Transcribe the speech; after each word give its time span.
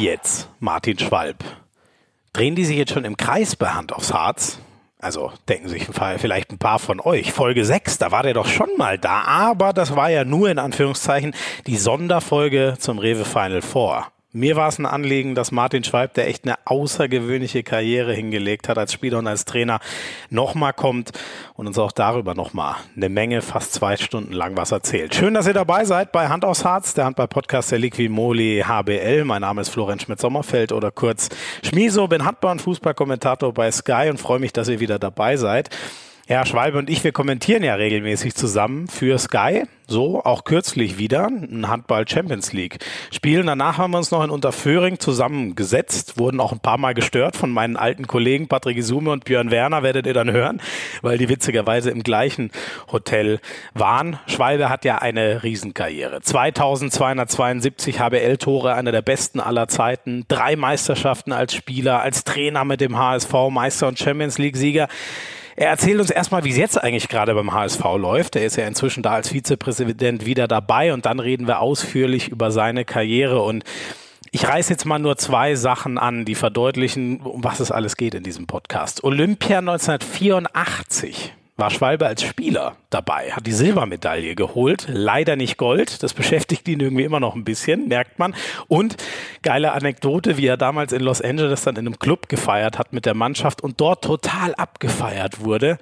Wie 0.00 0.06
jetzt, 0.06 0.48
Martin 0.60 0.98
Schwalb? 0.98 1.44
Drehen 2.32 2.54
die 2.54 2.64
sich 2.64 2.78
jetzt 2.78 2.94
schon 2.94 3.04
im 3.04 3.18
Kreis 3.18 3.54
bei 3.54 3.66
Hand 3.66 3.92
aufs 3.92 4.14
Harz? 4.14 4.58
Also 4.98 5.30
denken 5.46 5.68
sich 5.68 5.88
vielleicht 6.16 6.50
ein 6.50 6.56
paar 6.56 6.78
von 6.78 7.00
euch. 7.00 7.32
Folge 7.32 7.66
6, 7.66 7.98
da 7.98 8.10
war 8.10 8.22
der 8.22 8.32
doch 8.32 8.46
schon 8.46 8.70
mal 8.78 8.96
da, 8.96 9.20
aber 9.24 9.74
das 9.74 9.94
war 9.96 10.08
ja 10.08 10.24
nur 10.24 10.48
in 10.48 10.58
Anführungszeichen 10.58 11.34
die 11.66 11.76
Sonderfolge 11.76 12.76
zum 12.78 12.98
Rewe 12.98 13.26
Final 13.26 13.60
Four. 13.60 14.06
Mir 14.32 14.54
war 14.54 14.68
es 14.68 14.78
ein 14.78 14.86
Anliegen, 14.86 15.34
dass 15.34 15.50
Martin 15.50 15.82
Schweib, 15.82 16.14
der 16.14 16.28
echt 16.28 16.44
eine 16.44 16.54
außergewöhnliche 16.64 17.64
Karriere 17.64 18.14
hingelegt 18.14 18.68
hat 18.68 18.78
als 18.78 18.92
Spieler 18.92 19.18
und 19.18 19.26
als 19.26 19.44
Trainer, 19.44 19.80
nochmal 20.28 20.72
kommt 20.72 21.10
und 21.54 21.66
uns 21.66 21.76
auch 21.80 21.90
darüber 21.90 22.36
nochmal 22.36 22.76
eine 22.94 23.08
Menge, 23.08 23.42
fast 23.42 23.72
zwei 23.72 23.96
Stunden 23.96 24.32
lang 24.32 24.56
was 24.56 24.70
erzählt. 24.70 25.16
Schön, 25.16 25.34
dass 25.34 25.48
ihr 25.48 25.52
dabei 25.52 25.84
seid 25.84 26.12
bei 26.12 26.28
Hand 26.28 26.44
aufs 26.44 26.64
Harz, 26.64 26.94
der 26.94 27.06
Handball-Podcast 27.06 27.72
der 27.72 27.80
Liquimoli 27.80 28.62
HBL. 28.64 29.24
Mein 29.24 29.40
Name 29.40 29.62
ist 29.62 29.70
Florian 29.70 29.98
Schmidt-Sommerfeld 29.98 30.70
oder 30.70 30.92
kurz 30.92 31.28
Schmiso, 31.64 32.06
bin 32.06 32.24
Handball- 32.24 32.52
und 32.52 32.62
Fußballkommentator 32.62 33.52
bei 33.52 33.72
Sky 33.72 34.10
und 34.10 34.20
freue 34.20 34.38
mich, 34.38 34.52
dass 34.52 34.68
ihr 34.68 34.78
wieder 34.78 35.00
dabei 35.00 35.36
seid. 35.38 35.70
Ja, 36.30 36.46
Schwalbe 36.46 36.78
und 36.78 36.88
ich, 36.88 37.02
wir 37.02 37.10
kommentieren 37.10 37.64
ja 37.64 37.74
regelmäßig 37.74 38.36
zusammen 38.36 38.86
für 38.86 39.18
Sky. 39.18 39.64
So, 39.88 40.22
auch 40.22 40.44
kürzlich 40.44 40.96
wieder, 40.96 41.26
ein 41.26 41.66
Handball 41.66 42.06
Champions 42.06 42.52
League 42.52 42.78
Spielen. 43.10 43.48
Danach 43.48 43.78
haben 43.78 43.90
wir 43.90 43.98
uns 43.98 44.12
noch 44.12 44.22
in 44.22 44.30
Unterföhring 44.30 45.00
zusammengesetzt, 45.00 46.20
wurden 46.20 46.38
auch 46.38 46.52
ein 46.52 46.60
paar 46.60 46.78
Mal 46.78 46.94
gestört 46.94 47.34
von 47.34 47.50
meinen 47.50 47.76
alten 47.76 48.06
Kollegen 48.06 48.46
Patrick 48.46 48.76
Isume 48.76 49.10
und 49.10 49.24
Björn 49.24 49.50
Werner, 49.50 49.82
werdet 49.82 50.06
ihr 50.06 50.14
dann 50.14 50.30
hören, 50.30 50.62
weil 51.02 51.18
die 51.18 51.28
witzigerweise 51.28 51.90
im 51.90 52.04
gleichen 52.04 52.52
Hotel 52.92 53.40
waren. 53.74 54.20
Schwalbe 54.28 54.68
hat 54.68 54.84
ja 54.84 54.98
eine 54.98 55.42
Riesenkarriere. 55.42 56.20
2272 56.20 57.98
HBL-Tore, 57.98 58.74
einer 58.74 58.92
der 58.92 59.02
besten 59.02 59.40
aller 59.40 59.66
Zeiten, 59.66 60.26
drei 60.28 60.54
Meisterschaften 60.54 61.32
als 61.32 61.56
Spieler, 61.56 62.02
als 62.02 62.22
Trainer 62.22 62.64
mit 62.64 62.80
dem 62.80 62.96
HSV, 62.96 63.32
Meister 63.50 63.88
und 63.88 63.98
Champions 63.98 64.38
League-Sieger. 64.38 64.86
Er 65.60 65.68
erzählt 65.68 66.00
uns 66.00 66.08
erstmal, 66.08 66.42
wie 66.44 66.48
es 66.52 66.56
jetzt 66.56 66.82
eigentlich 66.82 67.08
gerade 67.08 67.34
beim 67.34 67.52
HSV 67.52 67.84
läuft. 67.98 68.34
Er 68.34 68.46
ist 68.46 68.56
ja 68.56 68.66
inzwischen 68.66 69.02
da 69.02 69.10
als 69.10 69.28
Vizepräsident 69.28 70.24
wieder 70.24 70.48
dabei 70.48 70.94
und 70.94 71.04
dann 71.04 71.20
reden 71.20 71.46
wir 71.46 71.60
ausführlich 71.60 72.30
über 72.30 72.50
seine 72.50 72.86
Karriere 72.86 73.42
und 73.42 73.64
ich 74.30 74.48
reiße 74.48 74.70
jetzt 74.70 74.86
mal 74.86 74.98
nur 74.98 75.18
zwei 75.18 75.56
Sachen 75.56 75.98
an, 75.98 76.24
die 76.24 76.34
verdeutlichen, 76.34 77.20
um 77.20 77.44
was 77.44 77.60
es 77.60 77.70
alles 77.70 77.98
geht 77.98 78.14
in 78.14 78.22
diesem 78.22 78.46
Podcast. 78.46 79.04
Olympia 79.04 79.58
1984 79.58 81.34
war 81.60 81.70
Schwalbe 81.70 82.06
als 82.06 82.22
Spieler 82.22 82.76
dabei, 82.90 83.32
hat 83.32 83.46
die 83.46 83.52
Silbermedaille 83.52 84.34
geholt, 84.34 84.86
leider 84.88 85.36
nicht 85.36 85.56
Gold, 85.56 86.02
das 86.02 86.14
beschäftigt 86.14 86.66
ihn 86.68 86.80
irgendwie 86.80 87.04
immer 87.04 87.20
noch 87.20 87.34
ein 87.34 87.44
bisschen, 87.44 87.88
merkt 87.88 88.18
man. 88.18 88.34
Und 88.66 88.96
geile 89.42 89.72
Anekdote, 89.72 90.36
wie 90.36 90.46
er 90.46 90.56
damals 90.56 90.92
in 90.92 91.02
Los 91.02 91.20
Angeles 91.20 91.62
dann 91.62 91.76
in 91.76 91.86
einem 91.86 91.98
Club 91.98 92.28
gefeiert 92.28 92.78
hat 92.78 92.92
mit 92.92 93.06
der 93.06 93.14
Mannschaft 93.14 93.62
und 93.62 93.80
dort 93.80 94.02
total 94.04 94.54
abgefeiert 94.54 95.44
wurde, 95.44 95.78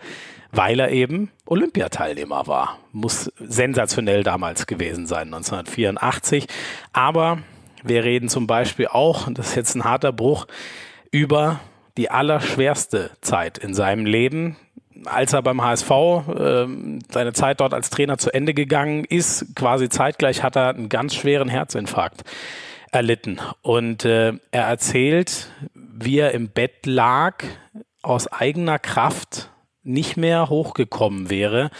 weil 0.51 0.81
er 0.81 0.91
eben 0.91 1.31
Olympiateilnehmer 1.47 2.47
war. 2.47 2.79
Muss 2.93 3.33
sensationell 3.39 4.23
damals 4.23 4.67
gewesen 4.67 5.07
sein, 5.07 5.29
1984. 5.29 6.47
Aber 6.93 7.39
wir 7.85 8.05
reden 8.05 8.29
zum 8.29 8.47
Beispiel 8.47 8.89
auch, 8.89 9.27
und 9.27 9.39
das 9.39 9.51
ist 9.51 9.57
jetzt 9.57 9.75
ein 9.75 9.85
harter 9.85 10.13
Bruch, 10.13 10.47
über 11.11 11.61
die 11.97 12.11
allerschwerste 12.11 13.11
Zeit 13.21 13.59
in 13.59 13.75
seinem 13.75 14.07
Leben, 14.07 14.57
als 15.05 15.33
er 15.33 15.43
beim 15.43 15.63
HSV 15.63 15.91
äh, 15.91 16.67
seine 17.11 17.33
Zeit 17.33 17.61
dort 17.61 17.75
als 17.75 17.91
Trainer 17.91 18.19
zu 18.19 18.33
Ende 18.33 18.55
gegangen 18.55 19.05
ist, 19.05 19.55
quasi 19.55 19.89
zeitgleich 19.89 20.43
hat 20.43 20.57
er 20.57 20.71
einen 20.71 20.89
ganz 20.89 21.15
schweren 21.15 21.49
Herzinfarkt 21.49 22.25
erlitten. 22.91 23.41
Und 23.63 24.05
äh, 24.05 24.33
er 24.51 24.65
erzählt, 24.65 25.51
wie 25.75 26.19
er 26.19 26.33
im 26.33 26.49
Bett 26.49 26.87
lag, 26.87 27.45
aus 28.03 28.27
eigener 28.29 28.79
Kraft 28.79 29.51
nicht 29.83 30.17
mehr 30.17 30.49
hochgekommen 30.49 31.31
wäre. 31.31 31.71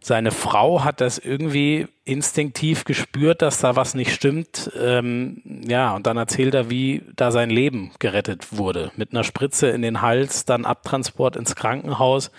Seine 0.00 0.30
Frau 0.30 0.84
hat 0.84 1.00
das 1.00 1.18
irgendwie 1.18 1.86
instinktiv 2.04 2.84
gespürt, 2.84 3.42
dass 3.42 3.60
da 3.60 3.76
was 3.76 3.94
nicht 3.94 4.14
stimmt. 4.14 4.70
Ähm, 4.80 5.42
ja, 5.68 5.94
und 5.94 6.06
dann 6.06 6.16
erzählt 6.16 6.54
er, 6.54 6.70
wie 6.70 7.02
da 7.16 7.30
sein 7.30 7.50
Leben 7.50 7.90
gerettet 7.98 8.56
wurde. 8.56 8.92
Mit 8.96 9.12
einer 9.12 9.24
Spritze 9.24 9.68
in 9.68 9.82
den 9.82 10.00
Hals, 10.00 10.44
dann 10.44 10.64
Abtransport 10.64 11.36
ins 11.36 11.56
Krankenhaus. 11.56 12.30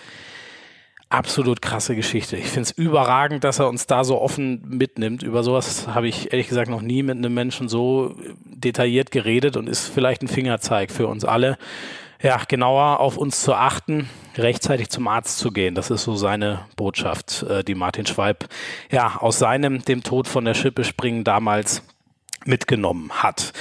Absolut 1.11 1.63
krasse 1.63 1.95
Geschichte. 1.95 2.37
Ich 2.37 2.45
finde 2.45 2.69
es 2.69 2.71
überragend, 2.71 3.43
dass 3.43 3.57
er 3.57 3.67
uns 3.67 3.87
da 3.87 4.03
so 4.03 4.21
offen 4.21 4.61
mitnimmt. 4.69 5.23
Über 5.23 5.41
sowas 5.41 5.87
habe 5.87 6.07
ich 6.07 6.31
ehrlich 6.31 6.47
gesagt 6.47 6.69
noch 6.69 6.81
nie 6.81 7.01
mit 7.01 7.17
einem 7.17 7.33
Menschen 7.33 7.67
so 7.67 8.15
detailliert 8.45 9.09
geredet 9.09 9.57
und 9.57 9.67
ist 9.67 9.87
vielleicht 9.87 10.21
ein 10.21 10.27
Fingerzeig 10.27 10.91
für 10.91 11.07
uns 11.07 11.25
alle. 11.25 11.57
Ja, 12.21 12.39
genauer 12.47 12.99
auf 12.99 13.17
uns 13.17 13.41
zu 13.41 13.55
achten, 13.55 14.07
rechtzeitig 14.35 14.89
zum 14.89 15.07
Arzt 15.07 15.39
zu 15.39 15.51
gehen. 15.51 15.73
Das 15.73 15.89
ist 15.89 16.03
so 16.03 16.15
seine 16.15 16.65
Botschaft, 16.75 17.43
äh, 17.43 17.63
die 17.63 17.75
Martin 17.75 18.05
Schweib 18.05 18.47
ja 18.91 19.17
aus 19.19 19.39
seinem 19.39 19.83
dem 19.83 20.03
Tod 20.03 20.27
von 20.27 20.45
der 20.45 20.53
Schippe 20.53 20.83
springen 20.83 21.23
damals 21.23 21.81
mitgenommen 22.45 23.11
hat. 23.11 23.53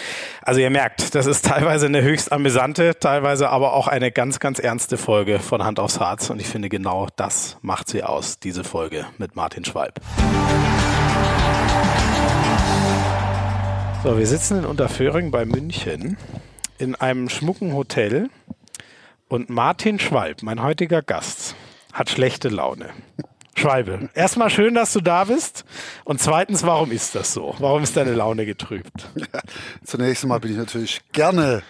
Also 0.42 0.60
ihr 0.60 0.70
merkt, 0.70 1.14
das 1.14 1.26
ist 1.26 1.44
teilweise 1.44 1.86
eine 1.86 2.02
höchst 2.02 2.32
amüsante, 2.32 2.98
teilweise 2.98 3.50
aber 3.50 3.72
auch 3.72 3.88
eine 3.88 4.10
ganz, 4.10 4.40
ganz 4.40 4.58
ernste 4.58 4.96
Folge 4.96 5.38
von 5.38 5.64
Hand 5.64 5.80
aufs 5.80 6.00
Harz. 6.00 6.30
Und 6.30 6.40
ich 6.40 6.48
finde, 6.48 6.68
genau 6.68 7.06
das 7.16 7.58
macht 7.62 7.88
sie 7.88 8.02
aus, 8.02 8.38
diese 8.38 8.64
Folge 8.64 9.06
mit 9.18 9.36
Martin 9.36 9.64
Schwalb. 9.64 10.00
So, 14.04 14.16
wir 14.16 14.26
sitzen 14.26 14.58
in 14.58 14.64
Unterföhring 14.64 15.30
bei 15.30 15.44
München 15.44 16.16
in 16.78 16.94
einem 16.94 17.28
schmucken 17.28 17.74
Hotel 17.74 18.30
und 19.28 19.50
Martin 19.50 19.98
Schwalb, 19.98 20.42
mein 20.42 20.62
heutiger 20.62 21.02
Gast, 21.02 21.56
hat 21.92 22.08
schlechte 22.08 22.48
Laune. 22.48 22.90
Schwalbe, 23.58 24.08
erstmal 24.14 24.50
schön, 24.50 24.74
dass 24.74 24.92
du 24.92 25.00
da 25.00 25.24
bist. 25.24 25.64
Und 26.04 26.20
zweitens, 26.20 26.62
warum 26.64 26.90
ist 26.92 27.14
das 27.14 27.32
so? 27.32 27.54
Warum 27.58 27.82
ist 27.82 27.96
deine 27.96 28.12
Laune 28.12 28.46
getrübt? 28.46 29.08
Ja, 29.16 29.40
zunächst 29.84 30.22
einmal 30.22 30.40
bin 30.40 30.52
ich 30.52 30.56
natürlich 30.56 31.00
gerne 31.12 31.62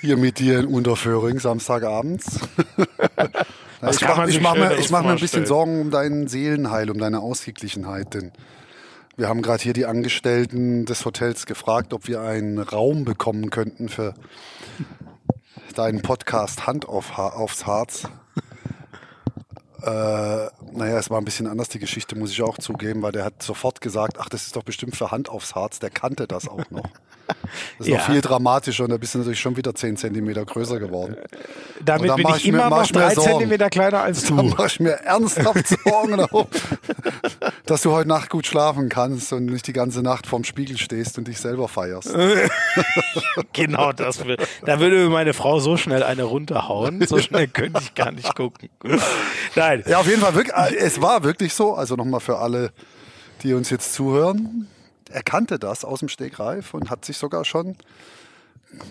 hier 0.00 0.16
mit 0.16 0.38
dir 0.38 0.60
in 0.60 0.66
Unterföhring 0.66 1.40
samstagabends. 1.40 2.40
ich 3.90 4.00
mache 4.00 4.40
mach 4.40 4.54
mir, 4.54 4.76
mach 4.90 5.02
mir 5.02 5.10
ein 5.10 5.18
bisschen 5.18 5.46
Sorgen 5.46 5.80
um 5.80 5.90
deinen 5.90 6.28
Seelenheil, 6.28 6.90
um 6.90 6.98
deine 6.98 7.20
Ausgeglichenheit, 7.20 8.14
denn 8.14 8.32
wir 9.16 9.28
haben 9.28 9.42
gerade 9.42 9.62
hier 9.62 9.72
die 9.72 9.86
Angestellten 9.86 10.84
des 10.84 11.04
Hotels 11.04 11.46
gefragt, 11.46 11.92
ob 11.92 12.06
wir 12.06 12.20
einen 12.20 12.60
Raum 12.60 13.04
bekommen 13.04 13.50
könnten 13.50 13.88
für 13.88 14.14
deinen 15.74 16.02
Podcast 16.02 16.68
Hand 16.68 16.88
auf, 16.88 17.18
aufs 17.18 17.66
Harz. 17.66 18.08
Äh, 19.82 19.86
naja, 19.86 20.98
es 20.98 21.08
war 21.10 21.18
ein 21.18 21.24
bisschen 21.24 21.46
anders, 21.46 21.68
die 21.68 21.78
Geschichte, 21.78 22.16
muss 22.16 22.32
ich 22.32 22.42
auch 22.42 22.58
zugeben, 22.58 23.02
weil 23.02 23.12
der 23.12 23.24
hat 23.24 23.42
sofort 23.42 23.80
gesagt, 23.80 24.18
ach, 24.18 24.28
das 24.28 24.46
ist 24.46 24.56
doch 24.56 24.64
bestimmt 24.64 24.96
für 24.96 25.10
Hand 25.10 25.28
aufs 25.28 25.54
Harz, 25.54 25.78
der 25.78 25.90
kannte 25.90 26.26
das 26.26 26.48
auch 26.48 26.68
noch. 26.70 26.90
Das 27.78 27.86
ist 27.86 27.88
ja. 27.88 27.98
noch 27.98 28.06
viel 28.06 28.20
dramatischer 28.20 28.84
und 28.84 28.90
da 28.90 28.96
bist 28.96 29.14
du 29.14 29.18
natürlich 29.18 29.40
schon 29.40 29.56
wieder 29.56 29.74
10 29.74 29.96
Zentimeter 29.96 30.44
größer 30.44 30.80
geworden. 30.80 31.16
Damit 31.84 32.16
bin 32.16 32.26
ich 32.36 32.46
immer 32.46 32.70
noch 32.70 32.86
3 32.86 33.14
Zentimeter 33.14 33.70
kleiner 33.70 34.00
als 34.00 34.24
du. 34.24 34.36
Da 34.36 34.42
mache 34.42 34.66
ich 34.66 34.80
mir 34.80 34.92
ernsthaft 34.92 35.68
Sorgen, 35.84 36.26
dass 37.66 37.82
du 37.82 37.92
heute 37.92 38.08
Nacht 38.08 38.30
gut 38.30 38.46
schlafen 38.46 38.88
kannst 38.88 39.32
und 39.32 39.46
nicht 39.46 39.66
die 39.66 39.72
ganze 39.72 40.02
Nacht 40.02 40.26
vorm 40.26 40.44
Spiegel 40.44 40.78
stehst 40.78 41.18
und 41.18 41.28
dich 41.28 41.38
selber 41.38 41.68
feierst. 41.68 42.14
genau 43.52 43.92
das. 43.92 44.24
Will. 44.24 44.36
Da 44.64 44.80
würde 44.80 45.08
meine 45.08 45.34
Frau 45.34 45.60
so 45.60 45.76
schnell 45.76 46.02
eine 46.02 46.24
runterhauen. 46.24 47.06
So 47.06 47.18
schnell 47.18 47.46
könnte 47.46 47.80
ich 47.82 47.94
gar 47.94 48.10
nicht 48.10 48.34
gucken. 48.34 48.70
Nein. 49.68 49.84
Ja, 49.86 50.00
auf 50.00 50.06
jeden 50.06 50.20
Fall. 50.20 50.34
Wirklich, 50.34 50.56
äh, 50.56 50.76
es 50.76 51.00
war 51.00 51.22
wirklich 51.24 51.54
so. 51.54 51.74
Also 51.74 51.94
nochmal 51.94 52.20
für 52.20 52.38
alle, 52.38 52.72
die 53.42 53.54
uns 53.54 53.70
jetzt 53.70 53.94
zuhören 53.94 54.68
er 55.10 55.22
kannte 55.22 55.58
das 55.58 55.84
aus 55.84 56.00
dem 56.00 56.08
Stegreif 56.08 56.74
und 56.74 56.90
hat 56.90 57.04
sich 57.04 57.16
sogar 57.16 57.44
schon 57.44 57.76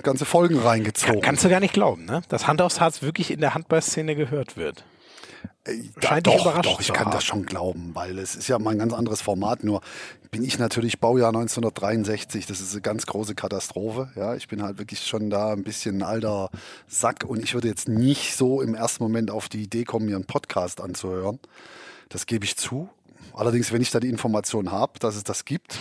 ganze 0.04 0.26
Folgen 0.26 0.60
reingezogen. 0.60 1.16
Kann, 1.16 1.22
kannst 1.22 1.46
du 1.46 1.50
gar 1.50 1.60
nicht 1.60 1.74
glauben, 1.74 2.06
ne? 2.06 2.22
dass 2.30 2.48
Hand 2.48 2.62
aufs 2.62 2.82
Harz 2.82 3.02
wirklich 3.02 3.32
in 3.32 3.42
der 3.42 3.54
Handballszene 3.54 4.16
gehört 4.16 4.58
wird. 4.58 4.84
Äh, 5.66 5.84
Scheint 6.04 6.28
doch, 6.28 6.42
überrascht 6.42 6.66
doch, 6.66 6.82
ich 6.82 6.94
kann 6.94 7.12
das 7.12 7.24
schon 7.24 7.46
glauben, 7.46 7.92
weil 7.94 8.18
es 8.20 8.36
ist 8.36 8.48
ja 8.48 8.60
mal 8.60 8.72
ein 8.72 8.80
ganz 8.80 8.94
anderes 8.94 9.22
Format. 9.22 9.64
Nur 9.64 9.82
bin 10.32 10.44
ich 10.44 10.60
natürlich 10.60 11.00
Baujahr 11.00 11.30
1963. 11.30 12.46
Das 12.46 12.62
ist 12.62 12.74
eine 12.74 12.82
ganz 12.82 13.06
große 13.06 13.36
Katastrophe. 13.36 14.12
Ja, 14.16 14.36
ich 14.36 14.48
bin 14.48 14.64
halt 14.64 14.78
wirklich 14.78 15.02
schon 15.06 15.30
da 15.30 15.54
ein 15.54 15.64
bisschen 15.64 15.98
ein 15.98 16.04
alter 16.04 16.50
Sack 16.88 17.26
und 17.28 17.44
ich 17.44 17.54
würde 17.54 17.68
jetzt 17.68 17.88
nicht 17.88 18.36
so 18.36 18.62
im 18.62 18.76
ersten 18.76 19.04
Moment 19.04 19.32
auf 19.32 19.50
die 19.50 19.64
Idee 19.64 19.84
kommen, 19.84 20.06
mir 20.06 20.16
einen 20.16 20.26
Podcast 20.26 20.82
anzuhören. 20.82 21.40
Das 22.10 22.26
gebe 22.26 22.46
ich 22.46 22.56
zu 22.58 22.90
Allerdings, 23.38 23.72
wenn 23.72 23.82
ich 23.82 23.92
da 23.92 24.00
die 24.00 24.10
Information 24.10 24.72
habe, 24.72 24.98
dass 25.00 25.16
es 25.16 25.24
das 25.24 25.46
gibt, 25.46 25.78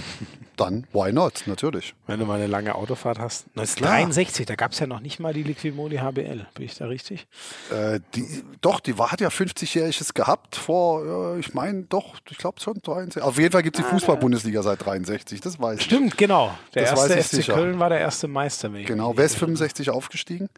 dann 0.56 0.86
why 0.92 1.10
not, 1.10 1.44
natürlich. 1.46 1.94
Wenn 2.06 2.20
du 2.20 2.26
mal 2.26 2.34
eine 2.34 2.46
lange 2.46 2.74
Autofahrt 2.74 3.18
hast. 3.18 3.46
1963, 3.56 4.44
da 4.44 4.56
gab 4.56 4.72
es 4.72 4.78
ja 4.78 4.86
noch 4.86 5.00
nicht 5.00 5.20
mal 5.20 5.32
die 5.32 5.42
Liquimoli 5.42 5.96
HBL, 5.96 6.46
bin 6.54 6.64
ich 6.64 6.76
da 6.76 6.86
richtig? 6.86 7.26
Äh, 7.70 8.00
die, 8.14 8.44
doch, 8.60 8.80
die 8.80 8.98
war, 8.98 9.10
hat 9.10 9.22
ja 9.22 9.28
50-jähriges 9.28 10.12
gehabt 10.12 10.56
vor, 10.56 11.34
äh, 11.36 11.40
ich 11.40 11.54
meine, 11.54 11.84
doch, 11.84 12.16
ich 12.30 12.36
glaube 12.36 12.60
schon 12.60 12.80
63. 12.82 13.22
Auf 13.22 13.38
jeden 13.38 13.52
Fall 13.52 13.62
gibt 13.62 13.78
es 13.78 13.84
die 13.84 13.88
ah, 13.88 13.92
Fußball-Bundesliga 13.92 14.62
seit 14.62 14.84
63, 14.84 15.40
das 15.40 15.58
weiß 15.58 15.78
ich. 15.78 15.84
Stimmt, 15.86 16.18
genau. 16.18 16.54
Der 16.74 16.82
das 16.90 17.08
erste 17.08 17.22
FC 17.22 17.42
sicher. 17.42 17.54
Köln 17.54 17.78
war 17.78 17.88
der 17.88 18.00
erste 18.00 18.28
Meister. 18.28 18.68
Genau, 18.68 19.16
wer 19.16 19.24
ist 19.24 19.36
65 19.36 19.88
aufgestiegen? 19.88 20.50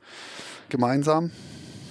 Gemeinsam? 0.68 1.30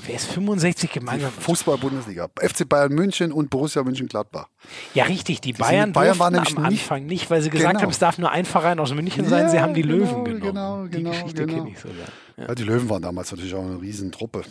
Wer 0.08 0.16
ist 0.16 0.32
65 0.32 0.90
gemeinsam? 0.90 1.32
Fußball-Bundesliga. 1.32 2.30
FC 2.40 2.68
Bayern 2.68 2.94
München 2.94 3.34
und 3.34 3.50
Borussia 3.50 3.84
München-Gladbach. 3.84 4.48
Ja, 4.94 5.04
richtig. 5.04 5.42
Die, 5.42 5.52
die 5.52 5.60
Bayern, 5.60 5.92
Bayern 5.92 6.18
waren 6.18 6.36
am 6.36 6.58
Anfang 6.60 7.02
nicht, 7.02 7.10
nicht 7.10 7.30
weil 7.30 7.42
sie 7.42 7.50
gesagt 7.50 7.72
genau. 7.72 7.82
haben, 7.82 7.90
es 7.90 8.00
darf 8.00 8.18
nur 8.18 8.32
ein 8.32 8.46
Verein 8.46 8.80
aus 8.80 8.94
München 8.94 9.26
ja, 9.26 9.30
sein. 9.30 9.50
Sie 9.50 9.60
haben 9.60 9.74
die 9.74 9.82
genau, 9.82 9.96
Löwen 9.96 10.24
genommen. 10.24 10.42
Genau, 10.42 10.84
genau, 10.84 10.90
die 10.90 11.04
Geschichte 11.04 11.46
genau. 11.46 11.58
kenne 11.58 11.70
ich 11.72 11.80
sogar. 11.80 11.98
Ja. 12.38 12.48
ja. 12.48 12.56
die 12.56 12.64
Löwen 12.64 12.90
waren 12.90 13.02
damals 13.02 13.32
natürlich 13.32 13.54
auch 13.54 13.66
eine 13.66 13.82
Riesentruppe. 13.82 14.44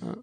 Ja. 0.00 0.14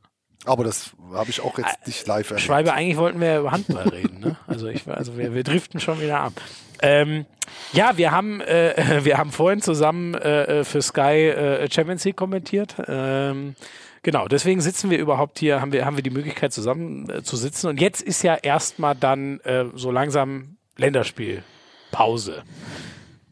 Aber 0.45 0.63
das 0.63 0.92
habe 1.13 1.30
ich 1.30 1.42
auch 1.42 1.60
jetzt 1.60 1.86
nicht 1.86 2.07
live 2.07 2.31
erlebt. 2.31 2.45
Schweibe, 2.45 2.74
eigentlich 2.74 2.98
wollten 2.98 3.22
wir 3.22 3.39
über 3.39 3.51
Handball 3.51 3.88
reden. 3.89 4.19
Ne? 4.19 4.36
Also, 4.48 4.68
ich, 4.68 4.88
also 4.88 5.16
wir, 5.16 5.36
wir 5.36 5.44
driften 5.44 5.80
schon 5.80 6.01
wieder 6.01 6.19
ab. 6.19 6.34
Ähm, 6.81 7.27
ja, 7.74 7.98
wir 7.98 8.12
haben, 8.12 8.42
äh, 8.42 9.01
wir 9.04 9.19
haben 9.19 9.31
vorhin 9.31 9.62
zusammen 9.62 10.16
äh, 10.16 10.63
für 10.63 10.81
Sky 10.81 11.30
äh, 11.30 11.72
Champions 11.72 12.04
League 12.04 12.18
kommentiert. 12.18 12.75
Ähm, 12.88 13.56
Genau, 14.03 14.27
deswegen 14.27 14.62
sitzen 14.62 14.89
wir 14.89 14.98
überhaupt 14.98 15.38
hier, 15.38 15.62
haben 15.62 15.71
wir, 15.71 15.86
haben 15.86 15.95
wir 15.95 16.03
die 16.03 16.09
Möglichkeit 16.09 16.51
zusammen 16.51 17.09
äh, 17.09 17.24
zu 17.24 17.38
sitzen. 17.38 17.68
Und 17.68 17.80
jetzt 17.80 18.01
ist 18.01 18.24
ja 18.24 18.36
erstmal 18.36 18.95
dann 18.95 19.39
äh, 19.42 19.65
so 19.75 19.92
langsam 19.92 20.57
Länderspielpause. 20.77 22.44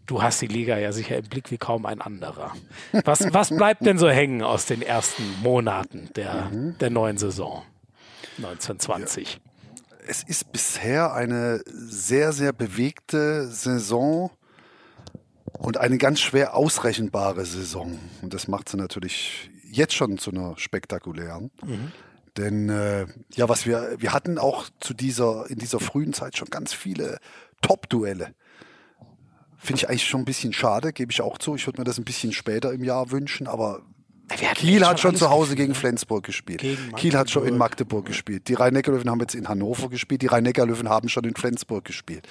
Du 0.05 0.21
hast 0.21 0.41
die 0.41 0.47
Liga 0.47 0.77
ja 0.77 0.91
sicher 0.91 1.17
im 1.17 1.25
Blick 1.25 1.49
wie 1.49 1.57
kaum 1.57 1.85
ein 1.85 2.01
anderer. 2.01 2.53
Was, 3.03 3.21
was 3.33 3.49
bleibt 3.49 3.85
denn 3.85 3.97
so 3.97 4.09
hängen 4.09 4.43
aus 4.43 4.67
den 4.67 4.81
ersten 4.81 5.23
Monaten 5.41 6.09
der, 6.15 6.49
mhm. 6.51 6.77
der 6.77 6.91
neuen 6.91 7.17
Saison 7.17 7.63
1920? 8.37 9.33
Ja. 9.33 9.39
Es 10.07 10.23
ist 10.23 10.51
bisher 10.51 11.13
eine 11.13 11.61
sehr, 11.65 12.31
sehr 12.31 12.53
bewegte 12.53 13.47
Saison 13.47 14.31
und 15.57 15.77
eine 15.77 15.97
ganz 15.97 16.19
schwer 16.19 16.55
ausrechenbare 16.55 17.45
Saison. 17.45 17.99
Und 18.21 18.33
das 18.33 18.47
macht 18.47 18.69
sie 18.69 18.77
natürlich 18.77 19.51
jetzt 19.71 19.93
schon 19.93 20.17
zu 20.17 20.31
einer 20.31 20.57
spektakulären. 20.57 21.51
Mhm. 21.65 21.91
Denn 22.37 22.69
äh, 22.69 23.05
ja, 23.33 23.49
was 23.49 23.65
wir, 23.65 23.95
wir 23.97 24.13
hatten 24.13 24.37
auch 24.37 24.69
zu 24.79 24.93
dieser, 24.93 25.49
in 25.49 25.59
dieser 25.59 25.79
frühen 25.79 26.13
Zeit 26.13 26.37
schon 26.37 26.49
ganz 26.49 26.73
viele 26.73 27.19
Top-Duelle. 27.61 28.33
Finde 29.57 29.81
ich 29.81 29.89
eigentlich 29.89 30.07
schon 30.07 30.21
ein 30.21 30.25
bisschen 30.25 30.53
schade, 30.53 30.93
gebe 30.93 31.11
ich 31.11 31.21
auch 31.21 31.37
zu. 31.37 31.55
Ich 31.55 31.67
würde 31.67 31.81
mir 31.81 31.85
das 31.85 31.97
ein 31.97 32.05
bisschen 32.05 32.31
später 32.31 32.71
im 32.71 32.83
Jahr 32.83 33.11
wünschen, 33.11 33.47
aber 33.47 33.81
Kiel 34.55 34.85
hat 34.85 34.99
schon 34.99 35.15
zu 35.15 35.29
Hause 35.29 35.55
gegen 35.55 35.75
Flensburg 35.75 36.23
gespielt. 36.23 36.61
Gegen 36.61 36.93
Kiel 36.95 37.17
hat 37.17 37.29
schon 37.29 37.47
in 37.47 37.57
Magdeburg 37.57 38.05
gespielt. 38.05 38.47
Die 38.47 38.53
Rhein-Neckar-Löwen 38.53 39.09
haben 39.09 39.19
jetzt 39.19 39.35
in 39.35 39.49
Hannover 39.49 39.89
gespielt. 39.89 40.21
Die 40.21 40.27
Rhein-Neckar-Löwen 40.27 40.87
haben 40.87 41.09
schon 41.09 41.23
in 41.23 41.35
Flensburg 41.35 41.83
gespielt. 41.83 42.27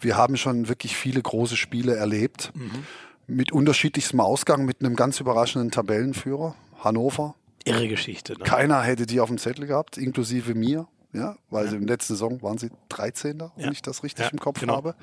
Wir 0.00 0.16
haben 0.16 0.36
schon 0.36 0.68
wirklich 0.68 0.96
viele 0.96 1.20
große 1.20 1.56
Spiele 1.56 1.96
erlebt. 1.96 2.52
Mhm. 2.54 2.84
Mit 3.26 3.52
unterschiedlichstem 3.52 4.20
Ausgang, 4.20 4.64
mit 4.64 4.80
einem 4.80 4.96
ganz 4.96 5.20
überraschenden 5.20 5.70
Tabellenführer. 5.70 6.54
Hannover. 6.82 7.34
Irre 7.64 7.88
Geschichte. 7.88 8.34
Ne? 8.34 8.44
Keiner 8.44 8.82
hätte 8.82 9.06
die 9.06 9.20
auf 9.20 9.28
dem 9.28 9.38
Zettel 9.38 9.66
gehabt, 9.66 9.96
inklusive 9.96 10.54
mir. 10.54 10.86
Ja, 11.12 11.36
weil 11.48 11.66
ja. 11.66 11.70
der 11.70 11.80
letzten 11.80 12.14
Saison 12.14 12.42
waren 12.42 12.58
sie 12.58 12.70
13. 12.88 13.38
Ja. 13.38 13.52
wenn 13.56 13.72
ich 13.72 13.82
das 13.82 14.02
richtig 14.02 14.26
ja, 14.26 14.32
im 14.32 14.40
Kopf 14.40 14.60
genau. 14.60 14.74
habe. 14.74 14.96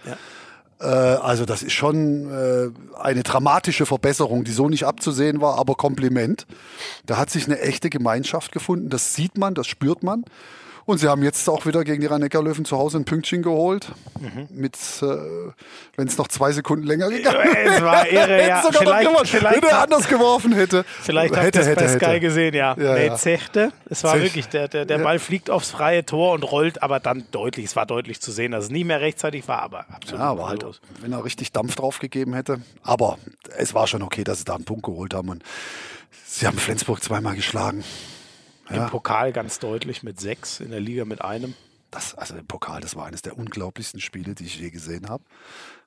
Äh, 0.81 0.85
also 0.85 1.45
das 1.45 1.63
ist 1.63 1.73
schon 1.73 2.29
äh, 2.29 2.69
eine 3.00 3.23
dramatische 3.23 3.85
Verbesserung, 3.85 4.44
die 4.44 4.51
so 4.51 4.68
nicht 4.68 4.85
abzusehen 4.85 5.41
war, 5.41 5.57
aber 5.57 5.75
Kompliment. 5.75 6.47
Da 7.06 7.18
hat 7.18 7.29
sich 7.29 7.45
eine 7.45 7.59
echte 7.62 7.89
Gemeinschaft 7.89 8.51
gefunden. 8.51 8.89
Das 8.89 9.15
sieht 9.15 9.38
man, 9.38 9.56
das 9.56 9.68
spürt 9.68 10.03
man. 10.03 10.25
Und 10.86 10.98
sie 10.98 11.07
haben 11.07 11.24
jetzt 11.24 11.48
auch 11.50 11.66
wieder 11.66 11.83
gegen 11.83 12.01
die 12.01 12.07
rhein 12.07 12.22
löwen 12.22 12.66
zu 12.66 12.78
Hause 12.78 12.98
ein 12.98 13.06
Pünktchen 13.06 13.44
geholt. 13.44 13.92
Mhm. 14.19 14.48
Mit, 14.50 14.75
äh, 15.01 15.06
wenn 15.95 16.07
es 16.07 16.18
noch 16.18 16.28
zwei 16.28 16.51
Sekunden 16.51 16.86
länger 16.86 17.10
gegangen 17.10 17.38
wäre. 17.38 17.75
Es 17.75 17.81
war 17.81 18.07
irre, 18.12 18.48
ja. 18.48 18.62
Vielleicht, 18.72 19.28
vielleicht, 19.28 19.62
wenn 19.62 19.69
er 19.69 19.81
anders 19.81 20.07
geworfen 20.07 20.54
hätte. 20.54 20.86
Vielleicht 21.01 21.36
hätte, 21.36 21.60
habt 21.60 21.81
ihr 21.81 21.86
es 21.86 22.00
bei 22.00 22.13
Sky 22.13 22.19
gesehen, 22.19 22.54
ja. 22.54 22.75
ja, 22.78 22.95
nee, 22.95 23.16
Zechte. 23.16 23.72
Es 23.89 24.04
war 24.04 24.13
Zech. 24.13 24.24
wirklich, 24.24 24.48
der, 24.48 24.68
der, 24.68 24.86
der 24.86 24.98
Ball 25.00 25.19
fliegt 25.19 25.50
aufs 25.50 25.72
freie 25.72 26.06
Tor 26.06 26.33
und 26.33 26.44
rollt, 26.44 26.81
aber 26.81 27.00
dann 27.00 27.25
deutlich, 27.31 27.66
es 27.66 27.75
war 27.75 27.86
deutlich 27.86 28.22
zu 28.22 28.31
sehen, 28.31 28.51
dass 28.51 28.66
es 28.66 28.69
nie 28.69 28.83
mehr 28.83 29.01
rechtzeitig 29.01 29.48
war, 29.48 29.62
aber 29.62 29.86
absolut. 29.92 30.19
Ja, 30.19 30.30
aber 30.30 30.48
halt, 30.48 30.66
wenn 31.01 31.12
er 31.12 31.24
richtig 31.24 31.51
Dampf 31.51 31.75
drauf 31.75 32.00
gegeben 32.00 32.33
hätte. 32.33 32.62
Aber 32.83 33.18
es 33.57 33.74
war 33.74 33.88
schon 33.88 34.01
okay, 34.01 34.24
dass 34.24 34.39
sie 34.39 34.45
da 34.45 34.56
einen 34.56 34.66
Punkt 34.66 34.83
geholt 34.83 35.13
haben 35.13 35.30
und 35.30 35.44
sie 36.25 36.48
haben 36.48 36.57
Flensburg 36.57 37.04
zweimal 37.04 37.36
geschlagen. 37.36 37.83
Ja. 38.71 38.85
Im 38.85 38.89
Pokal 38.89 39.33
ganz 39.33 39.59
deutlich 39.59 40.03
mit 40.03 40.19
sechs, 40.19 40.59
in 40.59 40.71
der 40.71 40.79
Liga 40.79 41.06
mit 41.06 41.21
einem. 41.21 41.56
Das, 41.89 42.15
also 42.15 42.35
im 42.35 42.47
Pokal, 42.47 42.79
das 42.79 42.95
war 42.95 43.06
eines 43.06 43.21
der 43.21 43.38
unglaublichsten 43.38 44.00
Spiele, 44.00 44.33
die 44.33 44.45
ich 44.45 44.59
je 44.59 44.69
gesehen 44.69 45.09
habe. 45.09 45.23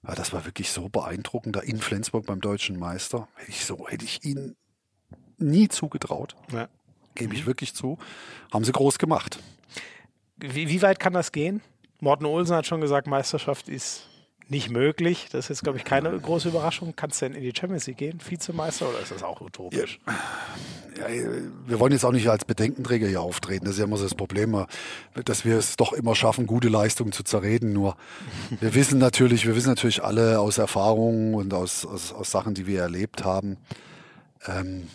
Ja, 0.07 0.15
das 0.15 0.35
war 0.35 0.45
wirklich 0.45 0.71
so 0.71 0.91
beeindruckend. 0.91 1.57
Da 1.57 1.61
in 1.61 1.81
Flensburg 1.81 2.27
beim 2.27 2.41
deutschen 2.41 2.79
Meister 2.79 3.27
hätte 3.37 3.51
ich 3.51 3.65
so, 3.65 3.89
hätte 3.89 4.05
ich 4.05 4.25
ihnen 4.25 4.55
nie 5.39 5.69
zugetraut. 5.69 6.37
Ja. 6.53 6.69
Gebe 7.15 7.35
ich 7.35 7.43
mhm. 7.43 7.47
wirklich 7.47 7.75
zu. 7.75 7.99
Haben 8.53 8.65
sie 8.65 8.73
groß 8.73 8.99
gemacht. 8.99 9.39
Wie, 10.37 10.69
wie 10.69 10.83
weit 10.83 11.01
kann 11.01 11.15
das 11.15 11.33
gehen? 11.33 11.63
Morten 12.01 12.27
Olsen 12.27 12.55
hat 12.57 12.67
schon 12.67 12.81
gesagt, 12.81 13.07
Meisterschaft 13.07 13.69
ist 13.69 14.09
nicht 14.49 14.71
möglich. 14.71 15.29
Das 15.31 15.51
ist 15.51 15.63
glaube 15.63 15.79
ich, 15.79 15.85
keine 15.85 16.19
große 16.19 16.49
Überraschung. 16.49 16.95
Kannst 16.97 17.21
du 17.21 17.27
denn 17.27 17.37
in 17.37 17.43
die 17.43 17.53
Champions 17.59 17.87
League 17.87 17.99
gehen, 17.99 18.19
Vizemeister, 18.27 18.89
oder 18.89 19.01
ist 19.01 19.11
das 19.11 19.23
auch 19.23 19.41
utopisch? 19.41 19.99
Ja, 20.99 21.07
wir 21.67 21.81
wollen 21.81 21.93
jetzt 21.93 22.05
auch 22.05 22.13
nicht 22.13 22.29
als 22.29 22.45
Bedenkenträger 22.45 23.09
hier 23.09 23.21
auftreten. 23.21 23.65
Das 23.65 23.75
ist 23.75 23.79
ja 23.79 23.85
immer 23.85 23.97
so 23.97 24.05
das 24.05 24.15
Problem, 24.15 24.65
dass 25.25 25.45
wir 25.45 25.57
es 25.59 25.77
doch 25.77 25.93
immer 25.93 26.15
schaffen, 26.15 26.47
gute 26.47 26.69
Leistungen 26.69 27.13
zu 27.13 27.25
zerreden. 27.25 27.73
Nur 27.73 27.97
wir 28.61 28.75
wissen 28.75 28.99
natürlich, 28.99 29.47
wir 29.47 29.57
wissen 29.57 29.71
natürlich 29.71 30.05
alle 30.05 30.39
aus 30.39 30.59
Erfahrungen 30.59 31.35
und 31.35 31.53
aus, 31.53 31.85
aus, 31.85 32.13
aus 32.13 32.31
Sachen, 32.31 32.55
die 32.55 32.67
wir 32.67 32.81
erlebt 32.81 33.25
haben. 33.25 33.57
Ähm, 34.47 34.89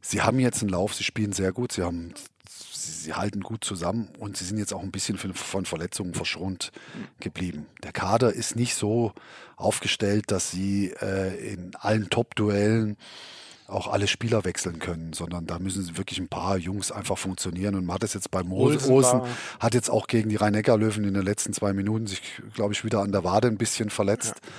sie 0.00 0.22
haben 0.22 0.38
jetzt 0.38 0.62
einen 0.62 0.70
Lauf, 0.70 0.94
sie 0.94 1.04
spielen 1.04 1.32
sehr 1.32 1.52
gut, 1.52 1.72
sie 1.72 1.82
haben 1.82 2.14
sie 2.60 3.14
halten 3.14 3.40
gut 3.40 3.64
zusammen 3.64 4.08
und 4.18 4.36
sie 4.36 4.44
sind 4.44 4.58
jetzt 4.58 4.72
auch 4.72 4.82
ein 4.82 4.90
bisschen 4.90 5.18
von 5.18 5.64
Verletzungen 5.64 6.14
verschont 6.14 6.72
geblieben. 7.18 7.66
Der 7.82 7.92
Kader 7.92 8.32
ist 8.32 8.56
nicht 8.56 8.74
so 8.74 9.12
aufgestellt, 9.56 10.30
dass 10.30 10.50
sie 10.50 10.92
äh, 11.00 11.52
in 11.52 11.74
allen 11.76 12.10
Top-Duellen 12.10 12.96
auch 13.70 13.88
alle 13.88 14.08
Spieler 14.08 14.44
wechseln 14.44 14.78
können, 14.80 15.12
sondern 15.12 15.46
da 15.46 15.58
müssen 15.58 15.96
wirklich 15.96 16.18
ein 16.18 16.28
paar 16.28 16.56
Jungs 16.56 16.90
einfach 16.90 17.16
funktionieren. 17.16 17.76
Und 17.76 17.86
man 17.86 17.94
hat 17.94 18.02
es 18.02 18.14
jetzt 18.14 18.30
bei 18.30 18.42
Mosen, 18.42 19.22
hat 19.60 19.74
jetzt 19.74 19.90
auch 19.90 20.06
gegen 20.06 20.28
die 20.28 20.36
Rhein-Neckar-Löwen 20.36 21.04
in 21.04 21.14
den 21.14 21.22
letzten 21.22 21.52
zwei 21.52 21.72
Minuten 21.72 22.06
sich, 22.06 22.20
glaube 22.54 22.74
ich, 22.74 22.84
wieder 22.84 23.00
an 23.00 23.12
der 23.12 23.24
Wade 23.24 23.48
ein 23.48 23.58
bisschen 23.58 23.90
verletzt. 23.90 24.34
Ja. 24.34 24.50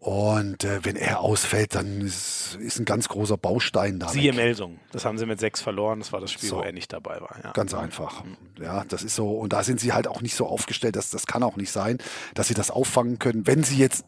Und 0.00 0.62
äh, 0.62 0.84
wenn 0.84 0.94
er 0.94 1.20
ausfällt, 1.20 1.74
dann 1.74 2.00
ist, 2.00 2.56
ist 2.60 2.78
ein 2.78 2.84
ganz 2.84 3.08
großer 3.08 3.36
Baustein 3.36 3.98
da. 3.98 4.08
Siehe 4.08 4.32
Melsung. 4.32 4.78
Das 4.92 5.04
haben 5.04 5.18
sie 5.18 5.26
mit 5.26 5.40
sechs 5.40 5.60
verloren. 5.60 5.98
Das 5.98 6.12
war 6.12 6.20
das 6.20 6.30
Spiel, 6.30 6.48
so. 6.48 6.58
wo 6.58 6.60
er 6.60 6.72
nicht 6.72 6.92
dabei 6.92 7.20
war. 7.20 7.36
Ja. 7.42 7.50
Ganz 7.50 7.74
einfach. 7.74 8.22
Mhm. 8.24 8.36
Ja, 8.62 8.84
das 8.84 9.02
ist 9.02 9.16
so. 9.16 9.32
Und 9.32 9.52
da 9.52 9.64
sind 9.64 9.80
sie 9.80 9.92
halt 9.92 10.06
auch 10.06 10.20
nicht 10.22 10.36
so 10.36 10.46
aufgestellt, 10.46 10.94
dass 10.94 11.10
das 11.10 11.26
kann 11.26 11.42
auch 11.42 11.56
nicht 11.56 11.72
sein, 11.72 11.98
dass 12.34 12.46
sie 12.46 12.54
das 12.54 12.70
auffangen 12.70 13.18
können, 13.18 13.46
wenn 13.48 13.64
sie 13.64 13.76
jetzt 13.76 14.04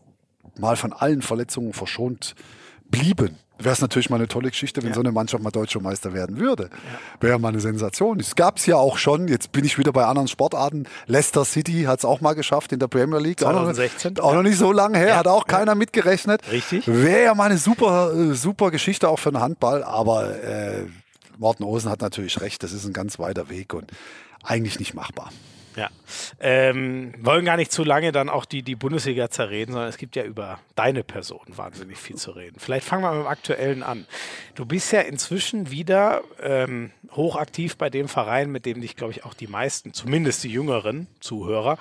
mal 0.56 0.76
von 0.76 0.92
allen 0.92 1.22
Verletzungen 1.22 1.72
verschont 1.72 2.36
blieben 2.88 3.36
wäre 3.64 3.72
es 3.72 3.80
natürlich 3.80 4.10
mal 4.10 4.16
eine 4.16 4.28
tolle 4.28 4.50
Geschichte, 4.50 4.82
wenn 4.82 4.90
ja. 4.90 4.94
so 4.94 5.00
eine 5.00 5.12
Mannschaft 5.12 5.42
mal 5.42 5.50
deutscher 5.50 5.80
Meister 5.80 6.12
werden 6.12 6.38
würde. 6.38 6.64
Ja. 6.72 6.78
Wäre 7.20 7.38
mal 7.38 7.48
eine 7.48 7.60
Sensation. 7.60 8.20
Es 8.20 8.34
gab 8.34 8.58
es 8.58 8.66
ja 8.66 8.76
auch 8.76 8.98
schon, 8.98 9.28
jetzt 9.28 9.52
bin 9.52 9.64
ich 9.64 9.78
wieder 9.78 9.92
bei 9.92 10.04
anderen 10.04 10.28
Sportarten. 10.28 10.86
Leicester 11.06 11.44
City 11.44 11.84
hat 11.84 12.00
es 12.00 12.04
auch 12.04 12.20
mal 12.20 12.34
geschafft 12.34 12.72
in 12.72 12.78
der 12.78 12.88
Premier 12.88 13.18
League. 13.18 13.40
2016. 13.40 14.18
Auch 14.18 14.22
noch, 14.22 14.24
auch 14.24 14.34
noch 14.34 14.42
nicht 14.42 14.58
so 14.58 14.72
lange 14.72 14.98
her, 14.98 15.08
ja. 15.08 15.16
hat 15.16 15.28
auch 15.28 15.46
keiner 15.46 15.74
mitgerechnet. 15.74 16.42
Richtig. 16.50 16.86
Wäre 16.86 17.24
ja 17.24 17.34
mal 17.34 17.44
eine 17.44 17.58
super, 17.58 18.12
äh, 18.14 18.34
super 18.34 18.70
Geschichte 18.70 19.08
auch 19.08 19.18
für 19.18 19.32
den 19.32 19.40
Handball, 19.40 19.82
aber 19.82 20.42
äh, 20.42 20.86
Morten 21.38 21.64
Osen 21.64 21.90
hat 21.90 22.02
natürlich 22.02 22.40
recht, 22.40 22.62
das 22.62 22.72
ist 22.72 22.84
ein 22.84 22.92
ganz 22.92 23.18
weiter 23.18 23.48
Weg 23.48 23.72
und 23.72 23.90
eigentlich 24.42 24.78
nicht 24.78 24.94
machbar. 24.94 25.30
Ja. 25.80 25.88
Ähm, 26.40 27.14
wollen 27.22 27.46
gar 27.46 27.56
nicht 27.56 27.72
zu 27.72 27.84
lange 27.84 28.12
dann 28.12 28.28
auch 28.28 28.44
die, 28.44 28.62
die 28.62 28.74
Bundesliga 28.74 29.30
zerreden, 29.30 29.72
sondern 29.72 29.88
es 29.88 29.96
gibt 29.96 30.14
ja 30.14 30.24
über 30.24 30.58
deine 30.74 31.02
Person 31.02 31.40
wahnsinnig 31.46 31.96
viel 31.96 32.16
zu 32.16 32.32
reden. 32.32 32.56
Vielleicht 32.58 32.84
fangen 32.84 33.02
wir 33.02 33.12
mit 33.12 33.22
dem 33.22 33.26
Aktuellen 33.26 33.82
an. 33.82 34.04
Du 34.56 34.66
bist 34.66 34.92
ja 34.92 35.00
inzwischen 35.00 35.70
wieder 35.70 36.20
ähm, 36.42 36.90
hochaktiv 37.12 37.78
bei 37.78 37.88
dem 37.88 38.08
Verein, 38.08 38.52
mit 38.52 38.66
dem 38.66 38.82
dich, 38.82 38.94
glaube 38.94 39.14
ich, 39.14 39.24
auch 39.24 39.32
die 39.32 39.46
meisten, 39.46 39.94
zumindest 39.94 40.44
die 40.44 40.50
jüngeren 40.50 41.06
Zuhörer, 41.20 41.78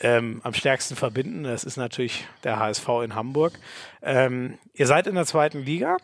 ähm, 0.00 0.40
am 0.44 0.54
stärksten 0.54 0.96
verbinden. 0.96 1.44
Das 1.44 1.64
ist 1.64 1.76
natürlich 1.76 2.24
der 2.44 2.58
HSV 2.58 2.88
in 3.04 3.14
Hamburg. 3.14 3.52
Ähm, 4.00 4.56
ihr 4.72 4.86
seid 4.86 5.06
in 5.06 5.14
der 5.14 5.26
zweiten 5.26 5.62
Liga. 5.62 5.98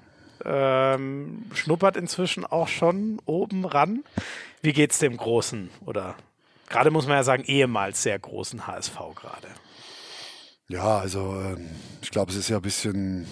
Ähm, 0.45 1.47
schnuppert 1.55 1.97
inzwischen 1.97 2.45
auch 2.45 2.69
schon 2.69 3.21
oben 3.25 3.65
ran. 3.65 4.05
Wie 4.61 4.75
geht's 4.75 4.99
dem 4.99 5.17
Großen 5.17 5.71
oder 5.87 6.15
Gerade 6.69 6.91
muss 6.91 7.07
man 7.07 7.17
ja 7.17 7.23
sagen, 7.23 7.45
ehemals 7.45 8.03
sehr 8.03 8.19
großen 8.19 8.67
HSV 8.67 8.97
gerade. 9.15 9.49
Ja, 10.69 10.99
also 10.99 11.35
ähm, 11.41 11.71
ich 12.03 12.11
glaube, 12.11 12.31
es 12.31 12.37
ist 12.37 12.49
ja 12.49 12.57
ein 12.57 12.63
bisschen 12.63 13.27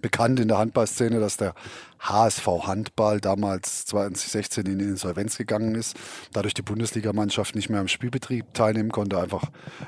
bekannt 0.00 0.40
in 0.40 0.48
der 0.48 0.58
Handballszene, 0.58 1.20
dass 1.20 1.36
der 1.36 1.54
HSV 1.98 2.46
Handball 2.62 3.20
damals 3.20 3.84
2016 3.86 4.64
in 4.64 4.80
Insolvenz 4.80 5.36
gegangen 5.36 5.74
ist, 5.74 5.94
dadurch 6.32 6.54
die 6.54 6.62
Bundesligamannschaft 6.62 7.54
nicht 7.54 7.68
mehr 7.68 7.80
am 7.80 7.88
Spielbetrieb 7.88 8.54
teilnehmen 8.54 8.90
konnte, 8.90 9.20
einfach 9.20 9.42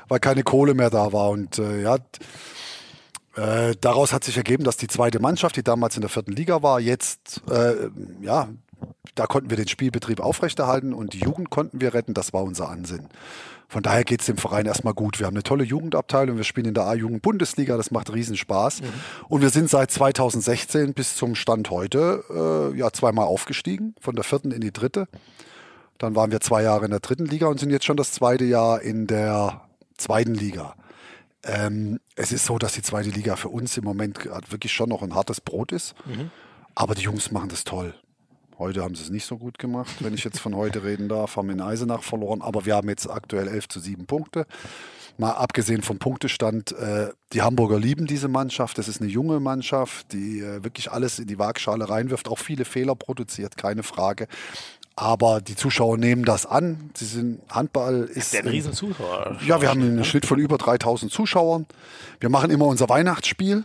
weil 0.07 0.19
keine 0.19 0.43
Kohle 0.43 0.75
mehr 0.75 0.91
da 0.91 1.11
war. 1.13 1.29
Und 1.31 1.57
äh, 1.57 1.81
ja, 1.81 1.97
äh, 3.35 3.75
daraus 3.81 4.13
hat 4.13 4.23
sich 4.23 4.37
ergeben, 4.37 4.63
dass 4.63 4.77
die 4.77 4.87
zweite 4.87 5.19
Mannschaft, 5.19 5.55
die 5.55 5.63
damals 5.63 5.95
in 5.95 6.01
der 6.01 6.09
vierten 6.09 6.33
Liga 6.33 6.61
war, 6.61 6.79
jetzt 6.79 7.41
äh, 7.49 7.89
ja 8.21 8.49
da 9.15 9.25
konnten 9.27 9.49
wir 9.49 9.57
den 9.57 9.67
Spielbetrieb 9.67 10.19
aufrechterhalten 10.19 10.93
und 10.93 11.13
die 11.13 11.19
Jugend 11.19 11.49
konnten 11.49 11.81
wir 11.81 11.93
retten. 11.93 12.13
Das 12.13 12.33
war 12.33 12.43
unser 12.43 12.69
Ansinnen. 12.69 13.09
Von 13.67 13.81
daher 13.81 14.03
geht 14.03 14.19
es 14.19 14.27
dem 14.27 14.37
Verein 14.37 14.65
erstmal 14.65 14.93
gut. 14.93 15.19
Wir 15.19 15.25
haben 15.25 15.33
eine 15.35 15.43
tolle 15.43 15.63
Jugendabteilung, 15.63 16.37
wir 16.37 16.43
spielen 16.43 16.67
in 16.67 16.73
der 16.73 16.85
A-Jugend-Bundesliga, 16.85 17.75
das 17.75 17.89
macht 17.89 18.13
riesen 18.13 18.37
Spaß. 18.37 18.81
Mhm. 18.81 18.85
Und 19.29 19.41
wir 19.41 19.49
sind 19.49 19.69
seit 19.69 19.89
2016 19.89 20.93
bis 20.93 21.15
zum 21.15 21.33
Stand 21.33 21.71
heute 21.71 22.23
äh, 22.73 22.77
ja 22.77 22.91
zweimal 22.91 23.25
aufgestiegen, 23.25 23.95
von 23.99 24.15
der 24.15 24.23
vierten 24.23 24.51
in 24.51 24.61
die 24.61 24.71
dritte. 24.71 25.07
Dann 25.97 26.15
waren 26.15 26.31
wir 26.31 26.39
zwei 26.39 26.61
Jahre 26.63 26.85
in 26.85 26.91
der 26.91 26.99
dritten 26.99 27.25
Liga 27.25 27.47
und 27.47 27.59
sind 27.59 27.71
jetzt 27.71 27.85
schon 27.85 27.97
das 27.97 28.11
zweite 28.11 28.45
Jahr 28.45 28.81
in 28.81 29.07
der 29.07 29.61
zweiten 29.97 30.35
Liga. 30.35 30.75
Ähm, 31.43 31.99
es 32.15 32.31
ist 32.31 32.45
so, 32.45 32.57
dass 32.57 32.73
die 32.73 32.81
zweite 32.81 33.09
Liga 33.09 33.35
für 33.35 33.49
uns 33.49 33.75
im 33.77 33.83
Moment 33.83 34.25
wirklich 34.49 34.71
schon 34.71 34.89
noch 34.89 35.01
ein 35.01 35.15
hartes 35.15 35.41
Brot 35.41 35.71
ist. 35.71 35.95
Mhm. 36.05 36.29
Aber 36.75 36.95
die 36.95 37.01
Jungs 37.01 37.31
machen 37.31 37.49
das 37.49 37.63
toll. 37.63 37.95
Heute 38.59 38.83
haben 38.83 38.95
sie 38.95 39.03
es 39.03 39.09
nicht 39.09 39.25
so 39.25 39.37
gut 39.37 39.57
gemacht, 39.57 39.95
wenn 39.99 40.13
ich 40.13 40.23
jetzt 40.23 40.39
von 40.39 40.55
heute 40.55 40.83
reden 40.83 41.09
darf, 41.09 41.37
haben 41.37 41.49
in 41.49 41.61
Eisenach 41.61 42.03
verloren, 42.03 42.41
aber 42.41 42.65
wir 42.65 42.75
haben 42.75 42.89
jetzt 42.89 43.09
aktuell 43.09 43.47
11 43.47 43.67
zu 43.67 43.79
7 43.79 44.05
Punkte. 44.05 44.45
Mal 45.17 45.31
abgesehen 45.31 45.83
vom 45.83 45.99
Punktestand, 45.99 46.71
äh, 46.71 47.09
die 47.33 47.41
Hamburger 47.43 47.79
lieben 47.79 48.07
diese 48.07 48.27
Mannschaft. 48.27 48.77
Das 48.77 48.87
ist 48.87 48.99
eine 48.99 49.09
junge 49.09 49.39
Mannschaft, 49.39 50.11
die 50.11 50.39
äh, 50.39 50.63
wirklich 50.63 50.91
alles 50.91 51.19
in 51.19 51.27
die 51.27 51.37
Waagschale 51.37 51.87
reinwirft, 51.87 52.27
auch 52.27 52.39
viele 52.39 52.65
Fehler 52.65 52.95
produziert, 52.95 53.57
keine 53.57 53.83
Frage. 53.83 54.27
Aber 54.95 55.41
die 55.41 55.55
Zuschauer 55.55 55.97
nehmen 55.97 56.23
das 56.23 56.45
an. 56.45 56.91
Sie 56.95 57.05
sind 57.05 57.41
Handball 57.49 58.03
ist. 58.03 58.33
Der 58.33 58.41
ein 58.41 58.47
riesen 58.47 58.73
Zuschauer. 58.73 59.37
Ja, 59.45 59.59
wir 59.59 59.69
haben 59.69 59.81
einen 59.81 59.95
ne? 59.95 60.03
Schnitt 60.03 60.25
von 60.25 60.39
über 60.39 60.57
3000 60.57 61.11
Zuschauern. 61.11 61.65
Wir 62.19 62.29
machen 62.29 62.51
immer 62.51 62.65
unser 62.65 62.89
Weihnachtsspiel. 62.89 63.63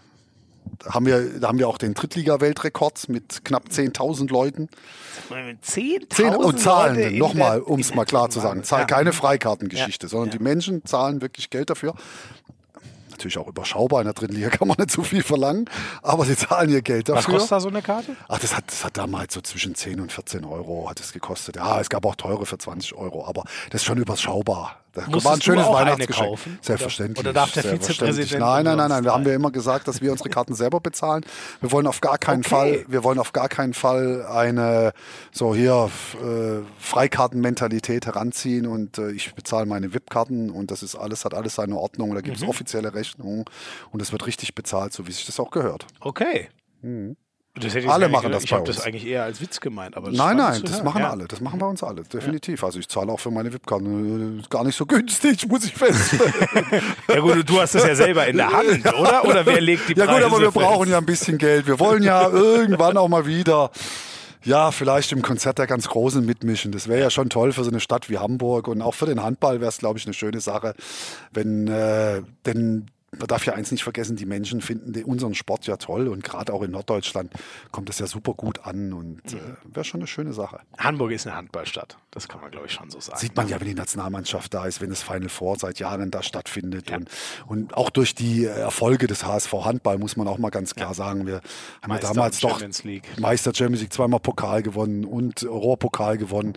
Da 0.78 0.94
haben 0.94 1.06
wir, 1.06 1.40
da 1.40 1.48
haben 1.48 1.58
wir 1.58 1.68
auch 1.68 1.78
den 1.78 1.94
Drittliga-Weltrekord 1.94 3.08
mit 3.08 3.44
knapp 3.44 3.64
10.000 3.68 4.30
Leuten. 4.30 4.68
10.000 5.30 6.34
und 6.37 6.60
zahlen, 6.60 7.18
nochmal, 7.18 7.60
um 7.60 7.80
es 7.80 7.94
mal 7.94 8.04
klar 8.04 8.30
zu 8.30 8.40
sagen, 8.40 8.64
zahl, 8.64 8.87
keine 8.87 9.12
Freikartengeschichte, 9.12 10.06
ja. 10.06 10.10
sondern 10.10 10.30
ja. 10.30 10.38
die 10.38 10.42
Menschen 10.42 10.84
zahlen 10.84 11.20
wirklich 11.20 11.50
Geld 11.50 11.70
dafür 11.70 11.94
natürlich 13.18 13.38
auch 13.38 13.48
überschaubar. 13.48 14.00
In 14.00 14.06
der 14.06 14.14
dritten 14.14 14.34
Liga 14.34 14.48
kann 14.50 14.68
man 14.68 14.76
nicht 14.78 14.90
so 14.90 15.02
viel 15.02 15.22
verlangen, 15.22 15.68
aber 16.02 16.25
sie 16.25 16.37
zahlen 16.37 16.70
ihr 16.70 16.82
Geld 16.82 17.08
dafür. 17.08 17.18
Was 17.18 17.26
kostet 17.26 17.52
da 17.52 17.60
so 17.60 17.68
eine 17.68 17.82
Karte? 17.82 18.16
Ach, 18.28 18.38
das 18.38 18.56
hat, 18.56 18.64
das 18.68 18.84
hat 18.84 18.96
damals 18.96 19.34
so 19.34 19.40
zwischen 19.40 19.75
10 19.75 20.00
und 20.00 20.12
14 20.12 20.44
Euro 20.44 20.88
hat 20.88 21.00
es 21.00 21.12
gekostet. 21.12 21.56
Ja, 21.56 21.80
es 21.80 21.90
gab 21.90 22.06
auch 22.06 22.14
teure 22.14 22.46
für 22.46 22.58
20 22.58 22.94
Euro, 22.94 23.26
aber 23.26 23.44
das 23.70 23.82
ist 23.82 23.87
schon 23.87 23.98
überschaubar. 23.98 24.76
Das 25.06 25.24
Musstest 25.24 25.24
war 25.26 25.32
ein 25.34 25.42
schönes 25.42 25.66
Weihnachtsgeschenk. 25.66 26.38
Selbstverständlich. 26.60 27.18
Oder, 27.18 27.32
darf 27.32 27.52
der 27.52 27.64
Vizepräsident? 27.64 28.40
Nein, 28.40 28.64
nein, 28.64 28.76
nein, 28.76 28.88
nein. 28.88 29.04
Wir 29.04 29.12
haben 29.12 29.26
ja 29.26 29.34
immer 29.34 29.50
gesagt, 29.50 29.88
dass 29.88 30.00
wir 30.00 30.12
unsere 30.12 30.28
Karten 30.28 30.54
selber 30.54 30.80
bezahlen. 30.80 31.24
Wir 31.60 31.72
wollen 31.72 31.86
auf 31.86 32.00
gar 32.00 32.18
keinen 32.18 32.40
okay. 32.40 32.48
Fall, 32.48 32.84
wir 32.88 33.04
wollen 33.04 33.18
auf 33.18 33.32
gar 33.32 33.48
keinen 33.48 33.74
Fall 33.74 34.26
eine 34.26 34.92
so 35.32 35.54
hier 35.54 35.90
äh, 36.22 36.62
Freikartenmentalität 36.78 38.06
heranziehen 38.06 38.66
und 38.66 38.98
äh, 38.98 39.10
ich 39.10 39.34
bezahle 39.34 39.66
meine 39.66 39.92
VIP-Karten 39.94 40.50
und 40.50 40.70
das 40.70 40.82
ist 40.82 40.94
alles, 40.94 41.24
hat 41.24 41.34
alles 41.34 41.54
seine 41.54 41.76
Ordnung. 41.76 42.14
Da 42.14 42.20
gibt 42.20 42.36
es 42.36 42.42
mhm. 42.42 42.48
offizielle 42.48 42.94
Rechnungen 42.94 43.44
und 43.90 44.02
es 44.02 44.12
wird 44.12 44.26
richtig 44.26 44.54
bezahlt, 44.54 44.92
so 44.92 45.06
wie 45.06 45.12
sich 45.12 45.26
das 45.26 45.38
auch 45.40 45.50
gehört. 45.50 45.86
Okay. 46.00 46.48
Mhm. 46.82 47.16
Alle 47.88 48.08
machen 48.08 48.32
das 48.32 48.44
ich 48.44 48.50
bei 48.50 48.58
uns. 48.58 48.68
Ich 48.68 48.76
habe 48.76 48.76
das 48.78 48.80
eigentlich 48.80 49.06
eher 49.06 49.24
als 49.24 49.40
Witz 49.40 49.60
gemeint. 49.60 49.96
Aber 49.96 50.10
nein, 50.10 50.36
nein, 50.36 50.62
das 50.64 50.82
machen 50.82 51.02
ja. 51.02 51.10
alle. 51.10 51.26
Das 51.26 51.40
machen 51.40 51.58
bei 51.58 51.66
uns 51.66 51.82
alle, 51.82 52.02
definitiv. 52.02 52.60
Ja. 52.60 52.66
Also 52.66 52.78
ich 52.78 52.88
zahle 52.88 53.12
auch 53.12 53.20
für 53.20 53.30
meine 53.30 53.52
VIP-Karten. 53.52 54.44
Gar 54.50 54.64
nicht 54.64 54.76
so 54.76 54.86
günstig, 54.86 55.46
muss 55.48 55.64
ich 55.64 55.74
feststellen. 55.74 56.32
ja 57.08 57.20
gut, 57.20 57.48
du 57.48 57.60
hast 57.60 57.74
das 57.74 57.86
ja 57.86 57.94
selber 57.94 58.26
in 58.26 58.36
der 58.36 58.52
Hand, 58.52 58.86
oder? 58.94 59.24
Oder 59.24 59.46
wer 59.46 59.60
legt 59.60 59.88
die 59.88 59.94
Preise 59.94 60.10
Ja 60.10 60.14
gut, 60.14 60.24
aber 60.24 60.40
wir 60.40 60.50
brauchen 60.50 60.90
ja 60.90 60.98
ein 60.98 61.06
bisschen 61.06 61.38
Geld. 61.38 61.66
Wir 61.66 61.78
wollen 61.78 62.02
ja 62.02 62.28
irgendwann 62.32 62.96
auch 62.96 63.08
mal 63.08 63.26
wieder 63.26 63.70
ja, 64.44 64.70
vielleicht 64.70 65.12
im 65.12 65.22
Konzert 65.22 65.58
der 65.58 65.66
ganz 65.66 65.88
Großen 65.88 66.24
mitmischen. 66.24 66.72
Das 66.72 66.88
wäre 66.88 67.00
ja 67.00 67.10
schon 67.10 67.28
toll 67.28 67.52
für 67.52 67.64
so 67.64 67.70
eine 67.70 67.80
Stadt 67.80 68.08
wie 68.08 68.18
Hamburg 68.18 68.68
und 68.68 68.82
auch 68.82 68.94
für 68.94 69.06
den 69.06 69.22
Handball 69.22 69.60
wäre 69.60 69.68
es, 69.68 69.78
glaube 69.78 69.98
ich, 69.98 70.06
eine 70.06 70.14
schöne 70.14 70.40
Sache, 70.40 70.74
wenn 71.32 71.68
äh, 71.68 72.22
denn 72.46 72.86
man 73.16 73.26
darf 73.26 73.46
ja 73.46 73.54
eins 73.54 73.70
nicht 73.70 73.82
vergessen, 73.82 74.16
die 74.16 74.26
Menschen 74.26 74.60
finden 74.60 74.92
den, 74.92 75.04
unseren 75.04 75.34
Sport 75.34 75.66
ja 75.66 75.76
toll 75.76 76.08
und 76.08 76.22
gerade 76.22 76.52
auch 76.52 76.62
in 76.62 76.70
Norddeutschland 76.70 77.32
kommt 77.72 77.88
das 77.88 77.98
ja 77.98 78.06
super 78.06 78.34
gut 78.34 78.66
an 78.66 78.92
und 78.92 79.22
äh, 79.32 79.38
wäre 79.64 79.84
schon 79.84 80.00
eine 80.00 80.06
schöne 80.06 80.32
Sache. 80.32 80.60
Hamburg 80.76 81.12
ist 81.12 81.26
eine 81.26 81.36
Handballstadt, 81.36 81.96
das 82.10 82.28
kann 82.28 82.40
man 82.40 82.50
glaube 82.50 82.66
ich 82.66 82.72
schon 82.72 82.90
so 82.90 83.00
sagen. 83.00 83.18
Sieht 83.18 83.34
man 83.34 83.48
ja, 83.48 83.58
wenn 83.60 83.66
die 83.66 83.74
Nationalmannschaft 83.74 84.52
da 84.52 84.66
ist, 84.66 84.80
wenn 84.80 84.90
das 84.90 85.02
Final 85.02 85.30
Four 85.30 85.56
seit 85.58 85.78
Jahren 85.78 86.10
da 86.10 86.22
stattfindet 86.22 86.90
ja. 86.90 86.96
und, 86.96 87.10
und 87.46 87.76
auch 87.76 87.90
durch 87.90 88.14
die 88.14 88.44
äh, 88.44 88.48
Erfolge 88.48 89.06
des 89.06 89.24
HSV 89.24 89.52
Handball 89.52 89.98
muss 89.98 90.16
man 90.16 90.28
auch 90.28 90.38
mal 90.38 90.50
ganz 90.50 90.74
klar 90.74 90.90
ja. 90.90 90.94
sagen, 90.94 91.26
wir 91.26 91.40
haben 91.82 91.92
ja 91.92 91.98
damals 91.98 92.40
doch 92.40 92.60
Meister 93.18 93.54
Champions 93.54 93.80
League 93.80 93.92
zweimal 93.92 94.20
Pokal 94.20 94.62
gewonnen 94.62 95.04
und 95.04 95.44
Rohrpokal 95.44 96.18
gewonnen 96.18 96.54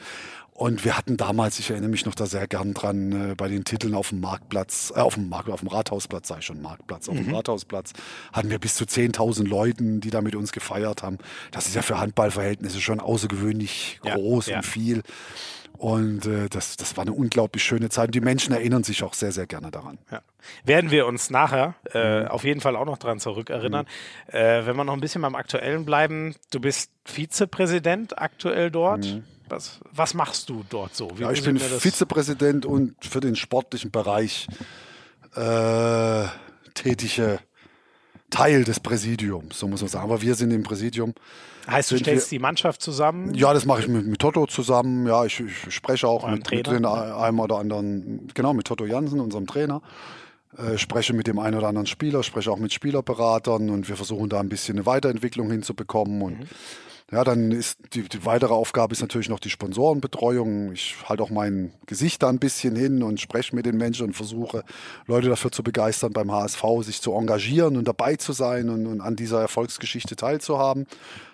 und 0.62 0.86
wir 0.86 0.96
hatten 0.96 1.18
damals, 1.18 1.58
ich 1.58 1.72
erinnere 1.72 1.90
mich 1.90 2.06
noch 2.06 2.14
da 2.14 2.28
sehr 2.28 2.46
gern 2.46 2.76
dran, 2.76 3.32
äh, 3.32 3.36
bei 3.36 3.48
den 3.48 3.64
Titeln 3.64 3.96
auf 3.96 4.10
dem 4.10 4.20
Marktplatz, 4.20 4.94
äh, 4.96 5.00
auf 5.00 5.16
dem 5.16 5.28
Markt, 5.28 5.50
auf 5.50 5.62
dem 5.62 5.70
Rathausplatz, 5.70 6.32
ich 6.38 6.46
schon 6.46 6.62
Marktplatz, 6.62 7.10
auf 7.10 7.16
mhm. 7.16 7.26
dem 7.26 7.34
Rathausplatz 7.34 7.94
hatten 8.32 8.52
wir 8.52 8.60
bis 8.60 8.76
zu 8.76 8.84
10.000 8.84 9.48
Leuten, 9.48 10.02
die 10.02 10.12
da 10.12 10.22
mit 10.22 10.36
uns 10.36 10.52
gefeiert 10.52 11.02
haben. 11.02 11.18
Das 11.50 11.66
ist 11.66 11.74
ja 11.74 11.82
für 11.82 12.00
Handballverhältnisse 12.00 12.80
schon 12.80 13.00
außergewöhnlich 13.00 14.02
groß 14.04 14.46
ja, 14.46 14.52
ja. 14.52 14.58
und 14.60 14.66
viel. 14.68 15.02
Und 15.82 16.28
äh, 16.28 16.48
das, 16.48 16.78
das 16.78 16.96
war 16.96 17.02
eine 17.02 17.12
unglaublich 17.12 17.64
schöne 17.64 17.90
Zeit. 17.90 18.10
Und 18.10 18.14
die 18.14 18.22
Menschen 18.22 18.54
erinnern 18.54 18.84
sich 18.84 19.02
auch 19.02 19.16
sehr, 19.16 19.32
sehr 19.32 19.48
gerne 19.48 19.72
daran. 19.72 19.98
Ja. 20.12 20.22
Werden 20.64 20.92
wir 20.92 21.08
uns 21.08 21.32
nachher 21.32 21.74
äh, 21.92 22.20
mhm. 22.20 22.28
auf 22.28 22.44
jeden 22.44 22.62
Fall 22.62 22.76
auch 22.76 22.86
noch 22.86 23.00
daran 23.00 23.20
zurückerinnern. 23.20 23.88
Mhm. 24.28 24.36
Äh, 24.36 24.68
wenn 24.68 24.76
wir 24.76 24.84
noch 24.84 24.94
ein 24.94 25.00
bisschen 25.00 25.24
beim 25.24 25.34
Aktuellen 25.34 25.84
bleiben, 25.84 26.36
du 26.52 26.60
bist 26.60 26.92
Vizepräsident 27.06 28.20
aktuell 28.20 28.70
dort. 28.70 29.06
Mhm. 29.06 29.24
Was, 29.50 29.80
was 29.92 30.14
machst 30.14 30.50
du 30.50 30.64
dort 30.70 30.96
so? 30.96 31.10
Ja, 31.18 31.32
ich 31.32 31.42
bin 31.42 31.58
Vizepräsident 31.58 32.68
und 32.68 32.94
für 33.04 33.20
den 33.20 33.36
sportlichen 33.36 33.90
Bereich 33.90 34.46
äh, 35.36 36.26
tätige 36.76 37.40
Teil 38.32 38.64
des 38.64 38.80
Präsidiums, 38.80 39.60
so 39.60 39.68
muss 39.68 39.82
man 39.82 39.90
sagen. 39.90 40.06
Aber 40.06 40.22
wir 40.22 40.34
sind 40.36 40.52
im 40.52 40.64
Präsidium. 40.64 41.14
Heißt, 41.70 41.92
du 41.92 41.98
stellst 41.98 42.32
wir, 42.32 42.40
die 42.40 42.42
Mannschaft 42.42 42.82
zusammen? 42.82 43.36
Ja, 43.36 43.54
das 43.54 43.66
mache 43.66 43.82
ich 43.82 43.88
mit, 43.88 44.08
mit 44.08 44.20
Toto 44.20 44.48
zusammen. 44.48 45.06
Ja, 45.06 45.26
ich, 45.26 45.40
ich 45.40 45.74
spreche 45.74 46.08
auch 46.08 46.28
mit, 46.28 46.50
mit, 46.50 46.66
den 46.66 46.86
einem 46.86 47.40
oder 47.40 47.58
anderen, 47.58 48.28
genau, 48.34 48.54
mit 48.54 48.66
Toto 48.66 48.86
Jansen, 48.86 49.20
unserem 49.20 49.46
Trainer. 49.46 49.82
Äh, 50.58 50.78
spreche 50.78 51.14
mit 51.14 51.28
dem 51.28 51.40
einen 51.40 51.58
oder 51.58 51.68
anderen 51.68 51.88
Spieler, 51.88 52.24
spreche 52.24 52.52
auch 52.52 52.58
mit 52.58 52.74
Spielerberatern 52.74 53.70
und 53.70 53.88
wir 53.88 53.96
versuchen 53.96 54.28
da 54.28 54.40
ein 54.40 54.50
bisschen 54.50 54.78
eine 54.78 54.86
Weiterentwicklung 54.86 55.50
hinzubekommen 55.50 56.22
und 56.22 56.40
mhm. 56.40 56.48
Ja, 57.12 57.26
dann 57.26 57.52
ist 57.52 57.78
die, 57.94 58.04
die, 58.04 58.26
weitere 58.26 58.54
Aufgabe 58.54 58.94
ist 58.94 59.02
natürlich 59.02 59.28
noch 59.28 59.42
die 59.42 59.50
Sponsorenbetreuung. 59.50 60.72
Ich 60.72 60.96
halte 61.10 61.24
auch 61.24 61.30
mein 61.30 61.74
Gesicht 61.86 62.24
da 62.24 62.30
ein 62.30 62.40
bisschen 62.40 62.74
hin 62.78 63.04
und 63.04 63.20
spreche 63.20 63.54
mit 63.54 63.66
den 63.66 63.76
Menschen 63.76 64.08
und 64.08 64.14
versuche, 64.14 64.64
Leute 65.08 65.28
dafür 65.28 65.52
zu 65.52 65.62
begeistern, 65.62 66.14
beim 66.14 66.32
HSV 66.32 66.64
sich 66.84 67.02
zu 67.02 67.14
engagieren 67.14 67.76
und 67.76 67.86
dabei 67.86 68.16
zu 68.16 68.32
sein 68.32 68.70
und, 68.70 68.88
und 68.88 69.02
an 69.02 69.18
dieser 69.18 69.42
Erfolgsgeschichte 69.42 70.16
teilzuhaben. 70.16 70.88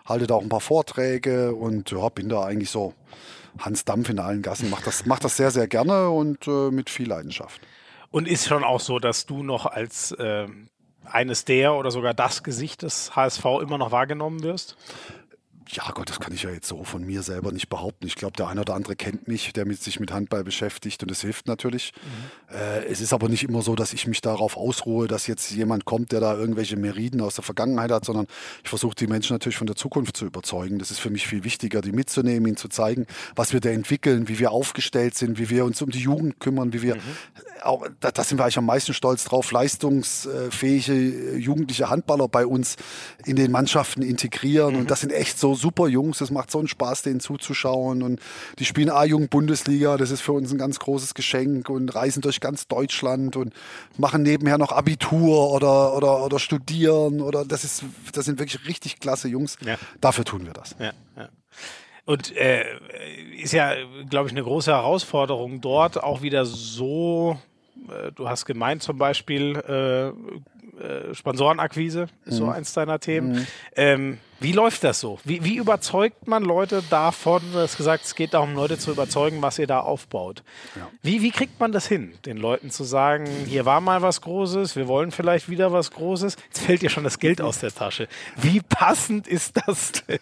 Halte 0.03 0.25
da 0.25 0.33
auch 0.33 0.41
ein 0.41 0.49
paar 0.49 0.61
Vorträge 0.61 1.53
und 1.53 1.91
ja, 1.91 2.09
bin 2.09 2.27
da 2.27 2.43
eigentlich 2.43 2.71
so 2.71 2.95
Hans 3.59 3.85
Dampf 3.85 4.09
in 4.09 4.17
allen 4.17 4.41
Gassen. 4.41 4.71
Mach 4.71 4.81
das, 4.81 5.05
mach 5.05 5.19
das 5.19 5.37
sehr, 5.37 5.51
sehr 5.51 5.67
gerne 5.67 6.09
und 6.09 6.47
äh, 6.47 6.71
mit 6.71 6.89
viel 6.89 7.07
Leidenschaft. 7.07 7.61
Und 8.09 8.27
ist 8.27 8.47
schon 8.47 8.63
auch 8.63 8.79
so, 8.79 8.97
dass 8.97 9.27
du 9.27 9.43
noch 9.43 9.67
als 9.67 10.11
äh, 10.13 10.47
eines 11.11 11.45
der 11.45 11.73
oder 11.75 11.91
sogar 11.91 12.13
das 12.13 12.43
Gesicht 12.43 12.81
des 12.81 13.15
HSV 13.15 13.45
immer 13.61 13.77
noch 13.77 13.91
wahrgenommen 13.91 14.43
wirst? 14.43 14.75
Ja 15.69 15.91
Gott, 15.93 16.09
das 16.09 16.19
kann 16.19 16.33
ich 16.33 16.43
ja 16.43 16.49
jetzt 16.49 16.67
so 16.67 16.83
von 16.83 17.03
mir 17.03 17.23
selber 17.23 17.51
nicht 17.51 17.69
behaupten. 17.69 18.07
Ich 18.07 18.15
glaube, 18.15 18.33
der 18.37 18.47
eine 18.47 18.61
oder 18.61 18.73
andere 18.73 18.95
kennt 18.95 19.27
mich, 19.27 19.51
der 19.53 19.65
mit, 19.65 19.81
sich 19.81 19.99
mit 19.99 20.11
Handball 20.11 20.43
beschäftigt 20.43 21.03
und 21.03 21.11
es 21.11 21.21
hilft 21.21 21.47
natürlich. 21.47 21.93
Mhm. 22.49 22.55
Äh, 22.55 22.85
es 22.85 23.01
ist 23.01 23.13
aber 23.13 23.27
nicht 23.27 23.43
immer 23.43 23.61
so, 23.61 23.75
dass 23.75 23.93
ich 23.93 24.07
mich 24.07 24.21
darauf 24.21 24.55
ausruhe, 24.55 25.07
dass 25.07 25.27
jetzt 25.27 25.51
jemand 25.51 25.85
kommt, 25.85 26.11
der 26.11 26.21
da 26.21 26.35
irgendwelche 26.35 26.77
Meriden 26.77 27.21
aus 27.21 27.35
der 27.35 27.43
Vergangenheit 27.43 27.91
hat, 27.91 28.05
sondern 28.05 28.27
ich 28.63 28.69
versuche 28.69 28.95
die 28.95 29.07
Menschen 29.07 29.33
natürlich 29.33 29.57
von 29.57 29.67
der 29.67 29.75
Zukunft 29.75 30.15
zu 30.15 30.25
überzeugen. 30.25 30.79
Das 30.79 30.91
ist 30.91 30.99
für 30.99 31.09
mich 31.09 31.27
viel 31.27 31.43
wichtiger, 31.43 31.81
die 31.81 31.91
mitzunehmen, 31.91 32.47
ihnen 32.47 32.57
zu 32.57 32.69
zeigen, 32.69 33.05
was 33.35 33.51
wir 33.51 33.59
da 33.59 33.69
entwickeln, 33.69 34.29
wie 34.29 34.39
wir 34.39 34.51
aufgestellt 34.51 35.15
sind, 35.15 35.37
wie 35.37 35.49
wir 35.49 35.65
uns 35.65 35.81
um 35.81 35.89
die 35.89 35.99
Jugend 35.99 36.39
kümmern, 36.39 36.71
wie 36.71 36.81
wir 36.81 36.95
mhm. 36.95 37.01
auch, 37.63 37.87
da, 37.99 38.11
da 38.11 38.23
sind 38.23 38.37
wir 38.37 38.43
eigentlich 38.43 38.57
am 38.57 38.65
meisten 38.65 38.93
stolz 38.93 39.25
drauf, 39.25 39.51
leistungsfähige 39.51 40.93
äh, 40.93 41.37
jugendliche 41.37 41.89
Handballer 41.89 42.29
bei 42.29 42.45
uns 42.45 42.77
in 43.25 43.35
den 43.35 43.51
Mannschaften 43.51 44.01
integrieren. 44.01 44.75
Mhm. 44.75 44.81
Und 44.81 44.91
das 44.91 45.01
sind 45.01 45.11
echt 45.11 45.37
so 45.37 45.56
super 45.57 45.87
Jungs. 45.87 46.19
Das 46.19 46.31
macht 46.31 46.51
so 46.51 46.59
einen 46.59 46.67
Spaß, 46.67 47.03
denen 47.03 47.19
zuzuschauen. 47.19 48.03
Und 48.03 48.19
die 48.59 48.65
spielen 48.65 48.89
A-Jugend-Bundesliga. 48.89 49.97
Das 49.97 50.11
ist 50.11 50.21
für 50.21 50.33
uns 50.33 50.51
ein 50.51 50.57
ganz 50.57 50.79
großes 50.79 51.13
Geschenk 51.13 51.69
und 51.69 51.93
reisen 51.93 52.21
durch 52.21 52.39
ganz 52.39 52.67
Deutschland 52.67 53.35
und 53.35 53.53
machen 53.97 54.23
nebenher 54.23 54.57
noch 54.57 54.71
Abitur 54.71 55.51
oder, 55.51 55.95
oder, 55.95 56.23
oder 56.23 56.39
studieren. 56.39 57.21
Oder 57.21 57.45
das 57.45 57.63
ist, 57.63 57.83
das 58.13 58.25
sind 58.25 58.39
wirklich 58.39 58.67
richtig 58.67 58.99
klasse 58.99 59.27
Jungs. 59.27 59.57
Ja. 59.65 59.75
Dafür 60.01 60.25
tun 60.25 60.45
wir 60.45 60.53
das. 60.53 60.75
Ja, 60.79 60.91
ja. 61.15 61.29
Und 62.05 62.35
äh, 62.37 62.63
ist 63.37 63.51
ja, 63.51 63.73
glaube 64.09 64.27
ich, 64.27 64.33
eine 64.33 64.43
große 64.43 64.71
Herausforderung 64.71 65.59
dort 65.59 66.01
auch 66.01 66.21
wieder 66.21 66.45
so, 66.45 67.37
äh, 67.89 68.13
du 68.13 68.29
hast 68.29 68.45
gemeint 68.45 68.81
zum 68.81 68.97
Beispiel, 68.97 69.57
äh, 69.67 70.13
äh, 70.79 71.13
Sponsorenakquise 71.13 72.07
ist 72.25 72.35
mhm. 72.35 72.37
so 72.37 72.49
eins 72.49 72.73
deiner 72.73 72.99
Themen. 72.99 73.33
Mhm. 73.33 73.47
Ähm, 73.75 74.17
wie 74.39 74.51
läuft 74.51 74.83
das 74.83 74.99
so? 74.99 75.19
Wie, 75.23 75.43
wie, 75.43 75.55
überzeugt 75.55 76.27
man 76.27 76.43
Leute 76.43 76.83
davon? 76.89 77.41
Du 77.51 77.59
hast 77.59 77.77
gesagt, 77.77 78.05
es 78.05 78.13
geht 78.13 78.33
darum, 78.33 78.53
Leute 78.53 78.77
zu 78.77 78.91
überzeugen, 78.91 79.41
was 79.41 79.57
ihr 79.57 79.65
da 79.67 79.79
aufbaut. 79.79 80.43
Ja. 80.75 80.87
Wie, 81.01 81.21
wie 81.21 81.31
kriegt 81.31 81.59
man 81.59 81.71
das 81.71 81.87
hin, 81.87 82.13
den 82.25 82.37
Leuten 82.37 82.69
zu 82.69 82.83
sagen, 82.83 83.25
hier 83.47 83.65
war 83.65 83.81
mal 83.81 84.01
was 84.01 84.21
Großes, 84.21 84.75
wir 84.75 84.87
wollen 84.87 85.11
vielleicht 85.11 85.49
wieder 85.49 85.71
was 85.71 85.91
Großes? 85.91 86.35
Jetzt 86.47 86.59
fällt 86.59 86.81
dir 86.81 86.89
schon 86.89 87.03
das 87.03 87.17
Geld 87.19 87.41
aus 87.41 87.59
der 87.59 87.73
Tasche. 87.73 88.07
Wie 88.35 88.61
passend 88.61 89.27
ist 89.27 89.59
das 89.65 89.91
denn? 90.07 90.19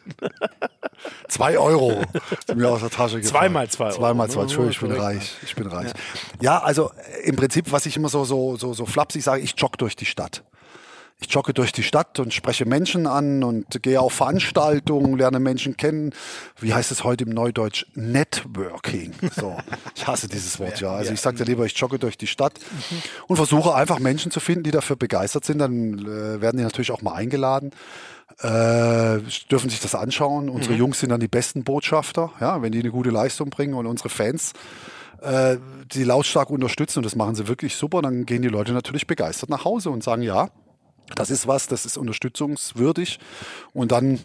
zwei 1.28 1.58
Euro 1.58 2.02
sind 2.48 2.58
mir 2.58 2.70
aus 2.70 2.82
der 2.82 2.90
Tasche 2.90 3.20
gefallen. 3.20 3.42
Zweimal 3.42 3.70
zwei 3.70 3.86
Euro. 3.88 3.98
Zweimal 3.98 4.30
zwei. 4.30 4.42
Entschuldigung, 4.44 4.72
ich 4.72 4.80
bin 4.80 5.02
reich. 5.04 5.32
Ich 5.44 5.56
bin 5.56 5.68
reich. 5.68 5.92
Ja. 6.40 6.54
ja, 6.54 6.64
also 6.64 6.92
im 7.24 7.36
Prinzip, 7.36 7.72
was 7.72 7.86
ich 7.86 7.98
immer 7.98 8.10
so, 8.10 8.24
so, 8.24 8.56
so, 8.56 8.74
so 8.74 8.86
flapsig 8.86 9.24
sage, 9.24 9.42
ich 9.42 9.56
jogge 9.58 9.78
durch 9.78 9.96
die 9.96 10.06
Stadt 10.06 10.44
ich 11.22 11.32
jogge 11.32 11.54
durch 11.54 11.72
die 11.72 11.84
Stadt 11.84 12.20
und 12.20 12.34
spreche 12.34 12.66
Menschen 12.66 13.08
an 13.08 13.44
und 13.44 13.82
gehe 13.82 14.02
auf 14.02 14.14
Veranstaltungen, 14.14 15.18
lerne 15.18 15.40
Menschen 15.40 15.78
kennen. 15.78 16.14
Wie 16.60 16.74
heißt 16.74 16.92
es 16.92 17.04
heute 17.04 17.24
im 17.24 17.30
Neudeutsch? 17.30 17.86
Networking. 17.94 19.14
So, 19.36 19.56
ich 19.96 20.06
hasse 20.08 20.28
dieses 20.28 20.60
Wort 20.60 20.82
ja. 20.82 20.92
Also 20.92 21.14
ich 21.14 21.22
sage 21.22 21.38
dir 21.38 21.46
lieber, 21.46 21.66
ich 21.66 21.78
jogge 21.78 22.00
durch 22.00 22.18
die 22.18 22.28
Stadt 22.28 22.60
und 23.28 23.38
versuche 23.38 23.74
einfach 23.74 24.00
Menschen 24.00 24.32
zu 24.32 24.40
finden, 24.40 24.64
die 24.64 24.72
dafür 24.72 24.98
begeistert 24.98 25.46
sind. 25.46 25.60
Dann 25.60 26.00
äh, 26.00 26.42
werden 26.42 26.58
die 26.58 26.64
natürlich 26.64 26.92
auch 26.92 27.02
mal 27.02 27.14
eingeladen. 27.14 27.72
Äh, 28.40 29.20
dürfen 29.50 29.70
sich 29.70 29.80
das 29.80 29.96
anschauen. 29.96 30.50
Unsere 30.50 30.74
mhm. 30.74 30.80
Jungs 30.80 31.00
sind 31.00 31.10
dann 31.10 31.22
die 31.22 31.30
besten 31.30 31.64
Botschafter, 31.64 32.34
ja, 32.42 32.62
wenn 32.62 32.74
die 32.74 32.80
eine 32.80 32.92
gute 32.92 33.10
Leistung 33.10 33.50
bringen 33.50 33.76
und 33.76 33.86
unsere 33.86 34.10
Fans 34.10 34.54
äh, 35.22 35.58
die 35.94 36.04
lautstark 36.04 36.50
unterstützen 36.50 37.00
und 37.00 37.06
das 37.06 37.16
machen 37.16 37.36
sie 37.36 37.48
wirklich 37.48 37.76
super, 37.76 38.02
dann 38.02 38.26
gehen 38.26 38.42
die 38.42 38.50
Leute 38.50 38.74
natürlich 38.74 39.08
begeistert 39.08 39.50
nach 39.50 39.64
Hause 39.64 39.90
und 39.90 40.04
sagen, 40.04 40.22
ja, 40.22 40.50
das 41.14 41.30
ist 41.30 41.48
was, 41.48 41.68
das 41.68 41.86
ist 41.86 41.98
unterstützungswürdig. 41.98 43.20
Und 43.74 43.92
dann 43.92 44.20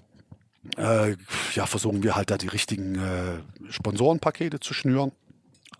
äh, 0.76 1.16
ja, 1.54 1.66
versuchen 1.66 2.02
wir 2.02 2.16
halt 2.16 2.30
da 2.30 2.38
die 2.38 2.48
richtigen 2.48 2.96
äh, 2.96 3.70
Sponsorenpakete 3.70 4.60
zu 4.60 4.74
schnüren 4.74 5.12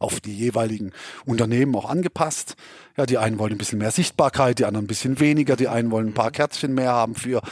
auf 0.01 0.21
die 0.21 0.37
jeweiligen 0.37 0.93
Unternehmen 1.27 1.77
auch 1.77 1.89
angepasst. 1.89 2.57
Ja, 2.97 3.07
die 3.07 3.19
einen 3.19 3.39
wollen 3.39 3.53
ein 3.53 3.59
bisschen 3.59 3.79
mehr 3.79 3.93
Sichtbarkeit, 3.93 4.59
die 4.59 4.65
anderen 4.65 4.87
ein 4.87 4.89
bisschen 4.89 5.21
weniger, 5.21 5.57
die 5.57 5.69
einen 5.69 5.91
wollen 5.91 6.09
ein 6.09 6.15
paar 6.15 6.33
Kärtchen 6.33 6.75
mehr 6.75 6.93
haben 6.93 7.15
für, 7.15 7.43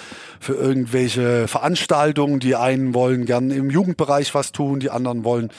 für 0.40 0.55
irgendwelche 0.55 1.47
Veranstaltungen, 1.47 2.40
die 2.40 2.57
einen 2.57 2.95
wollen 2.95 3.26
gern 3.26 3.50
im 3.50 3.71
Jugendbereich 3.71 4.35
was 4.35 4.50
tun, 4.50 4.81
die 4.81 4.90
anderen 4.90 5.25
wollen 5.25 5.50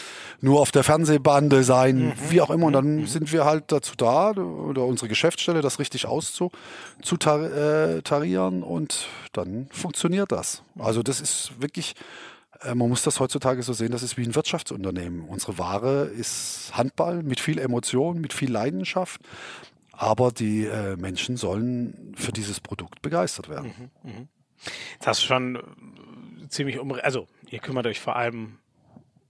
nur 0.42 0.62
auf 0.62 0.72
der 0.72 0.84
Fernsehbande 0.84 1.64
sein, 1.64 2.08
mhm. 2.08 2.14
wie 2.30 2.42
auch 2.42 2.50
immer. 2.50 2.66
Und 2.66 2.74
dann 2.74 3.02
mhm. 3.02 3.08
sind 3.08 3.32
wir 3.32 3.46
halt 3.46 3.66
dazu 3.68 3.94
da, 3.96 4.32
oder 4.32 4.84
unsere 4.86 5.08
Geschäftsstelle, 5.08 5.62
das 5.62 5.78
richtig 5.80 6.08
auszutarieren 6.08 8.62
äh, 8.62 8.66
und 8.66 9.08
dann 9.34 9.68
funktioniert 9.72 10.32
das. 10.32 10.64
Also 10.78 11.04
das 11.04 11.22
ist 11.22 11.52
wirklich 11.60 11.94
man 12.66 12.90
muss 12.90 13.04
das 13.04 13.20
heutzutage 13.20 13.64
so 13.64 13.74
sehen, 13.74 13.92
das 13.92 14.04
ist 14.04 14.18
wie 14.18 14.24
ein 14.24 14.36
Wirtschaftsunternehmen. 14.36 15.22
Unsere 15.28 15.58
Ware 15.58 16.06
ist 16.06 16.72
Handball 16.74 17.24
mit 17.24 17.40
viel 17.40 17.60
Emotion, 17.60 18.20
mit 18.20 18.34
viel 18.34 18.52
Leidenschaft. 18.52 19.22
Aber 19.92 20.32
die 20.32 20.66
äh, 20.66 20.96
Menschen 20.96 21.36
sollen 21.36 22.14
für 22.16 22.32
dieses 22.32 22.60
Produkt 22.60 23.02
begeistert 23.02 23.50
werden. 23.50 23.92
Mhm, 24.04 24.12
mh. 24.12 24.28
Jetzt 24.94 25.08
hast 25.08 25.22
du 25.22 25.26
schon 25.26 25.56
äh, 25.58 26.48
ziemlich 26.50 26.80
um, 26.80 26.94
also 26.94 27.28
ihr 27.50 27.60
kümmert 27.60 27.86
euch 27.86 28.00
vor 28.00 28.16
allem 28.16 28.60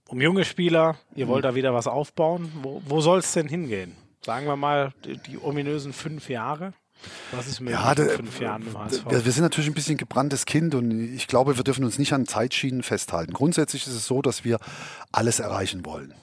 um 0.08 0.20
junge 0.20 0.44
Spieler, 0.44 0.96
ihr 1.14 1.28
wollt 1.28 1.44
mhm. 1.44 1.48
da 1.48 1.54
wieder 1.54 1.74
was 1.74 1.86
aufbauen. 1.86 2.52
Wo, 2.62 2.82
wo 2.84 3.00
soll 3.00 3.18
es 3.18 3.32
denn 3.32 3.48
hingehen? 3.48 3.96
Sagen 4.22 4.46
wir 4.46 4.56
mal 4.56 4.92
die, 5.04 5.16
die 5.18 5.38
ominösen 5.38 5.92
fünf 5.92 6.28
Jahre. 6.28 6.72
Was 7.32 7.46
ist 7.46 7.60
mit 7.60 7.72
ja, 7.72 7.94
fünf 7.94 8.40
Jahren 8.40 8.66
im 8.66 8.78
HSV? 8.78 9.04
Wir 9.08 9.32
sind 9.32 9.42
natürlich 9.42 9.70
ein 9.70 9.74
bisschen 9.74 9.96
gebranntes 9.96 10.46
Kind 10.46 10.74
und 10.74 11.14
ich 11.14 11.26
glaube, 11.26 11.56
wir 11.56 11.64
dürfen 11.64 11.84
uns 11.84 11.98
nicht 11.98 12.12
an 12.12 12.26
Zeitschienen 12.26 12.82
festhalten. 12.82 13.32
Grundsätzlich 13.32 13.86
ist 13.86 13.94
es 13.94 14.06
so, 14.06 14.22
dass 14.22 14.44
wir 14.44 14.58
alles 15.12 15.40
erreichen 15.40 15.84
wollen. 15.84 16.14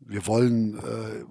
Wir 0.00 0.26
wollen, 0.26 0.78
äh, 0.78 1.24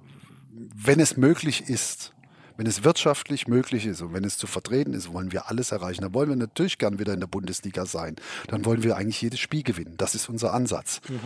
wenn 0.76 1.00
es 1.00 1.18
möglich 1.18 1.70
ist, 1.70 2.14
wenn 2.58 2.68
es 2.68 2.84
wirtschaftlich 2.84 3.48
möglich 3.48 3.86
ist 3.86 4.02
und 4.02 4.14
wenn 4.14 4.24
es 4.24 4.38
zu 4.38 4.48
vertreten 4.48 4.94
ist, 4.94 5.12
wollen 5.12 5.32
wir 5.32 5.50
alles 5.50 5.72
erreichen. 5.72 6.02
Dann 6.02 6.14
wollen 6.14 6.30
wir 6.30 6.36
natürlich 6.36 6.78
gern 6.78 7.00
wieder 7.00 7.14
in 7.14 7.20
der 7.20 7.28
Bundesliga 7.28 7.86
sein. 7.86 8.16
Dann 8.48 8.64
wollen 8.66 8.84
wir 8.84 8.96
eigentlich 8.96 9.22
jedes 9.22 9.40
Spiel 9.40 9.64
gewinnen. 9.64 9.96
Das 9.98 10.14
ist 10.16 10.30
unser 10.30 10.54
Ansatz. 10.54 11.02
Mhm. 11.10 11.20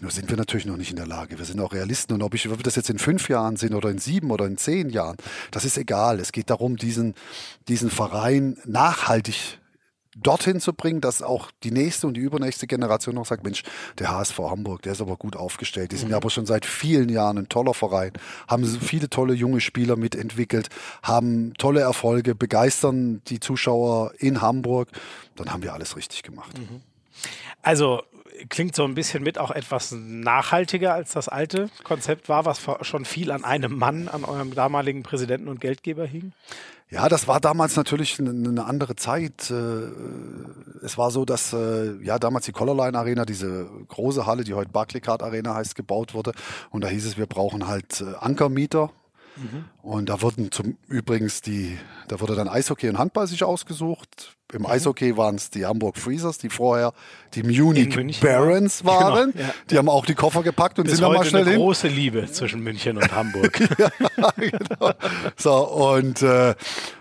Nur 0.00 0.10
sind 0.10 0.28
wir 0.28 0.36
natürlich 0.36 0.66
noch 0.66 0.76
nicht 0.76 0.90
in 0.90 0.96
der 0.96 1.06
Lage. 1.06 1.38
Wir 1.38 1.44
sind 1.44 1.60
auch 1.60 1.72
Realisten. 1.72 2.14
Und 2.14 2.22
ob, 2.22 2.34
ich, 2.34 2.48
ob 2.48 2.62
das 2.62 2.74
jetzt 2.74 2.90
in 2.90 2.98
fünf 2.98 3.28
Jahren 3.28 3.56
sind 3.56 3.74
oder 3.74 3.90
in 3.90 3.98
sieben 3.98 4.30
oder 4.32 4.44
in 4.46 4.56
zehn 4.56 4.90
Jahren, 4.90 5.16
das 5.52 5.64
ist 5.64 5.78
egal. 5.78 6.18
Es 6.18 6.32
geht 6.32 6.50
darum, 6.50 6.76
diesen, 6.76 7.14
diesen 7.68 7.90
Verein 7.90 8.56
nachhaltig 8.64 9.58
dorthin 10.16 10.60
zu 10.60 10.72
bringen, 10.72 11.00
dass 11.00 11.22
auch 11.22 11.50
die 11.62 11.70
nächste 11.70 12.06
und 12.06 12.14
die 12.14 12.20
übernächste 12.20 12.66
Generation 12.66 13.14
noch 13.14 13.26
sagt, 13.26 13.44
Mensch, 13.44 13.62
der 13.98 14.10
HSV 14.10 14.38
Hamburg, 14.38 14.82
der 14.82 14.92
ist 14.92 15.00
aber 15.00 15.16
gut 15.16 15.36
aufgestellt. 15.36 15.92
Die 15.92 15.96
sind 15.96 16.08
ja 16.08 16.16
mhm. 16.16 16.22
aber 16.22 16.30
schon 16.30 16.46
seit 16.46 16.66
vielen 16.66 17.08
Jahren 17.08 17.38
ein 17.38 17.48
toller 17.48 17.74
Verein, 17.74 18.12
haben 18.48 18.64
viele 18.64 19.10
tolle 19.10 19.34
junge 19.34 19.60
Spieler 19.60 19.96
mitentwickelt, 19.96 20.68
haben 21.02 21.54
tolle 21.54 21.80
Erfolge, 21.80 22.34
begeistern 22.34 23.22
die 23.26 23.40
Zuschauer 23.40 24.12
in 24.18 24.40
Hamburg. 24.40 24.88
Dann 25.36 25.52
haben 25.52 25.62
wir 25.62 25.72
alles 25.72 25.96
richtig 25.96 26.22
gemacht. 26.22 26.58
Mhm. 26.58 26.82
Also 27.62 28.02
klingt 28.48 28.74
so 28.74 28.84
ein 28.84 28.94
bisschen 28.94 29.22
mit 29.22 29.38
auch 29.38 29.50
etwas 29.50 29.92
nachhaltiger 29.92 30.94
als 30.94 31.12
das 31.12 31.28
alte 31.28 31.70
Konzept 31.84 32.28
war, 32.28 32.44
was 32.44 32.60
schon 32.82 33.04
viel 33.04 33.30
an 33.30 33.44
einem 33.44 33.78
Mann, 33.78 34.08
an 34.08 34.24
eurem 34.24 34.54
damaligen 34.54 35.02
Präsidenten 35.02 35.48
und 35.48 35.60
Geldgeber 35.60 36.06
hing? 36.06 36.32
Ja, 36.90 37.08
das 37.08 37.26
war 37.26 37.40
damals 37.40 37.76
natürlich 37.76 38.20
eine 38.20 38.64
andere 38.64 38.94
Zeit. 38.94 39.50
Äh, 39.50 39.54
es 40.84 40.98
war 40.98 41.10
so, 41.10 41.24
dass 41.24 41.52
äh, 41.52 41.94
ja 42.02 42.18
damals 42.18 42.44
die 42.44 42.52
Colorline 42.52 42.96
Arena, 42.96 43.24
diese 43.24 43.68
große 43.88 44.26
Halle, 44.26 44.44
die 44.44 44.54
heute 44.54 44.70
Barclaycard 44.70 45.22
Arena 45.22 45.54
heißt, 45.54 45.74
gebaut 45.74 46.14
wurde. 46.14 46.32
Und 46.70 46.84
da 46.84 46.88
hieß 46.88 47.06
es, 47.06 47.16
wir 47.16 47.26
brauchen 47.26 47.66
halt 47.66 48.00
äh, 48.00 48.14
Ankermieter 48.20 48.90
Mhm. 49.36 49.64
Und 49.82 50.08
da 50.08 50.22
wurden 50.22 50.50
zum 50.52 50.76
übrigens 50.88 51.40
die, 51.40 51.76
da 52.08 52.20
wurde 52.20 52.36
dann 52.36 52.48
Eishockey 52.48 52.88
und 52.88 52.98
Handball 52.98 53.26
sich 53.26 53.42
ausgesucht. 53.42 54.36
Im 54.52 54.62
mhm. 54.62 54.66
Eishockey 54.66 55.16
waren 55.16 55.34
es 55.34 55.50
die 55.50 55.66
Hamburg 55.66 55.98
Freezers, 55.98 56.38
die 56.38 56.50
vorher 56.50 56.92
die 57.34 57.42
Munich 57.42 58.20
Barons 58.20 58.80
genau, 58.80 58.92
waren. 58.92 59.32
Genau, 59.32 59.44
ja. 59.44 59.54
Die 59.70 59.78
haben 59.78 59.88
auch 59.88 60.06
die 60.06 60.14
Koffer 60.14 60.42
gepackt 60.42 60.78
und 60.78 60.84
Bis 60.84 60.94
sind 60.94 61.02
dann 61.02 61.12
mal 61.12 61.24
schnell 61.24 61.42
eine 61.42 61.52
hin. 61.52 61.60
große 61.60 61.88
Liebe 61.88 62.30
zwischen 62.30 62.60
München 62.60 62.96
und 62.96 63.12
Hamburg. 63.12 63.58
ja, 63.78 63.90
genau. 64.36 64.92
So 65.36 65.54
und 65.54 66.22
äh, 66.22 66.54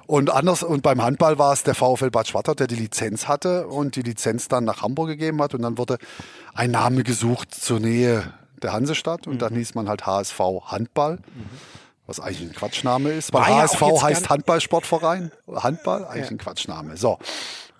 und 0.08 0.32
anders 0.32 0.64
und 0.64 0.82
beim 0.82 1.02
Handball 1.04 1.38
war 1.38 1.54
es 1.54 1.64
der 1.64 1.76
VfL 1.76 2.10
Bad 2.10 2.28
Schwartau, 2.28 2.56
der 2.56 2.68
die 2.68 2.76
Lizenz 2.76 3.28
hatte 3.28 3.68
und 3.68 3.96
die 3.96 4.02
Lizenz 4.02 4.48
dann 4.48 4.64
nach 4.64 4.82
Hamburg 4.82 5.10
gegeben 5.10 5.42
hat 5.42 5.54
und 5.54 5.62
dann 5.62 5.78
wurde 5.78 5.98
ein 6.56 6.72
Name 6.72 7.04
gesucht 7.04 7.54
zur 7.54 7.80
Nähe 7.80 8.34
der 8.62 8.74
Hansestadt 8.74 9.28
und 9.28 9.36
mhm. 9.36 9.40
dann 9.40 9.56
hieß 9.56 9.76
man 9.76 9.88
halt 9.88 10.06
HSV 10.06 10.40
Handball. 10.66 11.18
Mhm 11.18 11.73
was 12.08 12.20
eigentlich 12.20 12.42
ein 12.42 12.54
Quatschname 12.54 13.12
ist. 13.12 13.34
Weil 13.34 13.46
HSV 13.46 13.82
ja 13.82 14.02
heißt 14.02 14.30
Handballsportverein. 14.30 15.32
Handball, 15.54 16.06
eigentlich 16.06 16.26
ja. 16.26 16.32
ein 16.32 16.38
Quatschname. 16.38 16.98
So. 16.98 17.20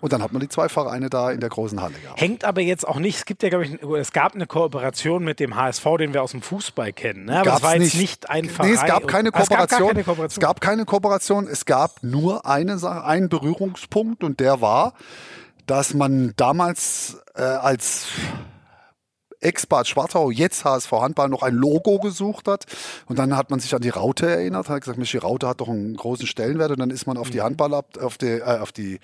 Und 0.00 0.12
dann 0.12 0.22
hat 0.22 0.32
man 0.32 0.40
die 0.40 0.50
zwei 0.50 0.68
Vereine 0.68 1.08
da 1.08 1.30
in 1.30 1.40
der 1.40 1.48
großen 1.48 1.80
Halle 1.80 1.94
gehabt. 1.94 2.20
Hängt 2.20 2.44
aber 2.44 2.60
jetzt 2.60 2.86
auch 2.86 2.98
nicht, 2.98 3.16
es 3.16 3.24
gibt 3.24 3.42
ja, 3.42 3.48
glaube 3.48 3.64
ich, 3.64 3.82
es 3.82 4.12
gab 4.12 4.34
eine 4.34 4.46
Kooperation 4.46 5.24
mit 5.24 5.40
dem 5.40 5.56
HSV, 5.56 5.82
den 5.98 6.12
wir 6.12 6.22
aus 6.22 6.32
dem 6.32 6.42
Fußball 6.42 6.92
kennen. 6.92 7.24
Ne? 7.24 7.40
Aber 7.40 7.54
es 7.54 7.62
war 7.62 7.76
jetzt 7.76 7.94
nicht, 7.94 8.28
ein 8.28 8.50
Verein. 8.50 8.68
Nee, 8.68 8.76
es 8.76 8.84
gab 8.84 9.08
keine 9.08 9.30
Kooperation. 9.30 9.62
Es 9.62 9.70
gab, 9.70 9.88
keine 9.88 10.04
Kooperation. 10.04 10.26
es 10.26 10.40
gab 10.40 10.60
keine 10.60 10.84
Kooperation. 10.84 11.48
Es 11.48 11.64
gab 11.64 12.02
nur 12.02 12.44
eine 12.44 12.76
Sache, 12.76 13.04
einen 13.04 13.30
Berührungspunkt 13.30 14.24
und 14.24 14.40
der 14.40 14.60
war, 14.60 14.92
dass 15.64 15.94
man 15.94 16.34
damals 16.36 17.22
äh, 17.34 17.40
als 17.40 18.08
Ex-Bad 19.44 19.86
Schwartau, 19.86 20.30
jetzt 20.30 20.64
HSV 20.64 20.90
Handball, 20.92 21.28
noch 21.28 21.42
ein 21.42 21.54
Logo 21.54 21.98
gesucht 21.98 22.48
hat. 22.48 22.64
Und 23.06 23.18
dann 23.18 23.36
hat 23.36 23.50
man 23.50 23.60
sich 23.60 23.74
an 23.74 23.82
die 23.82 23.90
Raute 23.90 24.26
erinnert, 24.26 24.68
hat 24.68 24.80
gesagt, 24.80 24.98
Mensch, 24.98 25.12
die 25.12 25.18
Raute 25.18 25.46
hat 25.46 25.60
doch 25.60 25.68
einen 25.68 25.96
großen 25.96 26.26
Stellenwert. 26.26 26.70
Und 26.70 26.80
dann 26.80 26.90
ist 26.90 27.06
man 27.06 27.16
auf 27.16 27.30
die 27.30 27.38
mhm. 27.38 27.44
Handball, 27.44 27.74
auf, 27.74 28.18
die, 28.18 28.26
äh, 28.26 28.58
auf, 28.58 28.72
die, 28.72 29.00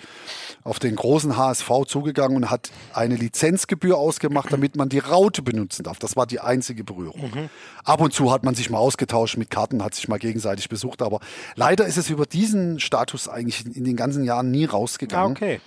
auf 0.64 0.78
den 0.78 0.96
großen 0.96 1.36
HSV 1.36 1.70
zugegangen 1.86 2.36
und 2.36 2.50
hat 2.50 2.70
eine 2.92 3.16
Lizenzgebühr 3.16 3.98
ausgemacht, 3.98 4.52
damit 4.52 4.76
man 4.76 4.88
die 4.88 4.98
Raute 4.98 5.42
benutzen 5.42 5.84
darf. 5.84 5.98
Das 5.98 6.16
war 6.16 6.26
die 6.26 6.40
einzige 6.40 6.84
Berührung. 6.84 7.30
Mhm. 7.34 7.50
Ab 7.84 8.00
und 8.00 8.12
zu 8.12 8.32
hat 8.32 8.44
man 8.44 8.54
sich 8.54 8.70
mal 8.70 8.78
ausgetauscht 8.78 9.36
mit 9.36 9.50
Karten, 9.50 9.84
hat 9.84 9.94
sich 9.94 10.08
mal 10.08 10.18
gegenseitig 10.18 10.68
besucht. 10.68 11.02
Aber 11.02 11.20
leider 11.54 11.86
ist 11.86 11.98
es 11.98 12.10
über 12.10 12.26
diesen 12.26 12.80
Status 12.80 13.28
eigentlich 13.28 13.66
in 13.76 13.84
den 13.84 13.96
ganzen 13.96 14.24
Jahren 14.24 14.50
nie 14.50 14.64
rausgegangen. 14.64 15.36
Ah, 15.36 15.36
okay. 15.36 15.60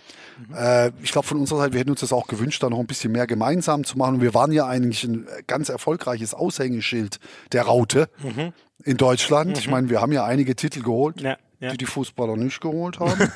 Äh, 0.56 0.92
ich 1.02 1.12
glaube, 1.12 1.28
von 1.28 1.40
unserer 1.40 1.60
Seite, 1.60 1.74
wir 1.74 1.80
hätten 1.80 1.92
uns 1.92 2.02
das 2.02 2.14
auch 2.14 2.28
gewünscht, 2.28 2.62
da 2.64 2.70
noch 2.70 2.80
ein 2.80 2.88
bisschen 2.88 3.12
mehr 3.12 3.28
gemeinsam 3.28 3.84
zu 3.84 3.98
machen. 3.98 4.16
Und 4.16 4.22
wir 4.22 4.34
waren 4.34 4.52
ja 4.52 4.68
eigentlich 4.68 5.04
ein 5.04 5.28
ganz 5.48 5.70
erfolgreiches 5.70 6.34
Aushängeschild 6.34 7.20
der 7.52 7.64
Raute 7.64 8.10
mhm. 8.22 8.54
in 8.84 8.98
Deutschland. 8.98 9.52
Mhm. 9.52 9.58
Ich 9.58 9.70
meine, 9.70 9.90
wir 9.90 10.02
haben 10.02 10.12
ja 10.12 10.26
einige 10.26 10.56
Titel 10.56 10.82
geholt, 10.82 11.22
ja, 11.22 11.38
ja. 11.60 11.72
die 11.72 11.78
die 11.78 11.86
Fußballer 11.86 12.36
nicht 12.36 12.62
geholt 12.62 13.00
haben. 13.00 13.20
ähm, 13.22 13.30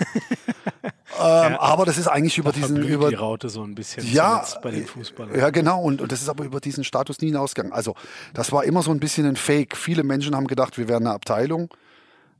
ja. 1.19 1.59
Aber 1.59 1.85
das 1.85 1.97
ist 1.97 2.07
eigentlich 2.07 2.37
über 2.37 2.51
diesen 2.51 2.83
über 2.83 3.09
die 3.09 3.15
Raute 3.15 3.49
so 3.49 3.63
ein 3.63 3.75
bisschen 3.75 4.05
ja, 4.11 4.45
bei 4.61 4.71
den 4.71 4.85
Fußballern. 4.85 5.37
Ja, 5.37 5.49
genau. 5.49 5.81
Und, 5.81 6.01
und 6.01 6.11
das 6.11 6.21
ist 6.21 6.29
aber 6.29 6.43
über 6.43 6.59
diesen 6.59 6.83
Status 6.83 7.19
nie 7.21 7.27
hinausgegangen. 7.27 7.73
Also 7.73 7.95
das 8.33 8.51
war 8.51 8.63
immer 8.63 8.83
so 8.83 8.91
ein 8.91 8.99
bisschen 8.99 9.25
ein 9.25 9.35
Fake. 9.35 9.75
Viele 9.75 10.03
Menschen 10.03 10.35
haben 10.35 10.47
gedacht, 10.47 10.77
wir 10.77 10.87
wären 10.87 11.05
eine 11.05 11.15
Abteilung 11.15 11.69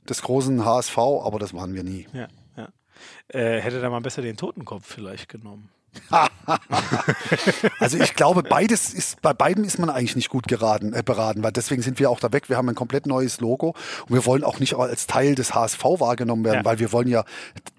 des 0.08 0.22
großen 0.22 0.64
HSV, 0.64 0.98
aber 0.98 1.38
das 1.38 1.54
waren 1.54 1.74
wir 1.74 1.84
nie. 1.84 2.06
Ja. 2.12 2.28
Äh, 3.28 3.60
hätte 3.60 3.80
da 3.80 3.90
mal 3.90 4.00
besser 4.00 4.22
den 4.22 4.36
Totenkopf 4.36 4.86
vielleicht 4.86 5.28
genommen. 5.28 5.70
also 7.80 7.98
ich 7.98 8.14
glaube, 8.14 8.42
beides 8.42 8.92
ist, 8.92 9.20
bei 9.22 9.32
beiden 9.32 9.64
ist 9.64 9.78
man 9.78 9.90
eigentlich 9.90 10.16
nicht 10.16 10.28
gut 10.28 10.46
geraten, 10.48 10.92
äh, 10.92 11.02
beraten, 11.02 11.42
weil 11.42 11.52
deswegen 11.52 11.82
sind 11.82 11.98
wir 11.98 12.10
auch 12.10 12.20
da 12.20 12.32
weg. 12.32 12.48
Wir 12.48 12.56
haben 12.56 12.68
ein 12.68 12.74
komplett 12.74 13.06
neues 13.06 13.40
Logo 13.40 13.74
und 14.08 14.14
wir 14.14 14.24
wollen 14.26 14.44
auch 14.44 14.60
nicht 14.60 14.74
als 14.74 15.06
Teil 15.06 15.34
des 15.34 15.54
HSV 15.54 15.82
wahrgenommen 15.82 16.44
werden, 16.44 16.58
ja. 16.58 16.64
weil 16.64 16.78
wir 16.78 16.92
wollen 16.92 17.08
ja 17.08 17.24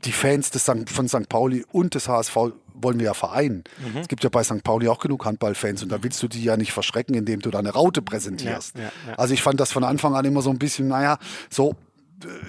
die 0.05 0.11
Fans 0.11 0.51
des 0.51 0.63
St. 0.63 0.89
von 0.89 1.07
St. 1.07 1.29
Pauli 1.29 1.65
und 1.71 1.95
des 1.95 2.07
HSV 2.07 2.35
wollen 2.81 2.99
wir 2.99 3.07
ja 3.07 3.13
vereinen. 3.13 3.63
Mhm. 3.77 3.99
Es 3.99 4.07
gibt 4.07 4.23
ja 4.23 4.29
bei 4.29 4.43
St. 4.43 4.63
Pauli 4.63 4.87
auch 4.87 4.99
genug 4.99 5.25
Handballfans 5.25 5.83
und 5.83 5.91
da 5.91 6.01
willst 6.01 6.21
du 6.23 6.27
die 6.27 6.43
ja 6.43 6.57
nicht 6.57 6.71
verschrecken, 6.71 7.15
indem 7.15 7.41
du 7.41 7.51
da 7.51 7.59
eine 7.59 7.71
Raute 7.71 8.01
präsentierst. 8.01 8.77
Ja, 8.77 8.83
ja, 8.83 8.91
also 9.17 9.33
ich 9.33 9.41
fand 9.41 9.59
das 9.59 9.71
von 9.71 9.83
Anfang 9.83 10.15
an 10.15 10.25
immer 10.25 10.41
so 10.41 10.49
ein 10.49 10.59
bisschen, 10.59 10.87
naja, 10.87 11.17
so 11.49 11.75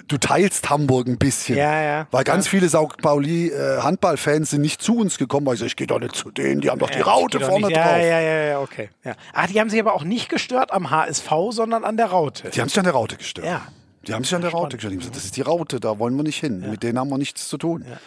du 0.07 0.17
teilst 0.17 0.69
Hamburg 0.69 1.07
ein 1.07 1.17
bisschen. 1.17 1.57
Ja, 1.57 1.81
ja. 1.81 2.07
Weil 2.11 2.23
ganz 2.23 2.47
viele 2.47 2.69
St. 2.69 2.97
Pauli 3.01 3.49
äh, 3.49 3.81
Handballfans 3.81 4.51
sind 4.51 4.61
nicht 4.61 4.81
zu 4.81 4.97
uns 4.97 5.17
gekommen, 5.17 5.45
weil 5.45 5.55
ich, 5.55 5.61
ich 5.61 5.75
gehe 5.75 5.87
doch 5.87 5.99
nicht 5.99 6.15
zu 6.15 6.31
denen, 6.31 6.61
die 6.61 6.69
haben 6.69 6.79
doch 6.79 6.89
die 6.89 7.01
Raute 7.01 7.39
vorne 7.39 7.67
drauf. 7.67 7.71
Ja, 7.71 7.97
ja, 7.97 8.19
ja, 8.19 8.43
ja, 8.45 8.59
okay. 8.59 8.89
Ja. 9.03 9.15
Ah, 9.33 9.47
die 9.47 9.59
haben 9.59 9.69
sich 9.69 9.79
aber 9.79 9.93
auch 9.93 10.03
nicht 10.03 10.29
gestört 10.29 10.71
am 10.71 10.89
HSV, 10.89 11.29
sondern 11.51 11.83
an 11.83 11.97
der 11.97 12.07
Raute. 12.07 12.49
Die 12.49 12.61
haben 12.61 12.69
sich 12.69 12.79
an 12.79 12.85
der 12.85 12.93
Raute 12.93 13.17
gestört. 13.17 13.47
Ja. 13.47 13.61
Die 14.07 14.13
haben 14.13 14.23
sich 14.23 14.33
an 14.33 14.41
der 14.41 14.51
Raute 14.51 14.77
gestört. 14.77 14.97
Gesagt, 14.97 15.15
das 15.15 15.25
ist 15.25 15.37
die 15.37 15.41
Raute, 15.41 15.79
da 15.79 15.99
wollen 15.99 16.15
wir 16.15 16.23
nicht 16.23 16.39
hin. 16.39 16.61
Ja. 16.63 16.69
Mit 16.69 16.83
denen 16.83 16.97
haben 16.97 17.09
wir 17.09 17.17
nichts 17.17 17.47
zu 17.47 17.57
tun. 17.57 17.85
Ja. 17.87 17.97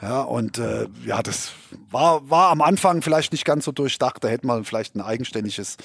Ja, 0.00 0.22
und 0.22 0.58
äh, 0.58 0.88
ja, 1.06 1.22
das 1.22 1.52
war, 1.92 2.28
war 2.28 2.50
am 2.50 2.60
Anfang 2.60 3.02
vielleicht 3.02 3.30
nicht 3.30 3.44
ganz 3.44 3.64
so 3.64 3.70
durchdacht. 3.70 4.24
Da 4.24 4.28
hätte 4.28 4.48
man 4.48 4.64
vielleicht 4.64 4.96
ein 4.96 5.00
eigenständiges 5.00 5.76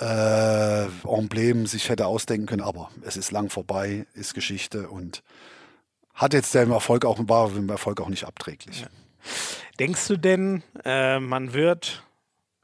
äh, 0.00 0.84
Emblem 1.06 1.66
sich 1.66 1.88
hätte 1.88 2.06
ausdenken 2.06 2.46
können, 2.46 2.62
aber 2.62 2.90
es 3.02 3.16
ist 3.16 3.32
lang 3.32 3.50
vorbei, 3.50 4.06
ist 4.14 4.34
Geschichte 4.34 4.88
und 4.88 5.22
hat 6.14 6.34
jetzt 6.34 6.54
dem 6.54 6.72
Erfolg 6.72 7.04
auch, 7.04 7.18
war 7.22 7.50
dem 7.50 7.68
Erfolg 7.68 8.00
auch 8.00 8.08
nicht 8.08 8.24
abträglich. 8.24 8.82
Ja. 8.82 8.88
Denkst 9.78 10.08
du 10.08 10.16
denn, 10.16 10.62
äh, 10.84 11.20
man 11.20 11.52
wird, 11.52 12.02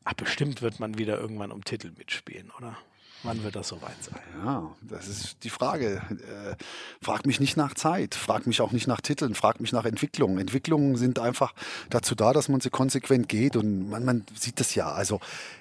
ach 0.05 0.15
bestimmt 0.15 0.63
wird 0.63 0.81
man 0.81 0.99
wieder 0.99 1.19
irgendwann 1.19 1.53
um 1.53 1.65
Titel 1.65 1.93
mitspielen, 1.97 2.51
oder? 2.59 2.77
Wann 3.25 3.43
wird 3.43 3.57
das 3.57 3.69
soweit 3.69 3.97
sein? 4.03 4.21
Ja, 4.45 4.71
das 4.83 5.09
ist 5.09 5.39
die 5.45 5.51
Frage. 5.51 6.03
Äh, 6.11 6.57
frag 7.01 7.27
mich 7.27 7.41
nicht 7.41 7.57
nach 7.57 7.75
Zeit, 7.75 8.15
frag 8.15 8.47
mich 8.47 8.61
auch 8.61 8.71
nicht 8.71 8.87
nach 8.87 9.01
Titeln, 9.01 9.35
frag 9.35 9.61
mich 9.61 9.73
nach 9.73 9.87
Entwicklungen. 9.87 10.39
Entwicklungen 10.39 10.97
sind 10.97 11.19
einfach 11.19 11.55
dazu 11.89 12.15
da, 12.15 12.35
dass 12.35 12.51
man 12.51 12.61
sie 12.61 12.69
konsequent 12.69 13.31
geht 13.31 13.57
und 13.57 13.89
man, 13.89 14.05
man 14.05 14.27
sieht 14.39 14.61
das 14.61 14.75
ja. 14.75 14.93
Also 14.93 15.21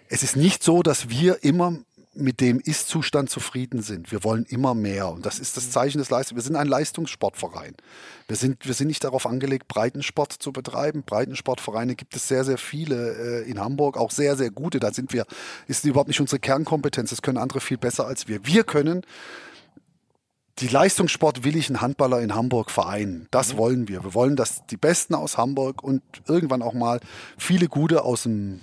es 0.10 0.24
ist 0.24 0.36
nicht 0.36 0.62
so, 0.62 0.84
dass 0.84 1.10
wir 1.10 1.44
immer 1.44 1.78
mit 2.16 2.42
dem 2.42 2.60
Ist-Zustand 2.60 3.30
zufrieden 3.30 3.82
sind. 3.82 4.12
Wir 4.12 4.24
wollen 4.24 4.46
immer 4.46 4.76
mehr. 4.76 5.10
Und 5.10 5.26
das 5.26 5.40
ist 5.40 5.58
das 5.58 5.72
Zeichen 5.72 5.98
des 5.98 6.10
Leistungs. 6.10 6.38
Wir 6.38 6.44
sind 6.44 6.56
ein 6.56 6.68
Leistungssportverein. 6.68 7.76
Wir 8.28 8.36
sind, 8.36 8.66
wir 8.68 8.74
sind 8.74 8.88
nicht 8.88 9.04
darauf 9.04 9.26
angelegt, 9.26 9.68
Breitensport 9.68 10.32
zu 10.32 10.52
betreiben. 10.52 11.04
Breitensportvereine 11.04 11.96
gibt 11.96 12.16
es 12.16 12.28
sehr, 12.28 12.44
sehr 12.44 12.58
viele 12.58 13.44
äh, 13.44 13.50
in 13.50 13.60
Hamburg, 13.60 13.98
auch 13.98 14.12
sehr, 14.12 14.36
sehr 14.36 14.52
gute. 14.52 14.80
Da 14.80 14.94
sind 14.94 15.12
wir, 15.12 15.26
ist 15.68 15.86
überhaupt 15.86 16.08
nicht 16.08 16.22
unsere 16.22 16.40
Kernkompetenz. 16.40 17.10
Das 17.10 17.22
können 17.22 17.38
andere 17.38 17.62
viel 17.62 17.78
besser 17.78 18.06
als 18.06 18.28
wir. 18.28 18.46
Wir 18.46 18.64
können 18.64 19.02
die 20.60 20.68
leistungssportwilligen 20.68 21.82
Handballer 21.82 22.22
in 22.22 22.36
Hamburg 22.36 22.70
vereinen. 22.70 23.28
Das 23.32 23.54
mhm. 23.54 23.58
wollen 23.58 23.88
wir. 23.88 24.04
Wir 24.04 24.14
wollen, 24.14 24.36
dass 24.36 24.66
die 24.68 24.78
Besten 24.78 25.16
aus 25.16 25.38
Hamburg 25.38 25.84
und 25.84 26.04
irgendwann 26.28 26.62
auch 26.62 26.74
mal 26.74 27.00
viele 27.38 27.68
gute 27.68 28.04
aus 28.04 28.24
dem 28.24 28.60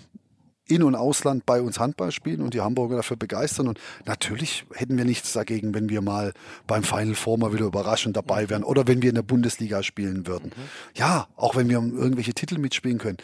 in- 0.70 0.82
und 0.82 0.94
Ausland 0.94 1.46
bei 1.46 1.60
uns 1.60 1.78
Handball 1.78 2.12
spielen 2.12 2.42
und 2.42 2.54
die 2.54 2.60
Hamburger 2.60 2.96
dafür 2.96 3.16
begeistern. 3.16 3.68
Und 3.68 3.78
natürlich 4.06 4.64
hätten 4.74 4.96
wir 4.96 5.04
nichts 5.04 5.32
dagegen, 5.32 5.74
wenn 5.74 5.88
wir 5.88 6.00
mal 6.00 6.32
beim 6.66 6.82
Final 6.82 7.14
Four 7.14 7.38
mal 7.38 7.52
wieder 7.52 7.66
überraschend 7.66 8.16
dabei 8.16 8.48
wären 8.48 8.64
oder 8.64 8.86
wenn 8.86 9.02
wir 9.02 9.10
in 9.10 9.16
der 9.16 9.22
Bundesliga 9.22 9.82
spielen 9.82 10.26
würden. 10.26 10.52
Mhm. 10.56 10.62
Ja, 10.94 11.28
auch 11.36 11.56
wenn 11.56 11.68
wir 11.68 11.76
irgendwelche 11.76 12.34
Titel 12.34 12.58
mitspielen 12.58 12.98
können. 12.98 13.18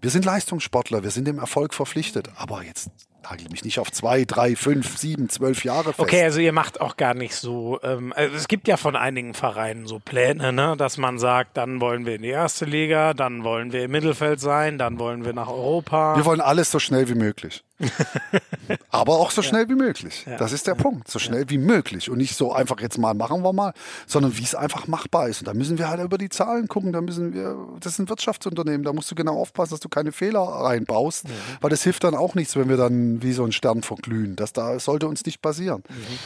Wir 0.00 0.10
sind 0.10 0.24
Leistungssportler, 0.24 1.02
wir 1.02 1.10
sind 1.10 1.26
dem 1.26 1.38
Erfolg 1.38 1.72
verpflichtet. 1.72 2.28
Aber 2.36 2.62
jetzt 2.62 2.90
nagel 3.24 3.48
mich 3.50 3.64
nicht 3.64 3.78
auf 3.78 3.90
zwei, 3.90 4.24
drei, 4.24 4.56
fünf, 4.56 4.98
sieben, 4.98 5.28
zwölf 5.28 5.64
Jahre 5.64 5.92
fest. 5.92 6.00
Okay, 6.00 6.22
also 6.22 6.40
ihr 6.40 6.52
macht 6.52 6.80
auch 6.80 6.96
gar 6.96 7.14
nicht 7.14 7.34
so. 7.34 7.80
Ähm, 7.82 8.12
also 8.14 8.34
es 8.36 8.48
gibt 8.48 8.68
ja 8.68 8.76
von 8.76 8.96
einigen 8.96 9.34
Vereinen 9.34 9.86
so 9.86 9.98
Pläne, 9.98 10.52
ne, 10.52 10.74
dass 10.76 10.96
man 10.98 11.18
sagt, 11.18 11.56
dann 11.56 11.80
wollen 11.80 12.06
wir 12.06 12.16
in 12.16 12.22
die 12.22 12.28
erste 12.28 12.64
Liga, 12.64 13.14
dann 13.14 13.44
wollen 13.44 13.72
wir 13.72 13.84
im 13.84 13.90
Mittelfeld 13.90 14.40
sein, 14.40 14.78
dann 14.78 14.98
wollen 14.98 15.24
wir 15.24 15.32
nach 15.32 15.48
Europa. 15.48 16.16
Wir 16.16 16.24
wollen 16.24 16.40
alles 16.40 16.70
so 16.70 16.78
schnell 16.78 17.08
wie 17.08 17.14
möglich. 17.14 17.64
Aber 18.90 19.18
auch 19.18 19.30
so 19.30 19.42
schnell 19.42 19.68
wie 19.68 19.74
möglich. 19.74 20.26
Das 20.38 20.52
ist 20.52 20.66
der. 20.66 20.74
Punkt. 20.74 21.08
So 21.08 21.18
schnell 21.18 21.48
wie 21.48 21.58
möglich. 21.58 22.10
Und 22.10 22.18
nicht 22.18 22.36
so 22.36 22.52
einfach 22.52 22.80
jetzt 22.80 22.98
mal 22.98 23.14
machen 23.14 23.42
wir 23.42 23.52
mal, 23.52 23.72
sondern 24.06 24.36
wie 24.36 24.42
es 24.42 24.54
einfach 24.54 24.86
machbar 24.86 25.28
ist. 25.28 25.40
Und 25.40 25.48
da 25.48 25.54
müssen 25.54 25.78
wir 25.78 25.88
halt 25.88 26.02
über 26.02 26.18
die 26.18 26.28
Zahlen 26.28 26.68
gucken. 26.68 26.92
Da 26.92 27.00
müssen 27.00 27.32
wir, 27.32 27.56
das 27.80 27.94
ist 27.94 27.98
ein 28.00 28.08
Wirtschaftsunternehmen. 28.08 28.82
Da 28.82 28.92
musst 28.92 29.10
du 29.10 29.14
genau 29.14 29.38
aufpassen, 29.38 29.74
dass 29.74 29.80
du 29.80 29.88
keine 29.88 30.12
Fehler 30.12 30.40
reinbaust. 30.40 31.28
Mhm. 31.28 31.32
Weil 31.60 31.70
das 31.70 31.82
hilft 31.82 32.04
dann 32.04 32.14
auch 32.14 32.34
nichts, 32.34 32.56
wenn 32.56 32.68
wir 32.68 32.76
dann 32.76 33.22
wie 33.22 33.32
so 33.32 33.44
ein 33.44 33.52
Stern 33.52 33.82
verglühen. 33.82 34.36
Das 34.36 34.52
da 34.52 34.78
sollte 34.78 35.06
uns 35.08 35.24
nicht 35.24 35.42
passieren. 35.42 35.82
Mhm. 35.88 36.18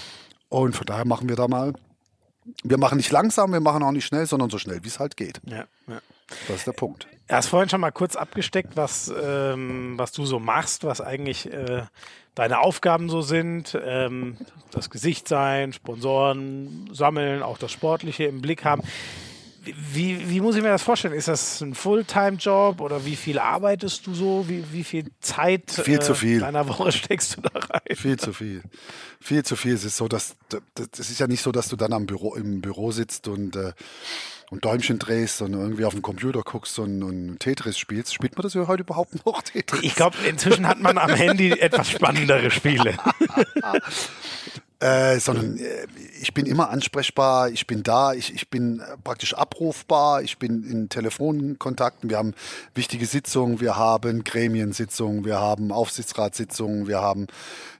Und 0.49 0.77
von 0.77 0.87
daher 0.87 1.05
machen 1.05 1.29
wir 1.29 1.37
da 1.37 1.47
mal, 1.47 1.73
wir 2.65 2.79
machen 2.79 2.97
nicht 2.97 3.11
langsam, 3.11 3.53
wir 3.53 3.61
machen 3.61 3.83
auch 3.83 3.93
nicht 3.93 4.07
schnell, 4.07 4.27
sondern 4.27 4.51
so 4.51 4.59
schnell, 4.59 4.83
wie 4.83 4.89
es 4.89 4.99
halt 4.99 5.17
geht. 5.17 5.41
Ja, 5.47 5.67
ja. 5.87 6.01
Das 6.47 6.59
ist 6.59 6.67
der 6.67 6.73
Punkt. 6.73 7.07
Er 7.29 7.37
hast 7.37 7.49
vorhin 7.49 7.69
schon 7.69 7.83
mal 7.83 7.91
kurz 7.91 8.17
abgesteckt, 8.17 8.75
was, 8.75 9.13
ähm, 9.23 9.99
was 9.99 10.13
du 10.13 10.25
so 10.25 10.41
machst, 10.41 10.85
was 10.85 11.03
eigentlich 11.03 11.53
äh, 11.53 11.83
deine 12.35 12.61
Aufgaben 12.61 13.11
so 13.11 13.21
sind. 13.21 13.79
Ähm, 13.85 14.39
das 14.71 14.89
Gesicht 14.89 15.29
sein, 15.29 15.75
Sponsoren 15.75 16.89
sammeln, 16.93 17.43
auch 17.43 17.59
das 17.59 17.71
Sportliche 17.71 18.25
im 18.25 18.41
Blick 18.41 18.65
haben. 18.65 18.83
Wie, 19.93 20.31
wie 20.31 20.41
muss 20.41 20.57
ich 20.57 20.63
mir 20.63 20.71
das 20.71 20.83
vorstellen? 20.83 21.13
Ist 21.13 21.29
das 21.29 21.61
ein 21.61 21.75
Fulltime-Job 21.75 22.81
oder 22.81 23.05
wie 23.05 23.17
viel 23.17 23.39
arbeitest 23.39 24.07
du 24.07 24.15
so? 24.15 24.49
Wie, 24.49 24.65
wie 24.73 24.85
viel 24.85 25.11
Zeit 25.21 25.71
viel 25.71 25.97
äh, 25.97 26.01
zu 26.01 26.15
viel. 26.15 26.41
deiner 26.41 26.67
Woche 26.67 26.93
steckst 26.93 27.37
du 27.37 27.41
da 27.43 27.59
rein? 27.59 27.95
Viel 27.95 28.19
zu 28.19 28.33
viel. 28.33 28.63
Viel 29.21 29.45
zu 29.45 29.55
viel. 29.55 29.75
Es 29.75 29.85
ist 29.85 29.99
so, 29.99 30.09
dass 30.09 30.37
das 30.49 31.11
ist 31.11 31.19
ja 31.19 31.27
nicht 31.27 31.43
so, 31.43 31.53
dass 31.53 31.69
du 31.69 31.77
dann 31.77 31.93
am 31.93 32.07
Büro, 32.07 32.35
im 32.35 32.63
Büro 32.63 32.91
sitzt 32.91 33.29
und 33.29 33.57
äh, 33.57 33.73
und 34.51 34.65
Däumchen 34.65 34.99
drehst 34.99 35.43
und 35.43 35.55
irgendwie 35.55 35.85
auf 35.85 35.93
dem 35.93 36.03
Computer 36.03 36.43
guckst 36.43 36.79
und, 36.79 37.03
und 37.03 37.39
Tetris 37.39 37.79
spielst. 37.79 38.15
Spielt 38.15 38.37
man 38.37 38.43
das 38.43 38.55
ja 38.55 38.67
heute 38.67 38.83
überhaupt 38.83 39.25
noch? 39.27 39.43
Tetris? 39.43 39.83
Ich 39.83 39.95
glaube, 39.95 40.17
inzwischen 40.29 40.67
hat 40.67 40.81
man 40.81 40.99
am 40.99 41.11
Handy 41.11 41.53
etwas 41.53 41.91
spannendere 41.91 42.51
Spiele. 42.51 42.97
Äh, 44.81 45.19
sondern 45.19 45.59
äh, 45.59 45.89
ich 46.21 46.35
bin 46.35 46.47
immer 46.47 46.71
ansprechbar, 46.71 47.51
ich 47.51 47.67
bin 47.67 47.83
da, 47.83 48.13
ich, 48.13 48.33
ich 48.33 48.49
bin 48.49 48.79
äh, 48.79 48.97
praktisch 49.03 49.35
abrufbar, 49.35 50.23
ich 50.23 50.39
bin 50.39 50.63
in 50.63 50.89
Telefonkontakten, 50.89 52.09
wir 52.09 52.17
haben 52.17 52.33
wichtige 52.77 53.07
Sitzungen, 53.07 53.61
wir 53.61 53.75
haben 53.75 54.23
Gremiensitzungen, 54.23 55.25
wir 55.25 55.41
haben 55.41 55.73
Aufsichtsratssitzungen, 55.73 56.87
wir 56.87 57.03
haben 57.03 57.27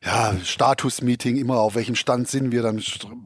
ja, 0.05 0.33
Status-Meeting, 0.45 1.37
immer 1.37 1.59
auf 1.59 1.75
welchem 1.75 1.97
Stand 1.97 2.29
sind 2.29 2.53
wir, 2.53 2.63
dann 2.63 2.83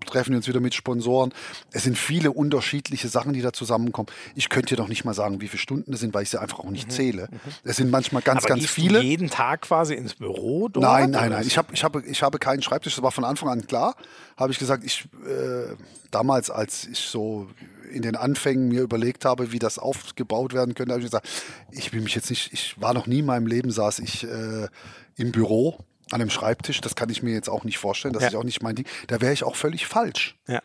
treffen 0.06 0.30
wir 0.30 0.38
uns 0.38 0.48
wieder 0.48 0.61
mit 0.61 0.74
Sponsoren. 0.74 1.32
Es 1.70 1.85
sind 1.85 1.98
viele 1.98 2.32
unterschiedliche 2.32 3.08
Sachen, 3.08 3.35
die 3.35 3.42
da 3.42 3.52
zusammenkommen. 3.52 4.08
Ich 4.35 4.48
könnte 4.48 4.70
dir 4.70 4.76
doch 4.76 4.88
nicht 4.88 5.04
mal 5.04 5.12
sagen, 5.12 5.40
wie 5.40 5.48
viele 5.48 5.61
Stunden 5.61 5.92
es 5.92 6.00
sind, 6.00 6.14
weil 6.14 6.22
ich 6.22 6.30
sie 6.30 6.40
einfach 6.40 6.61
auch 6.61 6.70
nicht 6.70 6.88
mhm. 6.88 6.92
zähle. 6.92 7.28
Mhm. 7.30 7.38
Es 7.64 7.76
sind 7.76 7.90
manchmal 7.90 8.22
ganz, 8.22 8.44
Aber 8.44 8.54
ganz 8.54 8.66
viele. 8.66 9.00
Du 9.00 9.04
jeden 9.04 9.28
Tag 9.28 9.62
quasi 9.62 9.94
ins 9.94 10.14
Büro? 10.14 10.68
Dort, 10.68 10.82
nein, 10.85 11.11
nein, 11.11 11.30
nein. 11.30 11.46
Ich, 11.46 11.58
hab, 11.58 11.72
ich, 11.72 11.85
habe, 11.85 12.02
ich 12.06 12.22
habe 12.22 12.38
keinen 12.38 12.62
Schreibtisch, 12.62 12.94
das 12.94 13.02
war 13.02 13.12
von 13.12 13.24
Anfang 13.24 13.50
an 13.50 13.66
klar. 13.66 13.94
Habe 14.38 14.52
ich 14.52 14.58
gesagt, 14.58 14.82
ich 14.85 15.08
äh, 15.26 15.76
damals, 16.11 16.50
als 16.50 16.87
ich 16.87 17.00
so 17.00 17.48
in 17.92 18.00
den 18.00 18.16
Anfängen 18.16 18.68
mir 18.68 18.80
überlegt 18.80 19.26
habe, 19.26 19.52
wie 19.52 19.58
das 19.58 19.78
aufgebaut 19.78 20.54
werden 20.54 20.74
könnte, 20.74 20.92
habe 20.92 21.02
ich 21.02 21.11
gesagt, 21.11 21.28
ich 21.70 21.92
will 21.92 22.00
mich 22.00 22.14
jetzt 22.14 22.30
nicht, 22.30 22.50
ich 22.54 22.80
war 22.80 22.94
noch 22.94 23.06
nie 23.06 23.18
in 23.18 23.26
meinem 23.26 23.46
Leben, 23.46 23.70
saß 23.70 23.98
ich 23.98 24.24
äh, 24.24 24.68
im 25.16 25.32
Büro 25.32 25.78
an 26.12 26.20
einem 26.20 26.31
Schreibtisch, 26.31 26.81
das 26.81 26.94
kann 26.94 27.11
ich 27.11 27.22
mir 27.22 27.33
jetzt 27.33 27.48
auch 27.48 27.64
nicht 27.64 27.79
vorstellen, 27.79 28.14
das 28.14 28.22
ja. 28.22 28.29
ist 28.31 28.35
auch 28.35 28.44
nicht 28.44 28.62
mein 28.62 28.75
Ding, 28.75 28.87
da 29.09 29.20
wäre 29.20 29.33
ich 29.33 29.44
auch 29.44 29.57
völlig 29.57 29.87
falsch. 29.87 30.37
Ja. 30.46 30.61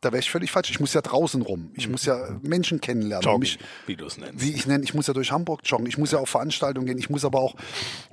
Da 0.00 0.12
wäre 0.12 0.20
ich 0.20 0.30
völlig 0.30 0.52
falsch. 0.52 0.70
Ich 0.70 0.78
muss 0.78 0.94
ja 0.94 1.00
draußen 1.00 1.42
rum. 1.42 1.72
Ich 1.74 1.86
mhm. 1.86 1.92
muss 1.92 2.04
ja 2.04 2.38
Menschen 2.42 2.80
kennenlernen. 2.80 3.24
Joggen, 3.24 3.40
mich, 3.40 3.58
wie 3.86 3.96
du 3.96 4.06
es 4.06 4.16
nennst. 4.16 4.40
Wie 4.40 4.52
ich 4.52 4.64
nenne. 4.66 4.84
Ich 4.84 4.94
muss 4.94 5.08
ja 5.08 5.14
durch 5.14 5.32
Hamburg 5.32 5.62
joggen. 5.64 5.86
Ich 5.86 5.98
muss 5.98 6.12
ja 6.12 6.20
auf 6.20 6.28
Veranstaltungen 6.28 6.86
gehen. 6.86 6.98
Ich 6.98 7.10
muss 7.10 7.24
aber 7.24 7.40
auch, 7.40 7.56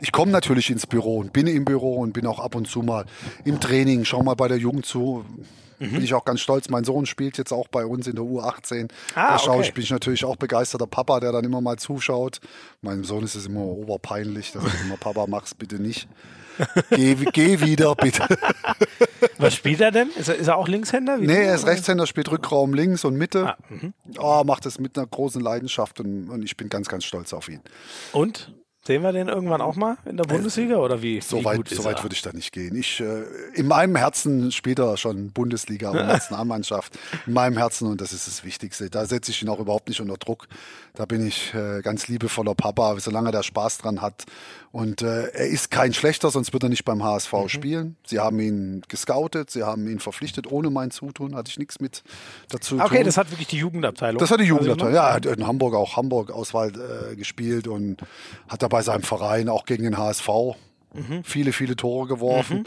ich 0.02 0.12
komme 0.12 0.32
natürlich 0.32 0.72
ins 0.72 0.88
Büro 0.88 1.20
und 1.20 1.32
bin 1.32 1.46
im 1.46 1.64
Büro 1.64 1.98
und 1.98 2.14
bin 2.14 2.26
auch 2.26 2.40
ab 2.40 2.56
und 2.56 2.68
zu 2.68 2.82
mal 2.82 3.06
im 3.44 3.60
Training. 3.60 4.04
Schau 4.04 4.24
mal 4.24 4.34
bei 4.34 4.48
der 4.48 4.58
Jugend 4.58 4.88
zu. 4.88 5.26
Mhm. 5.78 5.92
Bin 5.92 6.04
ich 6.04 6.16
auch 6.16 6.26
ganz 6.26 6.42
stolz. 6.42 6.70
Mein 6.70 6.86
Sohn 6.86 7.06
spielt 7.06 7.38
jetzt 7.38 7.52
auch 7.52 7.68
bei 7.68 7.86
uns 7.86 8.08
in 8.08 8.16
der 8.16 8.26
U18. 8.26 8.90
Ah, 9.14 9.34
da 9.34 9.40
schaue 9.40 9.58
okay. 9.58 9.68
ich, 9.68 9.74
bin 9.74 9.84
ich 9.84 9.92
natürlich 9.92 10.26
auch 10.26 10.38
begeisterter 10.38 10.88
Papa, 10.88 11.20
der 11.20 11.32
dann 11.34 11.44
immer 11.46 11.62
mal 11.62 11.78
zuschaut. 11.78 12.40
Meinem 12.82 13.04
Sohn 13.04 13.24
ist 13.24 13.36
es 13.36 13.46
immer 13.46 13.62
oberpeinlich, 13.62 14.54
dass 14.54 14.64
er 14.64 14.82
immer 14.82 14.98
Papa 14.98 15.26
mach's 15.28 15.54
bitte 15.54 15.80
nicht. 15.80 16.08
Geh, 16.92 17.16
geh 17.34 17.60
wieder, 17.62 17.96
bitte. 17.96 18.28
Was 19.38 19.56
spielt 19.56 19.82
er 19.82 19.92
denn? 19.92 20.10
Ist 20.12 20.30
er, 20.30 20.36
ist 20.36 20.48
er 20.48 20.58
auch 20.58 20.68
Linkshänder? 20.68 21.22
Wie 21.22 21.28
nee, 21.28 21.44
er 21.44 21.56
ist 21.56 21.66
Rechtshänder, 21.66 22.08
spielt 22.08 22.32
Rückraum 22.32 22.74
links 22.74 23.06
und 23.06 23.16
Mitte. 23.16 23.56
Ah, 24.18 24.42
oh, 24.42 24.44
macht 24.44 24.66
es 24.66 24.80
mit 24.80 24.98
einer 24.98 25.08
großen 25.08 25.42
Leidenschaft 25.42 26.00
und, 26.00 26.30
und 26.30 26.44
ich 26.44 26.58
bin 26.58 26.70
ganz, 26.70 26.88
ganz 26.88 27.04
stolz 27.04 27.34
auf 27.34 27.50
ihn. 27.50 27.62
Und? 28.12 28.54
Sehen 28.88 29.02
wir 29.02 29.12
den 29.12 29.30
irgendwann 29.30 29.62
auch 29.62 29.76
mal 29.76 29.98
in 30.06 30.16
der 30.16 30.26
Bundesliga 30.26 30.76
oder 30.76 31.02
wie? 31.02 31.20
So 31.20 31.40
wie 31.40 31.46
weit, 31.46 31.68
so 31.70 31.84
weit 31.86 32.04
würde 32.04 32.14
ich 32.14 32.22
da 32.22 32.32
nicht 32.34 32.52
gehen. 32.52 32.76
Ich, 32.76 33.00
äh, 33.00 33.24
in 33.56 33.68
meinem 33.68 33.96
Herzen 33.96 34.52
spielt 34.52 34.78
er 34.78 34.96
schon 34.98 35.32
Bundesliga 35.32 35.90
und 35.90 35.96
Nationalmannschaft. 36.08 36.96
In 37.26 37.34
meinem 37.34 37.58
Herzen 37.58 37.88
und 37.88 38.00
das 38.00 38.14
ist 38.14 38.28
das 38.28 38.44
Wichtigste. 38.44 38.92
Da 38.92 39.08
setze 39.08 39.32
ich 39.32 39.42
ihn 39.42 39.50
auch 39.50 39.60
überhaupt 39.60 39.90
nicht 39.90 40.02
unter 40.02 40.18
Druck. 40.18 40.48
Da 40.94 41.06
bin 41.06 41.26
ich 41.26 41.52
äh, 41.56 41.82
ganz 41.82 42.08
liebevoller 42.08 42.54
Papa, 42.54 43.00
solange 43.00 43.30
er 43.30 43.32
da 43.32 43.44
Spaß 43.44 43.80
dran 43.80 44.04
hat. 44.04 44.26
Und 44.72 45.02
äh, 45.02 45.30
er 45.30 45.48
ist 45.48 45.72
kein 45.72 45.94
schlechter, 45.94 46.30
sonst 46.30 46.52
wird 46.52 46.64
er 46.64 46.70
nicht 46.70 46.84
beim 46.84 47.02
HSV 47.02 47.32
mhm. 47.32 47.50
spielen. 47.50 47.96
Sie 48.06 48.20
haben 48.20 48.40
ihn 48.40 48.82
gescoutet, 48.88 49.50
sie 49.50 49.64
haben 49.64 49.88
ihn 49.88 50.00
verpflichtet, 50.00 50.52
ohne 50.52 50.70
mein 50.70 50.92
Zutun, 50.92 51.34
hatte 51.34 51.50
ich 51.50 51.58
nichts 51.58 51.80
mit 51.80 52.04
dazu 52.50 52.76
okay, 52.76 52.84
tun. 52.84 52.92
Okay, 52.92 53.04
das 53.06 53.18
hat 53.18 53.32
wirklich 53.32 53.48
die 53.48 53.58
Jugendabteilung. 53.58 54.20
Das 54.20 54.32
hat 54.32 54.42
die 54.42 54.44
Jugendabteilung, 54.44 54.94
ja. 54.94 55.08
Er 55.08 55.14
hat 55.14 55.26
in 55.26 55.48
Hamburg 55.48 55.76
auch 55.76 55.96
Hamburg-Auswahl 55.96 56.74
äh, 56.74 57.16
gespielt 57.16 57.70
und 57.70 58.02
hat 58.50 58.64
dabei 58.64 58.75
bei 58.76 58.82
seinem 58.82 59.04
Verein 59.04 59.48
auch 59.48 59.64
gegen 59.64 59.84
den 59.84 59.98
HSV 59.98 60.28
mhm. 60.94 61.24
viele, 61.24 61.54
viele 61.54 61.78
Tore 61.78 62.10
geworfen. 62.10 62.58
Mhm. 62.58 62.66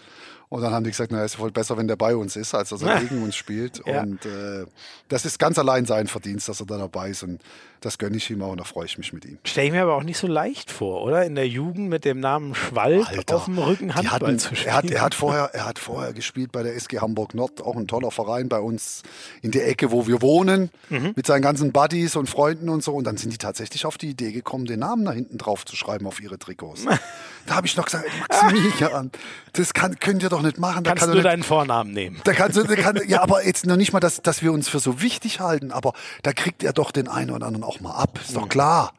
Und 0.48 0.62
dann 0.62 0.72
haben 0.72 0.82
die 0.82 0.90
gesagt, 0.90 1.12
na, 1.12 1.22
ist 1.22 1.38
wohl 1.38 1.50
besser, 1.50 1.76
wenn 1.76 1.86
der 1.86 1.96
bei 1.96 2.16
uns 2.16 2.34
ist, 2.34 2.54
als 2.54 2.70
dass 2.70 2.80
er 2.80 3.00
gegen 3.00 3.22
uns 3.22 3.36
spielt. 3.36 3.82
Ja. 3.84 4.00
Und 4.00 4.24
äh, 4.24 4.64
das 5.08 5.26
ist 5.26 5.38
ganz 5.38 5.58
allein 5.58 5.84
sein 5.84 6.06
Verdienst, 6.06 6.48
dass 6.48 6.60
er 6.60 6.66
da 6.66 6.78
dabei 6.78 7.10
ist. 7.10 7.24
Und 7.24 7.42
das 7.80 7.98
gönne 7.98 8.16
ich 8.16 8.30
ihm 8.30 8.42
auch 8.42 8.50
und 8.50 8.58
da 8.58 8.64
freue 8.64 8.86
ich 8.86 8.98
mich 8.98 9.12
mit 9.12 9.24
ihm. 9.24 9.38
Stelle 9.44 9.66
ich 9.68 9.72
mir 9.72 9.82
aber 9.82 9.94
auch 9.94 10.02
nicht 10.02 10.18
so 10.18 10.26
leicht 10.26 10.70
vor, 10.70 11.02
oder? 11.02 11.24
In 11.24 11.34
der 11.34 11.48
Jugend 11.48 11.88
mit 11.88 12.04
dem 12.04 12.20
Namen 12.20 12.54
Schwalb 12.54 13.08
Alter, 13.08 13.36
auf 13.36 13.44
dem 13.44 13.58
Rücken 13.58 13.94
Handball 13.94 14.20
hatten, 14.20 14.38
zu 14.38 14.54
spielen. 14.54 14.68
Er 14.68 14.76
hat, 14.76 14.90
er, 14.90 15.02
hat 15.02 15.14
vorher, 15.14 15.50
er 15.52 15.66
hat 15.66 15.78
vorher 15.78 16.12
gespielt 16.12 16.52
bei 16.52 16.62
der 16.62 16.74
SG 16.74 16.98
Hamburg 16.98 17.34
Nord, 17.34 17.62
auch 17.62 17.76
ein 17.76 17.86
toller 17.86 18.10
Verein 18.10 18.48
bei 18.48 18.58
uns 18.58 19.02
in 19.42 19.50
der 19.50 19.68
Ecke, 19.68 19.90
wo 19.90 20.06
wir 20.06 20.22
wohnen, 20.22 20.70
mhm. 20.88 21.12
mit 21.14 21.26
seinen 21.26 21.42
ganzen 21.42 21.72
Buddies 21.72 22.16
und 22.16 22.28
Freunden 22.28 22.68
und 22.68 22.82
so. 22.82 22.94
Und 22.94 23.04
dann 23.04 23.16
sind 23.16 23.32
die 23.32 23.38
tatsächlich 23.38 23.86
auf 23.86 23.98
die 23.98 24.10
Idee 24.10 24.32
gekommen, 24.32 24.66
den 24.66 24.80
Namen 24.80 25.04
da 25.04 25.12
hinten 25.12 25.38
drauf 25.38 25.64
zu 25.64 25.76
schreiben 25.76 26.06
auf 26.06 26.20
ihre 26.20 26.38
Trikots. 26.38 26.84
da 27.46 27.54
habe 27.54 27.66
ich 27.66 27.76
noch 27.76 27.84
gesagt, 27.84 28.06
Maximilian, 28.28 29.10
das 29.52 29.74
kann, 29.74 29.98
könnt 29.98 30.22
ihr 30.22 30.28
doch 30.28 30.42
nicht 30.42 30.58
machen. 30.58 30.84
Da 30.84 30.90
kannst 30.90 31.04
kann 31.06 31.14
du 31.14 31.22
deinen 31.22 31.42
Vornamen 31.42 31.92
nehmen. 31.92 32.20
Da 32.24 32.32
kannst 32.32 32.56
du, 32.56 32.64
da 32.64 32.74
kann, 32.76 33.00
ja, 33.06 33.22
aber 33.22 33.44
jetzt 33.44 33.66
noch 33.66 33.76
nicht 33.76 33.92
mal, 33.92 34.00
dass, 34.00 34.22
dass 34.22 34.42
wir 34.42 34.52
uns 34.52 34.68
für 34.68 34.80
so 34.80 35.00
wichtig 35.00 35.40
halten, 35.40 35.72
aber 35.72 35.92
da 36.22 36.32
kriegt 36.32 36.62
er 36.62 36.72
doch 36.72 36.90
den 36.90 37.08
einen 37.08 37.30
oder 37.30 37.46
anderen 37.46 37.64
auch 37.68 37.80
mal 37.80 37.92
ab. 37.92 38.18
Ist 38.20 38.34
doch 38.34 38.44
mhm. 38.44 38.48
klar. 38.48 38.92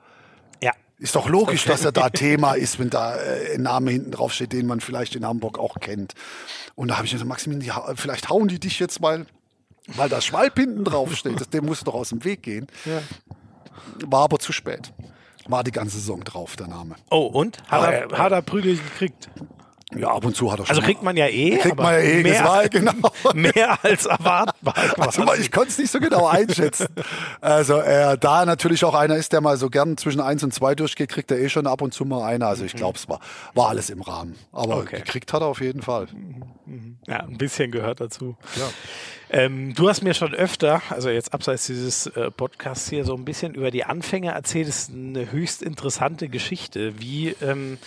Ja. 0.62 0.72
Ist 0.98 1.16
doch 1.16 1.28
logisch, 1.28 1.66
dass 1.66 1.84
er 1.84 1.92
da 1.92 2.10
Thema 2.10 2.54
ist, 2.54 2.80
wenn 2.80 2.90
da 2.90 3.16
äh, 3.16 3.56
ein 3.56 3.64
Name 3.64 3.92
hinten 3.92 4.12
drauf 4.12 4.34
steht, 4.34 4.54
den 4.54 4.68
man 4.68 4.80
vielleicht 4.80 5.16
in 5.16 5.26
Hamburg 5.26 5.58
auch 5.60 5.80
kennt. 5.80 6.14
Und 6.76 6.90
da 6.90 6.98
habe 6.98 7.06
ich 7.06 7.12
gesagt, 7.12 7.28
Maximilian, 7.28 7.98
vielleicht 7.98 8.30
hauen 8.30 8.48
die 8.48 8.60
dich 8.60 8.80
jetzt 8.80 9.02
mal, 9.02 9.26
weil 9.88 10.10
das 10.10 10.26
Schwalb 10.26 10.58
hinten 10.58 10.84
drauf 10.84 11.16
steht. 11.16 11.40
Das, 11.40 11.50
dem 11.50 11.66
musst 11.66 11.82
du 11.82 11.86
doch 11.86 11.96
aus 11.96 12.10
dem 12.10 12.24
Weg 12.24 12.44
gehen. 12.44 12.68
Ja. 12.86 13.02
War 14.06 14.24
aber 14.24 14.40
zu 14.40 14.54
spät. 14.54 14.94
War 15.48 15.64
die 15.64 15.72
ganze 15.72 15.98
Saison 15.98 16.24
drauf, 16.24 16.56
der 16.56 16.68
Name. 16.68 16.96
Oh, 17.10 17.26
und? 17.26 17.58
Hat, 17.68 17.92
er, 17.92 18.18
hat 18.18 18.32
er 18.32 18.44
Prügel 18.44 18.78
gekriegt? 18.78 19.30
Ja, 19.96 20.10
ab 20.10 20.24
und 20.24 20.36
zu 20.36 20.52
hat 20.52 20.60
er 20.60 20.68
schon. 20.68 20.76
Also 20.76 20.86
kriegt 20.86 21.02
man 21.02 21.18
ja 21.18 21.28
eh. 21.28 21.58
Kriegt 21.58 21.78
man 21.78 21.94
ja 21.94 22.00
eh, 22.00 22.22
mehr, 22.22 22.44
war, 22.44 22.70
genau. 22.70 22.94
mehr 23.34 23.84
als 23.84 24.06
erwartbar. 24.06 24.76
Also, 25.00 25.34
ich 25.34 25.52
konnte 25.52 25.70
es 25.70 25.78
nicht 25.78 25.92
so 25.92 26.00
genau 26.00 26.28
einschätzen. 26.28 26.88
Also 27.42 27.76
er, 27.76 28.18
da 28.18 28.46
natürlich 28.46 28.84
auch 28.86 28.94
einer 28.94 29.16
ist, 29.16 29.34
der 29.34 29.42
mal 29.42 29.58
so 29.58 29.70
gern 29.70 29.98
zwischen 29.98 30.22
eins 30.22 30.44
und 30.44 30.54
zwei 30.54 30.76
durchgeht, 30.76 31.10
kriegt 31.10 31.32
er 31.32 31.40
eh 31.40 31.50
schon 31.50 31.66
ab 31.66 31.82
und 31.82 31.94
zu 31.94 32.06
mal 32.06 32.24
einer. 32.24 32.48
Also 32.48 32.66
ich 32.66 32.76
glaube, 32.76 32.98
es 32.98 33.10
war, 33.10 33.20
war 33.56 33.70
alles 33.70 33.90
im 33.90 34.02
Rahmen. 34.02 34.36
Aber 34.52 34.78
okay. 34.78 34.98
gekriegt 34.98 35.34
hat 35.34 35.42
er 35.42 35.48
auf 35.48 35.62
jeden 35.62 35.82
Fall. 35.82 36.08
Ja, 37.08 37.22
ein 37.22 37.38
bisschen 37.38 37.72
gehört 37.72 38.02
dazu. 38.02 38.38
Ja. 38.56 38.70
Ähm, 39.32 39.74
du 39.74 39.90
hast 39.90 40.04
mir 40.04 40.14
schon 40.14 40.34
öfter, 40.34 40.82
also 40.90 41.10
jetzt 41.10 41.34
abseits 41.34 41.68
dieses 41.68 42.08
äh, 42.08 42.30
Podcasts 42.30 42.90
hier, 42.90 43.06
so 43.06 43.16
ein 43.16 43.26
bisschen 43.26 43.56
über 43.56 43.72
die 43.72 43.86
Anfänge 43.86 44.32
erzählt. 44.32 44.68
Das 44.68 44.84
ist 44.84 44.92
eine 44.92 45.32
höchst 45.32 45.64
interessante 45.64 46.30
Geschichte, 46.30 47.00
wie 47.00 47.36
ähm, 47.42 47.78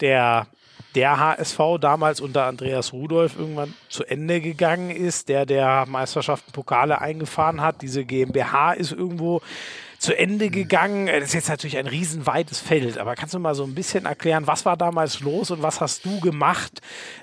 der 0.00 0.46
der 0.94 1.18
HSV 1.18 1.58
damals 1.80 2.20
unter 2.20 2.44
Andreas 2.44 2.92
Rudolph 2.92 3.38
irgendwann 3.38 3.74
zu 3.88 4.04
Ende 4.04 4.40
gegangen 4.40 4.90
ist, 4.90 5.28
der 5.28 5.46
der 5.46 5.86
Meisterschaften 5.86 6.52
Pokale 6.52 7.00
eingefahren 7.00 7.60
hat. 7.60 7.82
Diese 7.82 8.04
GmbH 8.04 8.72
ist 8.72 8.92
irgendwo 8.92 9.42
zu 9.98 10.16
Ende 10.16 10.48
gegangen. 10.48 11.06
Das 11.06 11.24
ist 11.24 11.34
jetzt 11.34 11.48
natürlich 11.48 11.76
ein 11.76 11.88
riesenweites 11.88 12.60
Feld, 12.60 12.98
aber 12.98 13.16
kannst 13.16 13.34
du 13.34 13.38
mal 13.38 13.54
so 13.54 13.64
ein 13.64 13.74
bisschen 13.74 14.06
erklären, 14.06 14.46
was 14.46 14.64
war 14.64 14.76
damals 14.76 15.20
los 15.20 15.50
und 15.50 15.60
was 15.60 15.80
hast 15.80 16.04
du 16.04 16.20
gemacht? 16.20 16.80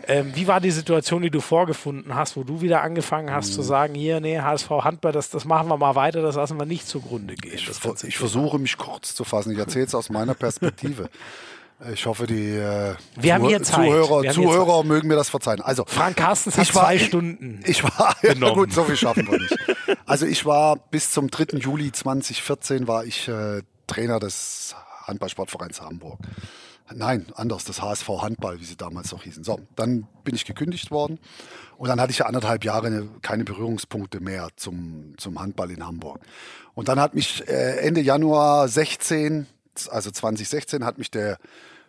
Ähm, 0.08 0.34
wie 0.36 0.48
war 0.48 0.60
die 0.60 0.72
Situation, 0.72 1.22
die 1.22 1.30
du 1.30 1.40
vorgefunden 1.40 2.16
hast, 2.16 2.36
wo 2.36 2.44
du 2.44 2.62
wieder 2.62 2.82
angefangen 2.82 3.32
hast 3.32 3.52
mhm. 3.52 3.54
zu 3.54 3.62
sagen, 3.62 3.96
hier, 3.96 4.20
nee, 4.20 4.40
HSV 4.40 4.70
Handball, 4.70 5.14
das, 5.14 5.30
das 5.30 5.46
machen 5.46 5.70
wir 5.70 5.78
mal 5.78 5.96
weiter, 5.96 6.22
das 6.22 6.36
lassen 6.36 6.60
wir 6.60 6.66
nicht 6.66 6.88
zugrunde 6.88 7.36
gehen. 7.36 7.54
Ich, 7.56 7.70
ich 8.04 8.18
versuche 8.18 8.60
mich 8.60 8.78
kurz 8.78 9.16
zu 9.16 9.24
fassen. 9.24 9.54
Ich 9.54 9.58
erzähle 9.58 9.86
es 9.86 9.96
aus 9.96 10.10
meiner 10.10 10.34
Perspektive. 10.34 11.10
Ich 11.94 12.06
hoffe, 12.06 12.26
die 12.26 12.52
äh, 12.52 12.96
haben 13.30 13.48
hier 13.48 13.62
Zeit. 13.62 13.86
Zuhörer, 13.86 14.32
Zuhörer 14.32 14.84
mögen 14.84 15.10
mir 15.10 15.16
das 15.16 15.30
verzeihen. 15.30 15.62
Also 15.62 15.84
Frank 15.86 16.16
Carstens 16.16 16.58
hat 16.58 16.68
zwei 16.68 16.98
Stunden. 16.98 17.62
Ich 17.66 17.84
war 17.84 18.16
ja, 18.24 18.34
gut, 18.54 18.72
so 18.72 18.86
viel 18.86 18.96
schaffen 18.96 19.30
wir 19.30 19.40
nicht. 19.40 19.58
Also 20.06 20.26
ich 20.26 20.46
war 20.46 20.78
bis 20.78 21.12
zum 21.12 21.30
3. 21.30 21.58
Juli 21.58 21.92
2014 21.92 22.88
war 22.88 23.04
ich 23.04 23.28
äh, 23.28 23.62
Trainer 23.88 24.20
des 24.20 24.74
Handballsportvereins 25.04 25.82
Hamburg. 25.82 26.20
Nein, 26.94 27.26
anders, 27.36 27.66
das 27.66 27.82
HSV 27.82 28.08
Handball, 28.22 28.60
wie 28.60 28.66
sie 28.66 28.78
damals 28.78 29.12
noch 29.12 29.24
hießen. 29.24 29.44
So, 29.44 29.60
dann 29.76 30.08
bin 30.24 30.36
ich 30.36 30.46
gekündigt 30.46 30.92
worden 30.92 31.20
und 31.78 31.90
dann 31.90 32.00
hatte 32.00 32.12
ich 32.12 32.20
ja 32.20 32.28
anderthalb 32.28 32.64
Jahre 32.64 33.10
keine 33.22 33.44
Berührungspunkte 33.44 34.20
mehr 34.20 34.50
zum, 34.56 35.16
zum 35.18 35.40
Handball 35.40 35.72
in 35.72 35.86
Hamburg. 35.86 36.20
Und 36.76 36.88
dann 36.88 37.00
hat 37.00 37.16
mich 37.16 37.48
äh, 37.48 37.80
Ende 37.80 38.02
Januar 38.02 38.68
16 38.68 39.48
also 39.90 40.12
2016 40.12 40.86
hat 40.86 40.98
mich 40.98 41.12
der 41.12 41.38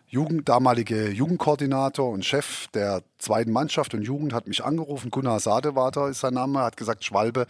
Jugend, 0.09 0.47
damalige 0.47 1.09
Jugendkoordinator 1.09 2.09
und 2.09 2.23
Chef 2.23 2.67
der 2.69 3.03
zweiten 3.17 3.51
Mannschaft 3.51 3.93
und 3.93 4.03
Jugend 4.03 4.31
hat 4.31 4.47
mich 4.47 4.63
angerufen. 4.63 5.11
Gunnar 5.11 5.41
Sadewater 5.41 6.07
ist 6.07 6.21
sein 6.21 6.33
Name, 6.33 6.59
hat 6.59 6.77
gesagt, 6.77 7.03
Schwalbe, 7.03 7.45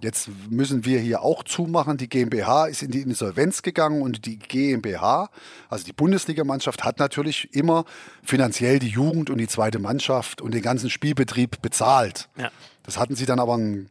jetzt 0.00 0.28
müssen 0.48 0.84
wir 0.84 1.00
hier 1.00 1.22
auch 1.22 1.42
zumachen. 1.42 1.96
Die 1.96 2.08
GmbH 2.08 2.66
ist 2.66 2.82
in 2.82 2.92
die 2.92 3.00
Insolvenz 3.00 3.62
gegangen 3.62 4.02
und 4.02 4.24
die 4.24 4.38
GmbH, 4.38 5.30
also 5.68 5.84
die 5.84 5.92
Bundesligamannschaft, 5.92 6.84
hat 6.84 7.00
natürlich 7.00 7.52
immer 7.52 7.84
finanziell 8.22 8.78
die 8.78 8.88
Jugend 8.88 9.28
und 9.28 9.38
die 9.38 9.48
zweite 9.48 9.80
Mannschaft 9.80 10.40
und 10.40 10.54
den 10.54 10.62
ganzen 10.62 10.90
Spielbetrieb 10.90 11.60
bezahlt. 11.60 12.28
Ja. 12.38 12.52
Das 12.84 13.00
hatten 13.00 13.16
sie 13.16 13.26
dann 13.26 13.40
aber 13.40 13.54
einen 13.54 13.90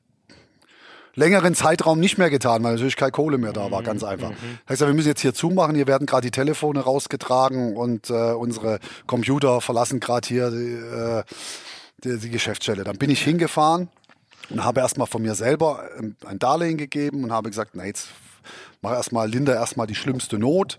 längeren 1.16 1.56
Zeitraum 1.56 2.00
nicht 2.00 2.18
mehr 2.18 2.30
getan, 2.30 2.64
weil 2.64 2.74
natürlich 2.74 2.96
keine 2.96 3.12
Kohle 3.12 3.38
mehr 3.38 3.54
da 3.54 3.72
war, 3.72 3.84
ganz 3.84 4.02
mhm, 4.02 4.08
einfach. 4.10 4.30
Mhm. 4.32 4.60
Heißt 4.70 4.82
ja, 4.82 4.88
wir 4.88 4.94
müssen 4.94 5.08
jetzt 5.08 5.22
hier 5.22 5.34
zumachen, 5.34 5.76
hier 5.76 5.88
werden 5.88 6.06
gerade 6.06 6.28
die 6.28 6.32
Telefone 6.32 6.82
rausgetragen 6.82 7.76
und 7.76 8.10
äh, 8.10 8.34
unsere 8.34 8.80
Computer 9.08 9.62
verlassen 9.62 10.00
gerade 10.00 10.28
hier 10.28 10.52
die, 10.52 10.74
äh, 10.74 11.24
die, 12.04 12.20
die 12.20 12.30
Geschäftsstelle. 12.30 12.84
Dann 12.84 12.98
bin 12.98 13.10
ich 13.10 13.22
hingefahren 13.22 13.90
und 14.50 14.64
habe 14.64 14.82
erstmal 14.82 15.08
von 15.08 15.22
mir 15.22 15.36
selber 15.36 15.84
ein 16.26 16.40
Darlehen 16.40 16.78
gegeben 16.78 17.24
und 17.24 17.32
habe 17.32 17.50
gesagt, 17.50 17.72
na 17.74 17.86
jetzt 17.86 18.10
mach 18.82 18.92
erstmal 18.92 19.30
Linda 19.30 19.54
erstmal 19.54 19.88
die 19.88 19.96
schlimmste 19.96 20.38
Not 20.38 20.78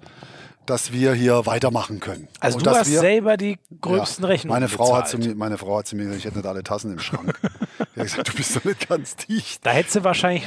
dass 0.66 0.92
wir 0.92 1.14
hier 1.14 1.46
weitermachen 1.46 2.00
können. 2.00 2.28
Also 2.40 2.58
und 2.58 2.66
du 2.66 2.70
hast 2.70 2.90
wir, 2.90 3.00
selber 3.00 3.36
die 3.36 3.58
gröbsten 3.80 4.24
ja, 4.24 4.30
Rechnungen 4.30 4.60
meine 4.60 4.68
Frau 4.68 4.96
hat 4.96 5.08
zu 5.08 5.18
mir, 5.18 5.34
Meine 5.34 5.58
Frau 5.58 5.78
hat 5.78 5.86
zu 5.86 5.96
mir 5.96 6.04
gesagt, 6.04 6.18
ich 6.18 6.24
hätte 6.24 6.38
nicht 6.38 6.46
alle 6.46 6.62
Tassen 6.62 6.92
im 6.92 6.98
Schrank. 6.98 7.38
Die 7.94 8.00
hat 8.00 8.08
gesagt, 8.08 8.28
du 8.28 8.32
bist 8.34 8.56
doch 8.56 8.64
nicht 8.64 8.88
ganz 8.88 9.16
dicht. 9.16 9.64
Da 9.64 9.70
hättest 9.70 9.96
du 9.96 10.04
wahrscheinlich 10.04 10.44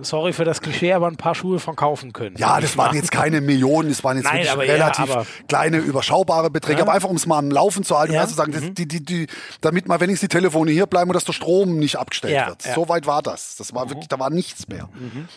sorry 0.00 0.32
für 0.32 0.44
das 0.44 0.60
Klischee, 0.60 0.92
aber 0.92 1.06
ein 1.06 1.16
paar 1.16 1.34
Schuhe 1.34 1.58
von 1.58 1.76
kaufen 1.76 2.12
können. 2.12 2.36
Ja, 2.36 2.60
das 2.60 2.76
waren 2.76 2.94
jetzt 2.94 3.12
keine 3.12 3.40
Millionen, 3.40 3.88
das 3.88 4.02
waren 4.04 4.16
jetzt 4.16 4.24
Nein, 4.24 4.46
relativ 4.46 5.08
ja, 5.08 5.24
kleine, 5.48 5.78
überschaubare 5.78 6.50
Beträge, 6.50 6.78
ja. 6.78 6.84
aber 6.84 6.92
einfach 6.92 7.08
um 7.08 7.16
es 7.16 7.26
mal 7.26 7.38
am 7.38 7.50
Laufen 7.50 7.84
zu 7.84 7.98
halten 7.98 8.14
ja. 8.14 8.26
zu 8.26 8.34
sagen, 8.34 8.52
mhm. 8.52 8.74
die, 8.74 8.86
die, 8.86 9.04
die, 9.04 9.26
damit 9.60 9.88
mal 9.88 10.00
wenigstens 10.00 10.28
die 10.28 10.36
Telefone 10.36 10.70
hier 10.70 10.86
bleiben 10.86 11.10
und 11.10 11.14
dass 11.14 11.24
der 11.24 11.32
Strom 11.32 11.78
nicht 11.78 11.96
abgestellt 11.96 12.46
wird. 12.46 12.62
So 12.62 12.88
weit 12.88 13.06
war 13.06 13.22
das. 13.22 13.56
Das 13.56 13.74
war 13.74 13.84
mhm. 13.84 13.90
wirklich, 13.90 14.08
da 14.08 14.18
war 14.18 14.30
nichts 14.30 14.68
mehr. 14.68 14.88
Mhm. 14.94 15.28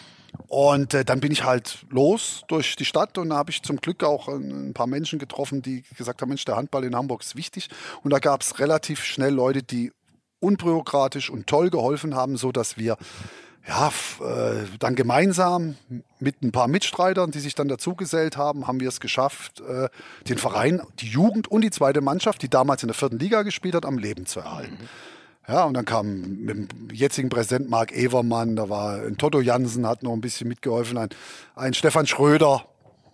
Und 0.47 0.93
äh, 0.93 1.03
dann 1.03 1.19
bin 1.19 1.31
ich 1.31 1.43
halt 1.43 1.85
los 1.89 2.43
durch 2.47 2.75
die 2.75 2.85
Stadt 2.85 3.17
und 3.17 3.29
da 3.29 3.37
habe 3.37 3.51
ich 3.51 3.63
zum 3.63 3.77
Glück 3.77 4.03
auch 4.03 4.27
ein, 4.27 4.73
paar 4.73 4.87
Menschen 4.87 5.19
getroffen, 5.19 5.61
die 5.61 5.83
gesagt 5.97 6.21
haben, 6.21 6.29
Mensch, 6.29 6.45
der 6.45 6.55
Handball 6.55 6.83
in 6.83 6.95
Hamburg 6.95 7.21
ist 7.23 7.35
wichtig. 7.35 7.69
Und 8.03 8.11
da 8.11 8.19
gab 8.19 8.41
es 8.41 8.59
relativ 8.59 9.03
schnell 9.03 9.33
Leute, 9.33 9.63
die 9.63 9.91
unbürokratisch 10.39 11.29
und 11.29 11.47
toll 11.47 11.69
geholfen 11.69 12.15
haben, 12.15 12.37
so 12.37 12.51
dass 12.51 12.77
wir 12.77 12.97
ja, 13.67 13.87
äh, 14.19 14.65
dann 14.79 14.95
gemeinsam 14.95 15.75
mit 16.19 16.41
ein 16.41 16.51
paar 16.51 16.67
Mitstreitern, 16.67 17.31
die 17.31 17.39
sich 17.39 17.55
dann 17.55 17.69
dazugesellt 17.69 18.35
haben, 18.35 18.67
haben 18.67 18.81
wir 18.81 18.89
es 18.89 18.99
geschafft, 18.99 19.61
äh, 19.61 19.87
den 20.27 20.37
Verein, 20.37 20.81
die 20.99 21.07
Jugend 21.07 21.47
und 21.47 21.61
die 21.61 21.71
zweite 21.71 22.01
Mannschaft, 22.01 22.41
die 22.41 22.49
damals 22.49 22.83
in 22.83 22.87
der 22.87 22.95
vierten 22.95 23.19
Liga 23.19 23.43
gespielt 23.43 23.75
hat, 23.75 23.85
am 23.85 23.97
Leben 23.97 24.25
zu 24.25 24.41
erhalten. 24.41 24.77
Mhm. 24.81 24.89
Ja, 25.47 25.65
und 25.65 25.73
dann 25.73 25.83
kam 25.83 26.21
mit 26.45 26.49
dem 26.55 26.67
jetzigen 26.93 27.29
Präsident 27.29 27.69
Marc 27.69 27.91
Evermann, 27.91 28.55
da 28.55 28.69
war 28.69 29.01
ein 29.01 29.17
Toto 29.17 29.41
Jansen, 29.41 29.85
hat 29.85 30.01
noch 30.01 30.13
ein 30.13 30.21
bisschen 30.21 30.47
mitgeholfen, 30.47 30.97
ein, 30.97 31.09
ein 31.55 31.73
Stefan 31.73 32.07
Schröder, 32.07 32.65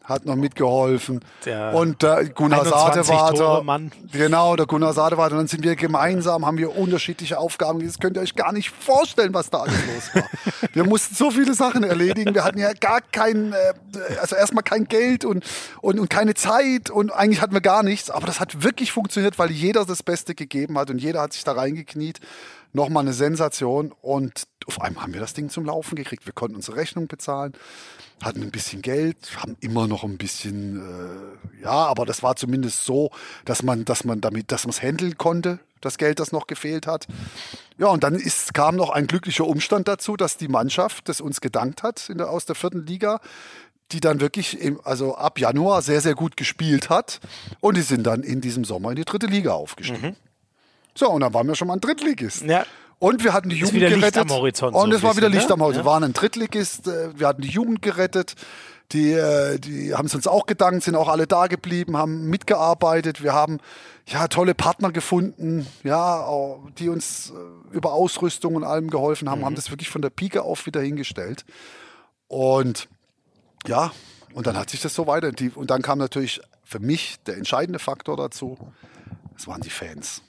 hat 0.10 0.26
noch 0.26 0.36
mitgeholfen. 0.36 1.22
Der 1.46 1.74
und 1.74 2.02
der 2.02 2.26
Gunnar 2.30 2.66
Sadewater. 2.66 3.64
Genau, 4.12 4.56
der 4.56 4.66
Gunnar 4.66 4.94
Sadewater. 4.94 5.34
Und 5.34 5.40
dann 5.40 5.48
sind 5.48 5.64
wir 5.64 5.76
gemeinsam, 5.76 6.46
haben 6.46 6.58
wir 6.58 6.76
unterschiedliche 6.76 7.38
Aufgaben. 7.38 7.86
Das 7.86 8.00
könnt 8.00 8.18
ihr 8.18 8.22
euch 8.22 8.36
gar 8.36 8.52
nicht 8.52 8.72
vorstellen, 8.72 9.34
was 9.34 9.50
da 9.50 9.60
alles 9.60 9.76
los 9.88 10.16
war. 10.16 10.24
wir 10.74 10.84
mussten 10.84 11.16
so 11.16 11.32
viele 11.32 11.54
Sachen 11.54 11.84
erledigen. 11.84 12.34
Wir 12.34 12.44
hatten 12.44 12.60
ja 12.60 12.74
gar 12.74 13.02
kein, 13.02 13.54
äh, 13.54 14.18
also 14.20 14.36
erstmal 14.36 14.64
kein 14.64 14.86
Geld 14.86 15.26
und, 15.26 15.46
und, 15.82 16.00
und 16.00 16.10
keine 16.10 16.34
Zeit 16.34 16.90
und 16.90 17.12
eigentlich 17.12 17.42
hatten 17.42 17.54
wir 17.54 17.62
gar 17.62 17.84
nichts. 17.84 18.10
Aber 18.10 18.26
das 18.26 18.40
hat 18.40 18.64
wirklich 18.64 18.92
funktioniert, 18.92 19.40
weil 19.40 19.52
jeder 19.52 19.86
das 19.86 20.04
Beste 20.04 20.36
gegeben 20.36 20.78
hat 20.78 20.90
und 20.90 21.00
jeder 21.00 21.22
hat 21.22 21.34
sich 21.34 21.44
da 21.44 21.54
reingekniet 21.54 22.20
nochmal 22.74 23.04
eine 23.04 23.14
Sensation. 23.14 23.94
Und 24.02 24.44
auf 24.66 24.82
einmal 24.82 25.04
haben 25.04 25.14
wir 25.14 25.22
das 25.22 25.34
Ding 25.34 25.50
zum 25.50 25.66
Laufen 25.66 25.96
gekriegt. 25.96 26.26
Wir 26.26 26.34
konnten 26.34 26.56
unsere 26.56 26.78
Rechnung 26.78 27.08
bezahlen, 27.08 27.54
hatten 28.22 28.42
ein 28.42 28.52
bisschen 28.52 28.82
Geld, 28.82 29.18
haben 29.38 29.58
immer 29.60 29.88
noch 29.88 30.04
ein 30.04 30.18
bisschen, 30.18 30.80
äh, 30.80 31.64
ja, 31.64 31.72
aber 31.72 32.06
das 32.06 32.24
war 32.24 32.36
zumindest 32.36 32.86
so, 32.86 33.12
dass 33.46 33.64
man, 33.64 33.86
dass 33.86 34.04
man 34.04 34.22
damit, 34.22 34.52
dass 34.52 34.66
man 34.66 34.72
es 34.72 34.82
handeln 34.82 35.18
konnte, 35.18 35.60
das 35.82 35.98
Geld, 35.98 36.20
das 36.20 36.32
noch 36.32 36.48
gefehlt 36.48 36.88
hat. 36.88 37.08
Ja, 37.78 37.88
und 37.88 38.04
dann 38.04 38.16
ist, 38.16 38.54
kam 38.54 38.76
noch 38.76 38.90
ein 38.90 39.08
glücklicher 39.08 39.48
Umstand 39.48 39.88
dazu, 39.88 40.18
dass 40.18 40.38
die 40.38 40.50
Mannschaft, 40.50 41.08
das 41.08 41.22
uns 41.22 41.42
gedankt 41.42 41.84
hat 41.84 42.10
der, 42.10 42.30
aus 42.30 42.46
der 42.46 42.56
vierten 42.56 42.86
Liga, 42.86 43.22
die 43.92 44.00
dann 44.02 44.20
wirklich 44.20 44.60
im, 44.60 44.80
also 44.84 45.16
ab 45.16 45.40
Januar 45.40 45.82
sehr, 45.82 46.02
sehr 46.02 46.16
gut 46.16 46.38
gespielt 46.38 46.90
hat. 46.90 47.20
Und 47.60 47.78
die 47.78 47.82
sind 47.82 48.04
dann 48.04 48.22
in 48.22 48.42
diesem 48.42 48.64
Sommer 48.64 48.92
in 48.92 48.98
die 48.98 49.06
dritte 49.06 49.28
Liga 49.28 49.54
aufgestiegen. 49.54 50.10
Mhm. 50.10 50.16
So, 51.00 51.10
und 51.10 51.22
dann 51.22 51.34
waren 51.34 51.48
wir 51.48 51.56
schon 51.56 51.70
mal 51.70 51.76
ein 51.76 51.80
Drittligist. 51.80 52.42
Ja. 52.42 52.66
Und 53.00 53.24
wir 53.24 53.32
hatten 53.32 53.48
die 53.48 53.56
Jugend 53.56 53.80
gerettet. 53.80 54.18
Am 54.18 54.30
Horizont 54.30 54.76
und 54.76 54.92
so 54.92 54.98
es 54.98 55.02
war 55.02 55.16
wieder 55.16 55.30
Licht 55.30 55.48
ne? 55.48 55.54
am 55.54 55.62
Horizont. 55.62 55.86
Wir 55.86 55.90
waren 55.90 56.04
ein 56.04 56.12
Drittligist, 56.12 56.88
äh, 56.90 57.18
wir 57.18 57.26
hatten 57.26 57.42
die 57.42 57.48
Jugend 57.48 57.82
gerettet. 57.82 58.36
Die, 58.92 59.14
äh, 59.14 59.60
die 59.60 59.96
haben 59.96 60.08
es 60.08 60.16
uns 60.16 60.28
auch 60.28 60.46
gedankt, 60.46 60.84
sind 60.84 60.96
auch 60.96 61.08
alle 61.08 61.26
da 61.26 61.48
geblieben, 61.48 61.96
haben 61.96 62.26
mitgearbeitet. 62.30 63.24
Wir 63.24 63.32
haben 63.32 63.60
ja 64.08 64.28
tolle 64.28 64.54
Partner 64.54 64.92
gefunden, 64.92 65.68
ja, 65.86 66.28
die 66.78 66.90
uns 66.90 67.32
äh, 67.32 67.74
über 67.74 67.94
Ausrüstung 67.94 68.56
und 68.56 68.66
allem 68.66 68.90
geholfen 68.90 69.30
haben, 69.30 69.40
mhm. 69.40 69.46
haben 69.46 69.56
das 69.56 69.72
wirklich 69.72 69.90
von 69.90 70.02
der 70.02 70.10
Pike 70.10 70.42
auf 70.42 70.66
wieder 70.66 70.82
hingestellt. 70.82 71.46
Und 72.28 72.90
ja, 73.66 73.94
und 74.34 74.48
dann 74.48 74.58
hat 74.58 74.70
sich 74.70 74.82
das 74.82 74.96
so 74.96 75.08
weiter. 75.08 75.32
Und 75.56 75.72
dann 75.72 75.82
kam 75.82 75.98
natürlich 75.98 76.42
für 76.66 76.80
mich 76.80 77.22
der 77.26 77.38
entscheidende 77.38 77.80
Faktor 77.80 78.18
dazu. 78.18 78.58
Das 79.38 79.48
waren 79.48 79.62
die 79.62 79.70
Fans. 79.70 80.24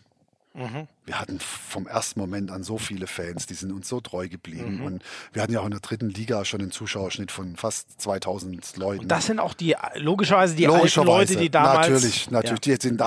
Mhm. 0.55 0.89
Wir 1.07 1.21
hatten 1.21 1.39
vom 1.41 1.87
ersten 1.87 2.19
Moment 2.19 2.51
an 2.51 2.65
so 2.65 2.77
viele 2.77 3.07
Fans, 3.07 3.47
die 3.47 3.55
sind 3.55 3.73
uns 3.73 3.89
so 3.89 4.01
treu 4.01 4.29
geblieben. 4.29 4.79
Mhm. 4.79 4.85
Und 4.85 5.03
wir 5.33 5.43
hatten 5.43 5.53
ja 5.53 5.61
auch 5.61 5.65
in 5.65 5.71
der 5.71 5.81
dritten 5.81 6.11
Liga 6.11 6.45
schon 6.45 6.61
einen 6.61 6.73
Zuschauerschnitt 6.73 7.31
von 7.31 7.57
fast 7.57 8.01
2000 8.01 8.77
Leuten. 8.77 9.03
Und 9.03 9.09
das 9.09 9.27
sind 9.27 9.39
auch 9.39 9.55
die, 9.55 9.77
logischerweise 9.97 10.57
die 10.57 10.65
logischerweise, 10.65 11.13
alten 11.13 11.33
Leute, 11.35 11.37
die 11.37 11.51
damals... 11.51 11.89
Natürlich, 11.89 12.31
natürlich. 12.31 12.67
Ja. 12.67 12.77
Die 12.77 12.83
sind 12.83 13.01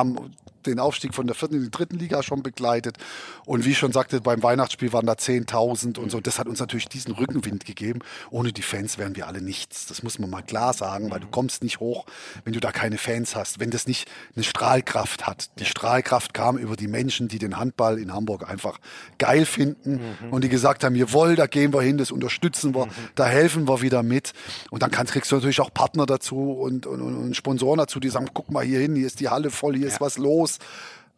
den 0.68 0.80
Aufstieg 0.80 1.14
von 1.14 1.28
der 1.28 1.36
vierten 1.36 1.56
in 1.56 1.64
die 1.64 1.72
dritten 1.72 1.98
Liga 1.98 2.24
schon 2.24 2.44
begleitet. 2.44 2.98
Und 3.46 3.66
wie 3.66 3.72
ich 3.72 3.78
schon 3.78 3.92
sagte, 3.92 4.22
beim 4.22 4.42
Weihnachtsspiel 4.44 4.94
waren 4.94 5.06
da 5.06 5.14
10.000 5.14 6.00
und 6.00 6.12
so. 6.12 6.20
Das 6.20 6.40
hat 6.40 6.48
uns 6.48 6.60
natürlich 6.60 6.88
diesen 6.88 7.14
Rückenwind 7.14 7.66
gegeben. 7.66 8.00
Ohne 8.30 8.54
die 8.54 8.62
Fans 8.62 8.98
wären 8.98 9.16
wir 9.16 9.28
alle 9.28 9.42
nichts. 9.42 9.86
Das 9.88 10.04
muss 10.04 10.20
man 10.20 10.30
mal 10.30 10.42
klar 10.42 10.74
sagen, 10.74 11.12
weil 11.12 11.20
du 11.20 11.28
kommst 11.28 11.64
nicht 11.64 11.80
hoch, 11.80 12.06
wenn 12.44 12.54
du 12.54 12.60
da 12.60 12.72
keine 12.72 12.98
Fans 12.98 13.36
hast, 13.36 13.60
wenn 13.60 13.70
das 13.70 13.88
nicht 13.88 14.10
eine 14.36 14.44
Strahlkraft 14.44 15.28
hat. 15.28 15.50
Die 15.60 15.66
Strahlkraft 15.66 16.34
kam 16.34 16.58
über 16.58 16.76
die 16.76 16.88
Menschen, 16.88 17.28
die 17.28 17.40
den 17.40 17.58
Handball 17.58 18.00
in 18.00 18.14
Hamburg 18.14 18.50
einfach 18.50 18.80
geil 19.18 19.46
finden 19.46 20.00
mhm. 20.22 20.34
und 20.34 20.44
die 20.44 20.50
gesagt 20.50 20.84
haben, 20.84 20.96
jawohl, 20.96 21.36
da 21.36 21.48
gehen 21.48 21.74
wir 21.74 21.82
hin, 21.82 21.98
das 21.98 22.12
unterstützen 22.12 22.76
wir, 22.76 22.86
mhm. 22.86 22.92
da 23.16 23.26
helfen 23.26 23.68
wir 23.68 23.82
wieder 23.82 24.04
mit. 24.04 24.34
Und 24.70 24.84
dann 24.84 24.92
kannst, 24.92 25.14
kriegst 25.14 25.32
du 25.32 25.36
natürlich 25.36 25.62
auch 25.62 25.74
Partner 25.74 26.06
dazu 26.06 26.52
und, 26.54 26.86
und, 26.86 27.02
und 27.02 27.36
Sponsoren 27.36 27.78
dazu, 27.78 28.00
die 28.00 28.10
sagen, 28.10 28.28
guck 28.34 28.52
mal 28.52 28.64
hier 28.64 28.80
hin, 28.80 28.96
hier 28.96 29.08
ist 29.08 29.20
die 29.20 29.30
Halle 29.30 29.50
voll, 29.50 29.76
hier 29.76 29.88
ja. 29.88 29.94
ist 29.94 30.02
was 30.02 30.18
los. 30.18 30.53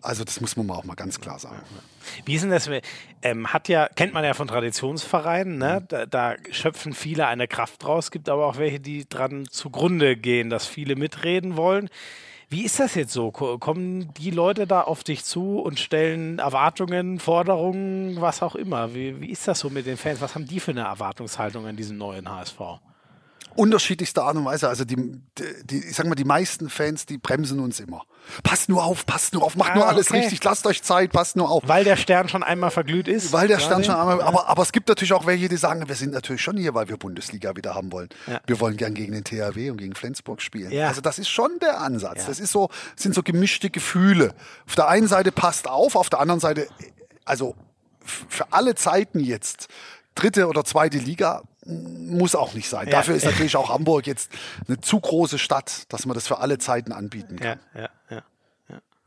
Also 0.01 0.23
das 0.23 0.39
muss 0.39 0.55
man 0.55 0.69
auch 0.69 0.83
mal 0.83 0.93
ganz 0.93 1.19
klar 1.19 1.39
sagen. 1.39 1.63
Wie 2.25 2.35
ist 2.35 2.43
denn 2.43 2.51
das? 2.51 2.69
Ähm, 3.23 3.51
hat 3.51 3.67
ja, 3.69 3.87
kennt 3.87 4.13
man 4.13 4.23
ja 4.23 4.35
von 4.35 4.47
Traditionsvereinen, 4.47 5.57
ne? 5.57 5.79
Mhm. 5.81 5.87
Da, 5.87 6.05
da, 6.05 6.35
schöpfen 6.51 6.93
viele 6.93 7.25
eine 7.25 7.47
Kraft 7.47 7.83
draus, 7.83 8.11
gibt 8.11 8.29
aber 8.29 8.45
auch 8.45 8.57
welche, 8.57 8.79
die 8.79 9.09
dran 9.09 9.47
zugrunde 9.49 10.15
gehen, 10.15 10.51
dass 10.51 10.67
viele 10.67 10.95
mitreden 10.95 11.57
wollen. 11.57 11.89
Wie 12.49 12.63
ist 12.63 12.79
das 12.79 12.93
jetzt 12.93 13.13
so? 13.13 13.31
Kommen 13.31 14.13
die 14.13 14.29
Leute 14.29 14.67
da 14.67 14.81
auf 14.81 15.03
dich 15.03 15.25
zu 15.25 15.59
und 15.59 15.79
stellen 15.79 16.37
Erwartungen, 16.37 17.19
Forderungen, 17.19 18.21
was 18.21 18.43
auch 18.43 18.53
immer? 18.53 18.93
Wie, 18.93 19.19
wie 19.19 19.31
ist 19.31 19.47
das 19.47 19.59
so 19.59 19.71
mit 19.71 19.87
den 19.87 19.97
Fans? 19.97 20.21
Was 20.21 20.35
haben 20.35 20.45
die 20.45 20.59
für 20.59 20.71
eine 20.71 20.81
Erwartungshaltung 20.81 21.65
an 21.65 21.75
diesen 21.75 21.97
neuen 21.97 22.29
HSV? 22.29 22.59
Unterschiedlichster 23.55 24.23
Art 24.23 24.35
und 24.35 24.45
Weise. 24.45 24.67
Also 24.67 24.85
die, 24.85 24.95
die, 25.63 25.77
ich 25.77 25.95
sag 25.95 26.05
mal, 26.07 26.15
die 26.15 26.25
meisten 26.25 26.69
Fans, 26.69 27.05
die 27.05 27.17
bremsen 27.17 27.59
uns 27.59 27.79
immer. 27.79 28.03
Passt 28.43 28.69
nur 28.69 28.83
auf, 28.83 29.05
passt 29.05 29.33
nur 29.33 29.43
auf, 29.43 29.55
macht 29.55 29.71
ah, 29.71 29.75
nur 29.75 29.87
alles 29.87 30.09
okay. 30.09 30.21
richtig, 30.21 30.43
lasst 30.43 30.65
euch 30.65 30.81
Zeit, 30.83 31.11
passt 31.11 31.35
nur 31.35 31.49
auf. 31.49 31.63
Weil 31.67 31.83
der 31.83 31.95
Stern 31.95 32.27
schon 32.27 32.43
einmal 32.43 32.71
verglüht 32.71 33.07
ist. 33.07 33.31
Weil 33.33 33.47
der 33.47 33.59
Stern 33.59 33.83
schon 33.83 33.95
einmal, 33.95 34.21
aber, 34.21 34.47
aber 34.47 34.63
es 34.63 34.71
gibt 34.71 34.87
natürlich 34.89 35.13
auch 35.13 35.25
welche, 35.25 35.47
die 35.47 35.57
sagen, 35.57 35.87
wir 35.87 35.95
sind 35.95 36.11
natürlich 36.13 36.41
schon 36.41 36.57
hier, 36.57 36.73
weil 36.73 36.89
wir 36.89 36.97
Bundesliga 36.97 37.55
wieder 37.55 37.75
haben 37.75 37.91
wollen. 37.91 38.09
Ja. 38.27 38.41
Wir 38.47 38.59
wollen 38.59 38.77
gern 38.77 38.93
gegen 38.93 39.13
den 39.13 39.23
THW 39.23 39.69
und 39.69 39.77
gegen 39.77 39.95
Flensburg 39.95 40.41
spielen. 40.41 40.71
Ja. 40.71 40.87
Also 40.87 41.01
das 41.01 41.19
ist 41.19 41.29
schon 41.29 41.51
der 41.61 41.81
Ansatz. 41.81 42.21
Ja. 42.21 42.27
Das 42.27 42.39
ist 42.39 42.51
so, 42.51 42.69
sind 42.95 43.13
so 43.13 43.23
gemischte 43.23 43.69
Gefühle. 43.69 44.33
Auf 44.67 44.75
der 44.75 44.87
einen 44.87 45.07
Seite 45.07 45.31
passt 45.31 45.67
auf, 45.67 45.95
auf 45.95 46.09
der 46.09 46.19
anderen 46.19 46.39
Seite, 46.39 46.67
also 47.25 47.55
für 48.05 48.51
alle 48.51 48.75
Zeiten 48.75 49.19
jetzt 49.19 49.67
dritte 50.15 50.47
oder 50.47 50.63
zweite 50.63 50.97
Liga 50.97 51.43
muss 51.65 52.35
auch 52.35 52.53
nicht 52.53 52.69
sein. 52.69 52.87
Ja. 52.87 52.91
Dafür 52.91 53.15
ist 53.15 53.25
natürlich 53.25 53.55
auch 53.55 53.69
Hamburg 53.69 54.07
jetzt 54.07 54.31
eine 54.67 54.79
zu 54.79 54.99
große 54.99 55.39
Stadt, 55.39 55.91
dass 55.91 56.05
man 56.05 56.13
das 56.13 56.27
für 56.27 56.39
alle 56.39 56.57
Zeiten 56.57 56.91
anbieten 56.91 57.37
kann. 57.37 57.59
Ja, 57.73 57.81
ja. 57.81 57.89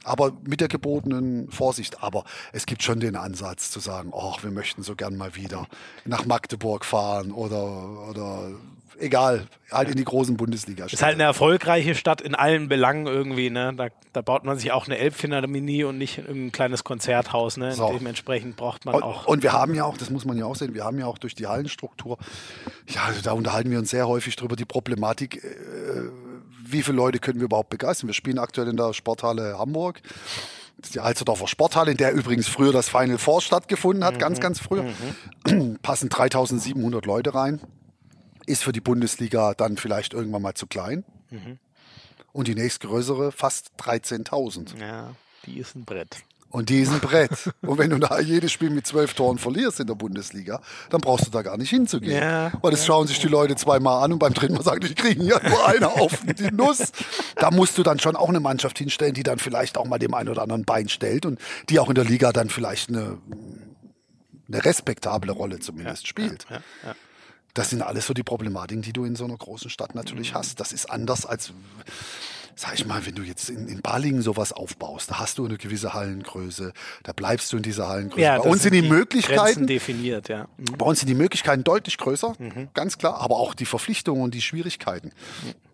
Aber 0.05 0.33
mit 0.43 0.61
der 0.61 0.69
gebotenen 0.69 1.51
Vorsicht. 1.51 2.03
Aber 2.03 2.25
es 2.53 2.67
gibt 2.67 2.83
schon 2.83 3.01
den 3.01 3.17
Ansatz 3.17 3.71
zu 3.71 3.81
sagen, 3.81 4.13
ach, 4.17 4.43
wir 4.43 4.51
möchten 4.51 4.83
so 4.83 4.95
gern 4.95 5.17
mal 5.17 5.35
wieder 5.35 5.67
nach 6.05 6.25
Magdeburg 6.25 6.85
fahren 6.85 7.33
oder, 7.33 8.09
oder 8.09 8.51
egal, 8.99 9.47
halt 9.71 9.91
in 9.91 9.97
die 9.97 10.05
großen 10.05 10.37
Bundesliga. 10.37 10.87
Ist 10.87 11.03
halt 11.03 11.15
eine 11.15 11.25
erfolgreiche 11.25 11.95
Stadt 11.95 12.21
in 12.21 12.35
allen 12.35 12.69
Belangen 12.69 13.07
irgendwie. 13.07 13.51
Ne? 13.51 13.73
Da, 13.77 13.89
da 14.13 14.23
baut 14.23 14.45
man 14.45 14.59
sich 14.59 14.73
auch 14.73 14.87
eine 14.87 14.99
Elbphilharmonie 14.99 15.85
und 15.85 15.99
nicht 15.99 16.19
ein 16.19 16.53
kleines 16.53 16.85
Konzerthaus. 16.85 17.57
Ne? 17.57 17.73
So. 17.73 17.93
Dementsprechend 17.93 18.57
braucht 18.57 18.85
man 18.85 18.97
und, 18.97 19.03
auch. 19.03 19.27
Und 19.27 19.43
wir 19.43 19.53
haben 19.53 19.75
ja 19.75 19.85
auch, 19.85 19.97
das 19.97 20.11
muss 20.11 20.25
man 20.25 20.37
ja 20.39 20.47
auch 20.47 20.57
sehen, 20.57 20.75
wir 20.75 20.85
haben 20.85 20.99
ja 20.99 21.07
auch 21.07 21.19
durch 21.19 21.35
die 21.35 21.47
Hallenstruktur, 21.47 22.19
ja, 22.89 23.03
also 23.05 23.21
da 23.23 23.33
unterhalten 23.33 23.71
wir 23.71 23.79
uns 23.79 23.91
sehr 23.91 24.09
häufig 24.09 24.37
drüber, 24.37 24.57
die 24.57 24.65
Problematik, 24.65 25.45
äh, 25.45 26.11
wie 26.65 26.83
viele 26.83 26.97
Leute 26.97 27.19
können 27.19 27.41
wir 27.41 27.47
überhaupt 27.47 27.71
begeistern. 27.71 28.09
Wir 28.09 28.15
spielen 28.15 28.39
aktuell 28.39 28.69
in 28.69 28.77
der 28.77 28.93
Sporthalle 28.93 29.59
Hamburg 29.59 30.01
die 30.95 31.01
Alsterdorfer 31.01 31.49
Sporthalle, 31.49 31.91
in 31.91 31.97
der 31.97 32.13
übrigens 32.13 32.47
früher 32.47 32.73
das 32.73 32.89
Final 32.89 33.19
Four 33.19 33.41
stattgefunden 33.41 34.05
hat, 34.05 34.15
mhm. 34.15 34.19
ganz, 34.19 34.39
ganz 34.39 34.61
früher, 34.61 34.85
mhm. 35.49 35.79
passen 35.83 36.09
3700 36.09 37.05
Leute 37.05 37.35
rein 37.35 37.61
ist 38.49 38.65
für 38.65 38.73
die 38.73 38.81
Bundesliga 38.81 39.55
dann 39.55 39.77
vielleicht 39.77 40.15
irgendwann 40.15 40.43
mal 40.43 40.55
zu 40.55 40.67
klein. 40.67 41.05
Mhm. 41.31 41.59
Und 42.33 42.49
die 42.49 42.55
nächstgrößere 42.55 43.33
fast 43.33 43.71
13.000. 43.79 44.79
Ja, 44.79 45.15
die 45.47 45.59
ist 45.59 45.75
ein 45.75 45.85
Brett. 45.85 46.23
Und 46.51 46.71
die 46.71 46.81
ist 46.81 46.91
ein 46.91 47.01
Brett. 47.01 47.53
Und 47.61 47.77
wenn 47.77 47.91
du 47.91 47.99
da 47.99 48.21
jedes 48.21 48.53
Spiel 48.53 48.71
mit 48.71 48.87
zwölf 48.87 49.13
Toren 49.13 49.39
verlierst 49.39 49.81
in 49.81 49.87
der 49.87 49.95
Bundesliga, 49.95 50.63
dann 50.89 51.01
brauchst 51.01 51.27
du 51.27 51.31
da 51.31 51.43
gar 51.43 51.59
nicht 51.59 51.69
hinzugehen. 51.69 52.23
Ja, 52.23 52.53
Weil 52.63 52.71
das 52.71 52.81
ja. 52.81 52.87
schauen 52.87 53.07
sich 53.07 53.19
die 53.19 53.29
Leute 53.29 53.55
zweimal 53.57 54.03
an 54.03 54.15
und 54.15 54.19
beim 54.19 54.33
dritten 54.33 54.55
Mal 54.55 54.63
sagen, 54.63 54.81
die 54.81 54.95
kriegen 54.95 55.25
ja 55.25 55.41
nur 55.47 55.67
eine 55.69 55.89
auf 55.89 56.23
die 56.25 56.51
Nuss. 56.51 56.93
Da 57.37 57.51
musst 57.51 57.77
du 57.77 57.83
dann 57.83 57.99
schon 57.99 58.17
auch 58.17 58.31
eine 58.31 58.41
Mannschaft 58.41 58.79
hinstellen, 58.79 59.13
die 59.13 59.25
dann 59.25 59.39
vielleicht 59.39 59.77
auch 59.77 59.85
mal 59.85 59.99
dem 59.99 60.15
einen 60.15 60.31
oder 60.31 60.43
anderen 60.43 60.65
Bein 60.65 60.89
stellt 60.89 61.27
und 61.27 61.39
die 61.69 61.79
auch 61.81 61.91
in 61.91 61.95
der 61.95 62.05
Liga 62.05 62.33
dann 62.33 62.49
vielleicht 62.49 62.89
eine, 62.89 63.19
eine 64.49 64.65
respektable 64.65 65.33
Rolle 65.33 65.59
zumindest 65.59 66.05
ja, 66.05 66.09
spielt. 66.09 66.47
Das 67.59 67.71
sind 67.71 67.83
alles 67.83 68.07
so 68.07 68.15
die 68.15 68.23
Problematiken, 68.23 68.83
die 68.83 68.93
du 68.93 69.05
in 69.05 69.17
so 69.17 69.25
einer 69.25 69.37
großen 69.37 69.69
Stadt 69.69 69.97
natürlich 69.97 70.31
mhm. 70.31 70.37
hast. 70.37 70.61
Das 70.61 70.73
ist 70.73 70.89
anders 70.89 71.27
als 71.27 71.53
sag 72.55 72.75
ich 72.75 72.87
mal, 72.87 73.07
wenn 73.07 73.15
du 73.15 73.23
jetzt 73.23 73.51
in, 73.51 73.69
in 73.69 73.83
Balingen 73.83 74.21
sowas 74.21 74.53
aufbaust, 74.53 75.13
da 75.13 75.21
hast 75.21 75.39
du 75.39 75.45
eine 75.45 75.59
gewisse 75.59 75.95
Hallengröße, 75.95 76.73
da 77.05 77.13
bleibst 77.13 77.53
du 77.53 77.57
in 77.57 77.63
dieser 77.63 77.89
Hallengröße. 77.89 78.21
Ja, 78.21 78.39
bei 78.39 78.49
uns 78.49 78.63
sind 78.63 78.75
die, 78.75 78.83
die 78.83 78.89
Möglichkeiten 78.89 79.69
definiert, 79.69 80.29
ja. 80.29 80.49
Mhm. 80.57 80.77
Bei 80.77 80.87
uns 80.87 80.99
sind 80.99 81.09
die 81.09 81.15
Möglichkeiten 81.15 81.63
deutlich 81.63 81.99
größer, 81.99 82.35
mhm. 82.37 82.69
ganz 82.75 82.99
klar, 82.99 83.21
aber 83.21 83.37
auch 83.37 83.55
die 83.55 83.65
Verpflichtungen 83.65 84.23
und 84.23 84.35
die 84.35 84.43
Schwierigkeiten. 84.43 85.13
Mhm 85.45 85.68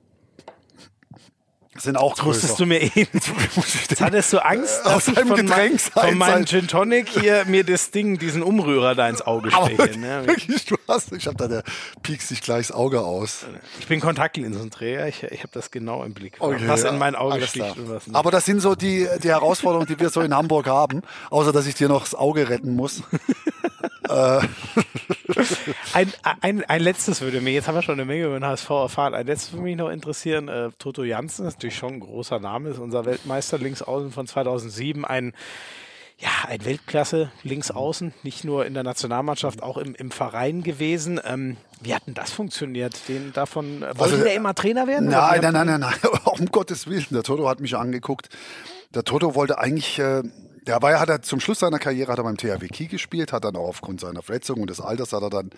sind 1.77 1.97
auch 1.97 2.15
größer. 2.15 2.27
Musstest 2.29 2.61
du 2.61 2.67
mir 2.67 2.81
eben. 2.81 3.09
Jetzt 3.89 4.01
hattest 4.01 4.33
du 4.33 4.45
Angst, 4.45 4.85
aus 4.85 5.09
einem 5.09 5.29
von, 5.29 5.37
Getränk 5.37 5.81
mein, 5.95 6.09
von 6.09 6.19
meinem 6.19 6.47
Gin 6.47 6.69
Tonic 6.69 7.09
hier 7.09 7.45
mir 7.47 7.65
das 7.65 7.91
Ding, 7.91 8.19
diesen 8.19 8.43
Umrührer 8.43 8.95
da 8.95 9.09
ins 9.09 9.23
Auge 9.23 9.51
stechen. 9.51 10.05
Ja, 10.15 10.27
wirklich, 10.27 10.67
du 10.67 10.77
hast, 10.87 11.13
ich 11.13 11.27
hab 11.27 11.37
da, 11.39 11.49
der 11.49 11.63
piekst 12.03 12.29
sich 12.29 12.43
gleich 12.43 12.69
das 12.69 12.77
Auge 12.77 13.01
aus. 13.01 13.47
Ich 13.81 13.87
bin 13.87 14.01
Kontaktlinsenträger, 14.01 15.09
ich, 15.09 15.23
ich 15.23 15.39
habe 15.39 15.51
das 15.53 15.71
genau 15.71 16.05
im 16.05 16.13
Blick, 16.13 16.37
okay, 16.41 16.63
was 16.67 16.85
in 16.85 16.99
mein 16.99 17.15
Auge 17.15 17.47
sticht 17.47 17.79
und 17.79 17.89
was 17.89 18.07
nicht. 18.07 18.17
Aber 18.17 18.31
das 18.31 18.45
sind 18.45 18.61
so 18.61 18.75
die, 18.75 19.09
die 19.23 19.29
Herausforderungen, 19.29 19.87
die 19.87 19.99
wir 19.99 20.11
so 20.11 20.21
in 20.21 20.35
Hamburg 20.35 20.67
haben, 20.67 21.03
außer 21.31 21.53
dass 21.53 21.67
ich 21.67 21.75
dir 21.75 21.89
noch 21.89 22.03
das 22.03 22.15
Auge 22.15 22.49
retten 22.51 22.75
muss. 22.75 23.03
Äh. 24.09 24.41
ein, 25.95 26.13
ein, 26.41 26.65
ein 26.65 26.83
letztes 26.83 27.21
würde 27.21 27.41
mir, 27.41 27.53
jetzt 27.53 27.69
haben 27.69 27.75
wir 27.75 27.83
schon 27.83 27.95
eine 27.95 28.05
Menge 28.05 28.27
über 28.27 28.39
den 28.39 28.45
HSV 28.45 28.71
erfahren, 28.71 29.15
ein 29.15 29.27
letztes 29.27 29.53
würde 29.53 29.63
mich 29.63 29.77
noch 29.77 29.91
interessieren. 29.91 30.49
Äh, 30.49 30.71
Toto 30.79 31.05
Janssen 31.05 31.47
ist 31.47 31.55
natürlich 31.55 31.77
schon 31.77 31.95
ein 31.95 32.01
großer 32.01 32.39
Name, 32.39 32.71
ist 32.71 32.79
unser 32.79 33.05
Weltmeister 33.07 33.59
links 33.59 33.83
außen 33.83 34.13
von 34.13 34.27
2007, 34.27 35.05
ein 35.05 35.33
ja, 36.19 36.31
ein 36.49 36.65
Weltklasse 36.65 37.33
linksaußen, 37.43 38.15
nicht 38.23 38.45
nur 38.45 38.67
in 38.67 38.75
der 38.75 38.85
Nationalmannschaft, 38.85 39.63
auch 39.63 39.79
im, 39.79 39.95
im 39.95 40.11
Verein 40.11 40.63
gewesen. 40.63 41.21
Ähm, 41.25 41.57
wie 41.81 41.95
hat 41.95 42.07
denn 42.07 42.15
das 42.15 42.31
funktioniert? 42.31 43.09
Den 43.09 43.33
davon 43.33 43.81
wollte 43.81 44.01
also, 44.01 44.17
der 44.19 44.35
immer 44.35 44.55
Trainer 44.55 44.87
werden? 44.87 45.09
Nein, 45.09 45.41
nein, 45.43 45.53
nein, 45.53 45.67
nein, 45.67 45.81
nein, 45.81 45.95
um 46.25 46.47
Gottes 46.47 46.87
Willen. 46.87 47.07
Der 47.11 47.25
Toto 47.25 47.49
hat 47.49 47.61
mich 47.61 47.77
angeguckt. 47.77 48.29
Der 48.95 49.03
Toto 49.03 49.35
wollte 49.35 49.59
eigentlich 49.59 49.99
äh, 49.99 50.23
der 50.67 50.81
war, 50.83 50.99
hat 50.99 51.09
er 51.09 51.23
zum 51.23 51.41
Schluss 51.41 51.59
seiner 51.59 51.79
Karriere 51.79 52.13
hat 52.13 52.19
er 52.19 52.25
beim 52.25 52.37
THW 52.37 52.69
Kiel 52.69 52.89
gespielt, 52.89 53.33
hat 53.33 53.45
dann 53.45 53.57
auch 53.57 53.69
aufgrund 53.69 54.01
seiner 54.01 54.23
Verletzung 54.23 54.61
und 54.61 54.71
des 54.71 54.81
Alters 54.81 55.13
hat 55.13 55.23
er 55.23 55.31
dann 55.31 55.51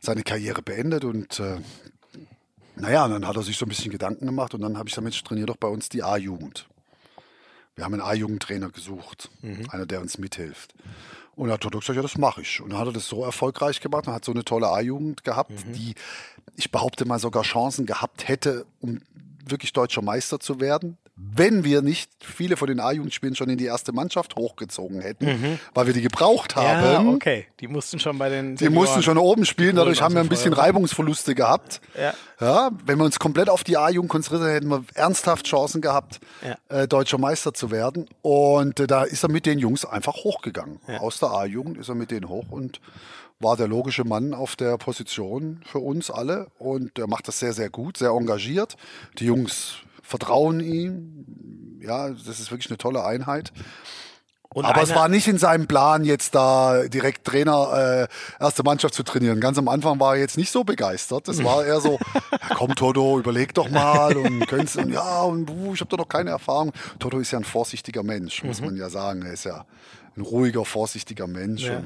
seine 0.00 0.22
Karriere 0.22 0.62
beendet 0.62 1.04
und 1.04 1.38
äh, 1.40 1.58
naja, 2.76 3.08
dann 3.08 3.26
hat 3.26 3.36
er 3.36 3.42
sich 3.42 3.56
so 3.56 3.66
ein 3.66 3.68
bisschen 3.68 3.90
Gedanken 3.90 4.26
gemacht 4.26 4.54
und 4.54 4.60
dann 4.60 4.78
habe 4.78 4.88
ich 4.88 4.94
damit 4.94 5.24
trainiert 5.24 5.48
doch 5.48 5.56
bei 5.56 5.68
uns 5.68 5.88
die 5.88 6.02
A-Jugend. 6.02 6.68
Wir 7.74 7.84
haben 7.84 7.94
einen 7.94 8.02
A-Jugendtrainer 8.02 8.70
gesucht, 8.70 9.30
mhm. 9.42 9.66
einer, 9.70 9.86
der 9.86 10.00
uns 10.00 10.18
mithilft. 10.18 10.74
Und 11.36 11.48
er 11.48 11.54
hat 11.54 11.60
gesagt, 11.60 11.88
ja, 11.88 12.02
das 12.02 12.18
mache 12.18 12.40
ich. 12.40 12.60
Und 12.60 12.70
dann 12.70 12.80
hat 12.80 12.88
er 12.88 12.92
das 12.92 13.06
so 13.06 13.24
erfolgreich 13.24 13.80
gemacht 13.80 14.08
und 14.08 14.12
hat 14.12 14.24
so 14.24 14.32
eine 14.32 14.44
tolle 14.44 14.68
A-Jugend 14.68 15.22
gehabt, 15.22 15.50
mhm. 15.50 15.72
die, 15.72 15.94
ich 16.56 16.72
behaupte 16.72 17.04
mal, 17.04 17.20
sogar 17.20 17.44
Chancen 17.44 17.86
gehabt 17.86 18.26
hätte, 18.26 18.66
um 18.80 19.00
wirklich 19.44 19.72
deutscher 19.72 20.02
Meister 20.02 20.40
zu 20.40 20.60
werden 20.60 20.98
wenn 21.20 21.64
wir 21.64 21.82
nicht 21.82 22.10
viele 22.20 22.56
von 22.56 22.68
den 22.68 22.80
A-Jugendspielen 22.80 23.34
schon 23.34 23.48
in 23.48 23.58
die 23.58 23.64
erste 23.64 23.92
Mannschaft 23.92 24.36
hochgezogen 24.36 25.00
hätten, 25.00 25.26
mhm. 25.26 25.58
weil 25.74 25.86
wir 25.86 25.94
die 25.94 26.00
gebraucht 26.00 26.56
haben. 26.56 27.08
Ja, 27.08 27.14
okay. 27.14 27.46
Die 27.60 27.68
mussten 27.68 27.98
schon 27.98 28.18
bei 28.18 28.28
den. 28.28 28.56
Die 28.56 28.68
mussten 28.68 29.02
schon 29.02 29.18
oben 29.18 29.44
spielen, 29.44 29.76
dadurch 29.76 30.00
haben 30.00 30.14
wir 30.14 30.20
ein 30.20 30.28
bisschen 30.28 30.52
Reibungsverluste 30.52 31.34
gehabt. 31.34 31.80
Ja. 31.98 32.14
ja 32.40 32.70
wenn 32.86 32.98
wir 32.98 33.04
uns 33.04 33.18
komplett 33.18 33.50
auf 33.50 33.64
die 33.64 33.76
A-Jugend 33.76 34.10
konzentriert 34.10 34.52
hätten 34.52 34.68
wir 34.68 34.84
ernsthaft 34.94 35.46
Chancen 35.46 35.80
gehabt, 35.80 36.20
ja. 36.42 36.56
äh, 36.76 36.86
deutscher 36.88 37.18
Meister 37.18 37.52
zu 37.52 37.70
werden. 37.70 38.08
Und 38.22 38.78
äh, 38.80 38.86
da 38.86 39.02
ist 39.02 39.22
er 39.22 39.30
mit 39.30 39.46
den 39.46 39.58
Jungs 39.58 39.84
einfach 39.84 40.14
hochgegangen. 40.14 40.80
Ja. 40.86 40.98
Aus 40.98 41.18
der 41.18 41.30
A-Jugend 41.30 41.78
ist 41.78 41.88
er 41.88 41.94
mit 41.94 42.10
denen 42.10 42.28
hoch 42.28 42.46
und 42.50 42.80
war 43.40 43.56
der 43.56 43.68
logische 43.68 44.04
Mann 44.04 44.34
auf 44.34 44.56
der 44.56 44.76
Position 44.78 45.62
für 45.64 45.78
uns 45.78 46.10
alle. 46.10 46.48
Und 46.58 46.98
er 46.98 47.06
macht 47.06 47.28
das 47.28 47.38
sehr, 47.38 47.52
sehr 47.52 47.70
gut, 47.70 47.96
sehr 47.96 48.10
engagiert. 48.10 48.76
Die 49.18 49.26
Jungs 49.26 49.78
vertrauen 50.08 50.60
ihm. 50.60 51.78
Ja, 51.80 52.08
das 52.08 52.40
ist 52.40 52.50
wirklich 52.50 52.70
eine 52.70 52.78
tolle 52.78 53.04
Einheit. 53.04 53.52
Und 54.50 54.64
Aber 54.64 54.82
es 54.82 54.94
war 54.94 55.08
nicht 55.08 55.28
in 55.28 55.36
seinem 55.36 55.66
Plan, 55.66 56.04
jetzt 56.04 56.34
da 56.34 56.88
direkt 56.88 57.26
Trainer, 57.26 58.08
äh, 58.40 58.42
erste 58.42 58.62
Mannschaft 58.62 58.94
zu 58.94 59.02
trainieren. 59.02 59.40
Ganz 59.40 59.58
am 59.58 59.68
Anfang 59.68 60.00
war 60.00 60.14
er 60.14 60.20
jetzt 60.20 60.38
nicht 60.38 60.50
so 60.50 60.64
begeistert. 60.64 61.28
Das 61.28 61.44
war 61.44 61.66
eher 61.66 61.80
so, 61.80 61.98
ja, 62.32 62.54
komm 62.56 62.74
Toto, 62.74 63.18
überleg 63.18 63.52
doch 63.52 63.68
mal 63.68 64.16
und 64.16 64.48
könntest 64.48 64.78
und 64.78 64.90
ja 64.90 65.20
und 65.20 65.50
uh, 65.50 65.74
ich 65.74 65.80
habe 65.80 65.90
da 65.90 65.98
noch 65.98 66.08
keine 66.08 66.30
Erfahrung. 66.30 66.72
Toto 66.98 67.18
ist 67.18 67.30
ja 67.30 67.38
ein 67.38 67.44
vorsichtiger 67.44 68.02
Mensch, 68.02 68.42
muss 68.42 68.60
mhm. 68.60 68.68
man 68.68 68.76
ja 68.76 68.88
sagen. 68.88 69.20
Er 69.22 69.34
ist 69.34 69.44
ja 69.44 69.66
ein 70.16 70.22
ruhiger, 70.22 70.64
vorsichtiger 70.64 71.26
Mensch. 71.26 71.64
Ja. 71.64 71.82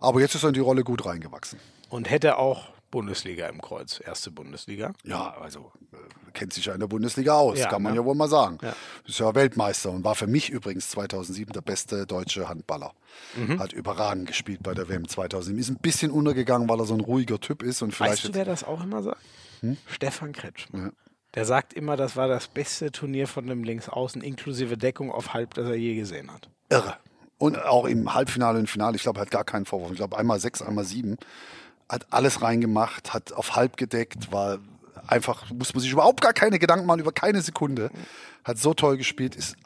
Aber 0.00 0.20
jetzt 0.20 0.34
ist 0.34 0.44
er 0.44 0.48
in 0.48 0.54
die 0.54 0.60
Rolle 0.60 0.84
gut 0.84 1.06
reingewachsen. 1.06 1.58
Und 1.88 2.10
hätte 2.10 2.36
auch 2.36 2.68
Bundesliga 2.90 3.46
im 3.46 3.60
Kreuz, 3.60 4.00
erste 4.04 4.30
Bundesliga. 4.30 4.92
Ja, 5.04 5.36
also 5.40 5.72
äh, 5.92 6.30
kennt 6.32 6.52
sich 6.52 6.64
ja 6.64 6.74
in 6.74 6.80
der 6.80 6.86
Bundesliga 6.86 7.34
aus, 7.34 7.58
ja, 7.58 7.68
kann 7.68 7.82
man 7.82 7.94
ja. 7.94 8.00
ja 8.00 8.04
wohl 8.04 8.14
mal 8.14 8.28
sagen. 8.28 8.58
Ja. 8.62 8.74
Ist 9.06 9.18
ja 9.20 9.34
Weltmeister 9.34 9.90
und 9.90 10.04
war 10.04 10.14
für 10.14 10.26
mich 10.26 10.50
übrigens 10.50 10.90
2007 10.90 11.52
der 11.52 11.60
beste 11.60 12.06
deutsche 12.06 12.48
Handballer. 12.48 12.92
Mhm. 13.36 13.58
Hat 13.58 13.72
überragend 13.72 14.28
gespielt 14.28 14.62
bei 14.62 14.74
der 14.74 14.88
WM 14.88 15.08
2007. 15.08 15.58
Ist 15.58 15.70
ein 15.70 15.76
bisschen 15.76 16.10
untergegangen, 16.10 16.68
weil 16.68 16.80
er 16.80 16.86
so 16.86 16.94
ein 16.94 17.00
ruhiger 17.00 17.38
Typ 17.38 17.62
ist 17.62 17.82
und 17.82 17.94
vielleicht. 17.94 18.24
Weißt 18.24 18.28
du, 18.28 18.34
wer 18.34 18.44
das 18.44 18.64
auch 18.64 18.82
immer 18.82 19.02
sagt? 19.02 19.20
Hm? 19.60 19.76
Stefan 19.86 20.32
Kretschmer. 20.32 20.78
Ja. 20.78 20.90
Der 21.34 21.44
sagt 21.44 21.74
immer, 21.74 21.96
das 21.96 22.16
war 22.16 22.26
das 22.26 22.48
beste 22.48 22.90
Turnier 22.90 23.28
von 23.28 23.46
dem 23.46 23.62
Linksaußen 23.62 24.20
inklusive 24.20 24.76
Deckung 24.76 25.12
auf 25.12 25.32
Halb, 25.32 25.54
das 25.54 25.68
er 25.68 25.76
je 25.76 25.94
gesehen 25.94 26.32
hat. 26.32 26.48
Irre. 26.70 26.96
Und 27.38 27.56
auch 27.58 27.86
im 27.86 28.12
Halbfinale 28.12 28.58
und 28.58 28.68
Finale, 28.68 28.96
ich 28.96 29.02
glaube, 29.02 29.20
er 29.20 29.22
hat 29.22 29.30
gar 29.30 29.44
keinen 29.44 29.64
Vorwurf. 29.64 29.92
Ich 29.92 29.96
glaube, 29.96 30.18
einmal 30.18 30.40
sechs, 30.40 30.60
einmal 30.60 30.84
sieben 30.84 31.16
hat 31.90 32.06
alles 32.10 32.40
reingemacht, 32.40 33.12
hat 33.12 33.32
auf 33.32 33.56
halb 33.56 33.76
gedeckt, 33.76 34.30
war 34.30 34.58
einfach, 35.08 35.50
muss 35.50 35.74
man 35.74 35.82
sich 35.82 35.90
überhaupt 35.90 36.20
gar 36.20 36.32
keine 36.32 36.60
Gedanken 36.60 36.86
machen, 36.86 37.00
über 37.00 37.12
keine 37.12 37.42
Sekunde. 37.42 37.90
Hat 38.44 38.58
so 38.58 38.72
toll 38.74 38.96
gespielt. 38.96 39.34
Ist, 39.34 39.56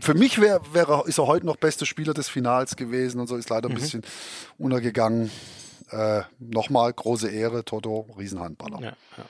für 0.00 0.14
mich 0.14 0.40
wäre, 0.40 0.60
wär, 0.72 1.04
ist 1.06 1.18
er 1.18 1.26
heute 1.26 1.44
noch 1.44 1.56
beste 1.56 1.84
Spieler 1.84 2.14
des 2.14 2.28
Finals 2.28 2.76
gewesen 2.76 3.20
und 3.20 3.26
so, 3.26 3.36
ist 3.36 3.50
leider 3.50 3.68
ein 3.68 3.72
mhm. 3.72 3.78
bisschen 3.78 4.02
untergegangen. 4.56 5.30
Äh, 5.90 6.22
Nochmal 6.38 6.92
große 6.92 7.28
Ehre, 7.28 7.64
Toto, 7.64 8.06
Riesenhandballer. 8.16 8.80
Ja, 8.80 8.92
ja. 9.18 9.24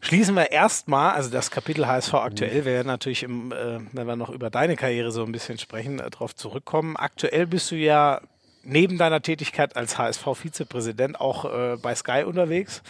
Schließen 0.00 0.34
wir 0.34 0.50
erstmal, 0.50 1.12
also 1.12 1.28
das 1.28 1.50
Kapitel 1.50 1.86
HSV 1.86 2.14
aktuell, 2.14 2.50
mhm. 2.50 2.54
wir 2.54 2.64
werden 2.64 2.86
natürlich, 2.86 3.22
im, 3.22 3.52
äh, 3.52 3.78
wenn 3.92 4.06
wir 4.06 4.16
noch 4.16 4.30
über 4.30 4.48
deine 4.48 4.76
Karriere 4.76 5.12
so 5.12 5.22
ein 5.24 5.32
bisschen 5.32 5.58
sprechen, 5.58 6.00
äh, 6.00 6.10
darauf 6.10 6.34
zurückkommen. 6.34 6.96
Aktuell 6.96 7.46
bist 7.46 7.70
du 7.70 7.76
ja 7.76 8.22
neben 8.68 8.98
deiner 8.98 9.22
Tätigkeit 9.22 9.76
als 9.76 9.98
HSV-Vizepräsident 9.98 11.20
auch 11.20 11.44
äh, 11.44 11.76
bei 11.76 11.94
Sky 11.94 12.24
unterwegs, 12.24 12.82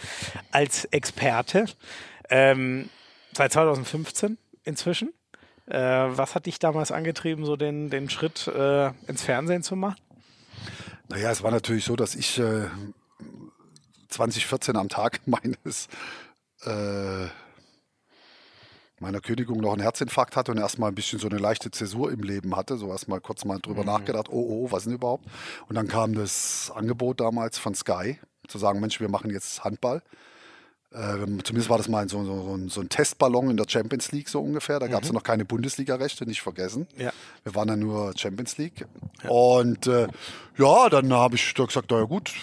als 0.51 0.85
Experte. 0.85 1.65
Ähm, 2.29 2.89
seit 3.33 3.53
2015 3.53 4.37
inzwischen. 4.63 5.13
Äh, 5.67 5.77
was 5.77 6.35
hat 6.35 6.45
dich 6.45 6.59
damals 6.59 6.91
angetrieben, 6.91 7.45
so 7.45 7.55
den, 7.55 7.89
den 7.89 8.09
Schritt 8.09 8.47
äh, 8.47 8.91
ins 9.07 9.23
Fernsehen 9.23 9.63
zu 9.63 9.75
machen? 9.75 9.99
Naja, 11.07 11.31
es 11.31 11.41
war 11.43 11.51
natürlich 11.51 11.85
so, 11.85 11.95
dass 11.95 12.15
ich 12.15 12.41
2014 14.09 14.75
äh, 14.75 14.77
am 14.77 14.89
Tag 14.89 15.21
meines 15.25 15.87
äh, 16.65 17.27
meiner 19.01 19.21
Kündigung 19.21 19.59
noch 19.59 19.73
einen 19.73 19.81
Herzinfarkt 19.81 20.35
hatte 20.35 20.51
und 20.51 20.57
erstmal 20.57 20.91
ein 20.91 20.95
bisschen 20.95 21.19
so 21.19 21.27
eine 21.27 21.37
leichte 21.37 21.71
Zäsur 21.71 22.11
im 22.11 22.21
Leben 22.21 22.55
hatte, 22.55 22.77
so 22.77 22.89
erstmal 22.89 23.21
kurz 23.21 23.45
mal 23.45 23.59
drüber 23.59 23.81
mhm. 23.81 23.87
nachgedacht, 23.87 24.27
oh, 24.29 24.65
oh, 24.65 24.71
was 24.71 24.83
denn 24.83 24.93
überhaupt? 24.93 25.25
Und 25.67 25.75
dann 25.75 25.87
kam 25.87 26.13
das 26.13 26.71
Angebot 26.75 27.19
damals 27.19 27.57
von 27.57 27.75
Sky, 27.75 28.19
zu 28.47 28.57
sagen, 28.57 28.79
Mensch, 28.79 28.99
wir 28.99 29.09
machen 29.09 29.31
jetzt 29.31 29.63
Handball. 29.63 30.01
Äh, 30.91 31.19
zumindest 31.43 31.69
war 31.69 31.77
das 31.77 31.87
mal 31.87 32.09
so, 32.09 32.23
so, 32.25 32.67
so, 32.67 32.81
ein 32.81 32.89
Testballon 32.89 33.51
in 33.51 33.57
der 33.57 33.65
Champions 33.69 34.11
League 34.11 34.27
so 34.27 34.41
ungefähr. 34.41 34.79
Da 34.79 34.87
gab 34.87 35.03
es 35.03 35.09
mhm. 35.09 35.15
noch 35.15 35.23
keine 35.23 35.45
Bundesliga-Rechte, 35.45 36.25
nicht 36.25 36.41
vergessen. 36.41 36.87
Ja. 36.97 37.11
Wir 37.43 37.53
waren 37.53 37.67
dann 37.67 37.79
nur 37.79 38.13
Champions 38.17 38.57
League. 38.57 38.87
Ja. 39.23 39.29
Und 39.29 39.85
äh, 39.85 40.07
ja, 40.57 40.89
dann 40.89 41.13
habe 41.13 41.35
ich 41.35 41.53
da 41.53 41.65
gesagt, 41.65 41.91
na 41.91 41.99
ja 41.99 42.05
gut, 42.05 42.33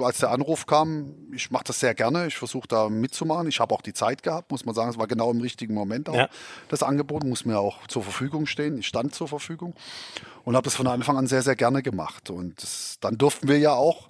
als 0.00 0.18
der 0.18 0.30
Anruf 0.30 0.66
kam, 0.66 1.14
ich 1.32 1.50
mache 1.50 1.64
das 1.64 1.80
sehr 1.80 1.94
gerne, 1.94 2.26
ich 2.26 2.36
versuche 2.36 2.68
da 2.68 2.88
mitzumachen. 2.88 3.48
Ich 3.48 3.60
habe 3.60 3.74
auch 3.74 3.82
die 3.82 3.92
Zeit 3.92 4.22
gehabt, 4.22 4.50
muss 4.50 4.64
man 4.64 4.74
sagen, 4.74 4.90
es 4.90 4.98
war 4.98 5.06
genau 5.06 5.30
im 5.30 5.40
richtigen 5.40 5.74
Moment 5.74 6.08
auch. 6.08 6.14
Ja. 6.14 6.28
Das 6.68 6.82
Angebot 6.82 7.24
muss 7.24 7.44
mir 7.44 7.58
auch 7.58 7.86
zur 7.86 8.02
Verfügung 8.02 8.46
stehen. 8.46 8.78
Ich 8.78 8.86
stand 8.86 9.14
zur 9.14 9.28
Verfügung 9.28 9.74
und 10.44 10.56
habe 10.56 10.64
das 10.64 10.74
von 10.74 10.86
Anfang 10.86 11.16
an 11.16 11.26
sehr, 11.26 11.42
sehr 11.42 11.56
gerne 11.56 11.82
gemacht. 11.82 12.30
Und 12.30 12.62
das, 12.62 12.98
dann 13.00 13.18
durften 13.18 13.48
wir 13.48 13.58
ja 13.58 13.72
auch 13.72 14.08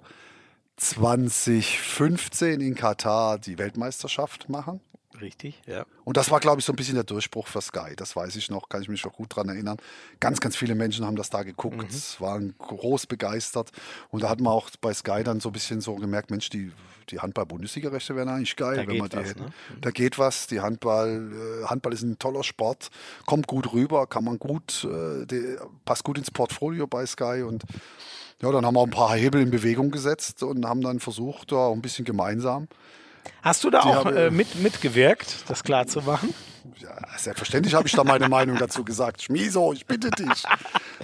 2015 0.77 2.61
in 2.61 2.75
Katar 2.75 3.39
die 3.39 3.57
Weltmeisterschaft 3.57 4.47
machen. 4.49 4.79
Richtig, 5.21 5.61
ja. 5.65 5.85
Und 6.03 6.17
das 6.17 6.31
war, 6.31 6.39
glaube 6.39 6.59
ich, 6.59 6.65
so 6.65 6.73
ein 6.73 6.75
bisschen 6.75 6.95
der 6.95 7.03
Durchbruch 7.03 7.47
für 7.47 7.61
Sky. 7.61 7.95
Das 7.95 8.15
weiß 8.15 8.35
ich 8.35 8.49
noch, 8.49 8.69
kann 8.69 8.81
ich 8.81 8.89
mich 8.89 9.03
noch 9.03 9.13
gut 9.13 9.31
daran 9.31 9.49
erinnern. 9.49 9.77
Ganz, 10.19 10.39
ganz 10.39 10.55
viele 10.55 10.75
Menschen 10.75 11.05
haben 11.05 11.15
das 11.15 11.29
da 11.29 11.43
geguckt, 11.43 11.77
mhm. 11.77 11.89
waren 12.19 12.55
groß 12.57 13.07
begeistert. 13.07 13.71
Und 14.09 14.23
da 14.23 14.29
hat 14.29 14.39
man 14.39 14.53
auch 14.53 14.69
bei 14.81 14.93
Sky 14.93 15.23
dann 15.23 15.39
so 15.39 15.49
ein 15.49 15.53
bisschen 15.53 15.81
so 15.81 15.95
gemerkt, 15.95 16.29
Mensch, 16.29 16.49
die, 16.49 16.71
die 17.09 17.19
Handball-Bundesliga-Rechte 17.19 18.15
wären 18.15 18.29
eigentlich 18.29 18.55
geil, 18.55 18.77
da 18.77 18.87
wenn 18.87 18.97
man 18.97 19.09
die 19.09 19.17
was. 19.17 19.35
Ne? 19.35 19.49
Da 19.81 19.91
geht 19.91 20.19
was. 20.19 20.47
Die 20.47 20.61
Handball, 20.61 21.31
äh, 21.63 21.65
Handball 21.65 21.93
ist 21.93 22.03
ein 22.03 22.19
toller 22.19 22.43
Sport, 22.43 22.89
kommt 23.25 23.47
gut 23.47 23.73
rüber, 23.73 24.07
kann 24.07 24.23
man 24.23 24.37
gut, 24.37 24.85
äh, 24.85 25.25
die, 25.25 25.57
passt 25.85 26.03
gut 26.03 26.17
ins 26.17 26.31
Portfolio 26.31 26.87
bei 26.87 27.05
Sky 27.05 27.43
und 27.43 27.63
Ja, 28.39 28.51
dann 28.51 28.65
haben 28.67 28.75
wir 28.75 28.83
ein 28.83 28.91
paar 28.91 29.15
Hebel 29.15 29.41
in 29.41 29.49
Bewegung 29.49 29.89
gesetzt 29.89 30.43
und 30.43 30.63
haben 30.65 30.81
dann 30.81 30.99
versucht, 30.99 31.51
da 31.51 31.71
ein 31.71 31.81
bisschen 31.81 32.05
gemeinsam. 32.05 32.67
Hast 33.41 33.63
du 33.63 33.69
da 33.69 33.81
Die 33.81 33.87
auch 33.87 34.05
äh, 34.07 34.29
mit, 34.29 34.55
mitgewirkt, 34.55 35.37
das 35.47 35.63
klar 35.63 35.87
zu 35.87 36.01
machen? 36.01 36.33
Ja, 36.79 36.95
selbstverständlich 37.17 37.73
habe 37.73 37.87
ich 37.87 37.93
da 37.93 38.03
meine 38.03 38.29
Meinung 38.29 38.57
dazu 38.57 38.83
gesagt. 38.83 39.23
Schmieso, 39.23 39.73
ich 39.73 39.85
bitte 39.85 40.11
dich. 40.11 40.43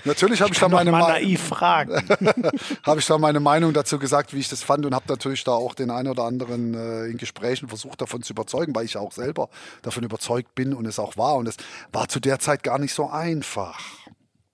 Natürlich 0.04 0.42
habe 0.42 0.52
ich, 0.52 0.58
ich 0.58 0.60
da 0.60 0.68
meine 0.68 0.92
Meinung. 0.92 1.38
fragen. 1.38 1.94
habe 2.84 3.00
ich 3.00 3.08
da 3.08 3.18
meine 3.18 3.40
Meinung 3.40 3.74
dazu 3.74 3.98
gesagt, 3.98 4.34
wie 4.34 4.40
ich 4.40 4.50
das 4.50 4.62
fand 4.62 4.86
und 4.86 4.94
habe 4.94 5.06
natürlich 5.08 5.44
da 5.44 5.52
auch 5.52 5.74
den 5.74 5.90
einen 5.90 6.10
oder 6.10 6.24
anderen 6.24 6.74
äh, 6.74 7.06
in 7.06 7.18
Gesprächen 7.18 7.70
versucht 7.70 8.02
davon 8.02 8.22
zu 8.22 8.34
überzeugen, 8.34 8.76
weil 8.76 8.86
ich 8.86 8.98
auch 8.98 9.12
selber 9.12 9.50
davon 9.82 10.04
überzeugt 10.04 10.54
bin 10.54 10.74
und 10.74 10.86
es 10.86 11.00
auch 11.00 11.18
war. 11.18 11.36
Und 11.36 11.48
es 11.48 11.56
war 11.92 12.08
zu 12.08 12.20
der 12.20 12.40
Zeit 12.40 12.64
gar 12.64 12.78
nicht 12.78 12.94
so 12.94 13.10
einfach. 13.10 13.80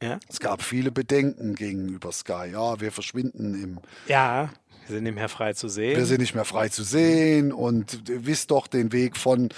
Ja. 0.01 0.19
Es 0.29 0.39
gab 0.39 0.61
viele 0.61 0.91
Bedenken 0.91 1.55
gegenüber 1.55 2.11
Sky. 2.11 2.51
Ja, 2.51 2.79
wir 2.79 2.91
verschwinden 2.91 3.61
im. 3.61 3.79
Ja. 4.07 4.49
Wir 4.89 4.95
sind 4.95 5.03
nicht 5.03 5.15
mehr 5.15 5.29
frei 5.29 5.53
zu 5.53 5.69
sehen. 5.69 5.97
Wir 5.97 6.05
sind 6.07 6.19
nicht 6.19 6.33
mehr 6.33 6.45
frei 6.45 6.69
zu 6.69 6.83
sehen 6.83 7.53
und 7.53 8.01
wisst 8.05 8.49
doch 8.49 8.65
den 8.65 8.91
Weg 8.91 9.17
von 9.17 9.49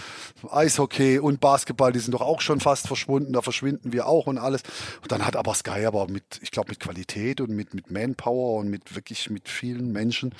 Eishockey 0.49 1.19
und 1.19 1.39
Basketball, 1.39 1.93
die 1.93 1.99
sind 1.99 2.13
doch 2.13 2.21
auch 2.21 2.41
schon 2.41 2.59
fast 2.59 2.87
verschwunden, 2.87 3.31
da 3.31 3.41
verschwinden 3.41 3.93
wir 3.93 4.07
auch 4.07 4.27
und 4.27 4.37
alles. 4.37 4.61
Und 5.01 5.11
dann 5.11 5.25
hat 5.25 5.37
aber 5.37 5.53
Sky 5.55 5.85
aber 5.85 6.07
mit, 6.09 6.23
ich 6.41 6.51
glaube, 6.51 6.71
mit 6.71 6.81
Qualität 6.81 7.39
und 7.39 7.51
mit, 7.51 7.73
mit 7.73 7.91
Manpower 7.91 8.59
und 8.59 8.69
mit 8.69 8.93
wirklich 8.93 9.29
mit 9.29 9.47
vielen 9.47 9.93
Menschen, 9.93 10.35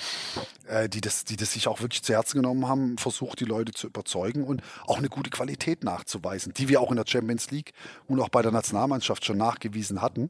äh, 0.68 0.90
die, 0.90 1.00
das, 1.00 1.24
die 1.24 1.36
das 1.36 1.54
sich 1.54 1.68
auch 1.68 1.80
wirklich 1.80 2.02
zu 2.02 2.12
Herzen 2.12 2.42
genommen 2.42 2.68
haben, 2.68 2.98
versucht, 2.98 3.40
die 3.40 3.46
Leute 3.46 3.72
zu 3.72 3.86
überzeugen 3.86 4.44
und 4.44 4.62
auch 4.86 4.98
eine 4.98 5.08
gute 5.08 5.30
Qualität 5.30 5.84
nachzuweisen, 5.84 6.52
die 6.54 6.68
wir 6.68 6.82
auch 6.82 6.90
in 6.90 6.96
der 6.96 7.06
Champions 7.06 7.50
League 7.50 7.72
und 8.08 8.20
auch 8.20 8.28
bei 8.28 8.42
der 8.42 8.52
Nationalmannschaft 8.52 9.24
schon 9.24 9.38
nachgewiesen 9.38 10.02
hatten. 10.02 10.28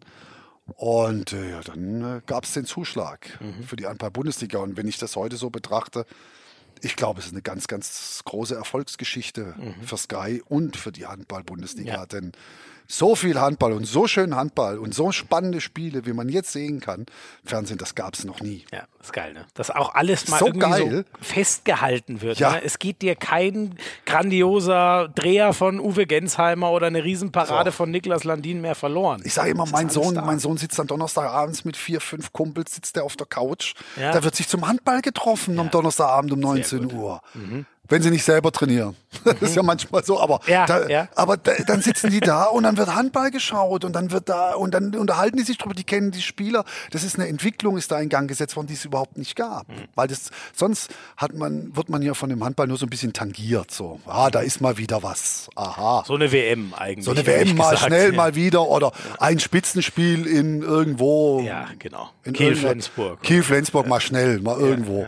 Und 0.76 1.32
äh, 1.32 1.50
ja, 1.50 1.60
dann 1.60 2.02
äh, 2.02 2.20
gab 2.26 2.44
es 2.44 2.52
den 2.52 2.64
Zuschlag 2.64 3.38
mhm. 3.40 3.62
für 3.64 3.76
die 3.76 3.86
Handball-Bundesliga. 3.86 4.58
Und 4.58 4.76
wenn 4.76 4.88
ich 4.88 4.98
das 4.98 5.16
heute 5.16 5.36
so 5.36 5.50
betrachte, 5.50 6.06
ich 6.80 6.96
glaube, 6.96 7.20
es 7.20 7.26
ist 7.26 7.32
eine 7.32 7.42
ganz, 7.42 7.68
ganz 7.68 8.22
große 8.24 8.54
Erfolgsgeschichte 8.54 9.54
mhm. 9.56 9.86
für 9.86 9.96
Sky 9.96 10.42
und 10.48 10.76
für 10.76 10.92
die 10.92 11.06
Handball-Bundesliga. 11.06 11.94
Ja. 11.94 12.06
Denn 12.06 12.32
so 12.86 13.14
viel 13.14 13.40
Handball 13.40 13.72
und 13.72 13.84
so 13.84 14.06
schön 14.06 14.36
Handball 14.36 14.78
und 14.78 14.94
so 14.94 15.12
spannende 15.12 15.60
Spiele, 15.60 16.06
wie 16.06 16.12
man 16.12 16.28
jetzt 16.28 16.52
sehen 16.52 16.80
kann, 16.80 17.06
Fernsehen, 17.44 17.78
das 17.78 17.94
gab 17.94 18.14
es 18.14 18.24
noch 18.24 18.40
nie. 18.40 18.64
Ja, 18.72 18.84
ist 19.00 19.12
geil, 19.12 19.32
ne? 19.32 19.46
Dass 19.54 19.70
auch 19.70 19.94
alles 19.94 20.28
mal 20.28 20.38
so 20.38 20.46
irgendwie 20.46 20.70
geil. 20.70 21.04
so 21.20 21.24
festgehalten 21.24 22.20
wird. 22.20 22.38
Ja. 22.38 22.52
Ne? 22.52 22.64
Es 22.64 22.78
geht 22.78 23.02
dir 23.02 23.16
kein 23.16 23.76
grandioser 24.06 25.08
Dreher 25.14 25.52
von 25.52 25.80
Uwe 25.80 26.06
Gensheimer 26.06 26.70
oder 26.70 26.86
eine 26.86 27.02
Riesenparade 27.02 27.70
so. 27.70 27.76
von 27.76 27.90
Niklas 27.90 28.24
Landin 28.24 28.60
mehr 28.60 28.74
verloren. 28.74 29.22
Ich 29.24 29.34
sage 29.34 29.50
immer, 29.50 29.66
mein 29.66 29.88
Sohn, 29.88 30.14
mein 30.14 30.38
Sohn 30.38 30.56
sitzt 30.56 30.78
dann 30.78 30.86
Donnerstagabends 30.86 31.64
mit 31.64 31.76
vier, 31.76 32.00
fünf 32.00 32.32
Kumpels, 32.32 32.74
sitzt 32.74 32.96
der 32.96 33.04
auf 33.04 33.16
der 33.16 33.26
Couch. 33.26 33.74
Ja. 33.96 34.12
Da 34.12 34.22
wird 34.22 34.36
sich 34.36 34.48
zum 34.48 34.66
Handball 34.68 35.02
getroffen 35.02 35.54
ja. 35.54 35.60
am 35.60 35.70
Donnerstagabend 35.70 36.32
um 36.32 36.40
19 36.40 36.92
Uhr. 36.92 37.20
Mhm 37.34 37.66
wenn 37.92 38.02
sie 38.02 38.10
nicht 38.10 38.24
selber 38.24 38.50
trainieren. 38.50 38.96
Das 39.24 39.40
ist 39.50 39.54
ja 39.56 39.62
manchmal 39.62 40.02
so, 40.02 40.18
aber, 40.18 40.40
ja, 40.46 40.66
da, 40.66 40.88
ja. 40.88 41.08
aber 41.14 41.36
da, 41.36 41.52
dann 41.66 41.80
sitzen 41.80 42.10
die 42.10 42.20
da 42.20 42.44
und 42.46 42.64
dann 42.64 42.76
wird 42.76 42.94
Handball 42.94 43.30
geschaut 43.30 43.84
und 43.84 43.94
dann 43.94 44.10
wird 44.10 44.28
da 44.28 44.54
und 44.54 44.72
dann 44.72 44.94
unterhalten 44.96 45.36
die 45.36 45.42
sich 45.42 45.58
drüber, 45.58 45.74
die 45.74 45.84
kennen 45.84 46.10
die 46.10 46.22
Spieler. 46.22 46.64
Das 46.90 47.04
ist 47.04 47.16
eine 47.16 47.28
Entwicklung, 47.28 47.76
ist 47.76 47.92
da 47.92 48.00
in 48.00 48.08
Gang 48.08 48.28
gesetzt 48.28 48.56
worden, 48.56 48.66
die 48.68 48.74
es 48.74 48.84
überhaupt 48.84 49.18
nicht 49.18 49.36
gab. 49.36 49.68
Mhm. 49.68 49.84
Weil 49.94 50.08
das, 50.08 50.30
sonst 50.54 50.90
hat 51.16 51.34
man, 51.34 51.76
wird 51.76 51.88
man 51.88 52.02
ja 52.02 52.14
von 52.14 52.30
dem 52.30 52.42
Handball 52.42 52.66
nur 52.66 52.78
so 52.78 52.86
ein 52.86 52.90
bisschen 52.90 53.12
tangiert. 53.12 53.70
So, 53.70 54.00
ah, 54.06 54.30
da 54.30 54.40
ist 54.40 54.60
mal 54.60 54.78
wieder 54.78 55.02
was. 55.02 55.48
Aha. 55.54 56.02
So 56.06 56.14
eine 56.14 56.32
WM 56.32 56.72
eigentlich. 56.74 57.04
So 57.04 57.10
eine 57.12 57.26
WM 57.26 57.54
mal 57.56 57.72
gesagt, 57.72 57.86
schnell 57.88 58.10
ja. 58.10 58.16
mal 58.16 58.34
wieder 58.34 58.66
oder 58.66 58.92
ein 59.18 59.38
Spitzenspiel 59.38 60.26
in 60.26 60.62
irgendwo. 60.62 61.42
Ja, 61.42 61.68
genau. 61.78 62.10
Kiel-Flensburg. 62.24 63.22
Kiel-Flensburg 63.22 63.86
mal 63.86 64.00
schnell, 64.00 64.40
mal 64.40 64.58
irgendwo. 64.58 65.06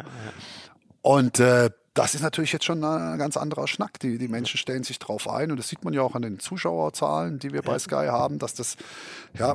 Und 1.01 1.41
äh, 1.41 1.71
das 1.95 2.15
ist 2.15 2.23
natürlich 2.23 2.53
jetzt 2.53 2.65
schon 2.65 2.83
ein 2.85 3.19
ganz 3.19 3.37
anderer 3.37 3.69
Schnack. 3.69 4.01
Die, 4.01 4.19
die 4.19 4.29
Menschen 4.29 4.59
stellen 4.59 4.83
sich 4.83 4.99
drauf 4.99 5.29
ein 5.29 5.51
und 5.51 5.57
das 5.57 5.69
sieht 5.69 5.85
man 5.85 5.95
ja 5.95 6.03
auch 6.03 6.15
an 6.15 6.23
den 6.23 6.41
Zuschauerzahlen, 6.41 7.39
die 7.39 7.53
wir 7.53 7.63
bei 7.63 7.79
Sky 7.79 8.07
haben, 8.09 8.41
dass 8.41 8.55
das 8.55 8.77
ja, 9.39 9.55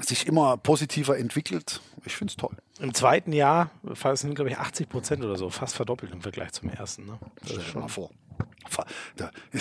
sich 0.00 0.26
immer 0.26 0.56
positiver 0.56 1.18
entwickelt. 1.18 1.80
Ich 2.04 2.16
finde 2.16 2.30
es 2.30 2.36
toll. 2.36 2.56
Im 2.78 2.94
zweiten 2.94 3.32
Jahr 3.32 3.70
sind, 4.14 4.36
glaube 4.36 4.50
ich, 4.50 4.58
80 4.58 4.88
Prozent 4.88 5.24
oder 5.24 5.36
so, 5.36 5.50
fast 5.50 5.74
verdoppelt 5.74 6.12
im 6.12 6.22
Vergleich 6.22 6.52
zum 6.52 6.70
ersten. 6.70 7.06
Ne? 7.06 7.18
Das 7.40 7.50
Stell 7.50 7.60
ist 7.60 7.66
schon 7.66 7.82
mal 7.82 7.88
vor. 7.88 8.10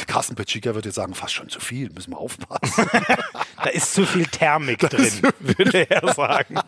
Carsten 0.07 0.35
Petschika 0.35 0.75
würde 0.75 0.91
sagen, 0.91 1.13
fast 1.13 1.33
schon 1.33 1.49
zu 1.49 1.59
viel, 1.59 1.89
müssen 1.91 2.11
wir 2.11 2.17
aufpassen. 2.17 2.89
da 3.63 3.69
ist 3.69 3.93
zu 3.93 4.05
viel 4.05 4.25
Thermik 4.25 4.79
das 4.89 4.91
drin, 4.91 5.31
würde 5.39 5.89
er 5.89 6.13
sagen. 6.13 6.59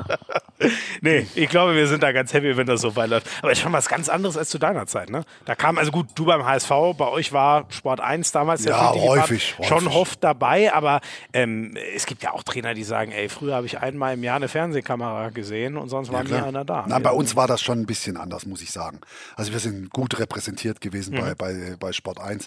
nee, 1.00 1.26
ich 1.34 1.48
glaube, 1.48 1.74
wir 1.74 1.86
sind 1.88 2.02
da 2.02 2.12
ganz 2.12 2.32
happy, 2.32 2.56
wenn 2.56 2.66
das 2.66 2.80
so 2.80 2.94
weiterläuft. 2.96 3.26
Aber 3.40 3.52
ist 3.52 3.60
schon 3.60 3.72
was 3.72 3.88
ganz 3.88 4.08
anderes 4.08 4.36
als 4.36 4.50
zu 4.50 4.58
deiner 4.58 4.86
Zeit, 4.86 5.10
ne? 5.10 5.24
Da 5.44 5.54
kam, 5.54 5.78
also 5.78 5.90
gut, 5.90 6.08
du 6.14 6.24
beim 6.26 6.44
HSV, 6.44 6.70
bei 6.96 7.08
euch 7.08 7.32
war 7.32 7.66
Sport 7.70 8.00
1 8.00 8.32
damals 8.32 8.64
ja, 8.64 8.92
häufig, 8.92 9.58
häufig, 9.58 9.66
schon 9.66 9.86
oft 9.88 10.22
dabei, 10.22 10.72
aber 10.72 11.00
ähm, 11.32 11.76
es 11.94 12.06
gibt 12.06 12.22
ja 12.22 12.32
auch 12.32 12.42
Trainer, 12.42 12.74
die 12.74 12.84
sagen, 12.84 13.12
ey, 13.12 13.28
früher 13.28 13.54
habe 13.54 13.66
ich 13.66 13.78
einmal 13.78 14.14
im 14.14 14.22
Jahr 14.22 14.36
eine 14.36 14.48
Fernsehkamera 14.48 15.30
gesehen 15.30 15.76
und 15.76 15.88
sonst 15.88 16.12
war 16.12 16.24
ja, 16.24 16.40
nie 16.40 16.46
einer 16.46 16.64
da. 16.64 16.84
Nein, 16.86 17.02
bei 17.02 17.10
uns 17.10 17.36
war 17.36 17.46
das 17.46 17.62
schon 17.62 17.80
ein 17.80 17.86
bisschen 17.86 18.16
anders, 18.16 18.46
muss 18.46 18.62
ich 18.62 18.70
sagen. 18.70 19.00
Also 19.36 19.52
wir 19.52 19.58
sind 19.58 19.90
gut 19.90 20.18
repräsentiert 20.18 20.80
gewesen 20.80 20.91
mhm. 20.92 21.20
bei, 21.20 21.34
bei, 21.34 21.76
bei 21.78 21.92
Sport 21.92 22.20
1. 22.20 22.46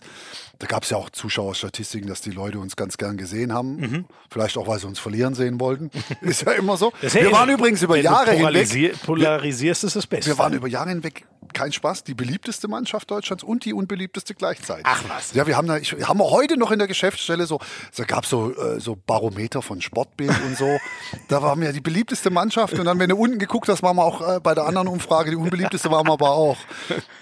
Da 0.59 0.67
gab 0.67 0.83
es 0.83 0.89
ja 0.89 0.97
auch 0.97 1.09
Zuschauerstatistiken, 1.09 2.07
dass 2.07 2.21
die 2.21 2.31
Leute 2.31 2.59
uns 2.59 2.75
ganz 2.75 2.97
gern 2.97 3.17
gesehen 3.17 3.53
haben. 3.53 3.77
Mhm. 3.77 4.05
Vielleicht 4.29 4.57
auch, 4.57 4.67
weil 4.67 4.79
sie 4.79 4.87
uns 4.87 4.99
verlieren 4.99 5.35
sehen 5.35 5.59
wollten. 5.59 5.91
Ist 6.21 6.43
ja 6.43 6.53
immer 6.53 6.77
so. 6.77 6.93
wir 7.01 7.31
waren 7.31 7.49
übrigens 7.49 7.81
über 7.81 7.97
Jahre 7.97 8.31
hinweg. 8.31 8.95
Polarisierst 9.03 9.83
ist 9.83 9.95
das 9.95 10.07
Beste. 10.07 10.31
Wir 10.31 10.37
waren 10.37 10.53
über 10.53 10.67
Jahre 10.67 10.89
hinweg 10.89 11.25
kein 11.55 11.71
Spaß, 11.71 12.03
die 12.03 12.13
beliebteste 12.13 12.67
Mannschaft 12.67 13.09
Deutschlands 13.09 13.43
und 13.43 13.65
die 13.65 13.73
unbeliebteste 13.73 14.35
gleichzeitig. 14.35 14.85
Ach 14.87 15.03
was. 15.07 15.33
Ja, 15.33 15.47
wir 15.47 15.57
haben 15.57 15.67
da, 15.67 15.77
ich, 15.77 15.93
haben 15.93 16.19
wir 16.19 16.29
heute 16.29 16.57
noch 16.57 16.71
in 16.71 16.79
der 16.79 16.87
Geschäftsstelle 16.87 17.45
so, 17.45 17.59
da 17.95 18.03
gab 18.03 18.25
so, 18.25 18.53
äh, 18.55 18.79
so 18.79 18.95
Barometer 18.95 19.61
von 19.61 19.81
Sportbild 19.81 20.35
und 20.45 20.57
so. 20.57 20.65
Da 21.29 21.41
waren 21.41 21.61
wir 21.61 21.71
die 21.71 21.81
beliebteste 21.81 22.29
Mannschaft 22.29 22.77
und 22.77 22.85
dann, 22.85 22.99
wenn 22.99 23.09
du 23.09 23.15
unten 23.15 23.39
geguckt 23.39 23.69
hast, 23.69 23.81
waren 23.81 23.95
wir 23.95 24.03
auch 24.03 24.35
äh, 24.35 24.39
bei 24.39 24.53
der 24.53 24.65
anderen 24.65 24.87
Umfrage, 24.87 25.31
die 25.31 25.37
unbeliebteste 25.37 25.89
waren 25.89 26.05
wir 26.05 26.13
aber 26.13 26.31
auch. 26.31 26.57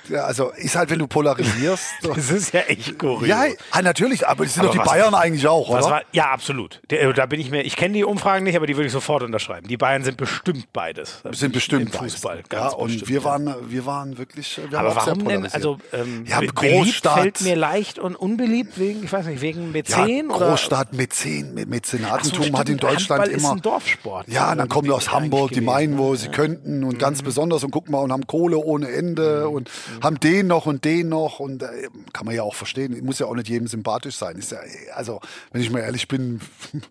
Ja, 0.09 0.25
also 0.25 0.51
ist 0.51 0.75
halt, 0.75 0.89
wenn 0.89 0.99
du 0.99 1.07
polarisierst. 1.07 1.83
das 2.01 2.29
ist 2.29 2.53
ja 2.53 2.61
echt 2.61 2.97
kurios. 2.99 3.27
Ja, 3.27 3.45
ah, 3.71 3.81
natürlich, 3.81 4.27
aber 4.27 4.43
das 4.43 4.53
sind 4.53 4.65
aber 4.65 4.73
doch 4.73 4.83
die 4.83 4.89
Bayern 4.89 5.15
eigentlich 5.15 5.47
auch, 5.47 5.69
oder? 5.69 5.83
War, 5.83 6.01
ja, 6.11 6.31
absolut. 6.31 6.81
Äh, 6.89 7.13
da 7.13 7.25
bin 7.25 7.39
ich 7.39 7.51
mir, 7.51 7.61
ich 7.61 7.75
kenne 7.75 7.93
die 7.93 8.03
Umfragen 8.03 8.43
nicht, 8.43 8.55
aber 8.55 8.67
die 8.67 8.75
würde 8.75 8.87
ich 8.87 8.93
sofort 8.93 9.23
unterschreiben. 9.23 9.67
Die 9.67 9.77
Bayern 9.77 10.03
sind 10.03 10.17
bestimmt 10.17 10.71
beides. 10.73 11.21
Sind 11.31 11.53
bestimmt 11.53 11.93
Im 11.93 11.99
Fußball. 11.99 12.43
Beides. 12.49 12.51
ja, 12.51 12.69
und 12.69 12.87
bestimmt, 12.87 13.09
wir 13.09 13.23
waren, 13.23 13.55
wir 13.67 13.85
waren 13.85 14.17
wirklich, 14.17 14.59
wir 14.69 14.79
aber 14.79 14.95
warum 14.95 15.27
denn? 15.27 15.47
Also 15.47 15.77
ähm, 15.91 16.25
ja, 16.27 16.39
Großstadt 16.41 17.19
fällt 17.19 17.41
mir 17.41 17.55
leicht 17.55 17.99
und 17.99 18.15
unbeliebt 18.15 18.79
wegen, 18.79 19.03
ich 19.03 19.11
weiß 19.11 19.25
nicht, 19.27 19.41
wegen 19.41 19.71
Mäzen 19.71 20.29
ja, 20.29 20.35
Großstadt, 20.35 20.93
Mäzen, 20.93 21.53
Mäzenatentum 21.53 22.45
so, 22.45 22.57
hat 22.57 22.69
in 22.69 22.77
Deutschland 22.77 23.21
Handball 23.21 23.39
immer. 23.39 23.49
Ist 23.49 23.55
ein 23.55 23.61
Dorfsport. 23.61 24.27
Ja, 24.27 24.55
dann 24.55 24.69
kommen 24.69 24.85
die 24.85 24.91
aus 24.91 25.11
Hamburg, 25.11 25.51
die 25.51 25.61
meinen, 25.61 25.97
wo 25.97 26.15
sie 26.15 26.29
könnten 26.29 26.83
und 26.83 26.95
mhm. 26.95 26.99
ganz 26.99 27.21
besonders 27.21 27.63
und 27.63 27.71
guck 27.71 27.89
mal 27.89 27.99
und 27.99 28.11
haben 28.11 28.27
Kohle 28.27 28.57
ohne 28.57 28.89
Ende 28.91 29.45
mhm. 29.47 29.55
und 29.55 29.69
mhm. 29.69 29.92
Haben 30.01 30.19
den 30.19 30.47
noch 30.47 30.65
und 30.65 30.85
den 30.85 31.09
noch 31.09 31.39
und 31.39 31.63
äh, 31.63 31.89
kann 32.13 32.25
man 32.25 32.35
ja 32.35 32.43
auch 32.43 32.55
verstehen. 32.55 33.03
Muss 33.05 33.19
ja 33.19 33.27
auch 33.27 33.35
nicht 33.35 33.49
jedem 33.49 33.67
sympathisch 33.67 34.15
sein. 34.15 34.37
Ist 34.37 34.51
ja, 34.51 34.59
also 34.95 35.19
wenn 35.51 35.61
ich 35.61 35.69
mal 35.69 35.79
ehrlich 35.79 36.07
bin 36.07 36.41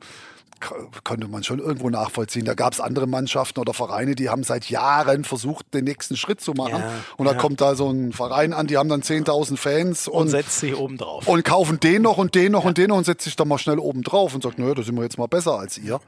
konnte 1.05 1.29
man 1.29 1.43
schon 1.43 1.59
irgendwo 1.59 1.91
nachvollziehen. 1.91 2.45
Da 2.45 2.55
gab 2.55 2.73
es 2.73 2.81
andere 2.81 3.07
Mannschaften 3.07 3.61
oder 3.61 3.75
Vereine, 3.75 4.15
die 4.15 4.29
haben 4.29 4.45
seit 4.45 4.71
Jahren 4.71 5.25
versucht, 5.25 5.75
den 5.75 5.85
nächsten 5.85 6.17
Schritt 6.17 6.41
zu 6.41 6.53
machen. 6.53 6.81
Ja, 6.81 6.93
und 7.17 7.27
da 7.27 7.33
ja. 7.33 7.39
kommt 7.39 7.61
da 7.61 7.75
so 7.75 7.91
ein 7.91 8.13
Verein 8.13 8.53
an, 8.53 8.67
die 8.67 8.77
haben 8.77 8.89
dann 8.89 9.03
10.000 9.03 9.57
Fans 9.57 10.09
und, 10.09 10.23
und 10.23 10.29
setzt 10.29 10.61
sich 10.61 10.77
oben 10.77 10.99
drauf. 10.99 11.27
Und 11.27 11.45
kaufen 11.45 11.81
den 11.81 12.03
noch 12.03 12.19
und 12.19 12.35
den 12.35 12.53
noch 12.53 12.63
ja. 12.63 12.69
und 12.69 12.79
den 12.79 12.89
noch 12.89 12.97
und 12.99 13.05
setzt 13.05 13.25
sich 13.25 13.37
dann 13.37 13.49
mal 13.49 13.59
schnell 13.59 13.79
oben 13.79 14.03
drauf 14.03 14.35
und 14.35 14.43
sagt, 14.43 14.59
naja, 14.59 14.75
da 14.75 14.83
sind 14.83 14.97
wir 14.97 15.03
jetzt 15.03 15.19
mal 15.19 15.27
besser 15.27 15.59
als 15.59 15.79
ihr. 15.79 16.01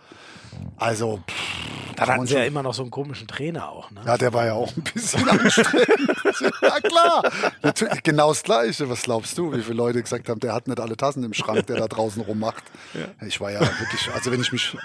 Also, 0.77 1.21
pff, 1.29 1.94
da 1.97 2.07
hatten 2.07 2.27
sie 2.27 2.35
ja 2.35 2.45
immer 2.45 2.63
noch 2.63 2.75
so 2.75 2.83
einen 2.83 2.91
komischen 2.91 3.27
Trainer 3.27 3.71
auch. 3.71 3.91
Ne? 3.91 4.01
Ja, 4.05 4.17
der 4.17 4.33
war 4.33 4.47
ja 4.47 4.55
auch 4.55 4.75
ein 4.77 4.83
bisschen 4.83 5.29
anstrengend. 5.29 5.89
ja, 6.63 6.81
klar. 6.81 7.23
Natürlich, 7.63 8.03
genau 8.03 8.29
das 8.29 8.43
Gleiche. 8.43 8.89
Was 8.89 9.03
glaubst 9.03 9.37
du, 9.39 9.53
wie 9.53 9.63
viele 9.63 9.77
Leute 9.77 10.03
gesagt 10.03 10.29
haben, 10.29 10.41
der 10.41 10.53
hat 10.53 10.69
nicht 10.69 10.81
alle 10.81 10.97
Tassen 10.97 11.23
im 11.25 11.35
Schrank, 11.35 11.67
der 11.67 11.77
da 11.77 11.89
draußen 11.89 12.23
rummacht? 12.23 12.65
Ja. 12.95 13.27
Ich 13.27 13.41
war 13.41 13.51
ja 13.51 13.61
wirklich, 13.61 14.11
also 14.15 14.31
wenn 14.31 14.41
ich 14.41 14.53
mich 14.53 14.77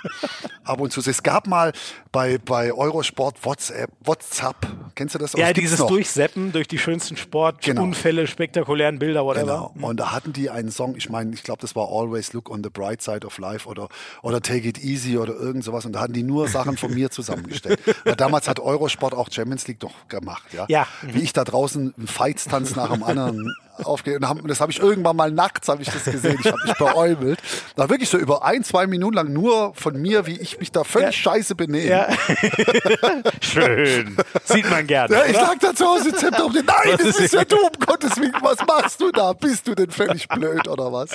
ab 0.64 0.80
und 0.80 0.92
zu 0.92 1.02
sehe, 1.02 1.12
es 1.12 1.24
gab 1.24 1.48
mal 1.48 1.74
bei, 2.12 2.38
bei 2.38 2.74
Eurosport 2.74 3.44
WhatsApp, 3.46 3.92
WhatsApp 4.04 4.68
Kennst 5.00 5.16
du 5.16 5.20
das? 5.20 5.32
Ja, 5.32 5.54
dieses 5.54 5.80
Durchseppen 5.80 6.52
durch 6.52 6.68
die 6.68 6.78
schönsten 6.78 7.16
Sportunfälle, 7.16 8.24
genau. 8.24 8.32
spektakulären 8.32 9.00
Bilder, 9.00 9.24
whatever. 9.24 9.46
Genau. 9.46 9.72
Mhm. 9.76 9.84
Und 9.86 10.00
da 10.02 10.12
hatten 10.12 10.34
die 10.34 10.50
einen 10.50 10.72
Song, 10.72 10.98
ich 10.98 11.10
meine, 11.10 11.34
ich 11.34 11.44
glaube, 11.44 11.62
das 11.62 11.74
war 11.74 11.88
Always 11.90 12.34
Look 12.34 12.50
on 12.50 12.62
the 12.64 12.70
Bright 12.70 13.02
Side 13.02 13.26
of 13.26 13.38
Life 13.38 13.66
oder, 13.68 13.88
oder 14.22 14.42
Take 14.42 14.68
It 14.68 14.84
Easy 14.84 15.18
oder 15.18 15.36
irgend 15.36 15.64
sowas. 15.64 15.86
Und 15.86 15.94
da 15.94 16.02
hatten 16.02 16.12
die 16.12 16.24
nur 16.24 16.50
Sachen 16.50 16.76
von 16.76 16.94
mir 16.94 17.09
zusammengestellt. 17.10 17.80
Weil 18.04 18.16
damals 18.16 18.48
hat 18.48 18.60
Eurosport 18.60 19.14
auch 19.14 19.30
Champions 19.32 19.68
League 19.68 19.80
doch 19.80 20.08
gemacht, 20.08 20.44
ja. 20.54 20.66
ja. 20.68 20.88
Wie 21.02 21.22
ich 21.22 21.34
da 21.34 21.44
draußen 21.44 21.94
einen 21.98 22.08
Feitstanz 22.08 22.76
nach 22.76 22.92
dem 22.92 23.04
anderen 23.04 23.54
aufgeht. 23.86 24.24
Und 24.24 24.50
das 24.50 24.62
habe 24.62 24.72
ich 24.72 24.80
irgendwann 24.80 25.16
mal 25.16 25.32
nachts, 25.32 25.68
habe 25.68 25.82
ich 25.82 25.90
das 25.90 26.04
gesehen. 26.06 26.38
Ich 26.40 26.48
habe 26.48 26.58
mich 26.66 26.74
beäumelt. 26.78 27.40
Da 27.76 27.90
wirklich 27.90 28.10
so 28.10 28.18
über 28.18 28.44
ein, 28.44 28.64
zwei 28.64 28.88
Minuten 28.88 29.16
lang 29.16 29.34
nur 29.34 29.74
von 29.76 30.00
mir, 30.02 30.26
wie 30.26 30.38
ich 30.38 30.60
mich 30.60 30.72
da 30.72 30.84
völlig 30.84 31.16
ja. 31.16 31.32
scheiße 31.32 31.56
benehme. 31.56 31.90
Ja. 31.90 32.08
Schön. 33.42 34.18
Sieht 34.46 34.70
man 34.70 34.88
gerne. 34.88 35.16
Ja, 35.16 35.26
ich 35.26 35.34
lag 35.34 35.58
da 35.60 35.74
zu 35.74 35.86
Hause, 35.86 36.14
Zepter 36.14 36.46
um 36.46 36.54
den, 36.54 36.66
nein, 36.66 36.98
das 36.98 37.20
ist 37.20 37.34
ja 37.34 37.44
du, 37.46 37.58
um 37.58 37.72
Gottes 37.86 38.18
Willen, 38.18 38.34
was 38.42 38.58
machst 38.66 39.02
du 39.02 39.12
da? 39.12 39.34
Bist 39.34 39.68
du 39.68 39.76
denn 39.76 39.92
völlig 39.92 40.28
blöd 40.28 40.68
oder 40.68 40.92
was? 40.92 41.12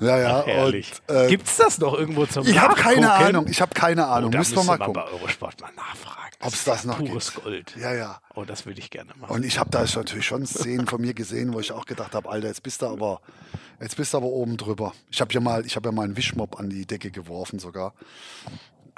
Ja, 0.00 0.18
ja. 0.18 0.44
Herrlich. 0.44 0.92
Äh, 1.08 1.28
Gibt's 1.28 1.56
das 1.56 1.78
noch 1.78 1.94
irgendwo 1.94 2.26
zum 2.26 2.46
Ich 2.46 2.58
habe 2.58 2.74
keine 2.74 3.12
Ahnung, 3.12 3.46
ich 3.48 3.60
habe 3.60 3.74
keine 3.74 4.06
Ahnung. 4.06 4.32
Oh, 4.34 4.38
Müssen 4.38 4.56
wir 4.56 4.64
mal 4.64 4.78
gucken. 4.78 4.94
bei 4.94 5.04
Eurosport 5.12 5.60
mal 5.60 5.70
nachfragen. 5.76 6.27
Ob 6.40 6.52
es 6.52 6.64
das 6.64 6.84
noch 6.84 6.98
pures 6.98 7.32
gibt. 7.32 7.44
Gold. 7.44 7.76
Ja, 7.76 7.92
ja. 7.92 8.20
Oh, 8.34 8.44
das 8.44 8.64
würde 8.64 8.78
ich 8.78 8.90
gerne 8.90 9.10
machen. 9.16 9.34
Und 9.34 9.44
ich 9.44 9.58
habe 9.58 9.70
da 9.70 9.82
natürlich 9.82 10.24
schon 10.24 10.46
Szenen 10.46 10.86
von 10.86 11.00
mir 11.00 11.12
gesehen, 11.12 11.52
wo 11.52 11.58
ich 11.58 11.72
auch 11.72 11.84
gedacht 11.84 12.14
habe, 12.14 12.28
Alter, 12.28 12.46
jetzt 12.46 12.62
bist 12.62 12.82
du 12.82 12.86
aber, 12.86 13.20
jetzt 13.80 13.96
bist 13.96 14.12
du 14.12 14.18
aber 14.18 14.26
oben 14.26 14.56
drüber. 14.56 14.92
Ich 15.10 15.20
habe 15.20 15.32
ja 15.32 15.40
mal, 15.40 15.66
ich 15.66 15.74
habe 15.74 15.88
ja 15.88 15.92
mal 15.92 16.04
einen 16.04 16.16
Wischmob 16.16 16.60
an 16.60 16.70
die 16.70 16.86
Decke 16.86 17.10
geworfen 17.10 17.58
sogar 17.58 17.94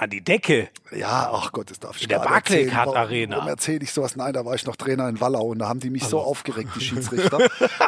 an 0.01 0.09
die 0.09 0.21
Decke. 0.21 0.69
Ja, 0.91 1.29
ach 1.31 1.51
Gott, 1.51 1.69
das 1.69 1.79
darf 1.79 1.95
ich 1.97 2.03
In 2.03 2.09
der 2.09 2.19
Barclaycard 2.19 2.95
Arena. 2.95 3.35
Warum 3.37 3.49
erzähle 3.49 3.83
ich 3.83 3.91
sowas? 3.91 4.15
Nein, 4.15 4.33
da 4.33 4.43
war 4.43 4.55
ich 4.55 4.65
noch 4.65 4.75
Trainer 4.75 5.07
in 5.07 5.21
Wallau 5.21 5.43
und 5.51 5.59
da 5.59 5.69
haben 5.69 5.79
die 5.79 5.91
mich 5.91 6.03
also. 6.03 6.17
so 6.17 6.23
aufgeregt, 6.23 6.71
die 6.75 6.81
Schiedsrichter. 6.81 7.37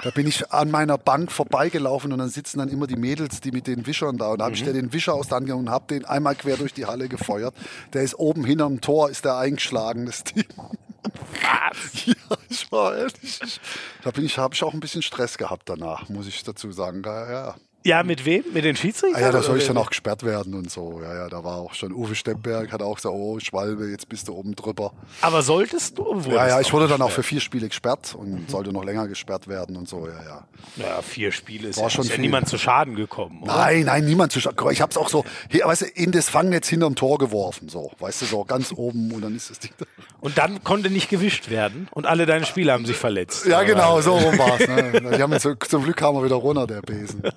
da 0.04 0.10
bin 0.12 0.28
ich 0.28 0.52
an 0.52 0.70
meiner 0.70 1.00
Bank 1.00 1.32
vorbeigelaufen 1.32 2.14
und 2.14 2.20
dann 2.20 2.30
sitzen 2.30 2.60
dann 2.60 2.70
immer 2.70 2.86
die 2.86 2.98
Mädels, 2.98 3.42
die 3.42 3.52
mit 3.52 3.66
den 3.66 3.88
Wischern 3.88 4.18
da. 4.18 4.28
Und 4.28 4.40
da 4.40 4.46
habe 4.46 4.56
mhm. 4.56 4.62
ich 4.62 4.72
den 4.72 4.94
Wischer 4.94 5.16
aus 5.16 5.28
der 5.28 5.38
Hand 5.38 5.48
genommen 5.48 5.68
und 5.68 5.74
habe 5.74 5.88
den 5.88 6.06
einmal 6.06 6.36
quer 6.36 6.56
durch 6.56 6.74
die 6.74 6.86
Halle 6.86 7.10
gefeuert. 7.10 7.56
Der 7.94 8.04
ist 8.04 8.20
oben 8.20 8.46
hinterm 8.46 8.80
Tor, 8.80 9.10
ist 9.10 9.26
der 9.26 9.38
eingeschlagen, 9.38 10.06
das 10.06 10.24
Team. 10.24 10.46
Was? 10.54 12.06
Ja, 12.06 12.38
ich 12.50 12.72
war 12.72 12.96
ehrlich. 12.96 13.60
Da 14.04 14.12
bin 14.12 14.26
ich, 14.26 14.38
habe 14.38 14.54
ich 14.54 14.64
auch 14.64 14.74
ein 14.74 14.80
bisschen 14.80 15.02
Stress 15.02 15.38
gehabt 15.38 15.68
danach, 15.68 16.10
muss 16.10 16.28
ich 16.28 16.44
dazu 16.44 16.72
sagen. 16.72 17.02
Ja, 17.04 17.32
ja. 17.32 17.56
Ja, 17.86 18.04
mit 18.04 18.24
wem? 18.24 18.46
Mit 18.54 18.64
den 18.64 18.78
Schiedsrichtern? 18.78 19.22
Ah, 19.22 19.26
ja, 19.26 19.32
da 19.32 19.44
soll 19.44 19.58
ich 19.58 19.68
dann 19.68 19.76
auch 19.78 19.90
gesperrt 19.90 20.24
werden 20.24 20.54
und 20.54 20.72
so. 20.72 21.02
Ja, 21.02 21.16
ja, 21.16 21.30
da 21.30 21.44
war 21.44 21.58
auch 21.58 21.74
schon 21.74 21.92
Uwe 21.92 22.16
Stemberg, 22.16 22.72
hat 22.72 22.82
auch 22.82 22.96
gesagt, 22.96 23.14
oh, 23.14 23.40
Schwalbe, 23.40 23.90
jetzt 23.90 24.08
bist 24.08 24.30
du 24.30 24.34
oben 24.34 24.56
drüber. 24.56 24.94
Aber 25.20 25.42
solltest 25.42 25.98
du? 25.98 26.22
Ja, 26.30 26.48
ja, 26.48 26.62
ich 26.62 26.72
wurde 26.72 26.88
dann 26.88 27.02
auch 27.02 27.12
für 27.12 27.24
vier 27.24 27.42
Spiele 27.42 27.68
gesperrt 27.68 28.16
und 28.18 28.32
mhm. 28.32 28.48
sollte 28.48 28.72
noch 28.72 28.86
länger 28.86 29.08
gesperrt 29.10 29.50
werden 29.50 29.76
und 29.76 29.90
so, 29.90 30.08
ja, 30.08 30.24
ja. 30.24 30.48
Ja, 30.78 31.02
vier 31.02 31.34
Spiele 31.34 31.70
ist, 31.70 31.78
war 31.78 31.86
ja, 31.86 31.90
schon 31.90 32.06
ist 32.06 32.12
ja 32.12 32.18
niemand 32.18 32.48
zu 32.48 32.58
Schaden 32.58 32.96
gekommen. 32.96 33.42
Oder? 33.44 33.54
Nein, 33.54 33.84
nein, 33.84 34.06
niemand 34.06 34.32
zu 34.32 34.40
Schaden. 34.40 34.72
Ich 34.72 34.82
hab's 34.82 34.96
auch 34.96 35.10
so, 35.10 35.26
hier, 35.50 35.66
weißt 35.66 35.82
du, 35.82 35.86
in 35.88 36.14
das 36.14 36.30
Fangnetz 36.30 36.70
hinterm 36.70 36.96
Tor 36.96 37.18
geworfen, 37.18 37.68
so, 37.68 37.92
weißt 38.00 38.22
du, 38.22 38.26
so 38.26 38.46
ganz 38.46 38.72
oben 38.72 39.12
und 39.12 39.22
dann 39.22 39.36
ist 39.36 39.50
das 39.50 39.60
Ding 39.60 39.72
da. 39.78 39.86
Und 40.22 40.38
dann 40.38 40.64
konnte 40.64 40.90
nicht 40.90 41.10
gewischt 41.10 41.50
werden 41.50 41.90
und 41.92 42.06
alle 42.06 42.26
deine 42.26 42.46
Spieler 42.46 42.74
haben 42.74 42.86
sich 42.86 42.96
verletzt. 42.96 43.46
Ja, 43.46 43.64
genau, 43.64 44.00
so 44.00 44.16
rum 44.16 44.38
war's. 44.38 44.66
Ne? 44.68 45.02
Die 45.18 45.22
haben 45.22 45.38
zum 45.40 45.84
Glück 45.84 45.98
kam 45.98 46.16
er 46.16 46.24
wieder 46.24 46.36
runter, 46.36 46.66
der 46.66 46.82
Besen. 46.82 47.24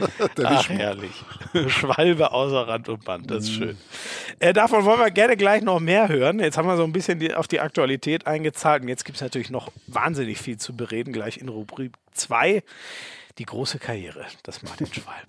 Ach, 0.44 0.68
herrlich. 0.68 1.24
Schwalbe 1.68 2.32
außer 2.32 2.68
Rand 2.68 2.88
und 2.88 3.04
Band, 3.04 3.30
das 3.30 3.44
ist 3.44 3.50
mhm. 3.50 3.54
schön. 3.54 3.78
Äh, 4.40 4.52
davon 4.52 4.84
wollen 4.84 5.00
wir 5.00 5.10
gerne 5.10 5.36
gleich 5.36 5.62
noch 5.62 5.80
mehr 5.80 6.08
hören. 6.08 6.40
Jetzt 6.40 6.58
haben 6.58 6.68
wir 6.68 6.76
so 6.76 6.84
ein 6.84 6.92
bisschen 6.92 7.18
die, 7.18 7.34
auf 7.34 7.48
die 7.48 7.60
Aktualität 7.60 8.26
eingezahlt 8.26 8.82
und 8.82 8.88
jetzt 8.88 9.04
gibt 9.04 9.16
es 9.16 9.22
natürlich 9.22 9.50
noch 9.50 9.72
wahnsinnig 9.86 10.38
viel 10.38 10.58
zu 10.58 10.76
bereden, 10.76 11.12
gleich 11.12 11.38
in 11.38 11.48
Rubrik 11.48 11.92
2. 12.14 12.62
Die 13.38 13.44
große 13.44 13.78
Karriere 13.78 14.26
des 14.46 14.62
Martin 14.62 14.86
Schwalbe. 14.92 15.26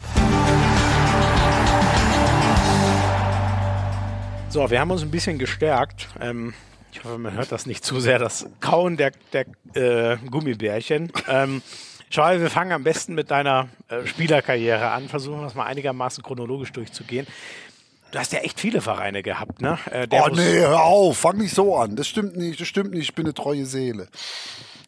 So, 4.49 4.69
wir 4.71 4.79
haben 4.79 4.89
uns 4.89 5.03
ein 5.03 5.11
bisschen 5.11 5.37
gestärkt. 5.37 6.07
Ähm, 6.19 6.53
ich 6.91 7.03
hoffe, 7.03 7.19
man 7.19 7.33
hört 7.33 7.51
das 7.51 7.67
nicht 7.67 7.85
zu 7.85 7.99
sehr, 7.99 8.17
das 8.17 8.47
Kauen 8.59 8.97
der, 8.97 9.11
der 9.31 9.45
äh, 9.75 10.17
Gummibärchen. 10.29 11.11
Ähm, 11.27 11.61
Schau, 12.09 12.39
wir 12.39 12.49
fangen 12.49 12.71
am 12.71 12.83
besten 12.83 13.13
mit 13.13 13.29
deiner 13.29 13.69
äh, 13.87 14.05
Spielerkarriere 14.05 14.89
an, 14.89 15.07
versuchen 15.07 15.43
das 15.43 15.53
mal 15.53 15.65
einigermaßen 15.65 16.23
chronologisch 16.23 16.71
durchzugehen. 16.71 17.27
Du 18.11 18.17
hast 18.17 18.33
ja 18.33 18.39
echt 18.39 18.59
viele 18.59 18.81
Vereine 18.81 19.21
gehabt, 19.21 19.61
ne? 19.61 19.77
Äh, 19.91 20.07
oh 20.11 20.29
nee, 20.33 20.59
hör 20.59 20.81
auf, 20.81 21.19
fang 21.19 21.37
nicht 21.37 21.53
so 21.53 21.75
an. 21.75 21.95
Das 21.95 22.07
stimmt 22.07 22.35
nicht, 22.35 22.59
das 22.59 22.67
stimmt 22.67 22.91
nicht, 22.91 23.03
ich 23.03 23.15
bin 23.15 23.25
eine 23.25 23.35
treue 23.35 23.65
Seele. 23.65 24.07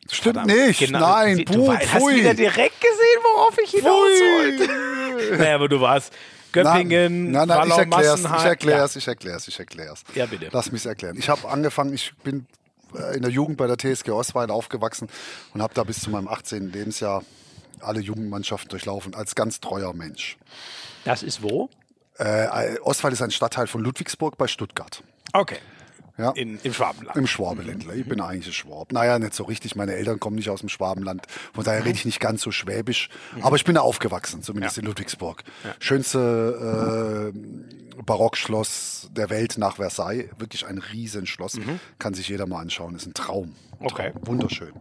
Das 0.08 0.18
stimmt 0.18 0.38
Verdammt, 0.38 0.68
nicht, 0.68 0.80
genau, 0.80 1.00
nein, 1.00 1.46
du 1.46 1.66
buh, 1.66 1.74
hast 1.74 2.08
wieder 2.08 2.34
direkt 2.34 2.82
gesehen, 2.82 3.20
worauf 3.22 3.56
ich 3.64 3.70
hinaus 3.70 3.94
wollte. 3.94 5.38
naja, 5.38 5.56
aber 5.56 5.70
du 5.70 5.80
warst 5.80 6.12
Göppingen, 6.52 7.32
nein, 7.32 7.48
nein, 7.48 7.68
nein, 7.68 7.68
ich 7.70 7.78
erklär's, 7.78 8.26
ich 8.26 8.46
erklär's, 8.46 8.96
ja. 8.96 8.98
ich 8.98 9.08
erklär's, 9.08 9.48
ich 9.48 9.60
erklär's. 9.60 10.04
Ja, 10.16 10.26
bitte. 10.26 10.50
Lass 10.52 10.72
mich 10.72 10.86
erklären. 10.86 11.16
Ich 11.18 11.30
habe 11.30 11.48
angefangen, 11.48 11.94
ich 11.94 12.14
bin 12.24 12.48
in 13.14 13.22
der 13.22 13.32
Jugend 13.32 13.58
bei 13.58 13.68
der 13.68 13.78
TSG 13.78 14.10
Oswald 14.10 14.52
aufgewachsen 14.52 15.08
und 15.54 15.62
habe 15.62 15.74
da 15.74 15.84
bis 15.84 16.02
zu 16.02 16.10
meinem 16.10 16.28
18. 16.28 16.72
Lebensjahr 16.72 17.24
alle 17.80 18.00
Jugendmannschaften 18.00 18.70
durchlaufen 18.70 19.16
als 19.16 19.36
ganz 19.36 19.60
treuer 19.60 19.94
Mensch. 19.94 20.38
Das 21.04 21.24
ist 21.24 21.42
wo? 21.42 21.70
Äh, 22.18 22.78
Oswald 22.82 23.14
ist 23.14 23.22
ein 23.22 23.32
Stadtteil 23.32 23.68
von 23.68 23.82
Ludwigsburg 23.82 24.38
bei 24.38 24.48
Stuttgart. 24.48 25.04
Okay. 25.34 25.58
Ja. 26.18 26.32
In, 26.32 26.60
Im 26.64 26.74
Schwabenland. 26.74 27.18
Im 27.18 27.28
Schwabenländler. 27.28 27.94
Ich 27.96 28.08
bin 28.08 28.22
eigentlich 28.22 28.48
ein 28.48 28.54
Schwab. 28.54 28.92
Naja, 28.92 29.18
nicht 29.20 29.34
so 29.34 29.44
richtig. 29.44 29.76
Meine 29.76 29.94
Eltern 29.94 30.20
kommen 30.20 30.36
nicht 30.36 30.50
aus 30.50 30.60
dem 30.60 30.70
Schwabenland. 30.70 31.26
Von 31.54 31.64
daher 31.64 31.86
rede 31.86 31.96
ich 31.96 32.06
nicht 32.06 32.20
ganz 32.20 32.42
so 32.42 32.52
schwäbisch. 32.52 33.10
Mhm. 33.36 33.44
Aber 33.44 33.56
ich 33.56 33.66
bin 33.66 33.76
da 33.76 33.82
aufgewachsen, 33.82 34.44
zumindest 34.44 34.78
ja. 34.78 34.82
in 34.82 34.88
Ludwigsburg. 34.88 35.44
Ja. 35.64 35.76
Schönste 35.80 37.34
äh, 37.34 38.02
Barockschloss 38.04 39.10
der 39.12 39.30
Welt 39.30 39.58
nach 39.58 39.78
Versailles. 39.78 40.30
Wirklich 40.38 40.66
ein 40.68 40.78
Riesenschloss. 40.78 41.56
Mhm. 41.56 41.80
Kann 42.00 42.14
sich 42.14 42.30
jeder 42.30 42.48
mal 42.48 42.60
anschauen. 42.62 42.96
Ist 42.96 43.06
ein 43.06 43.14
Traum. 43.14 43.56
Okay. 43.80 44.12
Wunderschön. 44.22 44.74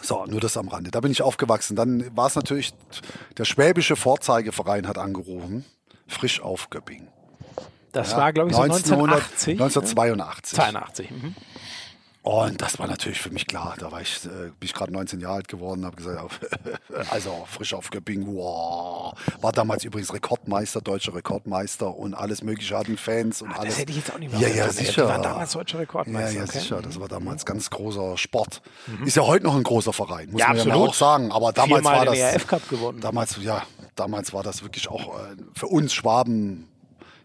So, 0.00 0.24
nur 0.26 0.40
das 0.40 0.56
am 0.56 0.68
Rande. 0.68 0.90
Da 0.90 1.00
bin 1.00 1.12
ich 1.12 1.22
aufgewachsen. 1.22 1.76
Dann 1.76 2.16
war 2.16 2.26
es 2.26 2.34
natürlich, 2.34 2.74
der 3.38 3.44
schwäbische 3.44 3.96
Vorzeigeverein 3.96 4.86
hat 4.86 4.98
angerufen. 4.98 5.64
Frisch 6.06 6.40
auf 6.40 6.68
Göppingen. 6.70 7.08
Das 7.94 8.10
ja, 8.10 8.18
war, 8.18 8.32
glaube 8.32 8.50
ich, 8.50 8.56
so 8.56 8.62
1980. 8.62 9.52
1982. 9.60 10.56
82. 10.58 11.10
Mhm. 11.10 11.34
Und 12.24 12.62
das 12.62 12.78
war 12.78 12.86
natürlich 12.86 13.20
für 13.20 13.28
mich 13.28 13.46
klar. 13.46 13.74
Da 13.78 13.92
war 13.92 14.00
ich, 14.00 14.24
äh, 14.24 14.28
bin 14.28 14.54
ich 14.62 14.72
gerade 14.72 14.90
19 14.90 15.20
Jahre 15.20 15.34
alt 15.34 15.48
geworden, 15.48 15.84
habe 15.84 15.96
gesagt, 15.96 16.40
also 17.10 17.44
frisch 17.46 17.74
auf 17.74 17.90
Göppingen, 17.90 18.34
wow. 18.34 19.12
War 19.42 19.52
damals 19.52 19.84
übrigens 19.84 20.10
Rekordmeister, 20.10 20.80
deutscher 20.80 21.14
Rekordmeister 21.14 21.94
und 21.94 22.14
alles 22.14 22.42
Mögliche 22.42 22.78
hatten 22.78 22.96
Fans 22.96 23.42
und 23.42 23.50
Ach, 23.52 23.58
alles. 23.58 23.74
Das 23.74 23.82
hätte 23.82 23.90
ich 23.90 23.98
jetzt 23.98 24.10
auch 24.10 24.18
nicht 24.18 24.32
mehr 24.32 24.40
Ja, 24.40 24.48
ja, 24.48 24.72
sicher. 24.72 25.02
Die 25.02 25.08
waren 25.08 25.22
damals 25.22 25.52
deutscher 25.52 25.80
Rekordmeister. 25.80 26.30
Ja, 26.30 26.38
ja, 26.38 26.44
okay. 26.44 26.58
sicher. 26.60 26.80
Das 26.80 26.98
war 26.98 27.08
damals 27.08 27.44
ganz 27.44 27.68
großer 27.68 28.16
Sport. 28.16 28.62
Mhm. 28.86 29.06
Ist 29.06 29.16
ja 29.16 29.26
heute 29.26 29.44
noch 29.44 29.54
ein 29.54 29.62
großer 29.62 29.92
Verein, 29.92 30.30
muss 30.30 30.40
ja, 30.40 30.48
man 30.48 30.56
absolut. 30.56 30.78
ja 30.78 30.82
auch 30.82 30.94
sagen. 30.94 31.30
Aber 31.30 31.52
damals 31.52 31.82
Viermal 31.82 31.98
war 31.98 32.04
das. 32.06 32.14
Den 32.14 32.24
ERF 32.24 32.46
Cup 32.46 32.68
gewonnen. 32.70 33.00
Damals, 33.02 33.36
ja, 33.42 33.62
damals 33.96 34.32
war 34.32 34.42
das 34.42 34.62
wirklich 34.62 34.88
auch 34.88 35.18
äh, 35.18 35.36
für 35.54 35.66
uns 35.66 35.92
Schwaben 35.92 36.68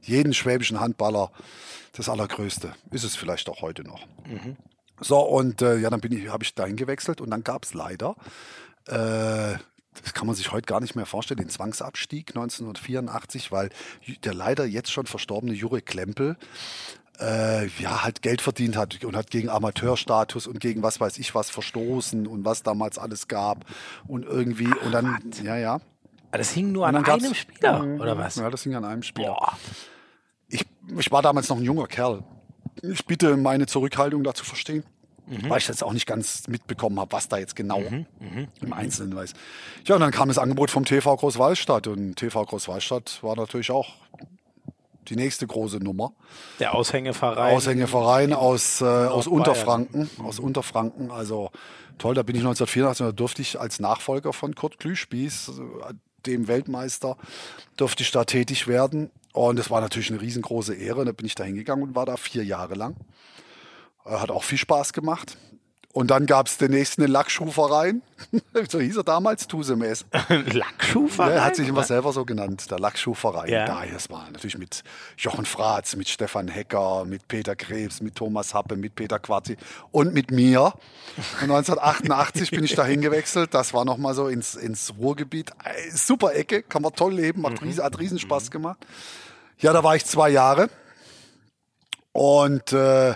jeden 0.02 0.34
schwäbischen 0.34 0.80
Handballer 0.80 1.32
das 1.94 2.10
Allergrößte. 2.10 2.74
Ist 2.92 3.04
es 3.04 3.16
vielleicht 3.16 3.50
auch 3.50 3.62
heute 3.62 3.84
noch. 3.84 4.06
Mhm. 4.26 4.58
So, 5.02 5.20
und 5.20 5.62
äh, 5.62 5.78
ja, 5.78 5.90
dann 5.90 6.02
bin 6.02 6.12
ich, 6.12 6.30
habe 6.30 6.44
ich 6.44 6.54
dahin 6.54 6.76
gewechselt 6.76 7.22
und 7.22 7.30
dann 7.30 7.44
gab 7.44 7.64
es 7.64 7.74
leider, 7.74 8.16
äh, 8.88 9.58
das 10.02 10.14
kann 10.14 10.28
man 10.28 10.36
sich 10.36 10.52
heute 10.52 10.66
gar 10.66 10.82
nicht 10.82 10.96
mehr 10.96 11.06
vorstellen, 11.06 11.40
den 11.40 11.50
Zwangsabstieg 11.50 12.30
1984, 12.30 13.52
weil 13.52 13.70
der 14.24 14.34
leider 14.34 14.66
jetzt 14.66 14.92
schon 14.92 15.06
verstorbene 15.06 15.54
Jure 15.54 15.82
Klempel 15.82 16.38
äh, 17.20 17.68
ja, 17.80 18.04
halt 18.04 18.22
Geld 18.22 18.42
verdient 18.42 18.78
hat 18.78 19.04
und 19.04 19.16
hat 19.16 19.30
gegen 19.30 19.50
Amateurstatus 19.50 20.48
und 20.48 20.60
gegen 20.60 20.84
was 20.84 21.00
weiß 21.00 21.18
ich 21.18 21.36
was 21.36 21.50
verstoßen 21.50 22.28
und 22.28 22.46
was 22.46 22.64
damals 22.64 22.98
alles 22.98 23.28
gab 23.28 23.66
und 24.08 24.24
irgendwie 24.26 24.70
und 24.86 24.92
dann, 24.92 25.20
ja, 25.44 25.58
ja. 25.58 25.80
Das 26.32 26.52
hing 26.52 26.72
nur 26.72 26.88
an 26.88 26.96
einem 26.96 27.34
Spieler, 27.34 27.84
oder 28.00 28.18
was? 28.18 28.36
Ja, 28.36 28.50
das 28.50 28.64
hing 28.64 28.76
an 28.76 28.86
einem 28.86 29.04
Spieler. 29.04 29.30
Boah. 29.30 29.58
Ich, 30.48 30.66
ich 30.98 31.12
war 31.12 31.22
damals 31.22 31.50
noch 31.50 31.58
ein 31.58 31.64
junger 31.64 31.88
Kerl. 31.88 32.24
Ich 32.82 33.06
bitte 33.06 33.36
meine 33.38 33.66
Zurückhaltung 33.66 34.24
dazu 34.24 34.46
verstehen. 34.46 34.84
Mhm. 35.30 35.50
Weil 35.50 35.60
ich 35.60 35.68
jetzt 35.68 35.84
auch 35.84 35.94
nicht 35.94 36.08
ganz 36.08 36.48
mitbekommen 36.48 37.00
habe, 37.00 37.12
was 37.12 37.28
da 37.30 37.38
jetzt 37.38 37.56
genau 37.56 37.80
mhm. 37.82 38.08
Mhm. 38.20 38.48
im 38.62 38.74
Einzelnen 38.74 39.16
weiß. 39.16 39.34
Ja, 39.86 39.96
und 39.96 40.02
dann 40.02 40.12
kam 40.12 40.28
das 40.28 40.40
Angebot 40.40 40.72
vom 40.72 40.86
TV 40.86 41.16
Großwallstadt 41.16 41.86
und 41.88 42.16
TV 42.16 42.46
Großwallstadt 42.46 43.22
war 43.22 43.36
natürlich 43.36 43.70
auch 43.70 43.94
die 45.08 45.16
nächste 45.16 45.46
große 45.46 45.78
Nummer. 45.78 46.14
Der 46.60 46.74
Aushängeverein. 46.74 47.56
Aushängeverein 47.56 48.34
aus, 48.34 48.82
äh, 48.82 48.86
aus 48.86 49.28
Unterfranken. 49.28 50.10
Mhm. 50.18 50.26
Aus 50.26 50.40
Unterfranken. 50.40 51.12
Also 51.12 51.52
toll, 51.98 52.16
da 52.16 52.24
bin 52.24 52.36
ich 52.36 52.42
1984, 52.42 53.06
da 53.06 53.12
durfte 53.12 53.42
ich 53.42 53.60
als 53.60 53.80
Nachfolger 53.80 54.34
von 54.34 54.56
Kurt 54.56 54.80
Glühspieß, 54.80 55.62
dem 56.26 56.48
Weltmeister, 56.48 57.18
durfte 57.78 58.04
ich 58.04 58.12
da 58.12 58.24
tätig 58.26 58.68
werden. 58.68 59.12
Und 59.34 59.58
das 59.58 59.70
war 59.70 59.82
natürlich 59.82 60.10
eine 60.10 60.22
riesengroße 60.22 60.76
Ehre. 60.76 61.06
Da 61.06 61.12
bin 61.12 61.26
ich 61.26 61.36
da 61.36 61.44
hingegangen 61.44 61.84
und 61.84 61.96
war 61.96 62.06
da 62.06 62.18
vier 62.18 62.44
Jahre 62.44 62.76
lang. 62.76 62.96
Hat 64.06 64.32
auch 64.32 64.44
viel 64.44 64.58
Spaß 64.58 64.94
gemacht. 64.94 65.38
Und 65.92 66.12
dann 66.12 66.28
gab 66.28 66.46
es 66.46 66.60
den 66.60 66.70
nächsten 66.70 67.02
in 67.02 67.10
Lackschuhverein. 67.10 68.04
so 68.70 68.80
hieß 68.80 68.98
er 68.98 69.04
damals, 69.04 69.48
Tusemes. 69.48 70.06
Lackschuhverein? 70.30 71.32
er 71.32 71.44
hat 71.44 71.56
sich 71.56 71.68
immer 71.68 71.84
selber 71.84 72.14
so 72.14 72.26
genannt, 72.26 72.70
der 72.70 72.78
Lackschuhverein. 72.78 73.52
Ja. 73.52 73.66
Da, 73.66 73.84
das 73.92 74.08
war 74.12 74.30
natürlich 74.30 74.60
mit 74.60 74.84
Jochen 75.18 75.46
Fratz, 75.46 75.96
mit 75.96 76.08
Stefan 76.08 76.48
Hecker, 76.48 77.06
mit 77.06 77.28
Peter 77.28 77.56
Krebs, 77.56 78.02
mit 78.02 78.14
Thomas 78.14 78.54
Happe, 78.54 78.76
mit 78.76 78.94
Peter 78.94 79.18
Quarzi 79.18 79.58
und 79.90 80.14
mit 80.14 80.30
mir. 80.30 80.74
Und 81.42 81.50
1988 81.50 82.52
bin 82.52 82.64
ich 82.64 82.76
dahin 82.76 83.02
gewechselt. 83.02 83.56
Das 83.56 83.74
war 83.74 83.84
nochmal 83.84 84.14
so 84.14 84.28
ins, 84.28 84.54
ins 84.54 84.94
Ruhrgebiet. 85.00 85.50
Äh, 85.64 85.90
super 85.90 86.36
Ecke, 86.36 86.62
kann 86.62 86.84
man 86.84 86.94
toll 86.94 87.16
leben, 87.16 87.44
hat, 87.48 87.60
mhm. 87.64 87.78
hat 87.78 87.98
riesen 87.98 88.20
Spaß 88.20 88.46
mhm. 88.46 88.52
gemacht. 88.52 88.86
Ja, 89.58 89.74
da 89.74 89.84
war 89.84 89.96
ich 89.96 90.06
zwei 90.06 90.30
Jahre. 90.30 90.70
Und 92.12 92.74
äh, 92.74 93.16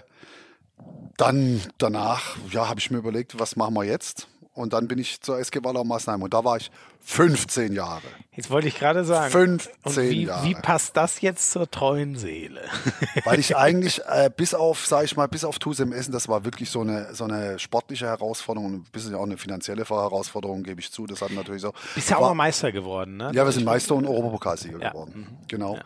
dann 1.17 1.61
danach, 1.77 2.37
ja, 2.51 2.67
habe 2.67 2.79
ich 2.79 2.91
mir 2.91 2.97
überlegt, 2.97 3.39
was 3.39 3.55
machen 3.55 3.75
wir 3.75 3.83
jetzt? 3.83 4.27
Und 4.55 4.73
dann 4.73 4.87
bin 4.87 4.99
ich 4.99 5.19
zur 5.21 5.39
SG 5.39 5.63
Wallau 5.63 5.83
Massenheim 5.83 6.21
und 6.21 6.33
da 6.33 6.43
war 6.43 6.57
ich 6.57 6.69
15 7.05 7.73
Jahre. 7.73 8.03
Jetzt 8.33 8.51
wollte 8.51 8.67
ich 8.67 8.77
gerade 8.77 9.03
sagen. 9.03 9.31
15 9.31 10.09
wie, 10.09 10.23
Jahre. 10.25 10.45
Wie 10.45 10.53
passt 10.53 10.95
das 10.95 11.21
jetzt 11.21 11.51
zur 11.51 11.69
treuen 11.69 12.15
Seele? 12.15 12.61
Weil 13.25 13.39
ich 13.39 13.57
eigentlich 13.57 14.01
äh, 14.07 14.29
bis 14.35 14.53
auf, 14.53 14.85
sage 14.85 15.05
ich 15.05 15.17
mal, 15.17 15.27
bis 15.27 15.43
auf 15.43 15.57
Tusem 15.57 15.91
Essen, 15.91 16.11
das 16.11 16.27
war 16.27 16.45
wirklich 16.45 16.69
so 16.69 16.81
eine, 16.81 17.15
so 17.15 17.23
eine 17.23 17.57
sportliche 17.57 18.05
Herausforderung 18.05 18.67
und 18.67 18.73
ein 18.75 18.91
bisschen 18.91 19.15
auch 19.15 19.23
eine 19.23 19.37
finanzielle 19.37 19.85
Herausforderung, 19.85 20.61
gebe 20.61 20.79
ich 20.79 20.91
zu. 20.91 21.07
Das 21.07 21.21
hat 21.23 21.31
natürlich 21.31 21.63
so. 21.63 21.73
Bist 21.95 22.11
ja 22.11 22.17
auch 22.17 22.21
mal 22.21 22.35
Meister 22.35 22.71
geworden, 22.71 23.17
ne? 23.17 23.31
Ja, 23.33 23.45
wir 23.45 23.51
sind 23.51 23.65
Meister 23.65 23.95
und 23.95 24.05
Europapokalsieger 24.05 24.79
ja. 24.79 24.89
geworden. 24.91 25.27
Mhm. 25.31 25.47
Genau. 25.47 25.75
Ja. 25.77 25.81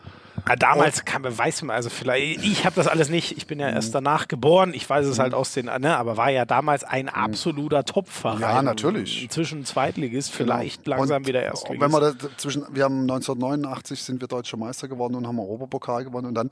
Ja, 0.46 0.56
damals 0.56 1.04
kam, 1.04 1.24
weiß 1.24 1.62
man, 1.62 1.74
also 1.74 1.90
vielleicht, 1.90 2.44
ich 2.44 2.64
habe 2.64 2.76
das 2.76 2.86
alles 2.86 3.08
nicht, 3.08 3.36
ich 3.36 3.46
bin 3.46 3.60
ja 3.60 3.68
erst 3.68 3.94
danach 3.94 4.28
geboren, 4.28 4.72
ich 4.74 4.88
weiß 4.88 5.06
es 5.06 5.18
halt 5.18 5.34
aus 5.34 5.52
den, 5.52 5.66
ne, 5.66 5.96
aber 5.96 6.16
war 6.16 6.30
ja 6.30 6.44
damals 6.44 6.84
ein 6.84 7.06
mhm. 7.06 7.10
absoluter 7.10 7.84
Topverein. 7.84 8.40
Ja, 8.40 8.62
natürlich. 8.62 9.24
Inzwischen 9.24 9.64
Zweitligist, 9.64 10.36
genau. 10.36 10.54
vielleicht 10.54 10.84
genau. 10.84 10.96
langsam 10.96 11.18
und 11.18 11.26
wieder 11.26 11.42
Erstligist. 11.42 11.80
Wenn 11.80 11.92
wir 11.92 12.14
zwischen, 12.36 12.64
wir 12.70 12.84
haben 12.84 13.02
1989 13.02 14.02
sind 14.02 14.20
wir 14.20 14.28
deutscher 14.28 14.56
Meister 14.56 14.88
geworden 14.88 15.14
und 15.14 15.26
haben 15.26 15.38
Europapokal 15.38 16.04
gewonnen 16.04 16.26
und 16.26 16.34
dann, 16.34 16.50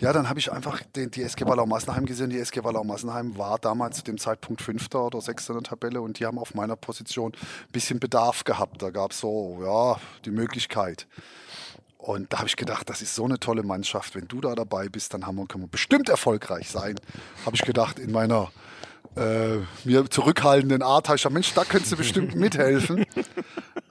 ja, 0.00 0.12
dann 0.12 0.28
habe 0.28 0.38
ich 0.38 0.52
einfach 0.52 0.82
den, 0.96 1.10
die 1.10 1.22
SG 1.22 1.44
Wallau 1.46 1.66
Massenheim 1.66 2.06
gesehen. 2.06 2.30
Die 2.30 2.38
SG 2.38 2.62
Wallau 2.64 2.84
Massenheim 2.84 3.36
war 3.36 3.58
damals 3.58 3.98
zu 3.98 4.04
dem 4.04 4.18
Zeitpunkt 4.18 4.62
Fünfter 4.62 5.06
oder 5.06 5.20
Sechster 5.20 5.54
in 5.54 5.60
der 5.60 5.70
Tabelle 5.70 6.00
und 6.00 6.18
die 6.18 6.26
haben 6.26 6.38
auf 6.38 6.54
meiner 6.54 6.76
Position 6.76 7.32
ein 7.32 7.72
bisschen 7.72 8.00
Bedarf 8.00 8.44
gehabt. 8.44 8.82
Da 8.82 8.90
gab 8.90 9.12
es 9.12 9.20
so, 9.20 9.60
ja, 9.62 9.96
die 10.24 10.30
Möglichkeit. 10.30 11.06
Und 12.08 12.32
da 12.32 12.38
habe 12.38 12.48
ich 12.48 12.56
gedacht, 12.56 12.88
das 12.88 13.02
ist 13.02 13.14
so 13.14 13.26
eine 13.26 13.38
tolle 13.38 13.62
Mannschaft. 13.62 14.14
Wenn 14.14 14.26
du 14.26 14.40
da 14.40 14.54
dabei 14.54 14.88
bist, 14.88 15.12
dann 15.12 15.26
haben 15.26 15.36
wir, 15.36 15.46
können 15.46 15.64
wir 15.64 15.68
bestimmt 15.68 16.08
erfolgreich 16.08 16.70
sein. 16.70 16.94
Habe 17.44 17.54
ich 17.54 17.60
gedacht, 17.60 17.98
in 17.98 18.12
meiner 18.12 18.50
äh, 19.14 19.58
mir 19.84 20.08
zurückhaltenden 20.08 20.80
Art 20.80 21.08
habe 21.08 21.16
ich 21.16 21.22
gesagt, 21.22 21.34
Mensch, 21.34 21.52
da 21.52 21.66
könntest 21.66 21.92
du 21.92 21.98
bestimmt 21.98 22.34
mithelfen, 22.34 23.04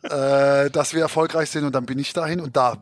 äh, 0.01 0.71
dass 0.71 0.95
wir 0.95 1.01
erfolgreich 1.01 1.51
sind. 1.51 1.63
Und 1.63 1.75
dann 1.75 1.85
bin 1.85 1.99
ich 1.99 2.11
dahin 2.11 2.39
und 2.39 2.57
da 2.57 2.81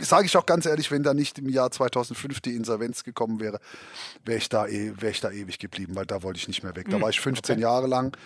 sage 0.00 0.26
ich 0.26 0.36
auch 0.36 0.46
ganz 0.46 0.66
ehrlich, 0.66 0.90
wenn 0.90 1.02
da 1.02 1.14
nicht 1.14 1.38
im 1.38 1.48
Jahr 1.48 1.70
2005 1.70 2.40
die 2.40 2.54
Insolvenz 2.54 3.04
gekommen 3.04 3.40
wäre, 3.40 3.60
wäre 4.24 4.38
ich, 4.38 4.48
da, 4.48 4.66
eh, 4.66 4.92
wär 4.98 5.10
ich 5.10 5.20
da 5.20 5.30
ewig 5.30 5.58
geblieben, 5.58 5.94
weil 5.96 6.06
da 6.06 6.22
wollte 6.22 6.38
ich 6.38 6.48
nicht 6.48 6.62
mehr 6.62 6.74
weg. 6.76 6.86
Da 6.88 6.96
hm, 6.96 7.02
war 7.02 7.10
ich 7.10 7.20
15 7.20 7.54
okay. 7.54 7.62
Jahre 7.62 7.86
lang, 7.86 8.16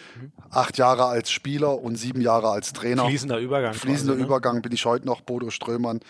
acht 0.50 0.78
Jahre 0.78 1.06
als 1.06 1.30
Spieler 1.30 1.80
und 1.80 1.96
sieben 1.96 2.20
Jahre 2.20 2.50
als 2.50 2.72
Trainer. 2.72 3.06
Fließender 3.06 3.38
Übergang. 3.38 3.74
Fließender 3.74 4.14
quasi, 4.14 4.22
ne? 4.22 4.26
Übergang 4.26 4.62
bin 4.62 4.72
ich 4.72 4.84
heute 4.84 5.06
noch 5.06 5.20
Bodo 5.20 5.50
Strömern, 5.50 6.00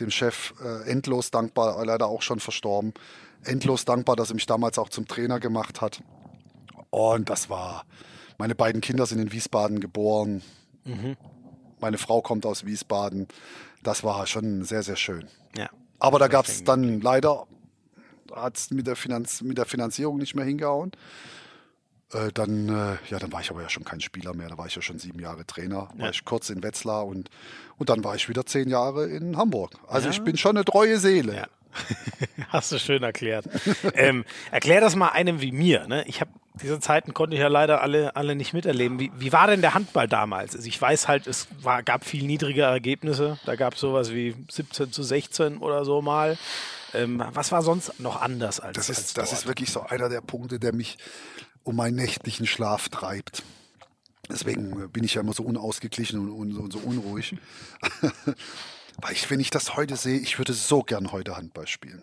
dem 0.00 0.10
Chef, 0.10 0.54
äh, 0.62 0.90
endlos 0.90 1.30
dankbar, 1.30 1.84
leider 1.84 2.06
auch 2.06 2.22
schon 2.22 2.40
verstorben. 2.40 2.92
Endlos 3.44 3.84
dankbar, 3.84 4.16
dass 4.16 4.30
er 4.30 4.34
mich 4.34 4.46
damals 4.46 4.78
auch 4.78 4.88
zum 4.88 5.06
Trainer 5.06 5.40
gemacht 5.40 5.80
hat. 5.80 6.02
Und 6.90 7.30
das 7.30 7.50
war, 7.50 7.84
meine 8.38 8.54
beiden 8.54 8.80
Kinder 8.80 9.06
sind 9.06 9.20
in 9.20 9.32
Wiesbaden 9.32 9.80
geboren. 9.80 10.42
Mhm. 10.84 11.16
Meine 11.80 11.98
Frau 11.98 12.22
kommt 12.22 12.44
aus 12.44 12.66
Wiesbaden 12.66 13.28
das 13.82 14.04
war 14.04 14.26
schon 14.26 14.64
sehr, 14.64 14.82
sehr 14.82 14.96
schön. 14.96 15.28
Ja. 15.56 15.68
Aber 15.98 16.18
da 16.18 16.28
gab 16.28 16.46
es 16.46 16.64
dann 16.64 17.00
leider, 17.00 17.46
hat 18.34 18.56
es 18.56 18.70
mit, 18.70 18.86
der 18.86 18.96
mit 19.42 19.58
der 19.58 19.66
Finanzierung 19.66 20.18
nicht 20.18 20.34
mehr 20.34 20.44
hingehauen. 20.44 20.92
Äh, 22.12 22.32
dann, 22.32 22.68
äh, 22.68 22.96
ja, 23.10 23.18
dann 23.18 23.32
war 23.32 23.40
ich 23.40 23.50
aber 23.50 23.60
ja 23.60 23.68
schon 23.68 23.84
kein 23.84 24.00
Spieler 24.00 24.34
mehr. 24.34 24.48
Da 24.48 24.56
war 24.56 24.66
ich 24.66 24.74
ja 24.74 24.80
schon 24.80 24.98
sieben 24.98 25.20
Jahre 25.20 25.44
Trainer. 25.44 25.90
Ja. 25.94 26.04
War 26.04 26.10
ich 26.10 26.24
kurz 26.24 26.48
in 26.48 26.62
Wetzlar 26.62 27.06
und, 27.06 27.28
und 27.76 27.90
dann 27.90 28.02
war 28.02 28.14
ich 28.14 28.28
wieder 28.28 28.46
zehn 28.46 28.68
Jahre 28.68 29.06
in 29.06 29.36
Hamburg. 29.36 29.72
Also 29.86 30.06
ja. 30.06 30.12
ich 30.12 30.22
bin 30.22 30.36
schon 30.36 30.56
eine 30.56 30.64
treue 30.64 30.98
Seele. 30.98 31.36
Ja. 31.36 31.46
Hast 32.48 32.72
du 32.72 32.78
schön 32.78 33.02
erklärt. 33.02 33.46
ähm, 33.94 34.24
erklär 34.50 34.80
das 34.80 34.96
mal 34.96 35.08
einem 35.08 35.40
wie 35.40 35.52
mir. 35.52 35.86
Ne? 35.86 36.04
Ich 36.06 36.20
habe 36.20 36.30
diese 36.62 36.80
Zeiten 36.80 37.14
konnte 37.14 37.36
ich 37.36 37.40
ja 37.40 37.48
leider 37.48 37.82
alle, 37.82 38.16
alle 38.16 38.34
nicht 38.34 38.52
miterleben. 38.52 38.98
Wie, 38.98 39.12
wie 39.16 39.32
war 39.32 39.46
denn 39.46 39.60
der 39.60 39.74
Handball 39.74 40.08
damals? 40.08 40.56
Also 40.56 40.66
ich 40.66 40.80
weiß 40.80 41.08
halt, 41.08 41.26
es 41.26 41.48
war, 41.62 41.82
gab 41.82 42.04
viel 42.04 42.24
niedrige 42.24 42.62
Ergebnisse. 42.62 43.38
Da 43.46 43.56
gab 43.56 43.74
es 43.74 43.80
sowas 43.80 44.12
wie 44.12 44.34
17 44.50 44.92
zu 44.92 45.02
16 45.02 45.58
oder 45.58 45.84
so 45.84 46.02
mal. 46.02 46.36
Ähm, 46.94 47.22
was 47.32 47.52
war 47.52 47.62
sonst 47.62 48.00
noch 48.00 48.20
anders 48.20 48.60
als 48.60 48.76
das? 48.76 48.88
Ist, 48.88 48.98
als 48.98 49.14
das 49.14 49.32
ist 49.32 49.46
wirklich 49.46 49.70
so 49.70 49.82
einer 49.82 50.08
der 50.08 50.20
Punkte, 50.20 50.58
der 50.58 50.74
mich 50.74 50.98
um 51.62 51.76
meinen 51.76 51.96
nächtlichen 51.96 52.46
Schlaf 52.46 52.88
treibt. 52.88 53.42
Deswegen 54.30 54.90
bin 54.90 55.04
ich 55.04 55.14
ja 55.14 55.22
immer 55.22 55.32
so 55.32 55.42
unausgeglichen 55.42 56.18
und, 56.18 56.30
und, 56.30 56.56
und 56.56 56.72
so 56.72 56.78
unruhig. 56.80 57.36
Weil 59.00 59.12
ich, 59.12 59.30
wenn 59.30 59.40
ich 59.40 59.50
das 59.50 59.76
heute 59.76 59.96
sehe, 59.96 60.18
ich 60.18 60.38
würde 60.38 60.52
so 60.52 60.82
gern 60.82 61.12
heute 61.12 61.36
Handball 61.36 61.66
spielen. 61.66 62.02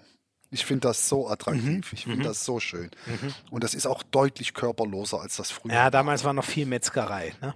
Ich 0.50 0.66
finde 0.66 0.88
das 0.88 1.10
so 1.10 1.28
attraktiv. 1.28 1.64
Mhm. 1.64 1.84
Ich 1.92 2.04
finde 2.04 2.20
mhm. 2.20 2.24
das 2.24 2.46
so 2.46 2.60
schön. 2.60 2.90
Mhm. 3.06 3.34
Und 3.52 3.64
das 3.64 3.74
ist 3.74 3.86
auch 3.86 4.04
deutlich 4.04 4.54
körperloser 4.54 5.20
als 5.20 5.36
das 5.36 5.52
früher. 5.52 5.74
Ja, 5.74 5.90
damals 5.90 6.24
war 6.24 6.34
noch 6.34 6.46
viel 6.46 6.66
Metzgerei. 6.66 7.34
Ne? 7.42 7.54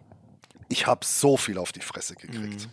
Ich 0.67 0.85
habe 0.85 1.05
so 1.05 1.37
viel 1.37 1.57
auf 1.57 1.71
die 1.71 1.81
Fresse 1.81 2.15
gekriegt. 2.15 2.67
Mhm. 2.67 2.71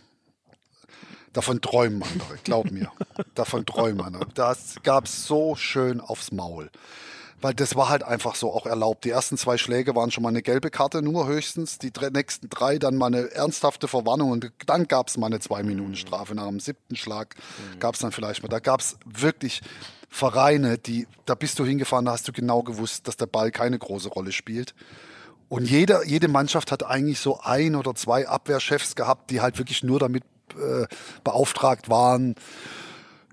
Davon 1.33 1.61
träumen 1.61 2.03
andere, 2.03 2.37
glaub 2.43 2.71
mir. 2.71 2.91
Davon 3.35 3.65
träumen 3.65 4.01
andere. 4.01 4.27
Das 4.33 4.75
gab 4.83 5.05
es 5.05 5.25
so 5.25 5.55
schön 5.55 6.01
aufs 6.01 6.31
Maul 6.31 6.69
weil 7.41 7.53
das 7.53 7.75
war 7.75 7.89
halt 7.89 8.03
einfach 8.03 8.35
so 8.35 8.51
auch 8.51 8.65
erlaubt. 8.65 9.05
Die 9.05 9.09
ersten 9.09 9.37
zwei 9.37 9.57
Schläge 9.57 9.95
waren 9.95 10.11
schon 10.11 10.23
mal 10.23 10.29
eine 10.29 10.41
gelbe 10.41 10.71
Karte, 10.71 11.01
nur 11.01 11.27
höchstens. 11.27 11.77
Die 11.77 11.91
drei, 11.91 12.09
nächsten 12.09 12.49
drei 12.49 12.79
dann 12.79 12.95
mal 12.95 13.07
eine 13.07 13.31
ernsthafte 13.31 13.87
Verwarnung 13.87 14.31
und 14.31 14.51
dann 14.65 14.87
gab 14.87 15.07
es 15.09 15.17
mal 15.17 15.27
eine 15.27 15.39
zwei 15.39 15.63
Minuten 15.63 15.95
Strafe. 15.95 16.33
Nach 16.33 16.47
dem 16.47 16.59
siebten 16.59 16.95
Schlag 16.95 17.35
mhm. 17.35 17.79
gab 17.79 17.95
es 17.95 18.01
dann 18.01 18.11
vielleicht 18.11 18.41
mal. 18.41 18.49
Da 18.49 18.59
gab 18.59 18.79
es 18.79 18.97
wirklich 19.05 19.61
Vereine, 20.09 20.77
die 20.77 21.07
da 21.25 21.35
bist 21.35 21.59
du 21.59 21.65
hingefahren, 21.65 22.05
da 22.05 22.13
hast 22.13 22.27
du 22.27 22.31
genau 22.31 22.63
gewusst, 22.63 23.07
dass 23.07 23.17
der 23.17 23.27
Ball 23.27 23.51
keine 23.51 23.77
große 23.77 24.09
Rolle 24.09 24.31
spielt. 24.31 24.73
Und 25.49 25.69
jeder, 25.69 26.05
jede 26.05 26.27
Mannschaft 26.27 26.71
hat 26.71 26.83
eigentlich 26.83 27.19
so 27.19 27.39
ein 27.41 27.75
oder 27.75 27.95
zwei 27.95 28.27
Abwehrchefs 28.27 28.95
gehabt, 28.95 29.29
die 29.29 29.41
halt 29.41 29.57
wirklich 29.57 29.83
nur 29.83 29.99
damit 29.99 30.23
äh, 30.55 30.87
beauftragt 31.23 31.89
waren, 31.89 32.35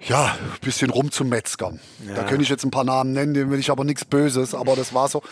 ja, 0.06 0.36
ein 0.38 0.60
bisschen 0.60 0.90
rumzumetzgern. 0.90 1.80
Ja. 2.06 2.14
Da 2.14 2.24
könnte 2.24 2.42
ich 2.42 2.48
jetzt 2.48 2.64
ein 2.64 2.70
paar 2.70 2.84
Namen 2.84 3.12
nennen, 3.12 3.34
dem 3.34 3.50
will 3.50 3.58
ich 3.58 3.70
aber 3.70 3.84
nichts 3.84 4.04
Böses, 4.04 4.54
aber 4.54 4.76
das 4.76 4.92
war 4.92 5.08
so. 5.08 5.22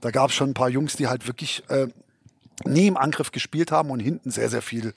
Da 0.00 0.10
gab 0.10 0.30
es 0.30 0.36
schon 0.36 0.50
ein 0.50 0.54
paar 0.54 0.70
Jungs, 0.70 0.96
die 0.96 1.08
halt 1.08 1.26
wirklich 1.26 1.62
äh, 1.68 1.88
nie 2.64 2.86
im 2.86 2.96
Angriff 2.96 3.32
gespielt 3.32 3.72
haben 3.72 3.90
und 3.90 4.00
hinten 4.00 4.30
sehr, 4.30 4.48
sehr 4.48 4.62
viel 4.62 4.94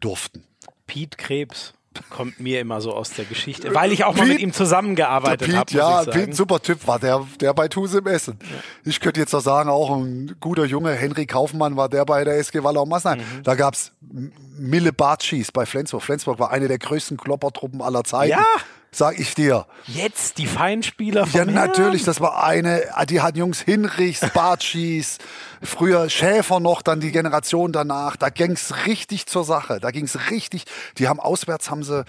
durften. 0.00 0.44
Pete 0.86 1.16
Krebs 1.16 1.74
kommt 2.10 2.40
mir 2.40 2.60
immer 2.60 2.80
so 2.80 2.94
aus 2.94 3.10
der 3.10 3.24
Geschichte, 3.24 3.74
weil 3.74 3.92
ich 3.92 4.04
auch 4.04 4.14
Piet, 4.14 4.22
mal 4.22 4.28
mit 4.28 4.40
ihm 4.40 4.52
zusammengearbeitet 4.52 5.54
habe. 5.54 5.72
Ja, 5.72 6.04
Piet, 6.04 6.34
super 6.34 6.60
Typ 6.60 6.86
war 6.86 6.98
der, 6.98 7.26
der 7.40 7.54
bei 7.54 7.68
Tuse 7.68 7.98
im 7.98 8.06
Essen. 8.06 8.38
Ja. 8.40 8.48
Ich 8.84 9.00
könnte 9.00 9.20
jetzt 9.20 9.32
noch 9.32 9.40
sagen, 9.40 9.68
auch 9.68 9.90
ein 9.90 10.36
guter 10.40 10.64
Junge, 10.64 10.92
Henry 10.92 11.26
Kaufmann 11.26 11.76
war 11.76 11.88
der 11.88 12.04
bei 12.04 12.24
der 12.24 12.38
SG 12.38 12.62
Wallau 12.62 12.86
Massenheim. 12.86 13.18
Mhm. 13.18 13.42
Da 13.42 13.54
gab's 13.54 13.92
Mille 14.00 14.92
Bartschis 14.92 15.52
bei 15.52 15.66
Flensburg. 15.66 16.02
Flensburg 16.02 16.38
war 16.38 16.50
eine 16.50 16.68
der 16.68 16.78
größten 16.78 17.16
Kloppertruppen 17.16 17.82
aller 17.82 18.04
Zeiten. 18.04 18.32
Ja 18.32 18.44
sag 18.90 19.18
ich 19.18 19.34
dir. 19.34 19.66
Jetzt 19.86 20.38
die 20.38 20.46
Feinspieler 20.46 21.26
von 21.26 21.38
Ja, 21.38 21.44
Herrn. 21.44 21.54
natürlich, 21.54 22.04
das 22.04 22.20
war 22.20 22.42
eine, 22.44 22.82
die 23.08 23.20
hatten 23.20 23.38
Jungs 23.38 23.60
Hinrichs, 23.60 24.20
Bartschis, 24.34 25.18
früher 25.62 26.08
Schäfer 26.10 26.60
noch, 26.60 26.82
dann 26.82 27.00
die 27.00 27.12
Generation 27.12 27.72
danach. 27.72 28.16
Da 28.16 28.30
ging's 28.30 28.86
richtig 28.86 29.26
zur 29.26 29.44
Sache. 29.44 29.78
Da 29.80 29.90
ging's 29.90 30.30
richtig. 30.30 30.64
Die 30.98 31.08
haben 31.08 31.20
auswärts 31.20 31.70
haben 31.70 31.82
sie 31.82 32.04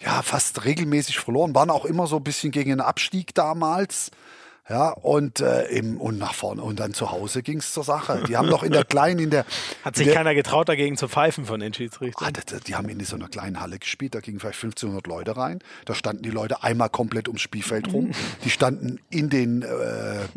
ja 0.00 0.22
fast 0.22 0.64
regelmäßig 0.64 1.18
verloren, 1.18 1.54
waren 1.54 1.70
auch 1.70 1.84
immer 1.84 2.06
so 2.06 2.16
ein 2.16 2.24
bisschen 2.24 2.50
gegen 2.50 2.70
den 2.70 2.80
Abstieg 2.80 3.34
damals. 3.34 4.10
Ja, 4.68 4.90
und, 4.90 5.40
äh, 5.40 5.64
im, 5.66 6.00
und 6.00 6.18
nach 6.18 6.32
vorne. 6.32 6.62
Und 6.62 6.80
dann 6.80 6.94
zu 6.94 7.10
Hause 7.10 7.42
ging 7.42 7.58
es 7.58 7.74
zur 7.74 7.84
Sache. 7.84 8.24
Die 8.26 8.38
haben 8.38 8.48
noch 8.48 8.62
in 8.62 8.72
der 8.72 8.84
kleinen, 8.84 9.20
in 9.20 9.28
der. 9.28 9.44
Hat 9.84 9.94
sich 9.94 10.06
der, 10.06 10.14
keiner 10.14 10.34
getraut, 10.34 10.70
dagegen 10.70 10.96
zu 10.96 11.06
pfeifen 11.06 11.44
von 11.44 11.60
den 11.60 11.74
Schiedsrichtern? 11.74 12.32
Ah, 12.34 12.58
die 12.66 12.74
haben 12.74 12.88
in 12.88 12.98
so 13.04 13.16
einer 13.16 13.28
kleinen 13.28 13.60
Halle 13.60 13.78
gespielt, 13.78 14.14
da 14.14 14.20
gingen 14.20 14.40
vielleicht 14.40 14.62
1500 14.64 15.06
Leute 15.06 15.36
rein. 15.36 15.58
Da 15.84 15.94
standen 15.94 16.22
die 16.22 16.30
Leute 16.30 16.62
einmal 16.62 16.88
komplett 16.88 17.28
ums 17.28 17.42
Spielfeld 17.42 17.92
rum. 17.92 18.12
Die 18.44 18.50
standen 18.50 19.00
in 19.10 19.28
den. 19.28 19.62
Äh, 19.62 20.28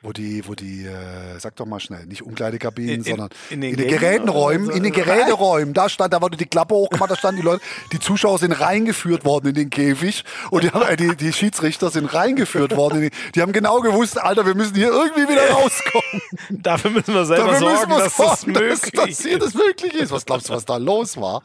wo 0.00 0.12
die, 0.12 0.46
wo 0.46 0.54
die, 0.54 0.84
äh, 0.84 1.40
sag 1.40 1.56
doch 1.56 1.66
mal 1.66 1.80
schnell, 1.80 2.06
nicht 2.06 2.22
Umkleidekabinen, 2.22 2.96
in, 2.96 3.02
sondern 3.02 3.30
in, 3.50 3.54
in 3.54 3.60
den, 3.62 3.70
in 3.72 3.76
den 3.78 3.88
Gerätenräumen, 3.88 4.66
so. 4.68 4.72
in 4.72 4.84
den 4.84 4.92
Geräteräumen, 4.92 5.74
da 5.74 5.88
stand, 5.88 6.12
da 6.12 6.22
wurde 6.22 6.36
die 6.36 6.46
Klappe 6.46 6.74
hochgemacht, 6.76 7.10
da 7.10 7.16
standen 7.16 7.40
die 7.40 7.44
Leute, 7.44 7.62
die 7.90 7.98
Zuschauer 7.98 8.38
sind 8.38 8.52
reingeführt 8.52 9.24
worden 9.24 9.48
in 9.48 9.54
den 9.54 9.70
Käfig 9.70 10.22
und 10.50 10.62
die, 10.62 10.70
haben, 10.70 10.86
äh, 10.88 10.96
die, 10.96 11.16
die 11.16 11.32
Schiedsrichter 11.32 11.90
sind 11.90 12.14
reingeführt 12.14 12.76
worden. 12.76 13.00
Die, 13.00 13.10
die, 13.34 13.42
haben 13.42 13.52
genau 13.52 13.80
gewusst, 13.80 14.18
Alter, 14.20 14.46
wir 14.46 14.54
müssen 14.54 14.76
hier 14.76 14.88
irgendwie 14.88 15.28
wieder 15.28 15.50
rauskommen. 15.50 16.22
Dafür 16.50 16.90
müssen 16.92 17.14
wir 17.14 17.24
selber 17.24 17.52
Dafür 17.52 17.58
sorgen, 17.58 17.90
dass 17.90 18.16
sorgen, 18.16 18.30
das 18.30 18.46
möglich 18.46 18.92
dass, 18.92 19.06
dass 19.08 19.22
hier 19.22 19.38
das 19.40 19.54
möglich 19.54 19.94
ist. 19.94 20.12
Was 20.12 20.24
glaubst 20.24 20.48
du, 20.48 20.52
was 20.52 20.64
da 20.64 20.76
los 20.76 21.16
war? 21.16 21.42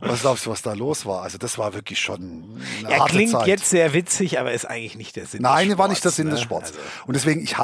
Was 0.00 0.22
glaubst 0.22 0.46
du, 0.46 0.50
was 0.50 0.62
da 0.62 0.72
los 0.72 1.06
war? 1.06 1.22
Also 1.22 1.38
das 1.38 1.56
war 1.56 1.74
wirklich 1.74 2.00
schon 2.00 2.60
eine 2.80 2.94
Er 2.94 3.04
klingt 3.04 3.30
Zeit. 3.30 3.46
jetzt 3.46 3.70
sehr 3.70 3.92
witzig, 3.92 4.40
aber 4.40 4.50
ist 4.52 4.64
eigentlich 4.64 4.96
nicht 4.96 5.14
der 5.14 5.26
Sinn 5.26 5.42
Nein, 5.42 5.50
des 5.50 5.52
Sports. 5.52 5.68
Nein, 5.68 5.78
war 5.78 5.88
nicht 5.88 6.04
der 6.04 6.10
Sinn 6.10 6.26
ne? 6.26 6.32
des 6.32 6.40
Sports. 6.40 6.70
Also. 6.70 6.80
Und 7.06 7.14
deswegen, 7.14 7.42
ich, 7.42 7.59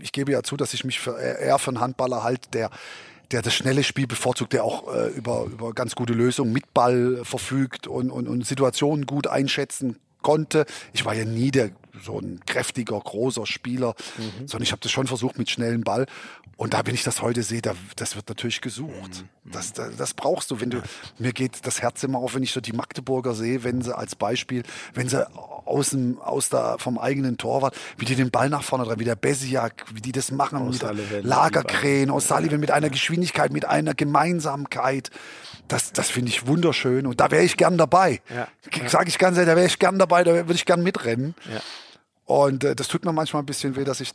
ich 0.00 0.12
gebe 0.12 0.32
ja 0.32 0.42
zu, 0.42 0.56
dass 0.56 0.74
ich 0.74 0.84
mich 0.84 1.00
für, 1.00 1.18
eher 1.18 1.58
für 1.58 1.70
einen 1.70 1.80
Handballer 1.80 2.22
halte, 2.22 2.50
der 2.50 2.70
der 3.30 3.42
das 3.42 3.54
schnelle 3.54 3.82
Spiel 3.82 4.06
bevorzugt, 4.06 4.52
der 4.52 4.64
auch 4.64 4.94
äh, 4.94 5.08
über, 5.08 5.44
über 5.44 5.72
ganz 5.72 5.94
gute 5.94 6.12
Lösungen 6.12 6.52
mit 6.52 6.74
Ball 6.74 7.20
verfügt 7.24 7.86
und, 7.86 8.10
und, 8.10 8.28
und 8.28 8.46
Situationen 8.46 9.06
gut 9.06 9.26
einschätzen 9.26 9.98
konnte. 10.22 10.66
Ich 10.92 11.04
war 11.04 11.14
ja 11.14 11.24
nie 11.24 11.50
der 11.50 11.70
so 12.02 12.18
ein 12.18 12.40
kräftiger, 12.46 12.98
großer 12.98 13.46
Spieler, 13.46 13.94
mhm. 14.16 14.48
sondern 14.48 14.62
ich 14.62 14.72
habe 14.72 14.80
das 14.80 14.92
schon 14.92 15.06
versucht 15.06 15.38
mit 15.38 15.50
schnellem 15.50 15.82
Ball. 15.82 16.06
Und 16.56 16.74
da, 16.74 16.86
wenn 16.86 16.94
ich 16.94 17.02
das 17.02 17.20
heute 17.20 17.42
sehe, 17.42 17.62
da, 17.62 17.74
das 17.96 18.14
wird 18.14 18.28
natürlich 18.28 18.60
gesucht. 18.60 19.24
Mhm. 19.44 19.50
Das, 19.52 19.72
das, 19.72 19.96
das, 19.96 20.14
brauchst 20.14 20.50
du. 20.50 20.60
Wenn 20.60 20.70
du, 20.70 20.82
mir 21.18 21.32
geht 21.32 21.66
das 21.66 21.82
Herz 21.82 22.02
immer 22.04 22.18
auf, 22.18 22.34
wenn 22.34 22.42
ich 22.42 22.52
so 22.52 22.60
die 22.60 22.72
Magdeburger 22.72 23.34
sehe, 23.34 23.64
wenn 23.64 23.82
sie 23.82 23.96
als 23.96 24.14
Beispiel, 24.14 24.62
wenn 24.94 25.08
sie 25.08 25.26
aus 25.34 25.90
dem, 25.90 26.20
aus 26.20 26.50
der, 26.50 26.76
vom 26.78 26.98
eigenen 26.98 27.38
Torwart, 27.38 27.76
wie 27.98 28.04
die 28.04 28.14
den 28.14 28.30
Ball 28.30 28.48
nach 28.48 28.62
vorne 28.62 28.84
treiben, 28.84 29.00
wie 29.00 29.04
der 29.04 29.16
Besiak, 29.16 29.84
wie 29.92 30.00
die 30.00 30.12
das 30.12 30.30
machen, 30.30 30.58
aus 30.58 30.80
mit 30.80 31.24
Lagerkrähen, 31.24 32.10
aus 32.10 32.28
Sullivan, 32.28 32.60
mit 32.60 32.70
einer 32.70 32.90
Geschwindigkeit, 32.90 33.52
mit 33.52 33.64
einer 33.64 33.94
Gemeinsamkeit. 33.94 35.10
Das, 35.66 35.92
das 35.92 36.10
finde 36.10 36.28
ich 36.30 36.46
wunderschön 36.46 37.06
und 37.06 37.20
da 37.20 37.30
wäre 37.30 37.42
ich 37.42 37.56
gern 37.56 37.78
dabei. 37.78 38.20
Ja. 38.34 38.48
Sage 38.86 39.08
ich 39.08 39.18
ganz 39.18 39.36
ehrlich, 39.38 39.50
da 39.50 39.56
wäre 39.56 39.66
ich 39.66 39.78
gern 39.78 39.98
dabei, 39.98 40.22
da 40.22 40.32
würde 40.32 40.54
ich 40.54 40.66
gern 40.66 40.82
mitrennen. 40.82 41.34
Ja. 41.52 41.60
Und 42.24 42.64
äh, 42.64 42.74
das 42.74 42.88
tut 42.88 43.04
mir 43.04 43.12
manchmal 43.12 43.42
ein 43.42 43.46
bisschen 43.46 43.76
weh, 43.76 43.84
dass 43.84 44.00
ich 44.00 44.12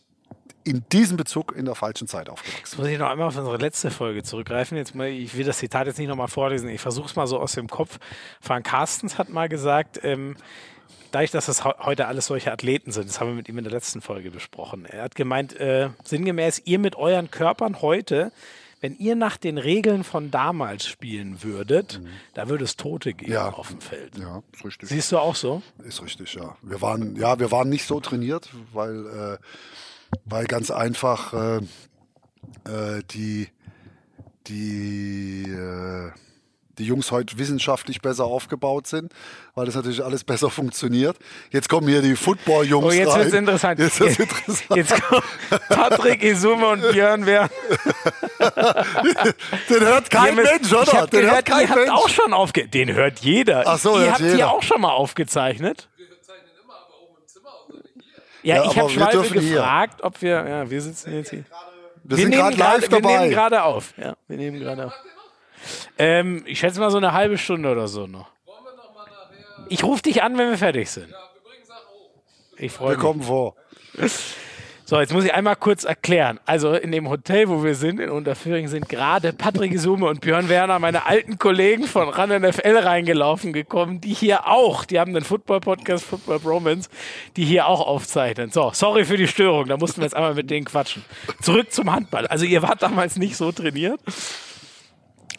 in 0.64 0.84
diesem 0.91 1.18
Bezug 1.18 1.55
in 1.55 1.66
der 1.66 1.76
falschen 1.76 2.07
Zeit 2.07 2.30
aufgewachsen. 2.30 2.62
Jetzt 2.64 2.78
muss 2.78 2.88
ich 2.88 2.99
noch 2.99 3.10
einmal 3.10 3.28
auf 3.28 3.38
unsere 3.38 3.57
letzte 3.57 3.91
Folge 3.91 4.24
zurückgreifen. 4.24 4.78
Jetzt 4.78 4.93
mal, 4.93 5.07
ich 5.07 5.36
will 5.38 5.45
das 5.45 5.57
Zitat 5.60 5.88
jetzt 5.88 5.97
nicht 5.97 6.10
nochmal 6.10 6.28
vorlesen. 6.28 6.70
Ich 6.70 6.82
versuche 6.82 7.07
es 7.07 7.16
mal 7.16 7.28
so 7.28 7.39
aus 7.39 7.53
dem 7.53 7.68
Kopf. 7.68 7.99
Frank 8.41 8.68
Carstens 8.68 9.18
hat 9.18 9.30
mal 9.30 9.47
gesagt, 9.49 9.99
ähm, 10.03 10.36
dadurch, 11.12 11.32
dass 11.32 11.45
das 11.45 11.64
heute 11.64 12.07
alles 12.07 12.28
solche 12.28 12.51
Athleten 12.51 12.91
sind, 12.91 13.10
das 13.10 13.20
haben 13.20 13.30
wir 13.30 13.36
mit 13.36 13.49
ihm 13.49 13.57
in 13.57 13.64
der 13.64 13.74
letzten 13.74 14.01
Folge 14.01 14.32
besprochen. 14.32 14.86
Er 14.86 15.03
hat 15.03 15.16
gemeint, 15.16 15.55
äh, 15.55 15.89
sinngemäß, 16.03 16.62
ihr 16.66 16.80
mit 16.80 16.95
euren 16.95 17.32
Körpern 17.32 17.82
heute 17.82 18.32
wenn 18.82 18.95
ihr 18.97 19.15
nach 19.15 19.38
den 19.38 19.57
Regeln 19.57 20.03
von 20.03 20.32
damals 20.32 20.86
spielen 20.86 21.43
würdet, 21.43 21.99
mhm. 22.01 22.07
da 22.34 22.49
würde 22.49 22.63
es 22.63 22.75
Tote 22.75 23.13
geben 23.13 23.32
ja. 23.32 23.49
auf 23.49 23.69
dem 23.69 23.82
Feld. 23.82 24.17
Ja, 24.17 24.41
ist 24.53 24.65
richtig. 24.65 24.89
Siehst 24.89 25.11
du 25.11 25.17
auch 25.17 25.36
so? 25.36 25.61
Ist 25.84 26.01
richtig, 26.01 26.34
ja. 26.36 26.55
Wir 26.61 26.82
waren, 26.82 27.15
ja, 27.15 27.39
wir 27.39 27.51
waren 27.51 27.69
nicht 27.69 27.86
so 27.86 27.99
trainiert, 27.99 28.49
weil, 28.73 29.05
äh, 29.05 29.38
weil 30.25 30.45
ganz 30.45 30.71
einfach 30.71 31.34
äh, 31.34 31.57
äh, 32.65 33.03
die, 33.11 33.49
die, 34.47 35.43
äh, 35.43 36.11
die 36.80 36.86
Jungs 36.86 37.11
heute 37.11 37.38
wissenschaftlich 37.38 38.01
besser 38.01 38.25
aufgebaut 38.25 38.88
sind, 38.88 39.13
weil 39.53 39.65
das 39.65 39.75
natürlich 39.75 40.03
alles 40.03 40.23
besser 40.23 40.49
funktioniert. 40.49 41.17
Jetzt 41.51 41.69
kommen 41.69 41.88
hier 41.88 42.01
die 42.01 42.15
Football-Jungs 42.15 42.86
Oh, 42.86 42.91
jetzt 42.91 43.15
wird 43.15 43.27
es 43.27 43.34
interessant. 43.34 43.80
Jetzt 43.80 43.99
wird's 43.99 44.19
interessant. 44.19 44.75
Jetzt 44.75 45.01
kommen 45.03 45.23
Patrick 45.67 46.23
Isume 46.23 46.67
und 46.67 46.82
Björn 46.91 47.25
Wer. 47.25 47.49
Den 49.69 49.82
hört 49.82 50.09
kein 50.09 50.38
ja, 50.38 50.43
Mensch, 50.43 50.71
oder? 50.71 50.84
Ich 50.84 50.93
hab 50.93 51.11
Den 51.11 51.21
gehört, 51.21 51.36
hört 51.36 51.45
kein 51.45 51.67
ihr 51.67 51.75
Mensch. 51.75 51.89
habt 51.89 51.99
auch 51.99 52.09
schon 52.09 52.34
aufge... 52.34 52.67
Den 52.67 52.93
hört 52.93 53.19
jeder. 53.19 53.63
Ach 53.65 53.77
so, 53.77 53.99
ihr 53.99 54.11
habt 54.11 54.21
jeder. 54.21 54.36
die 54.36 54.43
auch 54.43 54.63
schon 54.63 54.82
mal 54.82 54.91
aufgezeichnet. 54.91 55.89
Ja, 58.41 58.55
ja 58.55 58.71
ich 58.71 58.80
habe 58.80 58.89
Schwalbe 58.89 59.30
gefragt, 59.30 59.95
hier. 59.97 60.05
ob 60.05 60.21
wir... 60.21 60.47
Ja, 60.47 60.69
wir 60.69 60.82
sitzen 60.82 61.13
jetzt 61.13 61.30
hier. 61.32 61.43
Wir, 62.03 62.17
wir 62.17 62.23
sind 62.23 62.32
gerade 62.32 62.55
live 62.55 62.88
dabei. 62.88 63.09
Wir 63.09 63.19
nehmen 63.19 63.32
gerade 63.32 63.63
auf. 63.63 63.93
Ja, 63.97 64.15
wir 64.27 64.38
nehmen 64.38 64.59
gerade 64.59 64.88
auf. 64.88 64.93
Ähm, 65.97 66.43
ich 66.45 66.60
schätze 66.60 66.80
mal 66.80 66.91
so 66.91 66.97
eine 66.97 67.14
halbe 67.14 67.38
Stunde 67.38 67.72
oder 67.72 67.88
so 67.88 68.07
noch. 68.07 68.28
Ich 69.70 69.84
rufe 69.84 70.01
dich 70.01 70.24
an, 70.24 70.38
wenn 70.38 70.49
wir 70.49 70.57
fertig 70.57 70.89
sind. 70.89 71.14
Ich 72.57 72.72
freue 72.72 72.89
mich. 72.89 72.97
Wir 72.97 73.01
kommen 73.01 73.22
vor. 73.22 73.55
So, 74.89 74.99
jetzt 74.99 75.14
muss 75.14 75.24
ich 75.24 75.36
einmal 75.36 75.55
kurz 75.55 75.84
erklären. 75.84 76.39
Also 76.47 76.74
in 76.74 76.91
dem 76.91 77.10
Hotel, 77.10 77.47
wo 77.47 77.64
wir 77.64 77.76
sind, 77.76 77.99
in 77.99 78.10
Unterföhring, 78.10 78.68
sind 78.68 78.89
gerade 78.89 79.34
Patrick 79.34 79.78
Sume 79.78 80.07
und 80.07 80.20
Björn 80.22 80.49
Werner, 80.49 80.80
meine 80.80 81.05
alten 81.05 81.38
Kollegen 81.38 81.84
von 81.84 82.10
RAN 82.10 82.30
NFL 82.41 82.76
reingelaufen 82.76 83.53
gekommen, 83.53 84.01
die 84.01 84.16
hier 84.16 84.47
auch, 84.47 84.86
die 84.86 84.99
haben 84.99 85.14
den 85.14 85.24
Football-Podcast 85.24 86.03
Football 86.03 86.39
Bromance, 86.39 86.89
die 87.36 87.45
hier 87.45 87.68
auch 87.68 87.86
aufzeichnen. 87.86 88.49
So, 88.49 88.72
sorry 88.74 89.05
für 89.05 89.18
die 89.18 89.28
Störung, 89.28 89.68
da 89.68 89.78
mussten 89.78 90.01
wir 90.01 90.05
jetzt 90.05 90.16
einmal 90.16 90.34
mit 90.34 90.49
denen 90.49 90.66
quatschen. 90.66 91.05
Zurück 91.39 91.72
zum 91.72 91.91
Handball. 91.93 92.26
Also 92.26 92.45
ihr 92.45 92.64
wart 92.64 92.82
damals 92.82 93.16
nicht 93.16 93.38
so 93.38 93.51
trainiert. 93.51 93.99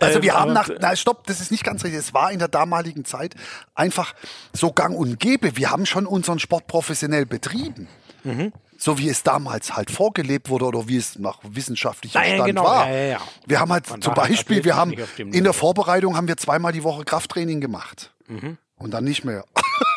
Also 0.00 0.22
wir 0.22 0.32
ähm, 0.32 0.38
haben 0.38 0.52
nach, 0.52 0.68
na 0.80 0.96
stopp, 0.96 1.26
das 1.26 1.40
ist 1.40 1.50
nicht 1.50 1.64
ganz 1.64 1.84
richtig. 1.84 2.00
Es 2.00 2.14
war 2.14 2.32
in 2.32 2.38
der 2.38 2.48
damaligen 2.48 3.04
Zeit 3.04 3.34
einfach 3.74 4.14
so 4.52 4.72
gang 4.72 4.96
und 4.96 5.20
gäbe. 5.20 5.56
Wir 5.56 5.70
haben 5.70 5.86
schon 5.86 6.06
unseren 6.06 6.38
Sport 6.38 6.66
professionell 6.66 7.26
betrieben. 7.26 7.88
Mhm. 8.24 8.52
So 8.78 8.98
wie 8.98 9.10
es 9.10 9.22
damals 9.22 9.76
halt 9.76 9.90
vorgelebt 9.90 10.48
wurde 10.48 10.64
oder 10.64 10.88
wie 10.88 10.96
es 10.96 11.18
nach 11.18 11.38
wissenschaftlichem 11.42 12.22
Stand 12.22 12.46
genau. 12.46 12.64
war. 12.64 12.88
Ja, 12.88 12.96
ja, 12.96 13.20
wir 13.46 13.60
haben 13.60 13.72
halt 13.72 13.90
Man 13.90 14.00
zum 14.00 14.14
Beispiel, 14.14 14.64
wir 14.64 14.74
haben 14.74 14.94
in 15.18 15.44
der 15.44 15.52
Vorbereitung 15.52 16.16
haben 16.16 16.28
wir 16.28 16.38
zweimal 16.38 16.72
die 16.72 16.82
Woche 16.82 17.04
Krafttraining 17.04 17.60
gemacht. 17.60 18.12
Mhm. 18.26 18.56
Und 18.76 18.92
dann 18.92 19.04
nicht 19.04 19.24
mehr. 19.24 19.44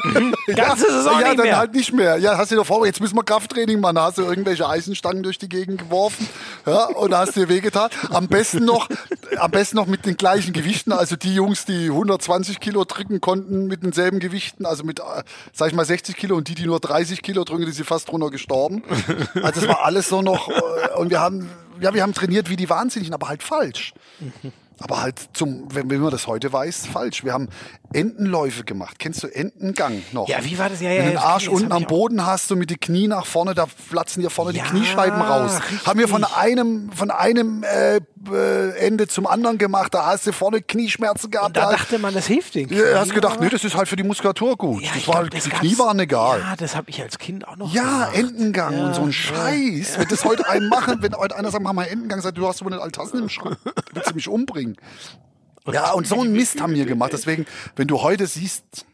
Ganze 0.56 0.92
Saison 0.92 1.20
ja, 1.20 1.28
nicht 1.30 1.40
dann 1.40 1.46
mehr. 1.46 1.58
halt 1.58 1.74
nicht 1.74 1.94
mehr. 1.94 2.18
Ja, 2.18 2.38
hast 2.38 2.52
du 2.52 2.56
dir 2.56 2.66
vor, 2.66 2.86
jetzt 2.86 3.00
müssen 3.02 3.16
wir 3.16 3.24
Krafttraining 3.24 3.80
machen. 3.80 3.96
Da 3.96 4.06
hast 4.06 4.18
du 4.18 4.24
irgendwelche 4.24 4.68
Eisenstangen 4.68 5.24
durch 5.24 5.38
die 5.38 5.50
Gegend 5.50 5.80
geworfen. 5.80 6.28
Ja, 6.66 6.86
und 6.86 7.12
da 7.12 7.20
hast 7.20 7.36
du 7.36 7.42
dir 7.42 7.50
wehgetan. 7.50 7.90
Am 8.12 8.28
besten 8.28 8.66
noch, 8.66 8.90
am 9.38 9.52
besten 9.52 9.78
noch 9.78 9.88
mit 9.88 10.06
den 10.06 10.18
gleichen 10.18 10.54
Gewichten. 10.54 10.92
Also 10.92 11.16
die 11.16 11.34
Jungs, 11.34 11.66
die 11.66 11.86
120 11.88 12.60
Kilo 12.60 12.84
drücken 12.86 13.22
konnten 13.22 13.68
mit 13.68 13.84
denselben 13.84 14.20
Gewichten, 14.20 14.66
also 14.66 14.84
mit, 14.84 15.00
äh, 15.00 15.24
sag 15.52 15.70
ich 15.70 15.74
mal, 15.76 15.86
60 15.86 16.16
Kilo 16.16 16.36
und 16.36 16.48
die, 16.48 16.56
die 16.56 16.66
nur 16.66 16.80
30 16.80 17.22
Kilo 17.22 17.44
drücken, 17.44 17.66
die 17.66 17.72
sind 17.72 17.86
fast 17.86 18.12
drunter 18.12 18.30
gestorben. 18.30 18.84
Also 19.42 19.62
das 19.62 19.68
war 19.68 19.84
alles 19.86 20.10
so 20.10 20.22
noch, 20.22 20.50
äh, 20.50 20.98
und 20.98 21.10
wir 21.10 21.20
haben, 21.20 21.50
ja, 21.80 21.94
wir 21.94 22.04
haben 22.04 22.14
trainiert 22.14 22.50
wie 22.50 22.56
die 22.56 22.70
Wahnsinnigen, 22.70 23.14
aber 23.14 23.28
halt 23.28 23.44
falsch. 23.44 23.94
Aber 24.80 25.02
halt 25.02 25.30
zum, 25.34 25.74
wenn, 25.74 25.90
wenn 25.90 26.02
man 26.02 26.12
das 26.12 26.28
heute 26.28 26.52
weiß, 26.52 26.88
falsch. 26.88 27.24
Wir 27.24 27.34
haben 27.34 27.48
Entenläufe 27.94 28.64
gemacht. 28.64 28.98
Kennst 29.00 29.24
du 29.24 29.28
Entengang 29.28 30.04
noch? 30.12 30.28
Ja, 30.28 30.44
wie 30.44 30.58
war 30.58 30.70
das? 30.70 30.82
Ja, 30.82 30.92
ja, 30.92 31.00
wenn 31.00 31.06
du 31.06 31.12
den 31.12 31.18
Arsch 31.20 31.48
unten 31.48 31.72
am 31.72 31.86
Boden 31.86 32.26
hast 32.26 32.52
und 32.52 32.60
mit 32.60 32.70
den 32.70 32.80
Knie 32.80 33.08
nach 33.08 33.26
vorne, 33.26 33.54
da 33.54 33.68
platzen 33.90 34.22
dir 34.22 34.30
vorne 34.30 34.52
ja, 34.52 34.64
die 34.64 34.70
Kniescheiben 34.70 35.22
raus. 35.22 35.60
Richtig. 35.70 35.88
Haben 35.88 36.00
wir 36.00 36.08
von 36.08 36.24
einem, 36.24 36.92
von 36.92 37.12
einem 37.12 37.64
äh, 37.64 38.00
äh, 38.32 38.78
Ende 38.78 39.08
zum 39.08 39.28
anderen 39.28 39.58
gemacht. 39.58 39.94
Da 39.94 40.06
hast 40.06 40.28
du 40.28 40.34
vorne 40.34 40.62
Knieschmerzen 40.62 41.32
gehabt. 41.32 41.48
Und 41.48 41.58
da, 41.58 41.66
da 41.66 41.72
dachte 41.72 42.00
man, 42.00 42.14
das 42.14 42.28
hilft 42.28 42.56
den 42.56 42.68
Knie. 42.68 42.78
Ja, 42.80 43.00
hast 43.00 43.14
gedacht, 43.14 43.40
nee, 43.40 43.50
das 43.50 43.64
ist 43.64 43.76
halt 43.76 43.88
für 43.88 43.96
die 43.96 44.04
Muskulatur 44.04 44.58
gut. 44.58 44.82
Ja, 44.82 44.92
das 44.94 45.08
war, 45.08 45.22
glaub, 45.22 45.32
das 45.32 45.44
die 45.44 45.50
Knie 45.50 45.78
waren 45.78 46.00
egal. 46.00 46.40
Ja, 46.40 46.56
das 46.56 46.76
habe 46.76 46.90
ich 46.90 47.02
als 47.02 47.18
Kind 47.18 47.48
auch 47.48 47.58
noch 47.58 47.74
Ja, 47.74 47.82
gemacht. 47.84 48.18
Entengang 48.18 48.74
ja, 48.74 48.86
und 48.86 48.96
so 48.96 49.02
ein 49.02 49.14
Scheiß. 49.14 50.00
Wenn 50.00 50.08
das 50.08 50.26
heute 50.26 50.48
einen 50.48 50.70
machen, 50.70 50.98
wenn 51.02 51.16
heute 51.16 51.36
einer 51.36 51.52
sagt, 51.52 51.64
mach 51.64 51.74
mal 51.74 51.86
Entengang, 51.86 52.22
sagt, 52.22 52.38
du 52.38 52.48
hast 52.48 52.64
wohl 52.64 52.72
nicht 52.72 52.82
Altassen 52.82 53.20
im 53.20 53.30
Schrank. 53.30 53.58
Willst 53.94 54.10
du 54.12 54.16
mich 54.16 54.28
umbringen? 54.28 54.78
Ja, 55.72 55.92
und 55.92 56.08
so 56.08 56.20
einen 56.20 56.34
Mist 56.34 56.62
haben 56.62 56.76
wir 56.76 56.86
gemacht. 56.86 57.14
Deswegen, 57.14 57.46
wenn 57.76 57.88
du 57.88 58.02
heute 58.02 58.28
siehst, 58.28 58.86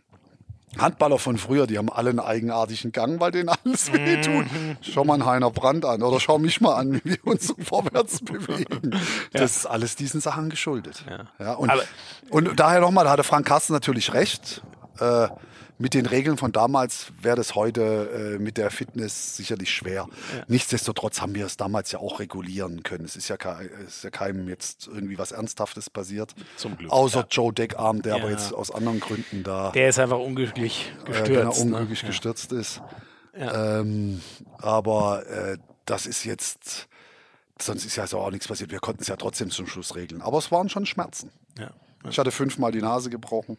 Handballer 0.77 1.17
von 1.17 1.37
früher, 1.37 1.65
die 1.65 1.77
haben 1.77 1.89
alle 1.89 2.11
einen 2.11 2.19
eigenartigen 2.19 2.91
Gang, 2.91 3.19
weil 3.19 3.31
denen 3.31 3.49
alles 3.49 3.91
wehtut. 3.91 4.51
Mhm. 4.51 4.77
Schau 4.81 5.03
mal 5.03 5.15
einen 5.15 5.25
Heiner 5.25 5.49
Brand 5.49 5.83
an 5.83 6.03
oder 6.03 6.19
schau 6.19 6.37
mich 6.37 6.61
mal 6.61 6.75
an, 6.75 7.01
wie 7.03 7.11
wir 7.11 7.27
uns 7.27 7.47
so 7.47 7.55
vorwärts 7.59 8.19
bewegen. 8.23 8.91
Das 9.31 9.41
ja. 9.41 9.45
ist 9.45 9.65
alles 9.65 9.95
diesen 9.95 10.21
Sachen 10.21 10.49
geschuldet. 10.49 11.03
Ja. 11.09 11.25
ja 11.39 11.53
und, 11.53 11.71
und 12.29 12.59
daher 12.59 12.81
nochmal, 12.81 13.05
da 13.05 13.11
hatte 13.11 13.23
Frank 13.23 13.47
Carsten 13.47 13.73
natürlich 13.73 14.13
recht. 14.13 14.61
Äh, 14.99 15.29
mit 15.81 15.93
den 15.93 16.05
Regeln 16.05 16.35
von 16.35 16.51
damals 16.51 17.13
wäre 17.21 17.37
das 17.37 17.55
heute 17.55 18.35
äh, 18.35 18.39
mit 18.39 18.57
der 18.57 18.69
Fitness 18.69 19.37
sicherlich 19.37 19.71
schwer. 19.71 20.07
Ja. 20.35 20.43
Nichtsdestotrotz 20.47 21.21
haben 21.21 21.35
wir 21.35 21.45
es 21.45 21.55
damals 21.55 21.93
ja 21.93 21.99
auch 21.99 22.19
regulieren 22.19 22.83
können. 22.83 23.05
Es 23.05 23.15
ist 23.15 23.29
ja, 23.29 23.37
kein, 23.37 23.69
es 23.87 23.97
ist 23.97 24.03
ja 24.03 24.09
keinem 24.09 24.49
jetzt 24.49 24.87
irgendwie 24.87 25.17
was 25.17 25.31
Ernsthaftes 25.31 25.89
passiert. 25.89 26.35
Zum 26.57 26.75
Glück. 26.75 26.91
Außer 26.91 27.21
ja. 27.21 27.27
Joe 27.31 27.53
Deckarm, 27.53 28.01
der 28.01 28.15
aber 28.15 28.29
jetzt 28.29 28.53
aus 28.53 28.71
anderen 28.71 28.99
Gründen 28.99 29.43
da. 29.43 29.71
Der 29.71 29.87
ist 29.87 29.99
einfach 29.99 30.19
unglücklich 30.19 30.91
gestürzt. 31.05 31.29
Äh, 31.29 31.33
genau, 31.33 31.53
unglücklich 31.53 32.03
ne? 32.03 32.09
gestürzt 32.09 32.51
ist. 32.51 32.81
Ähm, 33.33 34.21
aber 34.57 35.25
äh, 35.27 35.57
das 35.85 36.07
ist 36.07 36.25
jetzt, 36.25 36.89
sonst 37.57 37.85
ist 37.85 37.95
ja 37.95 38.05
so 38.05 38.19
auch 38.19 38.31
nichts 38.31 38.49
passiert. 38.49 38.71
Wir 38.71 38.79
konnten 38.79 39.03
es 39.03 39.07
ja 39.07 39.15
trotzdem 39.15 39.49
zum 39.49 39.65
Schluss 39.65 39.95
regeln. 39.95 40.21
Aber 40.21 40.39
es 40.39 40.51
waren 40.51 40.67
schon 40.67 40.85
Schmerzen. 40.85 41.31
Ich 42.09 42.17
hatte 42.17 42.31
fünfmal 42.31 42.71
die 42.71 42.81
Nase 42.81 43.09
gebrochen. 43.09 43.57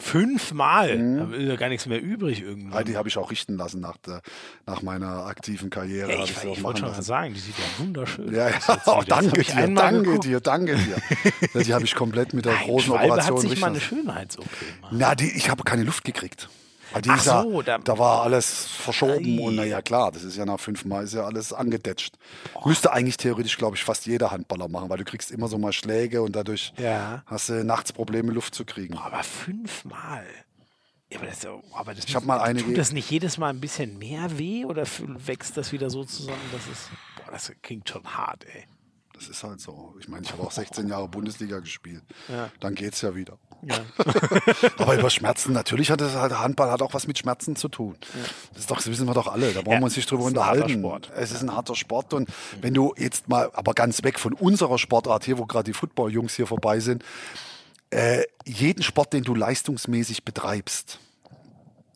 Fünfmal? 0.00 0.96
Mhm. 0.96 1.18
Da 1.18 1.36
ist 1.36 1.48
ja 1.48 1.56
gar 1.56 1.68
nichts 1.68 1.86
mehr 1.86 2.00
übrig 2.00 2.42
irgendwann. 2.42 2.72
Ja, 2.72 2.84
die 2.84 2.96
habe 2.96 3.08
ich 3.08 3.18
auch 3.18 3.30
richten 3.30 3.56
lassen 3.56 3.80
nach, 3.80 3.96
der, 3.98 4.22
nach 4.66 4.82
meiner 4.82 5.26
aktiven 5.26 5.70
Karriere. 5.70 6.12
Ja, 6.12 6.24
ich, 6.24 6.30
ich, 6.30 6.44
ich 6.44 6.62
wollte 6.62 6.80
schon 6.80 6.90
mal 6.90 7.02
sagen, 7.02 7.34
die 7.34 7.40
sieht 7.40 7.54
ja 7.58 7.84
wunderschön 7.84 8.34
ja, 8.34 8.48
ja. 8.48 8.58
Oh, 8.86 9.02
danke 9.06 9.42
dir, 9.42 9.68
danke 9.68 10.02
geguckt. 10.02 10.24
dir, 10.24 10.40
danke 10.40 10.76
dir. 10.76 11.62
die 11.62 11.74
habe 11.74 11.84
ich 11.84 11.94
komplett 11.94 12.32
mit 12.32 12.46
der 12.46 12.54
Nein, 12.54 12.64
großen 12.64 12.86
Schwalbe 12.88 13.12
Operation 13.12 13.42
hat 13.42 13.50
sich 13.50 13.60
mal 13.60 13.66
eine 13.68 13.80
Schönheits-OP 13.80 14.48
Na, 14.90 15.14
die, 15.14 15.30
ich 15.30 15.50
habe 15.50 15.62
keine 15.64 15.84
Luft 15.84 16.04
gekriegt. 16.04 16.48
Ach 16.92 17.20
so, 17.20 17.62
da, 17.62 17.78
da, 17.78 17.98
war 17.98 18.22
alles 18.22 18.66
verschoben 18.66 19.38
ei. 19.38 19.42
und 19.42 19.56
naja 19.56 19.82
klar, 19.82 20.12
das 20.12 20.24
ist 20.24 20.36
ja 20.36 20.44
nach 20.44 20.58
fünfmal 20.58 21.04
ist 21.04 21.14
ja 21.14 21.24
alles 21.24 21.52
angedetscht. 21.52 22.16
Boah. 22.52 22.68
Müsste 22.68 22.92
eigentlich 22.92 23.16
theoretisch, 23.16 23.56
glaube 23.56 23.76
ich, 23.76 23.84
fast 23.84 24.06
jeder 24.06 24.30
Handballer 24.30 24.68
machen, 24.68 24.88
weil 24.90 24.98
du 24.98 25.04
kriegst 25.04 25.30
immer 25.30 25.48
so 25.48 25.58
mal 25.58 25.72
Schläge 25.72 26.22
und 26.22 26.34
dadurch 26.34 26.72
ja. 26.78 27.22
hast 27.26 27.48
du 27.48 27.64
nachts 27.64 27.92
Probleme, 27.92 28.32
Luft 28.32 28.54
zu 28.54 28.64
kriegen. 28.64 28.94
Boah, 28.94 29.06
aber 29.06 29.22
fünfmal. 29.22 30.26
Ja, 31.12 31.18
aber 31.18 31.26
das, 31.26 31.46
aber 31.72 31.94
das 31.94 32.04
ich 32.04 32.14
habe 32.14 32.26
mal 32.26 32.40
eine 32.40 32.62
tut 32.62 32.78
das 32.78 32.92
nicht 32.92 33.10
jedes 33.10 33.36
Mal 33.36 33.48
ein 33.48 33.60
bisschen 33.60 33.98
mehr 33.98 34.38
weh 34.38 34.64
oder 34.64 34.84
wächst 35.26 35.56
das 35.56 35.72
wieder 35.72 35.90
so 35.90 36.04
zusammen, 36.04 36.38
dass 36.52 36.62
es 36.70 36.88
boah, 37.16 37.32
das 37.32 37.52
klingt 37.62 37.88
schon 37.88 38.04
hart, 38.04 38.44
ey. 38.44 38.64
Das 39.14 39.28
ist 39.28 39.44
halt 39.44 39.60
so. 39.60 39.94
Ich 40.00 40.08
meine, 40.08 40.24
ich 40.24 40.32
habe 40.32 40.42
auch 40.42 40.50
16 40.50 40.88
Jahre 40.88 41.06
Bundesliga 41.06 41.58
gespielt. 41.58 42.02
Ja. 42.28 42.50
Dann 42.58 42.74
geht 42.74 42.94
es 42.94 43.02
ja 43.02 43.14
wieder. 43.14 43.38
Ja. 43.62 43.76
Aber 44.78 44.98
über 44.98 45.10
Schmerzen, 45.10 45.52
natürlich 45.52 45.90
hat 45.90 46.00
es 46.00 46.14
halt, 46.14 46.38
Handball 46.38 46.70
hat 46.70 46.82
auch 46.82 46.94
was 46.94 47.06
mit 47.06 47.18
Schmerzen 47.18 47.56
zu 47.56 47.68
tun. 47.68 47.96
Ja. 48.00 48.20
Das, 48.52 48.60
ist 48.60 48.70
doch, 48.70 48.76
das 48.76 48.86
wissen 48.86 49.06
wir 49.06 49.14
doch 49.14 49.26
alle. 49.26 49.52
Da 49.52 49.60
brauchen 49.60 49.74
ja, 49.74 49.80
wir 49.80 49.84
uns 49.84 49.96
nicht 49.96 50.10
drüber 50.10 50.24
unterhalten. 50.24 50.84
Es 51.14 51.30
ist 51.32 51.42
ein 51.42 51.54
harter 51.54 51.74
Sport. 51.74 52.14
Und 52.14 52.28
wenn 52.60 52.74
du 52.74 52.94
jetzt 52.96 53.28
mal, 53.28 53.50
aber 53.52 53.74
ganz 53.74 54.02
weg 54.02 54.18
von 54.18 54.32
unserer 54.32 54.78
Sportart 54.78 55.24
hier, 55.24 55.38
wo 55.38 55.46
gerade 55.46 55.64
die 55.64 55.72
Football-Jungs 55.72 56.34
hier 56.34 56.46
vorbei 56.46 56.80
sind, 56.80 57.04
äh, 57.90 58.22
jeden 58.44 58.82
Sport, 58.82 59.12
den 59.12 59.24
du 59.24 59.34
leistungsmäßig 59.34 60.24
betreibst, 60.24 60.98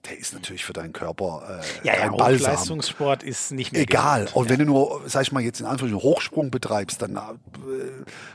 der 0.07 0.19
ist 0.19 0.35
natürlich 0.35 0.65
für 0.65 0.73
deinen 0.73 0.93
Körper 0.93 1.61
äh, 1.83 1.87
ja, 1.87 1.97
ja, 1.97 2.11
Balsam. 2.11 2.53
Leistungssport 2.53 3.23
ist 3.23 3.53
nicht 3.53 3.73
mehr 3.73 3.83
egal. 3.83 4.25
Gesund. 4.25 4.37
Und 4.37 4.49
wenn 4.49 4.59
du 4.59 4.65
nur, 4.67 5.03
sag 5.07 5.23
ich 5.23 5.33
mal 5.33 5.43
jetzt 5.43 5.61
in 5.61 5.67
Anführungszeichen 5.67 6.11
Hochsprung 6.11 6.51
betreibst, 6.51 7.01
dann 7.03 7.17
äh, 7.17 7.21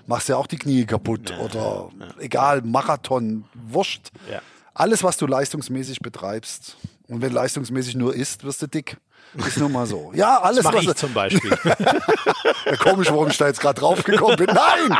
machst 0.07 0.29
du 0.29 0.33
ja 0.33 0.37
auch 0.37 0.47
die 0.47 0.57
Knie 0.57 0.85
kaputt 0.85 1.29
ja, 1.29 1.39
oder 1.39 1.89
egal 2.19 2.61
Marathon, 2.61 3.45
Wurscht. 3.53 4.11
Alles, 4.73 5.03
was 5.03 5.17
du 5.17 5.27
leistungsmäßig 5.27 5.99
betreibst 5.99 6.77
und 7.07 7.21
wenn 7.21 7.33
leistungsmäßig 7.33 7.95
nur 7.95 8.15
isst, 8.15 8.43
wirst 8.43 8.61
du 8.61 8.67
dick. 8.67 8.97
Ist 9.35 9.57
nun 9.57 9.71
mal 9.71 9.85
so. 9.85 10.11
Ja, 10.15 10.41
alles, 10.41 10.63
das 10.63 10.73
was. 10.73 10.83
Ich 10.83 10.95
zum 10.95 11.13
Beispiel. 11.13 11.51
Komisch, 12.79 13.09
warum 13.11 13.27
ich 13.27 13.37
da 13.37 13.47
jetzt 13.47 13.61
gerade 13.61 13.79
drauf 13.79 14.03
gekommen 14.03 14.35
bin. 14.37 14.47
Nein! 14.47 14.97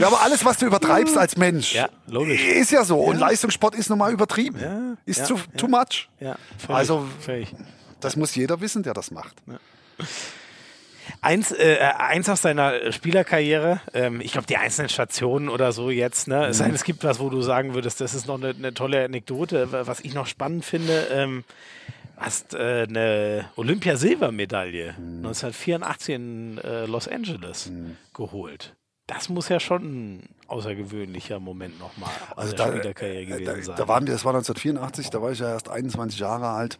ja, 0.00 0.06
aber 0.06 0.20
alles, 0.20 0.44
was 0.44 0.58
du 0.58 0.66
übertreibst 0.66 1.16
als 1.16 1.36
Mensch, 1.36 1.74
ja, 1.74 1.88
logisch. 2.06 2.44
ist 2.44 2.70
ja 2.70 2.84
so. 2.84 3.02
Ja. 3.02 3.08
Und 3.10 3.18
Leistungssport 3.18 3.74
ist 3.74 3.88
nun 3.88 3.98
mal 3.98 4.12
übertrieben. 4.12 4.60
Ja, 4.60 4.96
ist 5.06 5.26
zu, 5.26 5.36
too 5.56 5.68
much. 5.68 6.08
Völlig, 6.18 6.38
also, 6.68 7.06
völlig. 7.20 7.54
das 8.00 8.16
muss 8.16 8.34
jeder 8.34 8.60
wissen, 8.60 8.82
der 8.82 8.94
das 8.94 9.10
macht. 9.10 9.36
Eins, 11.20 11.52
äh, 11.52 11.78
eins 11.96 12.28
aus 12.28 12.42
deiner 12.42 12.92
Spielerkarriere, 12.92 13.80
ähm, 13.94 14.20
ich 14.20 14.32
glaube, 14.32 14.46
die 14.46 14.56
einzelnen 14.56 14.88
Stationen 14.88 15.48
oder 15.48 15.72
so 15.72 15.90
jetzt, 15.90 16.28
ne? 16.28 16.40
Mhm. 16.40 16.50
Es, 16.50 16.60
es 16.60 16.84
gibt 16.84 17.02
was, 17.02 17.18
wo 17.18 17.30
du 17.30 17.40
sagen 17.40 17.74
würdest, 17.74 18.00
das 18.00 18.14
ist 18.14 18.26
noch 18.26 18.36
eine, 18.36 18.50
eine 18.50 18.74
tolle 18.74 19.04
Anekdote. 19.04 19.68
Was 19.72 20.00
ich 20.00 20.14
noch 20.14 20.26
spannend 20.26 20.64
finde, 20.64 21.08
ähm, 21.10 21.44
hast 22.18 22.54
äh, 22.54 22.86
eine 22.88 23.50
Olympiasilbermedaille 23.56 24.94
mhm. 24.98 25.26
1984 25.26 26.14
in 26.14 26.58
äh, 26.58 26.86
Los 26.86 27.08
Angeles 27.08 27.70
mhm. 27.70 27.96
geholt. 28.14 28.74
Das 29.06 29.30
muss 29.30 29.48
ja 29.48 29.58
schon 29.58 29.82
ein 29.84 30.28
außergewöhnlicher 30.48 31.40
Moment 31.40 31.78
nochmal 31.78 32.10
also 32.36 32.54
da, 32.54 32.70
der 32.70 32.92
Karriere 32.92 33.24
gewesen 33.24 33.44
da, 33.44 33.62
sein. 33.62 33.76
Da 33.76 33.88
waren 33.88 34.06
wir, 34.06 34.12
das 34.12 34.24
war 34.24 34.34
1984, 34.34 35.08
da 35.10 35.22
war 35.22 35.32
ich 35.32 35.38
ja 35.38 35.52
erst 35.52 35.70
21 35.70 36.18
Jahre 36.18 36.48
alt. 36.48 36.78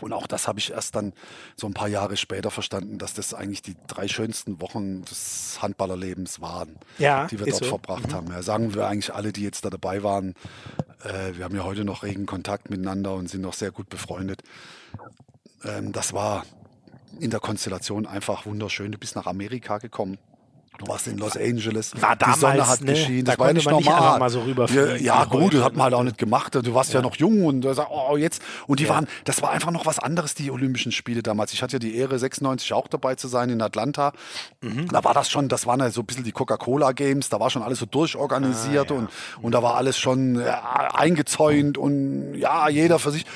Und 0.00 0.12
auch 0.12 0.26
das 0.26 0.48
habe 0.48 0.58
ich 0.58 0.72
erst 0.72 0.96
dann 0.96 1.12
so 1.56 1.66
ein 1.66 1.74
paar 1.74 1.88
Jahre 1.88 2.16
später 2.16 2.50
verstanden, 2.50 2.98
dass 2.98 3.14
das 3.14 3.34
eigentlich 3.34 3.62
die 3.62 3.76
drei 3.86 4.08
schönsten 4.08 4.60
Wochen 4.60 5.04
des 5.04 5.58
Handballerlebens 5.60 6.40
waren, 6.40 6.76
ja, 6.98 7.26
die 7.26 7.38
wir 7.38 7.46
dort 7.46 7.64
so. 7.64 7.68
verbracht 7.68 8.08
mhm. 8.08 8.12
haben. 8.12 8.30
Ja, 8.30 8.42
sagen 8.42 8.74
wir 8.74 8.86
eigentlich 8.86 9.14
alle, 9.14 9.32
die 9.32 9.42
jetzt 9.42 9.64
da 9.64 9.70
dabei 9.70 10.02
waren. 10.02 10.34
Äh, 11.02 11.36
wir 11.36 11.44
haben 11.44 11.56
ja 11.56 11.64
heute 11.64 11.84
noch 11.84 12.02
regen 12.02 12.26
Kontakt 12.26 12.70
miteinander 12.70 13.14
und 13.14 13.28
sind 13.28 13.40
noch 13.40 13.54
sehr 13.54 13.70
gut 13.70 13.88
befreundet. 13.88 14.42
Ähm, 15.64 15.92
das 15.92 16.12
war 16.12 16.44
in 17.20 17.30
der 17.30 17.40
Konstellation 17.40 18.06
einfach 18.06 18.46
wunderschön. 18.46 18.92
Du 18.92 18.98
bist 18.98 19.16
nach 19.16 19.26
Amerika 19.26 19.78
gekommen 19.78 20.18
Du 20.78 20.86
warst 20.86 21.08
in 21.08 21.18
Los 21.18 21.36
Angeles. 21.36 21.92
War 22.00 22.14
damals, 22.14 22.36
die 22.36 22.40
Sonne 22.40 22.68
hat 22.68 22.80
ne? 22.80 22.92
geschienen. 22.92 23.24
Das 23.24 23.36
da 23.36 23.44
war 23.44 23.52
nicht 23.52 23.68
normal. 23.68 24.10
Nicht 24.10 24.56
mal 24.56 24.66
so 24.68 24.74
ja, 24.74 24.94
ja 24.94 25.24
gut, 25.24 25.52
das 25.54 25.64
hat 25.64 25.74
man 25.74 25.84
halt 25.84 25.94
auch 25.94 26.04
nicht 26.04 26.18
gemacht. 26.18 26.54
Du 26.54 26.72
warst 26.72 26.92
ja, 26.92 27.00
ja 27.00 27.02
noch 27.02 27.16
jung 27.16 27.44
und 27.44 27.62
da 27.62 27.74
sagt, 27.74 27.90
oh, 27.90 28.16
jetzt. 28.16 28.40
Und 28.68 28.78
die 28.78 28.84
ja. 28.84 28.90
waren, 28.90 29.08
das 29.24 29.42
war 29.42 29.50
einfach 29.50 29.72
noch 29.72 29.86
was 29.86 29.98
anderes, 29.98 30.34
die 30.34 30.52
Olympischen 30.52 30.92
Spiele 30.92 31.24
damals. 31.24 31.52
Ich 31.52 31.62
hatte 31.62 31.74
ja 31.74 31.78
die 31.80 31.96
Ehre, 31.96 32.16
96 32.16 32.72
auch 32.74 32.86
dabei 32.86 33.16
zu 33.16 33.26
sein 33.26 33.50
in 33.50 33.60
Atlanta. 33.60 34.12
Mhm. 34.60 34.86
Da 34.88 35.02
war 35.02 35.14
das 35.14 35.28
schon, 35.28 35.48
das 35.48 35.66
waren 35.66 35.80
ja 35.80 35.90
so 35.90 36.02
ein 36.02 36.06
bisschen 36.06 36.22
die 36.22 36.32
Coca-Cola 36.32 36.92
Games. 36.92 37.28
Da 37.28 37.40
war 37.40 37.50
schon 37.50 37.62
alles 37.62 37.80
so 37.80 37.86
durchorganisiert 37.86 38.92
ah, 38.92 38.94
und, 38.94 39.08
und 39.42 39.52
da 39.52 39.62
war 39.64 39.74
alles 39.74 39.98
schon 39.98 40.40
eingezäunt 40.40 41.76
und 41.76 42.34
ja, 42.36 42.68
jeder 42.68 43.00
für 43.00 43.10
sich 43.10 43.26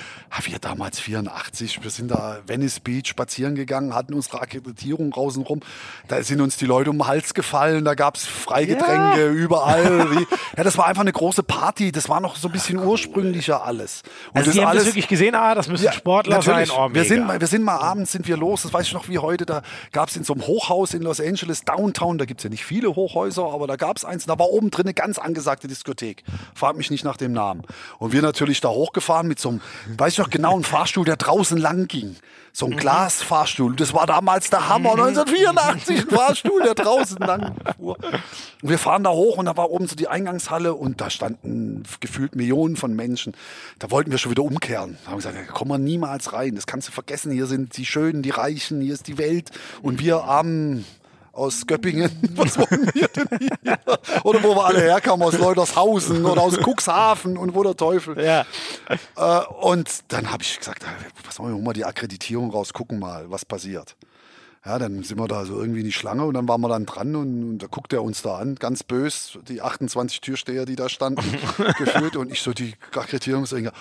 wir 0.45 0.59
damals 0.59 0.99
84, 0.99 1.82
wir 1.82 1.90
sind 1.90 2.11
da 2.11 2.38
Venice 2.47 2.80
Beach 2.80 3.07
spazieren 3.07 3.55
gegangen, 3.55 3.95
hatten 3.95 4.14
unsere 4.14 4.40
Akkreditierung 4.40 5.11
draußen 5.11 5.43
rum. 5.43 5.61
Da 6.09 6.22
sind 6.22 6.40
uns 6.40 6.57
die 6.57 6.64
Leute 6.64 6.90
um 6.90 6.99
den 6.99 7.07
Hals 7.07 7.32
gefallen, 7.35 7.85
da 7.85 7.95
gab 7.95 8.16
es 8.16 8.24
Freigetränke 8.24 9.20
ja. 9.20 9.28
überall. 9.28 10.11
Wie, 10.12 10.26
ja, 10.57 10.64
das 10.64 10.78
war 10.78 10.87
einfach 10.87 11.03
eine 11.03 11.12
große 11.12 11.43
Party. 11.43 11.93
Das 11.93 12.09
war 12.09 12.20
noch 12.20 12.37
so 12.37 12.49
ein 12.49 12.53
bisschen 12.53 12.78
cool. 12.78 12.89
ursprünglicher 12.89 13.64
alles. 13.64 14.03
Und 14.30 14.39
also 14.39 14.47
das 14.47 14.55
Sie 14.55 14.61
haben 14.61 14.68
alles, 14.68 14.85
das 14.85 14.89
wirklich 14.91 15.09
gesehen, 15.09 15.35
ah, 15.35 15.55
das 15.55 15.68
müssen 15.68 15.85
ja, 15.85 15.93
Sportler 15.93 16.37
natürlich. 16.37 16.68
sein. 16.68 16.78
Oh, 16.78 16.95
wir, 16.95 17.05
sind 17.05 17.26
mal, 17.26 17.41
wir 17.41 17.47
sind 17.47 17.62
mal 17.62 17.76
abends, 17.76 18.12
sind 18.12 18.26
wir 18.28 18.37
los, 18.37 18.62
das 18.62 18.72
weiß 18.72 18.87
ich 18.87 18.93
noch 18.93 19.09
wie 19.09 19.18
heute, 19.18 19.47
da 19.47 19.62
gab 19.93 20.09
es 20.09 20.16
in 20.16 20.24
so 20.24 20.33
einem 20.33 20.47
Hochhaus 20.47 20.95
in 20.95 21.03
Los 21.03 21.20
Angeles, 21.20 21.64
Downtown, 21.64 22.18
da 22.18 22.24
gibt 22.24 22.41
es 22.41 22.45
ja 22.45 22.51
nicht 22.51 22.64
viele 22.64 22.95
Hochhäuser, 22.95 23.45
aber 23.45 23.66
da 23.66 23.76
gab 23.76 23.97
es 23.97 24.05
eins, 24.05 24.26
da 24.26 24.39
war 24.39 24.51
oben 24.51 24.70
drin 24.70 24.87
eine 24.87 24.95
ganz 24.95 25.18
angesagte 25.18 25.68
Diskothek. 25.68 26.24
Frag 26.55 26.76
mich 26.76 26.91
nicht 26.91 27.05
nach 27.05 27.16
dem 27.16 27.33
Namen. 27.33 27.62
Und 27.99 28.12
wir 28.12 28.22
natürlich 28.22 28.61
da 28.61 28.68
hochgefahren 28.68 29.28
mit 29.28 29.39
so 29.39 29.51
einem, 29.51 29.61
weiß 29.97 30.14
ich 30.14 30.18
noch 30.18 30.30
genau, 30.30 30.57
ein 30.57 30.64
Fahrstuhl, 30.64 31.05
der 31.05 31.16
draußen 31.16 31.59
lang 31.59 31.89
ging. 31.89 32.16
So 32.55 32.66
ein 32.66 32.72
mhm. 32.72 32.76
Glasfahrstuhl. 32.76 33.74
Das 33.76 33.94
war 33.94 34.07
damals 34.07 34.50
der 34.50 34.68
Hammer. 34.68 34.92
1984 34.92 36.00
ein 36.00 36.11
Fahrstuhl, 36.11 36.62
der 36.62 36.74
draußen 36.74 37.16
lang 37.18 37.55
fuhr. 37.76 37.96
Und 38.61 38.68
wir 38.68 38.78
fahren 38.78 39.03
da 39.05 39.11
hoch 39.11 39.38
und 39.38 39.46
da 39.46 39.57
war 39.57 39.70
oben 39.70 39.88
so 39.88 39.96
die 39.96 40.09
Eingangshalle 40.09 40.74
und 40.74 41.00
da 41.00 41.09
standen 41.09 41.84
gefühlt 42.00 42.36
Millionen 42.36 42.76
von 42.76 42.94
Menschen. 42.94 43.32
Da 43.78 43.90
wollten 43.90 44.11
wir 44.11 44.18
schon 44.18 44.32
wieder 44.32 44.42
umkehren. 44.42 44.98
Da 45.05 45.11
haben 45.11 45.22
wir 45.22 45.30
gesagt, 45.30 45.48
da 45.48 45.53
kommen 45.53 45.70
wir 45.70 45.78
niemals 45.78 46.34
rein. 46.34 46.55
Das 46.55 46.66
kannst 46.66 46.88
du 46.88 46.92
vergessen. 46.92 47.32
Hier 47.32 47.46
sind 47.46 47.76
die 47.78 47.86
Schönen, 47.86 48.22
die 48.22 48.30
Reichen, 48.30 48.82
hier 48.82 48.92
ist 48.92 49.09
die 49.09 49.16
Welt. 49.16 49.50
Und 49.80 50.00
wir 50.00 50.24
armen 50.24 50.84
aus 51.33 51.66
Göppingen, 51.66 52.11
was 52.37 52.59
wollen 52.59 52.91
wir 52.95 53.09
denn 53.09 53.28
hier? 53.39 53.78
Oder 54.24 54.43
wo 54.43 54.55
wir 54.55 54.64
alle 54.64 54.80
herkamen, 54.80 55.26
aus 55.26 55.39
Leutershausen 55.39 56.24
oder 56.24 56.43
aus 56.43 56.59
Cuxhaven 56.59 57.37
und 57.37 57.55
wo 57.55 57.62
der 57.62 57.76
Teufel. 57.76 58.22
Ja. 58.22 58.45
Äh, 59.16 59.47
und 59.61 60.05
dann 60.09 60.30
habe 60.30 60.43
ich 60.43 60.59
gesagt, 60.59 60.85
was 61.24 61.39
wollen 61.39 61.55
wir 61.57 61.62
mal 61.62 61.72
die 61.72 61.85
Akkreditierung 61.85 62.51
raus, 62.51 62.72
gucken 62.72 62.99
mal, 62.99 63.30
was 63.30 63.45
passiert. 63.45 63.97
Ja, 64.64 64.78
dann 64.78 65.03
sind 65.03 65.18
wir 65.18 65.26
da 65.26 65.45
so 65.45 65.59
irgendwie 65.59 65.80
in 65.80 65.87
die 65.87 65.93
Schlange 65.93 66.24
und 66.24 66.35
dann 66.35 66.47
waren 66.47 66.61
wir 66.61 66.68
dann 66.68 66.87
dran 66.87 67.16
und, 67.16 67.51
und 67.51 67.59
da 67.59 67.66
guckt 67.66 67.93
er 67.93 68.05
uns 68.05 68.22
da 68.22 68.37
an, 68.37 68.55
ganz 68.55 68.85
bös, 68.85 69.39
die 69.49 69.61
28 69.61 70.20
Türsteher, 70.20 70.66
die 70.66 70.76
da 70.76 70.89
standen, 70.89 71.24
gefühlt 71.78 72.14
und 72.14 72.30
ich 72.30 72.43
so 72.43 72.53
die 72.53 72.74
Akkreditierungsringer. 72.95 73.72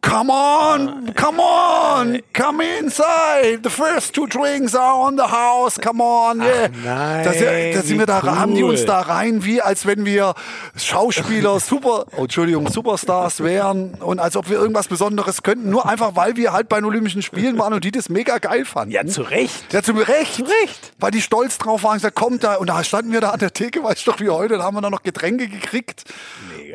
Come 0.00 0.30
on, 0.30 1.12
come 1.14 1.40
on, 1.40 2.20
come 2.32 2.60
inside. 2.60 3.62
The 3.62 3.70
first 3.70 4.14
two 4.14 4.26
drinks 4.28 4.74
are 4.74 4.94
on 5.06 5.16
the 5.16 5.26
house. 5.26 5.76
Come 5.76 6.00
on, 6.00 6.40
yeah. 6.40 6.68
Ach 6.72 6.84
nein, 6.84 7.24
da, 7.24 7.32
da 7.32 7.82
sind 7.82 7.98
wir 7.98 8.06
da, 8.06 8.20
cool. 8.22 8.30
haben 8.30 8.54
die 8.54 8.62
uns 8.62 8.84
da 8.84 9.00
rein, 9.00 9.44
wie 9.44 9.60
als 9.60 9.86
wenn 9.86 10.04
wir 10.04 10.34
Schauspieler, 10.76 11.58
Super, 11.68 12.06
oh, 12.16 12.22
Entschuldigung, 12.22 12.68
Superstars 12.70 13.42
wären 13.42 13.94
und 13.94 14.20
als 14.20 14.36
ob 14.36 14.48
wir 14.48 14.58
irgendwas 14.58 14.86
Besonderes 14.86 15.42
könnten, 15.42 15.68
nur 15.68 15.86
einfach, 15.86 16.14
weil 16.14 16.36
wir 16.36 16.52
halt 16.52 16.68
bei 16.68 16.76
den 16.76 16.84
Olympischen 16.84 17.20
Spielen 17.20 17.58
waren 17.58 17.74
und 17.74 17.84
die 17.84 17.90
das 17.90 18.08
mega 18.08 18.38
geil 18.38 18.64
fanden. 18.64 18.92
Ja, 18.92 19.04
zu 19.04 19.22
Recht. 19.22 19.72
Ja, 19.72 19.82
zu 19.82 19.92
Recht. 19.92 20.36
Zu 20.36 20.44
Recht. 20.44 20.92
Weil 21.00 21.10
die 21.10 21.20
stolz 21.20 21.58
drauf 21.58 21.82
waren, 21.82 21.94
gesagt, 21.94 22.14
kommt 22.14 22.44
da, 22.44 22.54
und 22.54 22.68
da 22.68 22.84
standen 22.84 23.12
wir 23.12 23.20
da 23.20 23.30
an 23.30 23.40
der 23.40 23.52
Theke, 23.52 23.82
weißt 23.82 24.06
du 24.06 24.12
doch 24.12 24.20
wie 24.20 24.30
heute, 24.30 24.58
da 24.58 24.62
haben 24.62 24.76
wir 24.76 24.80
dann 24.80 24.92
noch 24.92 25.02
Getränke 25.02 25.48
gekriegt. 25.48 26.04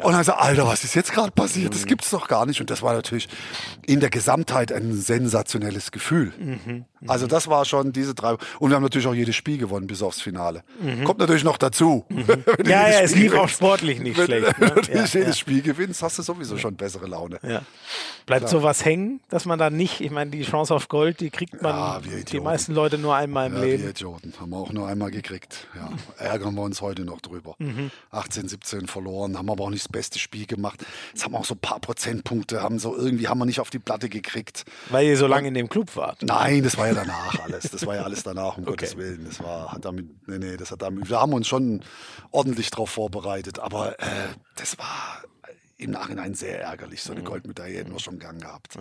Und 0.02 0.12
dann 0.12 0.22
gesagt, 0.22 0.39
Alter, 0.39 0.66
was 0.66 0.84
ist 0.84 0.96
jetzt 0.96 1.12
gerade 1.12 1.32
passiert? 1.32 1.74
Das 1.74 1.86
gibt's 1.86 2.10
doch 2.10 2.28
gar 2.28 2.46
nicht. 2.46 2.62
Und 2.62 2.70
das 2.70 2.82
war 2.82 2.94
natürlich 2.94 3.28
in 3.86 4.00
der 4.00 4.10
Gesamtheit 4.10 4.72
ein 4.72 4.94
sensationelles 4.94 5.91
Gefühl. 5.91 6.34
Mhm. 6.38 6.86
Also 7.08 7.28
das 7.28 7.47
war 7.47 7.66
schon 7.66 7.91
diese 7.91 8.14
drei. 8.14 8.36
Und 8.60 8.70
wir 8.70 8.76
haben 8.76 8.84
natürlich 8.84 9.08
auch 9.08 9.14
jedes 9.14 9.36
Spiel 9.36 9.58
gewonnen, 9.58 9.88
bis 9.88 10.01
aufs 10.01 10.22
Finale. 10.22 10.64
Mhm. 10.82 11.04
Kommt 11.04 11.20
natürlich 11.20 11.43
noch 11.43 11.58
dazu. 11.58 12.06
Mhm. 12.10 12.26
ja, 12.66 12.89
ja, 12.89 12.99
es 13.01 13.16
lief 13.16 13.34
auch 13.34 13.49
sportlich 13.49 13.99
nicht 13.99 14.18
wenn, 14.18 14.26
schlecht. 14.26 14.60
Ne? 14.60 14.72
Wenn 14.76 14.84
du 14.84 14.91
ja, 14.91 15.06
jedes 15.06 15.14
ja. 15.14 15.34
Spiel 15.34 15.62
gewinnst, 15.62 16.01
hast 16.01 16.20
du 16.20 16.24
sowieso 16.24 16.58
schon 16.58 16.76
bessere 16.76 17.08
Laune. 17.08 17.39
Ja. 17.43 17.62
Bleibt 18.26 18.47
Klar. 18.47 18.62
sowas 18.62 18.86
hängen, 18.86 19.20
dass 19.30 19.45
man 19.45 19.60
da 19.60 19.70
nicht, 19.70 19.99
ich 19.99 20.12
meine, 20.12 20.32
die 20.32 20.43
Chance 20.43 20.74
auf 20.74 20.88
Gold, 20.88 21.20
die 21.20 21.30
kriegt 21.30 21.62
man 21.62 22.01
die 22.32 22.39
meisten 22.39 22.74
Leute 22.74 22.97
nur 22.97 23.16
einmal 23.16 23.47
im 23.47 23.62
Leben. 23.62 23.84
Wir 23.84 23.89
Idioten, 23.89 24.34
haben 24.39 24.49
wir 24.51 24.58
auch 24.58 24.72
nur 24.72 24.88
einmal 24.88 25.12
gekriegt. 25.12 25.68
Ja, 25.76 25.89
ärgern 26.18 26.56
wir 26.56 26.62
uns 26.62 26.82
heute 26.82 27.04
noch 27.04 27.20
drüber. 27.20 27.56
Mhm. 27.60 27.91
18, 28.12 28.47
17 28.47 28.88
verloren, 28.88 29.38
haben 29.38 29.49
aber 29.49 29.66
auch 29.66 29.70
nicht 29.70 29.84
das 29.84 29.91
beste 29.91 30.20
Spiel 30.20 30.45
gemacht. 30.45 30.86
Jetzt 31.14 31.26
haben 31.26 31.34
wir 31.34 31.39
auch 31.39 31.45
so 31.45 31.56
ein 31.56 31.60
paar 31.60 31.80
Prozentpunkte, 31.80 32.62
haben 32.62 32.80
so 32.80 32.95
irgendwie, 32.95 33.28
haben 33.28 33.39
wir 33.39 33.45
nicht 33.45 33.60
auf 33.60 33.70
die 33.70 33.80
Platte 33.80 34.08
gekriegt. 34.08 34.64
Weil 34.89 35.08
ihr 35.08 35.18
so 35.18 35.28
lange 35.28 35.49
in 35.49 35.54
dem 35.54 35.68
Club 35.68 35.95
wart? 35.95 36.22
Nein, 36.22 36.64
das 36.64 36.78
war 36.78 36.88
ja 36.88 36.93
danach 36.94 37.39
alles. 37.39 37.70
Das 37.72 37.86
war 37.86 37.96
ja 37.96 38.04
alles 38.04 38.24
danach, 38.24 38.58
um 38.58 38.64
okay. 38.64 38.72
Gottes 38.72 38.98
Willen. 38.98 39.26
Das 39.26 39.39
war, 39.41 39.72
hat 39.72 39.86
damit, 39.86 40.28
nee, 40.28 40.38
nee, 40.38 40.58
das 40.58 40.72
hat 40.72 40.82
damit, 40.82 41.10
wir 41.10 41.20
haben 41.20 41.34
uns 41.34 41.48
schon 41.48 41.84
ordentlich 42.32 42.70
darauf 42.72 42.89
vorbereitet, 42.89 43.60
aber 43.60 44.00
äh, 44.00 44.06
das 44.56 44.78
war 44.78 45.24
im 45.78 45.91
Nachhinein 45.91 46.34
sehr 46.34 46.62
ärgerlich. 46.62 47.04
So 47.04 47.12
eine 47.12 47.22
mhm. 47.22 47.26
Goldmedaille 47.26 47.80
hätten 47.80 47.91
wir 47.91 48.00
schon 48.00 48.20
Gang 48.20 48.41
gehabt. 48.41 48.78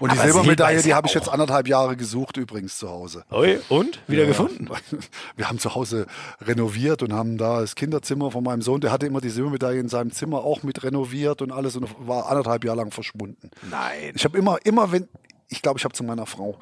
Und 0.00 0.12
die 0.12 0.18
Aber 0.18 0.26
Silbermedaille, 0.26 0.82
die 0.82 0.94
habe 0.94 1.06
ich 1.06 1.14
jetzt 1.14 1.28
anderthalb 1.28 1.68
Jahre 1.68 1.94
gesucht, 1.94 2.38
übrigens 2.38 2.78
zu 2.78 2.88
Hause. 2.88 3.24
Oi, 3.30 3.58
und? 3.68 4.00
Wieder 4.08 4.22
ja, 4.22 4.28
gefunden? 4.28 4.68
Wir 5.36 5.46
haben 5.46 5.58
zu 5.58 5.74
Hause 5.74 6.06
renoviert 6.40 7.02
und 7.02 7.12
haben 7.12 7.36
da 7.36 7.60
das 7.60 7.74
Kinderzimmer 7.74 8.30
von 8.30 8.42
meinem 8.42 8.62
Sohn, 8.62 8.80
der 8.80 8.92
hatte 8.92 9.04
immer 9.04 9.20
die 9.20 9.28
Silbermedaille 9.28 9.78
in 9.78 9.90
seinem 9.90 10.10
Zimmer 10.10 10.38
auch 10.38 10.62
mit 10.62 10.82
renoviert 10.82 11.42
und 11.42 11.52
alles 11.52 11.76
und 11.76 11.86
war 12.08 12.30
anderthalb 12.30 12.64
Jahre 12.64 12.78
lang 12.78 12.92
verschwunden. 12.92 13.50
Nein. 13.70 14.12
Ich 14.14 14.24
habe 14.24 14.38
immer, 14.38 14.56
immer, 14.64 14.90
wenn, 14.90 15.06
ich 15.48 15.60
glaube, 15.60 15.78
ich 15.78 15.84
habe 15.84 15.92
zu 15.92 16.02
meiner 16.02 16.24
Frau 16.24 16.58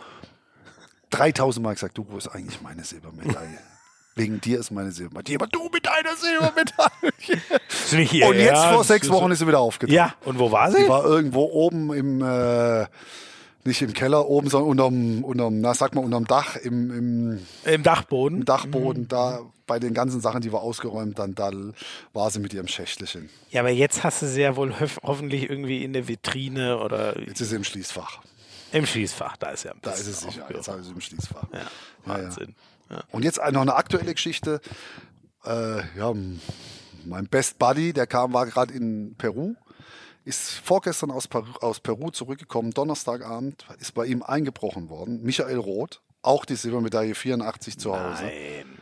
3000 1.10 1.64
Mal 1.64 1.74
gesagt, 1.74 1.98
du, 1.98 2.06
wo 2.08 2.16
ist 2.16 2.28
eigentlich 2.28 2.60
meine 2.60 2.84
Silbermedaille? 2.84 3.58
Wegen 4.14 4.40
dir 4.40 4.58
ist 4.58 4.70
meine 4.70 4.90
Silbermedaille. 4.90 5.38
Aber 5.38 5.46
du 5.46 5.68
mit 5.72 5.86
deiner 5.86 6.16
Silbermedaille. 6.16 8.28
und 8.28 8.36
jetzt 8.36 8.64
vor 8.64 8.84
sechs 8.84 9.08
Wochen 9.10 9.30
ist 9.30 9.38
sie 9.38 9.46
wieder 9.46 9.60
aufgetaucht. 9.60 9.94
Ja, 9.94 10.14
und 10.24 10.38
wo 10.38 10.50
war 10.50 10.72
sie? 10.72 10.82
Sie 10.82 10.88
war 10.88 11.04
irgendwo 11.04 11.44
oben 11.44 11.92
im, 11.92 12.22
äh, 12.22 12.86
nicht 13.64 13.82
im 13.82 13.92
Keller 13.92 14.26
oben, 14.26 14.50
sondern 14.50 14.70
unterm, 14.70 15.24
unterm 15.24 15.60
na 15.60 15.74
sag 15.74 15.94
mal, 15.94 16.04
unterm 16.04 16.26
Dach, 16.26 16.56
im, 16.56 16.90
im, 16.90 17.46
Im 17.64 17.82
Dachboden. 17.84 18.38
Im 18.38 18.44
Dachboden, 18.44 19.04
mhm. 19.04 19.08
da 19.08 19.40
bei 19.68 19.78
den 19.78 19.94
ganzen 19.94 20.20
Sachen, 20.20 20.40
die 20.40 20.52
wir 20.52 20.60
ausgeräumt 20.60 21.20
haben, 21.20 21.36
da 21.36 21.52
war 22.12 22.30
sie 22.30 22.40
mit 22.40 22.52
ihrem 22.52 22.66
Schächtelchen. 22.66 23.30
Ja, 23.50 23.60
aber 23.60 23.70
jetzt 23.70 24.02
hast 24.02 24.22
du 24.22 24.26
sie 24.26 24.40
ja 24.40 24.56
wohl 24.56 24.74
hoffentlich 25.04 25.48
irgendwie 25.48 25.84
in 25.84 25.92
der 25.92 26.08
Vitrine 26.08 26.78
oder. 26.78 27.20
Jetzt 27.20 27.40
ist 27.40 27.50
sie 27.50 27.56
im 27.56 27.64
Schließfach. 27.64 28.20
Im 28.72 28.86
Schließfach, 28.86 29.36
da 29.36 29.50
ist 29.50 29.64
ja 29.64 29.72
Da 29.80 29.92
ist 29.92 30.06
es 30.06 30.20
sicher, 30.20 30.46
jetzt 30.52 30.68
habe 30.68 30.80
ich 30.80 30.86
sie 30.86 30.92
im 30.92 31.00
Schließfach. 31.00 31.46
Ja, 31.52 31.66
Wahnsinn. 32.04 32.54
Ja, 32.90 32.96
ja. 32.96 33.02
Und 33.10 33.24
jetzt 33.24 33.38
noch 33.38 33.60
eine 33.62 33.74
aktuelle 33.74 34.12
Geschichte. 34.12 34.60
Äh, 35.44 35.78
ja, 35.96 36.12
mein 37.04 37.26
Best 37.28 37.58
Buddy, 37.58 37.92
der 37.92 38.06
kam, 38.06 38.32
war 38.32 38.46
gerade 38.46 38.74
in 38.74 39.14
Peru 39.16 39.54
ist 40.28 40.58
vorgestern 40.58 41.10
aus 41.10 41.26
Peru, 41.26 41.46
aus 41.62 41.80
Peru 41.80 42.10
zurückgekommen, 42.10 42.72
Donnerstagabend, 42.72 43.64
ist 43.80 43.94
bei 43.94 44.04
ihm 44.04 44.22
eingebrochen 44.22 44.90
worden. 44.90 45.22
Michael 45.22 45.56
Roth, 45.56 46.02
auch 46.20 46.44
die 46.44 46.54
Silbermedaille 46.54 47.14
84 47.14 47.78
zu 47.78 47.98
Hause. 47.98 48.24
Nein. 48.24 48.78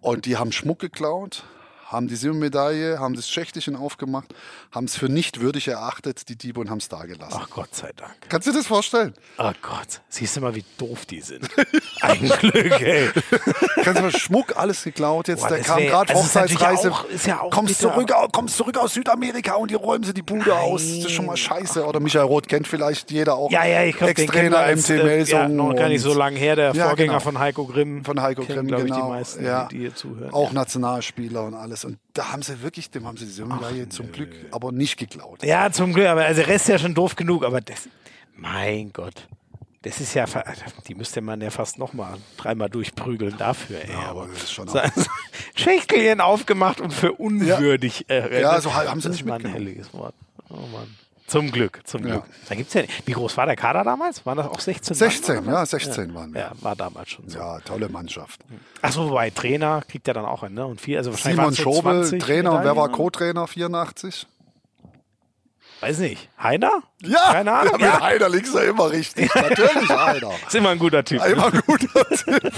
Und 0.00 0.26
die 0.26 0.36
haben 0.36 0.50
Schmuck 0.50 0.80
geklaut, 0.80 1.44
haben 1.86 2.08
die 2.08 2.16
Silbermedaille, 2.16 2.98
haben 2.98 3.14
das 3.14 3.28
Schächtelchen 3.30 3.76
aufgemacht, 3.76 4.34
haben 4.72 4.86
es 4.86 4.96
für 4.96 5.08
nicht 5.08 5.40
würdig 5.40 5.68
erachtet, 5.68 6.28
die 6.28 6.36
Diebe, 6.36 6.60
und 6.60 6.70
haben 6.70 6.78
es 6.78 6.88
da 6.88 7.04
gelassen. 7.04 7.38
Ach 7.40 7.48
Gott 7.50 7.74
sei 7.74 7.92
Dank. 7.94 8.14
Kannst 8.28 8.46
du 8.46 8.52
dir 8.52 8.58
das 8.58 8.66
vorstellen? 8.66 9.14
Oh 9.38 9.52
Gott, 9.62 10.00
siehst 10.08 10.36
du 10.36 10.40
mal, 10.40 10.54
wie 10.54 10.64
doof 10.78 11.06
die 11.06 11.20
sind. 11.20 11.48
Ein 12.00 12.28
Glück, 12.28 12.80
ey. 12.80 13.10
Kannst 13.82 13.98
du 13.98 14.02
mal 14.02 14.12
Schmuck, 14.12 14.56
alles 14.56 14.82
geklaut 14.82 15.28
jetzt, 15.28 15.42
Boah, 15.42 15.48
der 15.48 15.60
kam 15.60 15.78
gerade 15.78 16.12
also 16.12 16.24
Hochzeitsreise. 16.24 16.92
Auch, 16.92 17.04
ja 17.24 17.40
auch 17.40 17.50
kommst, 17.50 17.78
zurück, 17.78 18.12
kommst 18.32 18.56
zurück 18.56 18.76
aus 18.78 18.94
Südamerika 18.94 19.54
und 19.54 19.70
die 19.70 19.74
räumen 19.74 20.04
sie 20.04 20.14
die 20.14 20.22
Bude 20.22 20.48
Nein. 20.48 20.58
aus. 20.58 20.82
Das 20.82 21.06
ist 21.06 21.12
schon 21.12 21.26
mal 21.26 21.36
scheiße. 21.36 21.84
Oder 21.84 22.00
Michael 22.00 22.26
Roth 22.26 22.48
kennt 22.48 22.66
vielleicht 22.66 23.10
jeder 23.10 23.36
auch. 23.36 23.50
Ja, 23.50 23.64
ja, 23.64 23.84
ich 23.84 23.96
glaube, 23.96 24.10
Ex-Trainer 24.10 24.74
MT 24.74 24.88
Melsung. 24.88 25.38
Ja, 25.38 25.48
noch 25.48 25.74
gar 25.74 25.88
nicht 25.88 26.02
so 26.02 26.14
lange 26.14 26.38
her, 26.38 26.56
der 26.56 26.72
ja, 26.72 26.86
Vorgänger 26.88 27.12
genau. 27.12 27.20
von 27.20 27.38
Heiko 27.38 27.66
Grimm. 27.66 28.04
Von 28.04 28.20
Heiko 28.20 28.44
Grimm, 28.44 28.66
genau. 28.66 28.78
Ich, 28.78 28.92
die 28.92 29.02
meisten, 29.02 29.44
ja. 29.44 29.68
die 29.70 29.78
hier 29.78 29.94
zuhören. 29.94 30.32
Auch 30.32 30.52
Nationalspieler 30.52 31.44
und 31.44 31.54
alles. 31.54 31.75
Und 31.84 31.98
da 32.12 32.32
haben 32.32 32.42
sie 32.42 32.62
wirklich, 32.62 32.90
dem 32.90 33.06
haben 33.06 33.16
sie 33.16 33.26
die 33.26 33.32
Silbermedaille 33.32 33.88
zum 33.88 34.12
Glück 34.12 34.30
aber 34.50 34.72
nicht 34.72 34.96
geklaut. 34.96 35.42
Ja, 35.42 35.70
zum 35.70 35.92
Glück, 35.92 36.06
aber 36.06 36.24
also 36.24 36.40
der 36.40 36.48
Rest 36.48 36.64
ist 36.64 36.68
ja 36.68 36.78
schon 36.78 36.94
doof 36.94 37.16
genug, 37.16 37.44
aber 37.44 37.60
das, 37.60 37.88
mein 38.34 38.92
Gott. 38.92 39.28
Das 39.82 40.00
ist 40.00 40.14
ja, 40.14 40.24
die 40.88 40.96
müsste 40.96 41.20
man 41.20 41.40
ja 41.40 41.50
fast 41.50 41.78
noch 41.78 41.92
mal 41.92 42.18
dreimal 42.36 42.68
durchprügeln 42.68 43.36
dafür. 43.38 43.82
Ey. 43.82 43.92
Ja, 43.92 44.08
aber 44.08 44.26
das 44.26 44.44
ist 44.44 44.52
schon 44.52 44.66
so, 44.66 44.80
Schächtelchen 45.54 46.20
aufgemacht 46.20 46.80
und 46.80 46.92
für 46.92 47.12
unwürdig. 47.12 48.04
Ja, 48.08 48.16
äh, 48.16 48.40
ja 48.40 48.60
so 48.60 48.74
haben 48.74 49.00
sie 49.00 49.10
nicht 49.10 49.24
mal 49.24 49.38
ein 49.38 49.46
helliges 49.46 49.94
Wort. 49.94 50.14
Oh 50.48 50.66
Mann. 50.72 50.92
Zum 51.26 51.50
Glück, 51.50 51.80
zum 51.84 52.02
Glück. 52.02 52.24
Ja. 52.24 52.34
Da 52.48 52.54
gibt's 52.54 52.74
ja 52.74 52.82
Wie 53.04 53.12
groß 53.12 53.36
war 53.36 53.46
der 53.46 53.56
Kader 53.56 53.82
damals? 53.82 54.24
Waren 54.24 54.38
das 54.38 54.46
auch 54.46 54.60
16? 54.60 54.94
16, 54.94 55.44
Mann, 55.44 55.54
ja, 55.54 55.66
16 55.66 56.08
ja. 56.08 56.14
waren 56.14 56.32
wir. 56.32 56.40
Ja, 56.40 56.52
war 56.60 56.76
damals 56.76 57.10
schon 57.10 57.28
so. 57.28 57.38
Ja, 57.38 57.58
tolle 57.60 57.88
Mannschaft. 57.88 58.40
Achso, 58.80 59.10
wobei 59.10 59.30
Trainer 59.30 59.82
kriegt 59.88 60.06
ja 60.06 60.14
dann 60.14 60.24
auch 60.24 60.44
einen, 60.44 60.54
ne? 60.54 60.66
Und 60.66 60.80
vier, 60.80 60.98
also 60.98 61.10
wahrscheinlich 61.10 61.40
Simon 61.40 61.56
Schobel, 61.56 62.18
Trainer, 62.18 62.52
und 62.52 62.64
wer 62.64 62.76
war 62.76 62.88
Co-Trainer 62.90 63.46
84? 63.46 64.26
Weiß 65.80 65.98
nicht. 65.98 66.28
Heiner? 66.42 66.82
Ja, 67.02 67.32
Keine 67.32 67.52
Ahnung. 67.52 67.72
Ja, 67.72 67.78
mit 67.78 67.86
ja. 67.86 68.00
Heiner 68.00 68.28
liegst 68.30 68.54
du 68.54 68.58
immer 68.58 68.90
richtig. 68.90 69.32
Natürlich 69.34 69.88
Heiner. 69.90 70.30
Ist 70.46 70.54
immer 70.54 70.70
ein 70.70 70.78
guter 70.78 71.04
Typ. 71.04 71.24
Immer 71.24 71.52
ein 71.52 71.62
guter 71.66 72.08
Typ. 72.08 72.52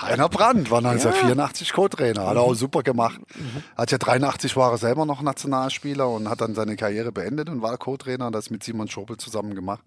Heiner 0.02 0.28
Brandt 0.28 0.70
war 0.70 0.78
1984 0.78 1.68
ja. 1.68 1.74
Co-Trainer. 1.74 2.26
Hat 2.26 2.36
er 2.36 2.42
auch 2.42 2.54
super 2.54 2.82
gemacht. 2.82 3.20
Mhm. 3.34 3.64
Hat 3.76 3.90
ja 3.90 3.98
83 3.98 4.56
war 4.56 4.70
er 4.70 4.78
selber 4.78 5.04
noch 5.04 5.20
Nationalspieler 5.20 6.08
und 6.08 6.28
hat 6.28 6.40
dann 6.40 6.54
seine 6.54 6.76
Karriere 6.76 7.10
beendet 7.10 7.48
und 7.48 7.60
war 7.60 7.76
Co-Trainer. 7.76 8.30
Das 8.30 8.50
mit 8.50 8.62
Simon 8.62 8.88
Schobel 8.88 9.16
zusammen 9.16 9.54
gemacht. 9.54 9.82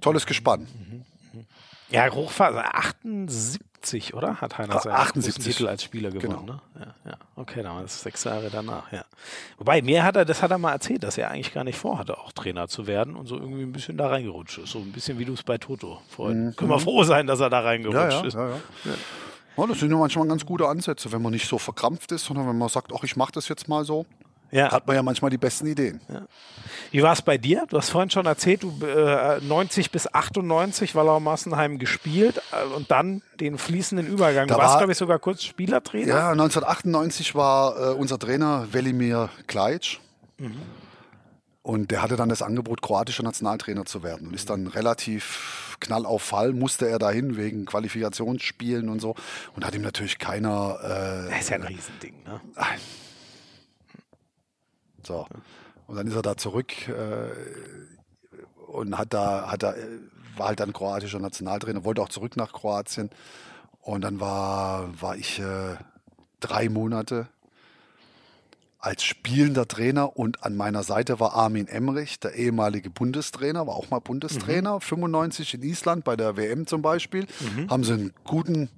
Tolles 0.00 0.26
Gespann. 0.26 0.62
Mhm. 0.62 1.04
Ja, 1.90 2.08
Hochphase 2.08 2.64
78, 2.64 3.60
oder? 4.14 4.40
Hat 4.40 4.58
Heiner 4.58 4.80
seinen 4.80 4.94
78. 4.94 5.44
Titel 5.44 5.68
als 5.68 5.82
Spieler 5.82 6.10
gewonnen. 6.10 6.46
Genau. 6.46 6.52
Ne? 6.52 6.60
Ja, 7.04 7.10
ja. 7.10 7.16
Okay, 7.36 7.62
damals 7.62 8.02
sechs 8.02 8.24
Jahre 8.24 8.50
danach, 8.50 8.92
ja. 8.92 9.04
Wobei, 9.58 9.82
mir 9.82 10.04
hat 10.04 10.16
er, 10.16 10.24
das 10.24 10.42
hat 10.42 10.50
er 10.50 10.58
mal 10.58 10.72
erzählt, 10.72 11.02
dass 11.02 11.18
er 11.18 11.30
eigentlich 11.30 11.52
gar 11.52 11.64
nicht 11.64 11.78
vorhatte, 11.78 12.18
auch 12.18 12.32
Trainer 12.32 12.68
zu 12.68 12.86
werden 12.86 13.16
und 13.16 13.26
so 13.26 13.36
irgendwie 13.36 13.62
ein 13.62 13.72
bisschen 13.72 13.96
da 13.96 14.08
reingerutscht 14.08 14.58
ist. 14.58 14.70
So 14.70 14.78
ein 14.78 14.92
bisschen 14.92 15.18
wie 15.18 15.24
du 15.24 15.34
es 15.34 15.42
bei 15.42 15.58
Toto 15.58 16.00
vorhin. 16.08 16.46
Mhm. 16.46 16.56
Können 16.56 16.70
wir 16.70 16.78
froh 16.78 17.02
sein, 17.04 17.26
dass 17.26 17.40
er 17.40 17.50
da 17.50 17.60
reingerutscht 17.60 18.12
ja, 18.12 18.26
ist. 18.26 18.34
Ja, 18.34 18.48
ja. 18.48 18.56
Ja, 19.56 19.66
das 19.66 19.80
sind 19.80 19.90
ja 19.90 19.96
manchmal 19.96 20.26
ganz 20.26 20.46
gute 20.46 20.66
Ansätze, 20.68 21.12
wenn 21.12 21.20
man 21.20 21.32
nicht 21.32 21.46
so 21.46 21.58
verkrampft 21.58 22.12
ist, 22.12 22.24
sondern 22.24 22.48
wenn 22.48 22.56
man 22.56 22.68
sagt, 22.68 22.92
ach, 22.96 23.02
ich 23.02 23.16
mache 23.16 23.32
das 23.32 23.48
jetzt 23.48 23.68
mal 23.68 23.84
so. 23.84 24.06
Ja. 24.50 24.70
Hat 24.72 24.86
man 24.86 24.96
ja 24.96 25.02
manchmal 25.02 25.30
die 25.30 25.38
besten 25.38 25.66
Ideen. 25.66 26.00
Ja. 26.08 26.22
Wie 26.90 27.02
war 27.02 27.12
es 27.12 27.22
bei 27.22 27.38
dir? 27.38 27.66
Du 27.68 27.76
hast 27.76 27.90
vorhin 27.90 28.10
schon 28.10 28.26
erzählt, 28.26 28.62
du 28.62 28.84
äh, 28.84 29.40
90 29.40 29.90
bis 29.90 30.12
98 30.12 30.94
Wallau 30.94 31.20
Massenheim 31.20 31.78
gespielt 31.78 32.42
äh, 32.52 32.74
und 32.74 32.90
dann 32.90 33.22
den 33.38 33.58
fließenden 33.58 34.06
Übergang. 34.06 34.48
Da 34.48 34.54
du 34.54 34.60
warst, 34.60 34.78
glaube 34.78 34.92
ich, 34.92 34.98
sogar 34.98 35.18
kurz 35.18 35.44
Spielertrainer. 35.44 36.08
Ja, 36.08 36.30
1998 36.30 37.34
war 37.34 37.92
äh, 37.92 37.94
unser 37.94 38.18
Trainer 38.18 38.66
Velimir 38.72 39.30
Kleitsch. 39.46 39.98
Mhm. 40.38 40.62
Und 41.62 41.90
der 41.90 42.02
hatte 42.02 42.16
dann 42.16 42.30
das 42.30 42.42
Angebot, 42.42 42.80
kroatischer 42.82 43.22
Nationaltrainer 43.22 43.84
zu 43.84 44.02
werden 44.02 44.28
und 44.28 44.34
ist 44.34 44.48
dann 44.48 44.66
relativ 44.66 45.76
knall 45.78 46.06
auf 46.06 46.22
Fall, 46.22 46.52
musste 46.52 46.88
er 46.88 46.98
dahin 46.98 47.36
wegen 47.36 47.66
Qualifikationsspielen 47.66 48.88
und 48.88 49.00
so. 49.00 49.14
Und 49.54 49.64
hat 49.64 49.74
ihm 49.74 49.82
natürlich 49.82 50.18
keiner. 50.18 50.78
Äh, 50.82 51.30
das 51.30 51.40
ist 51.40 51.50
ja 51.50 51.56
ein 51.56 51.62
Riesending, 51.62 52.14
ne? 52.24 52.40
So. 55.10 55.26
Und 55.88 55.96
dann 55.96 56.06
ist 56.06 56.14
er 56.14 56.22
da 56.22 56.36
zurück 56.36 56.88
äh, 56.88 57.30
und 58.70 58.96
hat 58.96 59.12
da, 59.12 59.50
hat 59.50 59.64
da, 59.64 59.74
war 60.36 60.48
halt 60.48 60.60
dann 60.60 60.72
kroatischer 60.72 61.18
Nationaltrainer, 61.18 61.84
wollte 61.84 62.00
auch 62.00 62.08
zurück 62.08 62.36
nach 62.36 62.52
Kroatien. 62.52 63.10
Und 63.82 64.02
dann 64.02 64.20
war, 64.20 64.88
war 65.02 65.16
ich 65.16 65.40
äh, 65.40 65.76
drei 66.38 66.68
Monate 66.68 67.28
als 68.78 69.02
spielender 69.02 69.66
Trainer 69.66 70.16
und 70.16 70.44
an 70.44 70.56
meiner 70.56 70.84
Seite 70.84 71.20
war 71.20 71.34
Armin 71.34 71.66
Emrich, 71.66 72.18
der 72.20 72.34
ehemalige 72.34 72.88
Bundestrainer, 72.88 73.66
war 73.66 73.74
auch 73.74 73.90
mal 73.90 73.98
Bundestrainer, 73.98 74.76
mhm. 74.76 74.80
95 74.80 75.54
in 75.54 75.62
Island 75.64 76.04
bei 76.04 76.16
der 76.16 76.36
WM 76.36 76.66
zum 76.66 76.80
Beispiel. 76.80 77.26
Mhm. 77.40 77.68
Haben 77.68 77.84
sie 77.84 77.92
einen 77.92 78.12
guten 78.24 78.70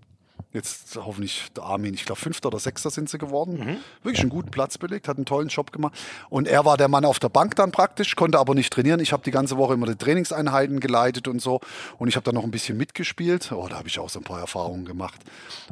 Jetzt 0.53 0.97
hoffentlich 0.97 1.47
der 1.57 1.65
Armin, 1.65 1.95
ich 1.95 2.05
glaube 2.05 2.21
Fünfter 2.21 2.49
oder 2.49 2.59
Sechster 2.59 2.91
sind 2.91 3.09
sie 3.09 3.17
geworden. 3.17 3.59
Mhm. 3.59 3.77
Wirklich 4.03 4.21
einen 4.21 4.31
guten 4.31 4.51
Platz 4.51 4.77
belegt, 4.77 5.09
hat 5.09 5.17
einen 5.17 5.25
tollen 5.25 5.49
Job 5.49 5.73
gemacht. 5.73 5.95
Und 6.29 6.47
er 6.47 6.67
war 6.67 6.77
der 6.77 6.89
Mann 6.89 7.07
auf 7.07 7.19
der 7.19 7.31
Bank 7.31 7.57
dann 7.57 7.73
praktisch, 7.73 8.17
konnte 8.17 8.39
aber 8.39 8.55
nicht 8.55 8.71
trainieren. 8.71 9.01
Ich 9.01 9.13
habe 9.15 9.23
die 9.23 9.31
ganze 9.31 9.57
Woche 9.57 9.73
immer 9.75 9.87
die 9.87 9.97
Trainingseinheiten 9.97 10.81
geleitet 10.81 11.27
und 11.27 11.41
so. 11.41 11.61
Und 11.99 12.09
ich 12.09 12.17
habe 12.17 12.25
dann 12.25 12.35
noch 12.35 12.45
ein 12.45 12.51
bisschen 12.51 12.77
mitgespielt. 12.77 13.51
Oh, 13.53 13.67
da 13.69 13.79
habe 13.79 13.89
ich 13.89 13.99
auch 13.99 14.11
so 14.11 14.21
ein 14.21 14.25
paar 14.25 14.41
Erfahrungen 14.41 14.85
gemacht. 14.85 15.21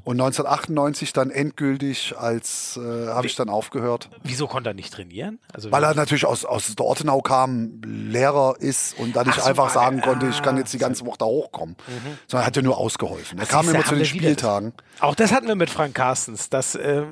Und 0.05 0.18
1998 0.18 1.12
dann 1.12 1.31
endgültig 1.31 2.14
als 2.16 2.78
äh, 2.78 3.09
habe 3.09 3.26
ich 3.26 3.37
dann 3.37 3.51
aufgehört. 3.51 4.09
Wieso 4.22 4.47
konnte 4.47 4.70
er 4.70 4.74
nicht 4.74 4.95
trainieren? 4.95 5.41
Also 5.53 5.70
Weil 5.70 5.85
er 5.85 5.95
natürlich 5.95 6.24
aus, 6.24 6.47
aus 6.47 6.74
der 6.74 6.87
Ortenau 6.87 7.20
kam, 7.20 7.83
Lehrer 7.85 8.55
ist 8.59 8.99
und 8.99 9.14
dann 9.14 9.26
nicht 9.26 9.41
so, 9.41 9.47
einfach 9.47 9.68
sagen 9.68 10.01
konnte, 10.01 10.26
ich 10.28 10.41
kann 10.43 10.57
jetzt 10.57 10.72
die 10.72 10.78
ganze 10.78 11.05
Woche 11.05 11.18
da 11.18 11.26
hochkommen. 11.26 11.76
Mhm. 11.87 12.18
Sondern 12.26 12.45
er 12.45 12.47
hat 12.47 12.57
ja 12.57 12.62
nur 12.62 12.78
ausgeholfen. 12.78 13.39
Er 13.39 13.47
kam 13.47 13.68
immer 13.68 13.85
zu 13.85 13.95
den 13.95 14.07
Spieltagen. 14.07 14.70
Auch 15.01 15.14
das 15.14 15.33
hatten 15.33 15.49
wir 15.49 15.55
mit 15.55 15.71
Frank 15.71 15.95
Carstens. 15.95 16.51
Dass, 16.51 16.75
äh, 16.75 17.03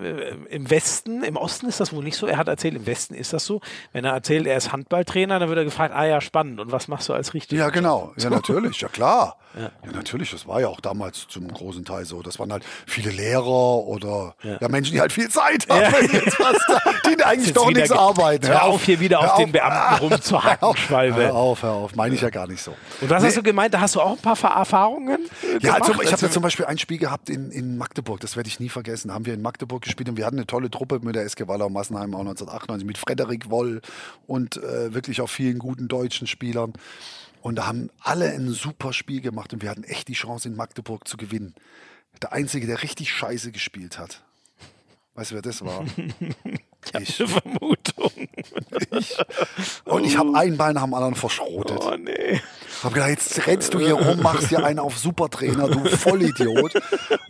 Im 0.50 0.70
Westen, 0.70 1.22
im 1.22 1.36
Osten 1.36 1.66
ist 1.66 1.80
das 1.80 1.92
wohl 1.92 2.04
nicht 2.04 2.16
so. 2.16 2.26
Er 2.26 2.36
hat 2.36 2.48
erzählt, 2.48 2.74
im 2.74 2.86
Westen 2.86 3.14
ist 3.14 3.32
das 3.32 3.44
so. 3.44 3.60
Wenn 3.92 4.04
er 4.04 4.12
erzählt, 4.12 4.46
er 4.46 4.56
ist 4.56 4.72
Handballtrainer, 4.72 5.38
dann 5.38 5.48
wird 5.48 5.58
er 5.58 5.64
gefragt, 5.64 5.94
ah 5.94 6.04
ja, 6.04 6.20
spannend. 6.20 6.60
Und 6.60 6.72
was 6.72 6.88
machst 6.88 7.08
du 7.08 7.14
als 7.14 7.34
Richter? 7.34 7.56
Ja, 7.56 7.70
genau. 7.70 8.12
Ja, 8.18 8.30
natürlich. 8.30 8.80
Ja, 8.80 8.88
klar. 8.88 9.36
Ja. 9.54 9.70
ja. 9.84 9.92
natürlich. 9.92 10.30
Das 10.30 10.46
war 10.46 10.60
ja 10.60 10.68
auch 10.68 10.80
damals 10.80 11.26
zum 11.28 11.48
großen 11.48 11.84
Teil 11.84 12.04
so. 12.04 12.20
Das 12.22 12.38
waren 12.38 12.52
halt 12.52 12.64
viele 12.86 13.10
Lehrer 13.10 13.46
oder 13.46 14.34
ja. 14.42 14.58
ja 14.60 14.68
Menschen, 14.68 14.92
die 14.92 15.00
halt 15.00 15.12
viel 15.12 15.28
Zeit 15.28 15.66
haben, 15.68 15.80
ja. 15.80 17.10
die 17.16 17.24
eigentlich 17.24 17.52
doch 17.52 17.70
nichts 17.70 17.90
arbeiten. 17.90 18.46
Hör 18.48 18.64
auf, 18.64 18.84
hier 18.84 19.00
wieder 19.00 19.20
auf, 19.20 19.30
auf 19.30 19.36
den 19.38 19.52
Beamten 19.52 19.94
rumzuhacken, 20.00 20.76
Schwalbe. 20.76 21.16
Hör 21.16 21.34
auf, 21.34 21.62
hör 21.62 21.72
auf. 21.72 21.94
Meine 21.94 22.14
ich 22.14 22.20
ja 22.20 22.30
gar 22.30 22.46
nicht 22.46 22.62
so. 22.62 22.74
Und 23.00 23.10
was 23.10 23.22
nee. 23.22 23.28
hast 23.28 23.36
du 23.36 23.42
gemeint? 23.42 23.72
Da 23.72 23.80
hast 23.80 23.94
du 23.94 24.00
auch 24.00 24.12
ein 24.12 24.18
paar 24.18 24.56
Erfahrungen? 24.56 25.28
Ja, 25.60 25.74
also, 25.74 26.00
ich 26.02 26.12
habe 26.12 26.22
ja 26.22 26.30
zum 26.30 26.42
Beispiel 26.42 26.66
ein 26.66 26.78
Spiel 26.78 26.98
gehabt 26.98 27.30
in, 27.30 27.47
in 27.50 27.76
Magdeburg. 27.76 28.20
Das 28.20 28.36
werde 28.36 28.48
ich 28.48 28.60
nie 28.60 28.68
vergessen. 28.68 29.12
Haben 29.12 29.26
wir 29.26 29.34
in 29.34 29.42
Magdeburg 29.42 29.82
gespielt 29.82 30.08
und 30.08 30.16
wir 30.16 30.26
hatten 30.26 30.36
eine 30.36 30.46
tolle 30.46 30.70
Truppe 30.70 31.00
mit 31.02 31.14
der 31.14 31.24
SG 31.24 31.48
Wallau 31.48 31.68
Massenheim 31.68 32.14
auch 32.14 32.20
1998 32.20 32.86
mit 32.86 32.98
Frederik 32.98 33.50
Woll 33.50 33.80
und 34.26 34.56
äh, 34.56 34.94
wirklich 34.94 35.20
auch 35.20 35.28
vielen 35.28 35.58
guten 35.58 35.88
deutschen 35.88 36.26
Spielern. 36.26 36.72
Und 37.40 37.56
da 37.56 37.66
haben 37.66 37.90
alle 38.00 38.30
ein 38.30 38.48
super 38.50 38.92
Spiel 38.92 39.20
gemacht 39.20 39.52
und 39.52 39.62
wir 39.62 39.70
hatten 39.70 39.84
echt 39.84 40.08
die 40.08 40.14
Chance 40.14 40.48
in 40.48 40.56
Magdeburg 40.56 41.06
zu 41.06 41.16
gewinnen. 41.16 41.54
Der 42.22 42.32
Einzige, 42.32 42.66
der 42.66 42.82
richtig 42.82 43.12
scheiße 43.12 43.52
gespielt 43.52 43.98
hat. 43.98 44.22
Weißt 45.14 45.30
du, 45.30 45.34
wer 45.36 45.42
das 45.42 45.64
war? 45.64 45.84
Ich, 47.00 47.20
ich. 47.20 47.30
Vermutung. 47.30 48.12
Ich. 48.92 49.18
Und 49.84 50.04
ich 50.04 50.16
habe 50.16 50.34
einen 50.38 50.56
Ball 50.56 50.72
nach 50.72 50.84
dem 50.84 50.94
anderen 50.94 51.16
verschrotet. 51.16 51.78
Oh 51.80 51.96
nee. 51.96 52.40
Hab 52.82 52.94
gedacht, 52.94 53.10
jetzt 53.10 53.46
rennst 53.46 53.74
du 53.74 53.80
hier 53.80 53.94
rum, 53.94 54.20
machst 54.22 54.48
hier 54.48 54.64
einen 54.64 54.78
auf 54.78 54.98
Supertrainer, 54.98 55.68
du 55.68 55.84
Vollidiot. 55.84 56.74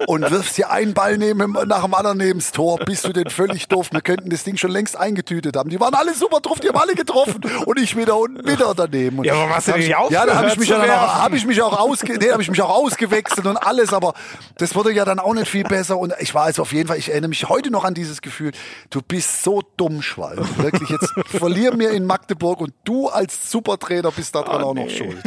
Und 0.06 0.30
wirfst 0.30 0.56
hier 0.56 0.70
einen 0.70 0.94
Ball 0.94 1.16
neben, 1.16 1.52
nach 1.66 1.84
dem 1.84 1.94
anderen 1.94 2.18
neben 2.18 2.38
das 2.38 2.52
Tor. 2.52 2.78
Bist 2.78 3.06
du 3.06 3.12
denn 3.12 3.30
völlig 3.30 3.68
doof? 3.68 3.88
Wir 3.92 4.00
könnten 4.00 4.30
das 4.30 4.44
Ding 4.44 4.56
schon 4.56 4.70
längst 4.70 4.96
eingetütet 4.96 5.56
haben. 5.56 5.70
Die 5.70 5.80
waren 5.80 5.94
alle 5.94 6.14
super 6.14 6.40
drauf, 6.40 6.60
die 6.60 6.68
haben 6.68 6.78
alle 6.78 6.94
getroffen. 6.94 7.40
Und 7.64 7.78
ich 7.78 7.96
wieder 7.96 8.16
und 8.18 8.46
wieder 8.46 8.74
daneben. 8.74 9.18
Und 9.18 9.24
ja, 9.24 9.34
aber 9.34 9.56
was 9.56 9.64
du 9.64 9.72
nicht 9.72 9.88
Ja, 9.88 10.26
da 10.26 10.36
habe 10.36 10.48
ich, 10.48 10.56
mich 10.56 10.70
hab 10.72 11.32
ich 11.32 11.46
mich 11.46 11.62
auch 11.62 11.78
ausge 11.78 12.18
nee, 12.18 12.30
hab 12.30 12.40
ich 12.40 12.50
mich 12.50 12.60
auch 12.60 12.70
ausgewechselt 12.70 13.46
und 13.46 13.56
alles. 13.56 13.92
Aber 13.92 14.14
das 14.58 14.74
wurde 14.74 14.92
ja 14.92 15.04
dann 15.04 15.18
auch 15.18 15.34
nicht 15.34 15.48
viel 15.48 15.64
besser. 15.64 15.98
Und 15.98 16.14
ich 16.20 16.34
war 16.34 16.44
also 16.44 16.62
auf 16.62 16.72
jeden 16.72 16.88
Fall, 16.88 16.98
ich 16.98 17.10
erinnere 17.10 17.30
mich 17.30 17.48
heute 17.48 17.70
noch 17.70 17.84
an 17.84 17.94
dieses 17.94 18.22
Gefühl. 18.22 18.52
Du 18.90 19.00
bist 19.02 19.42
so 19.42 19.62
dumm, 19.76 20.02
Schwalb. 20.02 20.46
Wirklich, 20.58 20.90
jetzt 20.90 21.12
verlieren 21.26 21.78
wir 21.78 21.90
in 21.90 22.04
Magdeburg 22.04 22.60
und 22.60 22.72
du 22.84 23.08
als 23.08 23.50
Supertrainer 23.50 24.10
bist 24.10 24.34
da 24.34 24.42
dran 24.42 24.62
oh, 24.62 24.68
auch 24.68 24.74
noch 24.74 24.90
schuld. 24.90 25.18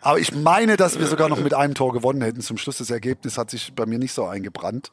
Aber 0.00 0.18
ich 0.18 0.34
meine, 0.34 0.76
dass 0.76 0.98
wir 0.98 1.06
sogar 1.06 1.28
noch 1.28 1.40
mit 1.40 1.54
einem 1.54 1.74
Tor 1.74 1.92
gewonnen 1.92 2.22
hätten. 2.22 2.40
Zum 2.40 2.58
Schluss 2.58 2.78
das 2.78 2.90
Ergebnis 2.90 3.38
hat 3.38 3.50
sich 3.50 3.72
bei 3.74 3.86
mir 3.86 3.98
nicht 3.98 4.12
so 4.12 4.26
eingebrannt. 4.26 4.90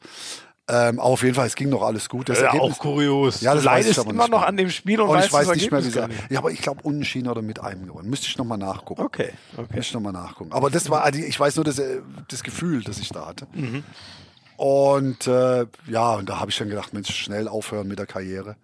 Ähm, 0.68 1.00
aber 1.00 1.08
auf 1.08 1.22
jeden 1.24 1.34
Fall, 1.34 1.48
es 1.48 1.56
ging 1.56 1.68
noch 1.68 1.82
alles 1.82 2.08
gut. 2.08 2.28
Das 2.28 2.38
ja, 2.38 2.46
Ergebnis, 2.46 2.74
auch 2.74 2.78
kurios. 2.78 3.40
Ja, 3.40 3.54
das 3.54 3.64
du 3.64 3.66
leidest 3.66 3.98
immer 4.06 4.28
noch 4.28 4.42
an 4.42 4.56
dem 4.56 4.70
Spiel 4.70 5.00
und, 5.00 5.08
und 5.08 5.18
ich 5.18 5.32
weiß 5.32 5.48
nicht 5.48 5.72
mehr, 5.72 5.84
wie. 5.84 6.32
Ja, 6.32 6.38
aber 6.38 6.52
ich 6.52 6.62
glaube, 6.62 6.82
unentschieden 6.84 7.28
oder 7.28 7.42
mit 7.42 7.60
einem 7.60 7.86
gewonnen. 7.86 8.08
Müsste 8.08 8.28
ich 8.28 8.38
nochmal 8.38 8.58
nachgucken. 8.58 9.02
Okay, 9.02 9.32
okay. 9.54 9.74
Müsste 9.74 9.80
ich 9.80 9.94
nochmal 9.94 10.12
nachgucken. 10.12 10.52
Aber 10.52 10.70
das 10.70 10.88
war, 10.88 11.02
also 11.02 11.18
ich 11.18 11.40
weiß 11.40 11.56
nur 11.56 11.64
das, 11.64 11.80
äh, 11.80 12.02
das 12.28 12.44
Gefühl, 12.44 12.84
das 12.84 13.00
ich 13.00 13.08
da 13.08 13.26
hatte. 13.26 13.48
Mhm. 13.52 13.82
Und 14.56 15.26
äh, 15.26 15.66
ja, 15.88 16.14
und 16.14 16.28
da 16.28 16.38
habe 16.38 16.52
ich 16.52 16.58
dann 16.58 16.68
gedacht, 16.68 16.92
Mensch, 16.92 17.12
schnell 17.16 17.48
aufhören 17.48 17.88
mit 17.88 17.98
der 17.98 18.06
Karriere. 18.06 18.56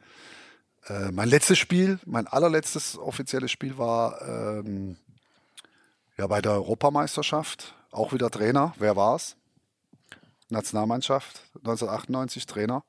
Äh, 0.87 1.11
mein 1.11 1.29
letztes 1.29 1.59
Spiel, 1.59 1.99
mein 2.07 2.29
allerletztes 2.29 2.99
offizielles 2.99 3.51
Spiel 3.51 3.79
war 3.79 4.21
ähm, 4.23 4.97
ja 6.17 6.27
bei 6.27 6.41
der 6.41 6.53
Europameisterschaft. 6.53 7.75
Auch 7.91 8.13
wieder 8.13 8.31
Trainer. 8.31 8.75
Wer 8.79 8.97
war's? 8.97 9.37
Nationalmannschaft 10.49 11.43
1998 11.57 12.47
Trainer. 12.47 12.85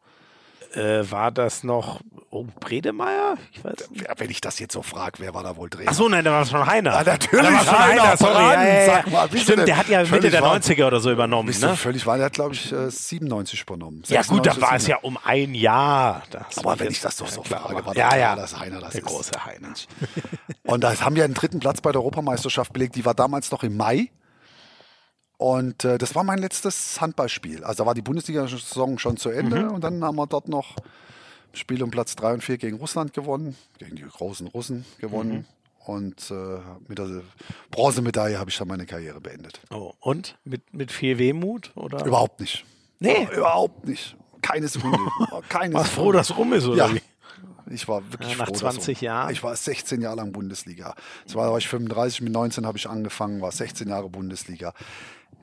Äh, 0.74 1.10
war 1.10 1.32
das 1.32 1.64
noch 1.64 2.02
oh, 2.30 2.46
Bredemeier? 2.60 3.38
Ich 3.52 3.64
weiß 3.64 3.90
nicht. 3.90 4.06
Wenn 4.18 4.30
ich 4.30 4.42
das 4.42 4.60
jetzt 4.60 4.74
so 4.74 4.82
frage, 4.82 5.20
wer 5.20 5.34
war 5.34 5.44
da 5.44 5.56
wohl 5.56 5.70
drin? 5.70 5.88
Achso, 5.88 6.10
nein, 6.10 6.24
da 6.24 6.32
war 6.32 6.42
es 6.42 6.50
schon 6.50 6.66
Heiner. 6.66 6.92
Ja, 6.92 7.04
natürlich, 7.04 7.46
da 7.46 7.54
war 7.54 7.66
schon 7.66 7.80
Heiner, 7.80 8.04
Heiner 8.04 8.18
sorry. 8.18 8.34
Ja, 8.34 8.64
ja, 8.64 8.86
Sag 8.86 9.12
mal, 9.12 9.38
Stimmt, 9.38 9.68
der 9.68 9.78
hat 9.78 9.90
ja 9.90 10.04
Mitte 10.04 10.30
der 10.30 10.44
90er 10.44 10.88
oder 10.88 11.00
so 11.00 11.12
übernommen. 11.12 11.54
Ne? 11.60 11.76
völlig 11.76 12.06
wahr, 12.06 12.18
der 12.18 12.28
hat, 12.28 12.34
glaube 12.34 12.54
ich, 12.54 12.74
97 12.74 13.60
äh, 13.60 13.64
übernommen. 13.64 14.04
Ja, 14.08 14.22
gut, 14.24 14.46
da 14.46 14.60
war 14.62 14.76
es 14.76 14.88
ja 14.88 14.98
um 14.98 15.18
ein 15.24 15.56
Jahr. 15.56 16.24
Das 16.32 16.58
Aber 16.58 16.80
wenn 16.80 16.92
ich 16.92 17.02
das 17.02 17.18
doch 17.18 17.28
so 17.28 17.44
frage, 17.44 17.86
war 17.86 17.96
ja, 17.96 18.16
ja. 18.16 18.36
das 18.36 18.60
Heiner, 18.60 18.80
das 18.80 18.92
der 18.92 19.02
ist 19.02 19.08
große 19.08 19.46
Heiner. 19.46 19.74
Und 20.64 20.84
da 20.84 21.00
haben 21.00 21.16
wir 21.16 21.24
einen 21.24 21.34
dritten 21.34 21.60
Platz 21.60 21.82
bei 21.82 21.92
der 21.92 22.02
Europameisterschaft 22.02 22.74
belegt. 22.74 22.96
Die 22.96 23.06
war 23.06 23.14
damals 23.14 23.52
noch 23.52 23.64
im 23.64 23.78
Mai. 23.78 24.10
Und 25.38 25.86
äh, 25.86 25.98
das 25.98 26.16
war 26.16 26.24
mein 26.24 26.40
letztes 26.40 27.00
Handballspiel. 27.00 27.64
Also 27.64 27.84
da 27.84 27.88
war 27.88 27.94
die 27.94 28.02
Bundesliga-Saison 28.02 28.98
schon 28.98 29.18
zu 29.18 29.30
Ende 29.30 29.66
mhm. 29.66 29.72
und 29.72 29.84
dann 29.84 30.04
haben 30.04 30.16
wir 30.16 30.28
dort 30.28 30.48
noch 30.48 30.76
Spiel 31.54 31.82
um 31.84 31.92
Platz 31.92 32.16
3 32.16 32.34
und 32.34 32.44
4 32.44 32.58
gegen 32.58 32.78
Russland 32.78 33.14
gewonnen, 33.14 33.56
gegen 33.78 33.96
die 33.96 34.04
großen 34.04 34.48
Russen 34.48 34.86
gewonnen. 35.00 35.34
Mhm. 35.34 35.46
Und 35.86 36.32
äh, 36.32 36.60
mit 36.88 36.98
der 36.98 37.22
Bronzemedaille 37.72 38.38
habe 38.38 38.50
ich 38.50 38.58
dann 38.58 38.68
meine 38.68 38.86
Karriere 38.86 39.22
beendet. 39.22 39.62
Oh, 39.70 39.94
und? 40.02 40.38
Mit, 40.44 40.74
mit 40.74 40.92
viel 40.92 41.18
Wehmut? 41.18 41.72
Oder? 41.76 42.06
Überhaupt 42.06 42.42
nicht. 42.42 42.66
Nee. 43.00 43.28
Oh, 43.32 43.36
überhaupt 43.38 43.88
nicht. 43.88 44.18
Keine 44.42 44.68
Sekunde. 44.68 45.00
Keine 45.50 45.76
Warst 45.76 45.92
froh, 45.92 46.12
dass 46.12 46.36
rum 46.38 46.52
ist, 46.54 46.66
oder 46.68 46.88
ja. 46.88 46.94
wie? 46.94 47.02
Ich 47.74 47.88
war 47.88 48.02
wirklich 48.12 48.32
ja, 48.32 48.38
nach 48.38 48.48
froh, 48.48 48.54
20 48.54 49.02
Jahren. 49.02 49.32
Ich 49.32 49.44
war 49.44 49.56
16 49.56 50.02
Jahre 50.02 50.18
lang 50.18 50.32
Bundesliga. 50.32 50.96
Zwar 51.26 51.52
war 51.52 51.58
ich 51.58 51.68
35, 51.68 52.22
mit 52.22 52.34
19 52.34 52.66
habe 52.66 52.78
ich 52.78 52.90
angefangen, 52.90 53.42
war 53.42 53.52
16 53.52 53.90
Jahre 53.90 54.10
Bundesliga 54.10 54.74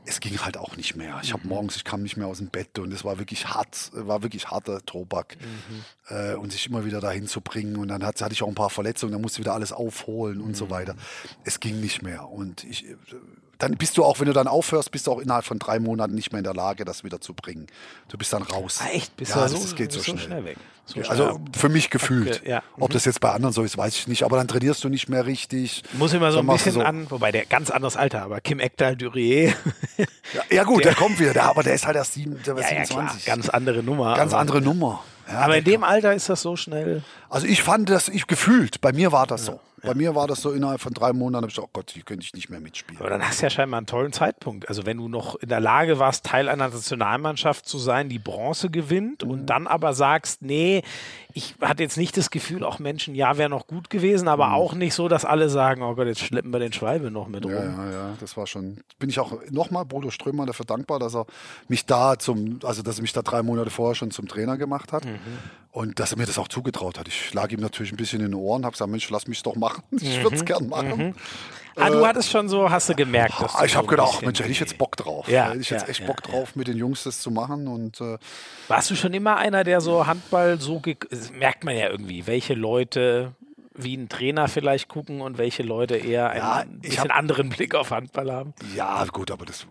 es 0.07 0.21
ging 0.21 0.39
halt 0.39 0.57
auch 0.57 0.77
nicht 0.77 0.97
mehr. 0.97 1.19
Ich 1.23 1.33
habe 1.33 1.43
mhm. 1.45 1.51
morgens, 1.51 1.77
ich 1.77 1.85
kam 1.85 2.03
nicht 2.03 2.17
mehr 2.17 2.27
aus 2.27 2.39
dem 2.39 2.49
Bett 2.49 2.79
und 2.79 2.93
es 2.93 3.05
war 3.05 3.19
wirklich 3.19 3.49
hart, 3.49 3.91
war 3.93 4.23
wirklich 4.23 4.51
harter 4.51 4.85
Tobak. 4.85 5.37
Mhm. 5.41 5.85
Äh, 6.09 6.35
und 6.35 6.53
sich 6.53 6.67
immer 6.67 6.85
wieder 6.85 7.01
dahin 7.01 7.27
zu 7.27 7.41
bringen. 7.41 7.77
Und 7.77 7.89
dann 7.89 8.05
hat, 8.05 8.21
hatte 8.21 8.33
ich 8.33 8.43
auch 8.43 8.49
ein 8.49 8.55
paar 8.55 8.71
Verletzungen, 8.71 9.13
dann 9.13 9.23
musste 9.23 9.37
ich 9.37 9.47
wieder 9.47 9.55
alles 9.55 9.73
aufholen 9.73 10.41
und 10.41 10.49
mhm. 10.49 10.55
so 10.55 10.71
weiter. 10.71 10.97
Es 11.45 11.61
ging 11.61 11.81
nicht 11.81 12.03
mehr. 12.03 12.29
Und 12.29 12.65
ich, 12.65 12.85
dann 13.59 13.77
bist 13.77 13.97
du 13.97 14.05
auch, 14.05 14.21
wenn 14.21 14.27
du 14.27 14.33
dann 14.33 14.49
aufhörst, 14.49 14.91
bist 14.91 15.07
du 15.07 15.13
auch 15.13 15.19
innerhalb 15.19 15.45
von 15.45 15.59
drei 15.59 15.79
Monaten 15.79 16.15
nicht 16.15 16.33
mehr 16.33 16.39
in 16.39 16.45
der 16.45 16.55
Lage, 16.55 16.85
das 16.85 17.05
wieder 17.05 17.21
zu 17.21 17.35
bringen. 17.35 17.67
Du 18.09 18.19
bist 18.19 18.33
dann 18.33 18.43
raus. 18.43 18.81
Ah, 18.83 18.89
echt? 18.93 19.17
Bist 19.17 19.35
ja, 19.35 19.47
du 19.47 19.53
das, 19.53 19.71
so, 19.71 19.77
geht 19.77 19.93
so 19.93 20.03
schnell. 20.03 20.19
so 20.19 20.25
schnell. 20.25 20.45
weg. 20.45 20.57
So 20.87 21.01
ja, 21.01 21.09
also 21.09 21.41
für 21.57 21.71
mich 21.71 21.89
gefühlt. 21.89 22.41
Okay, 22.41 22.51
ja. 22.51 22.63
Ob 22.79 22.91
das 22.91 23.07
jetzt 23.07 23.21
bei 23.21 23.31
anderen 23.31 23.55
so 23.55 23.63
ist, 23.63 23.79
weiß 23.79 23.97
ich 23.97 24.07
nicht. 24.07 24.23
Aber 24.23 24.37
dann 24.37 24.49
trainierst 24.49 24.85
du 24.85 24.91
nicht 24.91 25.09
mehr 25.09 25.25
richtig. 25.25 25.83
Muss 25.95 26.13
immer 26.13 26.31
so 26.31 26.41
ein 26.41 26.47
bisschen 26.47 26.73
so 26.73 26.83
an, 26.83 27.11
wobei 27.11 27.33
der 27.33 27.47
ganz 27.47 27.71
anderes 27.71 27.97
Alter, 27.97 28.23
aber 28.23 28.41
Kim 28.41 28.61
Ekdal 28.61 28.95
Durier. 28.95 29.55
ja, 30.51 30.65
gut, 30.65 30.85
der, 30.85 30.93
der, 30.93 30.95
kommt 30.95 31.19
wieder, 31.19 31.33
der, 31.33 31.45
aber 31.45 31.63
der 31.63 31.75
ist 31.75 31.87
halt 31.87 31.97
erst 31.97 32.15
sieben, 32.15 32.39
der 32.45 32.57
ja, 32.57 32.85
27. 32.85 33.25
ganz 33.25 33.49
andere 33.49 33.83
Nummer. 33.83 34.15
Ganz 34.15 34.35
andere 34.35 34.61
Nummer. 34.61 35.03
aber 35.27 35.57
in 35.57 35.65
dem 35.65 35.85
Alter 35.85 36.13
ist 36.13 36.29
das 36.29 36.43
so 36.43 36.55
schnell. 36.55 37.03
Also 37.31 37.47
ich 37.47 37.63
fand 37.63 37.89
das, 37.89 38.09
ich 38.09 38.27
gefühlt, 38.27 38.83
bei 38.83 38.93
mir 38.93 39.11
war 39.11 39.27
das 39.27 39.47
so. 39.47 39.61
Bei 39.85 39.95
mir 39.95 40.15
war 40.15 40.27
das 40.27 40.41
so 40.41 40.53
innerhalb 40.53 40.81
von 40.81 40.93
drei 40.93 41.13
Monaten, 41.13 41.43
habe 41.43 41.49
ich 41.49 41.55
gesagt, 41.55 41.69
oh 41.69 41.79
Gott, 41.79 41.91
hier 41.91 42.03
könnte 42.03 42.25
ich 42.25 42.35
nicht 42.35 42.51
mehr 42.51 42.61
mitspielen. 42.61 43.01
Aber 43.01 43.11
dann 43.11 43.23
hast 43.23 43.41
du 43.41 43.47
ja 43.47 43.51
scheinbar 43.51 43.79
einen 43.79 43.87
tollen 43.87 44.13
Zeitpunkt. 44.13 44.69
Also 44.69 44.87
wenn 44.87 44.97
du 44.97 45.09
noch 45.09 45.37
in 45.37 45.49
der 45.49 45.61
Lage 45.61 45.99
warst, 45.99 46.25
Teil 46.25 46.49
einer 46.49 46.69
Nationalmannschaft 46.69 47.67
zu 47.67 47.79
sein, 47.79 48.09
die 48.09 48.19
Bronze 48.19 48.71
gewinnt 48.71 49.25
mhm. 49.25 49.31
und 49.31 49.47
dann 49.47 49.67
aber 49.67 49.95
sagst, 49.95 50.43
nee, 50.43 50.83
ich 51.33 51.57
hatte 51.61 51.83
jetzt 51.83 51.97
nicht 51.97 52.17
das 52.17 52.31
Gefühl, 52.31 52.63
auch 52.63 52.79
Menschen, 52.79 53.15
ja, 53.15 53.37
wäre 53.37 53.51
noch 53.51 53.67
gut 53.67 53.91
gewesen, 53.91 54.29
aber 54.29 54.49
mhm. 54.49 54.55
auch 54.55 54.75
nicht 54.75 54.95
so, 54.95 55.09
dass 55.09 55.25
alle 55.25 55.49
sagen, 55.49 55.83
oh 55.83 55.95
Gott, 55.97 56.07
jetzt 56.07 56.21
schleppen 56.21 56.53
wir 56.53 56.61
den 56.61 56.73
Schwalbe 56.73 57.11
noch 57.11 57.27
mit 57.27 57.45
rum. 57.45 57.53
Ja, 57.53 57.65
ja, 57.65 57.91
ja, 57.91 58.17
das 58.21 58.37
war 58.37 58.47
schon. 58.47 58.79
Bin 59.01 59.11
ich 59.11 59.19
auch 59.19 59.33
nochmal 59.51 59.85
Bodo 59.85 60.11
Strömer 60.11 60.47
dafür 60.47 60.65
dankbar, 60.65 61.01
dass 61.01 61.17
er 61.17 61.27
mich 61.69 61.87
da 61.87 62.19
zum, 62.19 62.61
also 62.63 62.83
dass 62.83 62.99
er 62.99 63.03
mich 63.03 63.13
da 63.13 63.23
drei 63.23 63.43
Monate 63.43 63.71
vorher 63.71 63.97
schon 63.97 64.13
zum 64.13 64.29
Trainer 64.29 64.57
gemacht 64.57 64.93
hat 64.93 65.05
mhm. 65.05 65.19
und 65.73 65.99
dass 65.99 66.13
er 66.13 66.19
mir 66.19 66.27
das 66.27 66.39
auch 66.39 66.49
zugetraut 66.49 67.01
hat. 67.01 67.09
Ich 67.09 67.35
lag 67.35 67.51
ihm 67.51 67.61
natürlich 67.61 67.93
ein 67.93 67.97
bisschen 67.97 68.21
in 68.21 68.31
den 68.31 68.35
Ohren, 68.35 68.65
habe 68.65 68.73
gesagt, 68.73 68.91
Mensch, 68.91 69.11
lass 69.11 69.27
mich 69.27 69.43
doch 69.43 69.57
machen. 69.57 69.74
Ich 69.91 70.23
würde 70.23 70.37
es 70.37 70.43
mhm. 70.43 70.47
gern 70.47 70.69
machen. 70.69 70.97
Mhm. 70.97 71.15
Ah, 71.77 71.91
du 71.91 72.07
hattest 72.07 72.31
schon 72.31 72.49
so, 72.49 72.71
hast 72.71 72.89
du 72.89 72.95
gemerkt, 72.95 73.41
dass 73.41 73.61
Ich 73.65 73.75
habe 73.75 73.89
gedacht, 73.89 74.23
Mensch, 74.23 74.39
hätte 74.39 74.51
ich 74.51 74.61
jetzt 74.61 74.79
Bock 74.79 74.97
drauf. 74.97 75.29
Ja, 75.29 75.49
hätte 75.49 75.61
ich 75.61 75.71
jetzt 75.71 75.83
ja, 75.83 75.89
echt 75.89 76.07
Bock 76.07 76.23
drauf, 76.23 76.55
mit 76.55 76.69
den 76.69 76.77
Jungs 76.77 77.03
das 77.03 77.21
zu 77.21 77.31
machen. 77.31 77.67
Und, 77.67 78.01
äh, 78.01 78.19
Warst 78.69 78.91
du 78.91 78.95
schon 78.95 79.13
immer 79.13 79.37
einer, 79.37 79.65
der 79.65 79.81
so 79.81 80.07
Handball 80.07 80.61
so 80.61 80.81
merkt 81.37 81.65
man 81.65 81.77
ja 81.77 81.89
irgendwie, 81.89 82.27
welche 82.27 82.55
Leute 82.55 83.33
wie 83.75 83.97
ein 83.97 84.09
Trainer 84.09 84.47
vielleicht 84.47 84.89
gucken 84.89 85.21
und 85.21 85.37
welche 85.37 85.65
Leute 85.65 85.97
eher 85.97 86.31
einen 86.31 86.41
ja, 86.41 86.65
bisschen 86.81 87.11
hab, 87.11 87.19
anderen 87.19 87.49
Blick 87.49 87.75
auf 87.75 87.91
Handball 87.91 88.31
haben? 88.31 88.55
Ja, 88.77 89.05
gut, 89.07 89.31
aber 89.31 89.45
das 89.45 89.67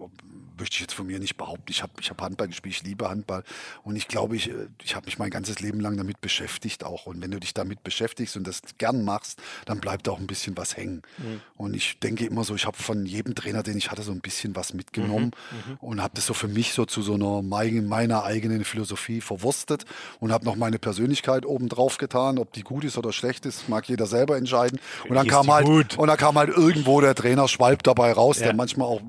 möchte 0.57 0.75
ich 0.75 0.81
jetzt 0.81 0.93
von 0.93 1.07
mir 1.07 1.19
nicht 1.19 1.37
behaupten. 1.37 1.65
Ich 1.69 1.81
habe 1.81 1.93
ich 1.99 2.09
hab 2.09 2.21
Handball 2.21 2.47
gespielt, 2.47 2.75
ich 2.75 2.83
liebe 2.83 3.09
Handball 3.09 3.43
und 3.83 3.95
ich 3.95 4.07
glaube, 4.07 4.35
ich, 4.35 4.51
ich 4.83 4.95
habe 4.95 5.05
mich 5.05 5.17
mein 5.17 5.29
ganzes 5.29 5.59
Leben 5.59 5.79
lang 5.79 5.97
damit 5.97 6.21
beschäftigt 6.21 6.83
auch. 6.83 7.05
Und 7.05 7.21
wenn 7.21 7.31
du 7.31 7.39
dich 7.39 7.53
damit 7.53 7.83
beschäftigst 7.83 8.37
und 8.37 8.45
das 8.45 8.61
gern 8.77 9.03
machst, 9.03 9.41
dann 9.65 9.79
bleibt 9.79 10.07
auch 10.09 10.19
ein 10.19 10.27
bisschen 10.27 10.55
was 10.57 10.77
hängen. 10.77 11.01
Mhm. 11.17 11.41
Und 11.55 11.75
ich 11.75 11.99
denke 11.99 12.25
immer 12.25 12.43
so, 12.43 12.55
ich 12.55 12.65
habe 12.65 12.77
von 12.77 13.05
jedem 13.05 13.35
Trainer, 13.35 13.63
den 13.63 13.77
ich 13.77 13.91
hatte, 13.91 14.03
so 14.03 14.11
ein 14.11 14.21
bisschen 14.21 14.55
was 14.55 14.73
mitgenommen 14.73 15.31
mhm. 15.51 15.71
mhm. 15.71 15.77
und 15.79 16.01
habe 16.01 16.13
das 16.15 16.25
so 16.25 16.33
für 16.33 16.47
mich 16.47 16.73
so 16.73 16.85
zu 16.85 17.01
so 17.01 17.13
einer 17.13 17.41
meiner 17.41 18.23
eigenen 18.23 18.65
Philosophie 18.65 19.21
verwurstet 19.21 19.85
und 20.19 20.31
habe 20.31 20.45
noch 20.45 20.55
meine 20.55 20.79
Persönlichkeit 20.79 21.45
oben 21.45 21.69
drauf 21.69 21.97
getan. 21.97 22.37
Ob 22.37 22.53
die 22.53 22.63
gut 22.63 22.83
ist 22.83 22.97
oder 22.97 23.11
schlecht 23.11 23.45
ist, 23.45 23.69
mag 23.69 23.87
jeder 23.87 24.05
selber 24.05 24.37
entscheiden. 24.37 24.79
Und 25.07 25.15
dann, 25.15 25.27
kam 25.27 25.51
halt, 25.51 25.97
und 25.97 26.07
dann 26.07 26.17
kam 26.17 26.37
halt 26.37 26.49
irgendwo 26.49 27.01
der 27.01 27.15
Trainer 27.15 27.47
Schwalb 27.47 27.83
dabei 27.83 28.11
raus, 28.11 28.39
ja. 28.39 28.47
der 28.47 28.55
manchmal 28.55 28.87
auch 28.87 29.01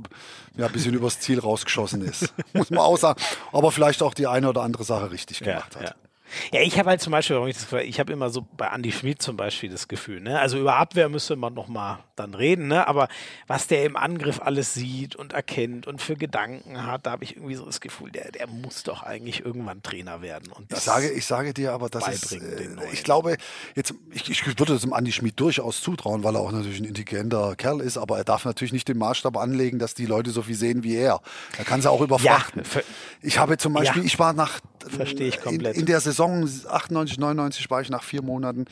ja, 0.57 0.67
ein 0.67 0.73
bisschen 0.73 0.95
übers 0.95 1.21
Ziel 1.21 1.41
rausgeschossen 1.41 2.03
ist. 2.03 2.33
Muss 2.53 2.71
man 2.71 2.81
auch 2.81 2.97
sagen. 2.97 3.21
Aber 3.53 3.73
vielleicht 3.73 4.03
auch 4.03 4.15
die 4.15 4.27
eine 4.27 4.49
oder 4.49 4.63
andere 4.63 4.85
Sache 4.85 5.11
richtig 5.11 5.41
gemacht 5.41 5.75
ja, 5.75 5.81
hat. 5.81 5.89
Ja. 5.89 6.04
Ja, 6.53 6.61
ich 6.61 6.79
habe 6.79 6.91
halt 6.91 7.01
zum 7.01 7.13
Beispiel, 7.13 7.37
ich, 7.49 7.73
ich 7.73 8.01
habe 8.01 8.13
immer 8.13 8.31
so 8.31 8.47
bei 8.57 8.69
Andy 8.69 8.93
Schmid 8.93 9.23
zum 9.23 9.37
Beispiel 9.37 9.71
das 9.71 9.89
Gefühl, 9.89 10.21
ne? 10.21 10.39
also 10.39 10.59
über 10.59 10.77
Abwehr 10.77 11.09
müsste 11.09 11.37
man 11.37 11.55
noch 11.55 11.69
mal 11.69 11.99
dann 12.17 12.35
reden, 12.35 12.69
ne? 12.69 12.87
aber 12.87 13.09
was 13.47 13.67
der 13.67 13.85
im 13.85 13.97
Angriff 13.97 14.41
alles 14.41 14.75
sieht 14.75 15.17
und 15.17 15.33
erkennt 15.33 15.87
und 15.87 16.01
für 16.01 16.17
Gedanken 16.17 16.87
hat, 16.87 17.07
da 17.07 17.13
habe 17.13 17.25
ich 17.25 17.37
irgendwie 17.37 17.55
so 17.55 17.65
das 17.65 17.81
Gefühl, 17.81 18.11
der, 18.11 18.31
der 18.31 18.47
muss 18.47 18.83
doch 18.83 19.03
eigentlich 19.03 19.45
irgendwann 19.45 19.83
Trainer 19.83 20.23
werden. 20.23 20.53
Und 20.53 20.73
ich, 20.73 20.79
sage, 20.79 21.11
ich 21.11 21.27
sage 21.27 21.55
dir 21.55 21.73
aber, 21.73 21.89
das 21.89 22.07
ist, 22.09 22.33
äh, 22.33 22.69
ich 22.93 23.05
glaube, 23.05 23.37
jetzt, 23.75 23.95
ich, 24.11 24.31
ich 24.31 24.47
würde 24.59 24.79
dem 24.79 24.93
Andy 24.93 25.13
Schmid 25.13 25.39
durchaus 25.39 25.81
zutrauen, 25.81 26.25
weil 26.25 26.37
er 26.37 26.41
auch 26.41 26.53
natürlich 26.53 26.81
ein 26.81 26.85
intelligenter 26.85 27.57
Kerl 27.57 27.81
ist, 27.81 27.97
aber 27.97 28.19
er 28.19 28.25
darf 28.25 28.45
natürlich 28.45 28.73
nicht 28.73 28.89
den 28.89 28.99
Maßstab 28.99 29.37
anlegen, 29.37 29.79
dass 29.79 29.95
die 29.95 30.07
Leute 30.07 30.31
so 30.31 30.43
viel 30.43 30.55
sehen 30.55 30.83
wie 30.83 30.97
er. 30.97 31.21
Er 31.59 31.65
kann 31.65 31.83
sie 31.83 31.91
auch 31.91 32.01
überfrachten. 32.01 32.63
Ja, 32.75 32.81
ich 33.21 33.39
habe 33.39 33.59
zum 33.59 33.73
Beispiel, 33.73 34.03
ja, 34.03 34.07
ich 34.07 34.19
war 34.19 34.33
nach, 34.33 34.61
verstehe 34.87 35.29
ich 35.29 35.41
komplett. 35.41 35.75
In, 35.75 35.81
in 35.81 35.87
der 35.87 36.01
Saison 36.01 36.24
Saison 36.47 36.71
98, 36.71 37.19
99 37.19 37.71
war 37.71 37.81
ich 37.81 37.91
nach 37.91 38.03
vier 38.03 38.23
Monaten 38.23 38.65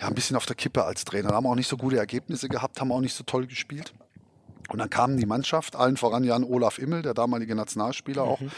ja 0.00 0.06
ein 0.06 0.14
bisschen 0.14 0.36
auf 0.36 0.46
der 0.46 0.56
Kippe 0.56 0.84
als 0.84 1.04
Trainer. 1.04 1.30
Da 1.30 1.36
haben 1.36 1.44
wir 1.44 1.50
auch 1.50 1.56
nicht 1.56 1.68
so 1.68 1.76
gute 1.76 1.98
Ergebnisse 1.98 2.48
gehabt, 2.48 2.80
haben 2.80 2.92
auch 2.92 3.00
nicht 3.00 3.14
so 3.14 3.24
toll 3.24 3.46
gespielt. 3.46 3.92
Und 4.68 4.78
dann 4.78 4.90
kam 4.90 5.16
die 5.16 5.26
Mannschaft, 5.26 5.76
allen 5.76 5.96
voran 5.96 6.24
Jan 6.24 6.44
Olaf 6.44 6.78
Immel, 6.78 7.02
der 7.02 7.14
damalige 7.14 7.54
Nationalspieler 7.54 8.22
auch, 8.22 8.40
mhm. 8.40 8.50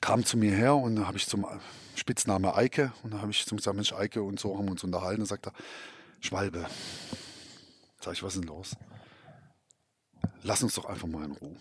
kam 0.00 0.24
zu 0.24 0.36
mir 0.36 0.52
her 0.52 0.74
und 0.74 0.96
da 0.96 1.06
habe 1.06 1.18
ich 1.18 1.26
zum 1.26 1.46
Spitzname 1.94 2.54
Eike 2.54 2.92
und 3.02 3.12
da 3.12 3.20
habe 3.20 3.30
ich 3.30 3.44
zum 3.46 3.58
gesagt, 3.58 3.76
Mensch 3.76 3.92
Eike 3.92 4.22
und 4.22 4.40
so 4.40 4.56
haben 4.56 4.64
wir 4.64 4.72
uns 4.72 4.84
unterhalten 4.84 5.20
und 5.20 5.26
sagt 5.26 5.46
er, 5.46 5.52
Schwalbe, 6.20 6.66
sag 8.00 8.14
ich, 8.14 8.22
was 8.22 8.34
ist 8.34 8.40
denn 8.40 8.48
los? 8.48 8.76
Lass 10.42 10.62
uns 10.62 10.74
doch 10.74 10.86
einfach 10.86 11.06
mal 11.06 11.24
in 11.24 11.32
Ruhe. 11.32 11.56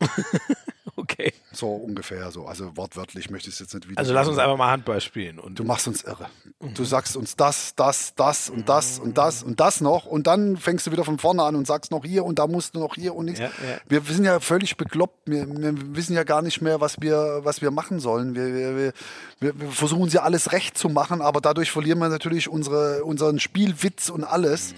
Okay. 1.00 1.32
So 1.52 1.68
ungefähr 1.68 2.30
so. 2.30 2.46
Also 2.46 2.76
wortwörtlich 2.76 3.30
möchte 3.30 3.48
ich 3.48 3.54
es 3.54 3.60
jetzt 3.60 3.74
nicht 3.74 3.88
wieder. 3.88 3.98
Also 3.98 4.12
lass 4.12 4.28
uns 4.28 4.38
einfach 4.38 4.56
mal 4.56 4.70
Handball 4.70 5.00
spielen. 5.00 5.38
Und 5.38 5.58
du 5.58 5.64
machst 5.64 5.88
uns 5.88 6.02
irre. 6.02 6.28
Mhm. 6.60 6.74
Du 6.74 6.84
sagst 6.84 7.16
uns 7.16 7.36
das, 7.36 7.74
das, 7.74 8.14
das 8.14 8.50
und 8.50 8.68
das 8.68 8.98
und 8.98 9.16
das 9.16 9.42
und 9.42 9.60
das 9.60 9.80
noch 9.80 10.04
und 10.04 10.26
dann 10.26 10.56
fängst 10.56 10.86
du 10.86 10.92
wieder 10.92 11.04
von 11.04 11.18
vorne 11.18 11.42
an 11.42 11.56
und 11.56 11.66
sagst 11.66 11.90
noch 11.90 12.04
hier 12.04 12.24
und 12.24 12.38
da 12.38 12.46
musst 12.46 12.74
du 12.74 12.80
noch 12.80 12.94
hier 12.94 13.14
und 13.14 13.26
nichts. 13.26 13.40
Ja, 13.40 13.46
ja. 13.46 13.78
Wir, 13.88 14.02
sind 14.02 14.24
ja 14.24 14.40
völlig 14.40 14.76
bekloppt. 14.76 15.28
Wir, 15.28 15.48
wir, 15.48 15.96
wissen 15.96 16.14
ja 16.14 16.24
gar 16.24 16.42
nicht 16.42 16.60
mehr, 16.60 16.80
was 16.80 17.00
wir, 17.00 17.40
was 17.42 17.62
wir 17.62 17.70
machen 17.70 17.98
sollen. 17.98 18.34
Wir, 18.34 18.76
wir, 18.76 18.92
wir, 19.40 19.54
versuchen 19.70 20.10
sie 20.10 20.22
alles 20.22 20.52
recht 20.52 20.76
zu 20.76 20.88
machen, 20.88 21.22
aber 21.22 21.40
dadurch 21.40 21.70
verlieren 21.70 21.98
wir 21.98 22.08
natürlich 22.08 22.48
unsere, 22.48 23.04
unseren 23.04 23.40
Spielwitz 23.40 24.10
und 24.10 24.24
alles. 24.24 24.74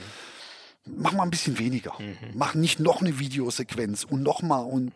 Mhm. 0.87 0.93
Mach 0.99 1.13
mal 1.13 1.25
ein 1.25 1.31
bisschen 1.31 1.59
weniger. 1.59 1.95
Mhm. 1.99 2.17
Mach 2.35 2.55
nicht 2.55 2.81
noch 2.81 3.01
eine 3.01 3.19
Videosequenz 3.19 4.05
und 4.05 4.23
noch 4.23 4.43
mal 4.43 4.61
und 4.61 4.93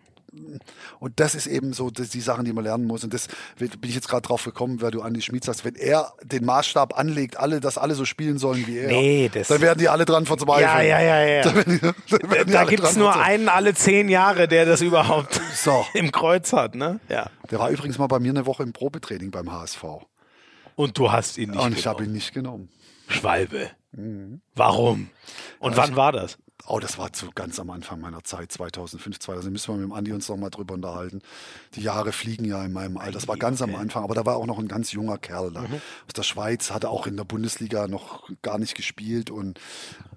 und 1.00 1.20
das 1.20 1.34
ist 1.34 1.46
eben 1.46 1.72
so 1.72 1.90
die 1.90 2.20
Sachen, 2.20 2.44
die 2.44 2.52
man 2.52 2.64
lernen 2.64 2.86
muss. 2.86 3.04
Und 3.04 3.14
das 3.14 3.28
bin 3.58 3.70
ich 3.82 3.94
jetzt 3.94 4.08
gerade 4.08 4.22
drauf 4.22 4.44
gekommen, 4.44 4.80
weil 4.80 4.90
du 4.90 5.02
Andi 5.02 5.22
Schmid 5.22 5.44
sagst, 5.44 5.64
wenn 5.64 5.74
er 5.74 6.12
den 6.22 6.44
Maßstab 6.44 6.98
anlegt, 6.98 7.36
alle, 7.38 7.60
dass 7.60 7.78
alle 7.78 7.94
so 7.94 8.04
spielen 8.04 8.38
sollen 8.38 8.66
wie 8.66 8.78
er, 8.78 8.88
nee, 8.88 9.30
dann 9.30 9.60
werden 9.60 9.78
die 9.78 9.88
alle 9.88 10.04
dran 10.04 10.26
verzweifeln. 10.26 10.66
Ja, 10.66 10.80
ja, 10.80 11.00
ja, 11.00 11.24
ja. 11.24 11.52
Da, 12.08 12.44
da 12.44 12.64
gibt 12.64 12.84
es 12.84 12.96
nur 12.96 13.16
einen 13.16 13.48
alle 13.48 13.74
zehn 13.74 14.08
Jahre, 14.08 14.48
der 14.48 14.64
das 14.64 14.80
überhaupt 14.80 15.40
so. 15.54 15.84
im 15.94 16.12
Kreuz 16.12 16.52
hat. 16.52 16.74
Ne? 16.74 17.00
Ja. 17.08 17.30
Der 17.50 17.58
war 17.58 17.70
übrigens 17.70 17.98
mal 17.98 18.06
bei 18.06 18.18
mir 18.18 18.30
eine 18.30 18.46
Woche 18.46 18.62
im 18.62 18.72
Probetraining 18.72 19.30
beim 19.30 19.52
HSV. 19.52 19.84
Und 20.74 20.98
du 20.98 21.10
hast 21.10 21.38
ihn 21.38 21.50
nicht 21.50 21.60
Und 21.60 21.78
ich 21.78 21.86
habe 21.86 22.04
ihn 22.04 22.12
nicht 22.12 22.32
genommen. 22.34 22.68
Schwalbe. 23.08 23.70
Mhm. 23.92 24.40
Warum? 24.54 25.10
Und 25.58 25.78
also 25.78 25.82
wann 25.82 25.96
war 25.96 26.12
das? 26.12 26.38
Oh, 26.66 26.80
das 26.80 26.98
war 26.98 27.12
zu 27.12 27.30
ganz 27.34 27.60
am 27.60 27.70
Anfang 27.70 28.00
meiner 28.00 28.24
Zeit, 28.24 28.50
2005, 28.50 29.20
2000. 29.20 29.52
Müssen 29.52 29.74
wir 29.74 29.78
mit 29.78 29.84
dem 29.84 29.92
Andi 29.92 30.12
uns 30.12 30.28
noch 30.28 30.36
mal 30.36 30.50
drüber 30.50 30.74
unterhalten. 30.74 31.20
Die 31.74 31.82
Jahre 31.82 32.12
fliegen 32.12 32.44
ja 32.44 32.64
in 32.64 32.72
meinem 32.72 32.96
Alter. 32.96 33.12
Das 33.12 33.28
war 33.28 33.36
ganz 33.36 33.62
am 33.62 33.74
Anfang, 33.74 34.02
aber 34.02 34.14
da 34.14 34.26
war 34.26 34.36
auch 34.36 34.46
noch 34.46 34.58
ein 34.58 34.66
ganz 34.66 34.90
junger 34.90 35.18
Kerl 35.18 35.52
da. 35.52 35.62
Mhm. 35.62 35.74
Aus 35.74 36.12
der 36.16 36.22
Schweiz, 36.22 36.70
hatte 36.70 36.88
auch 36.88 37.06
in 37.06 37.16
der 37.16 37.24
Bundesliga 37.24 37.86
noch 37.86 38.28
gar 38.42 38.58
nicht 38.58 38.74
gespielt 38.74 39.30
und 39.30 39.60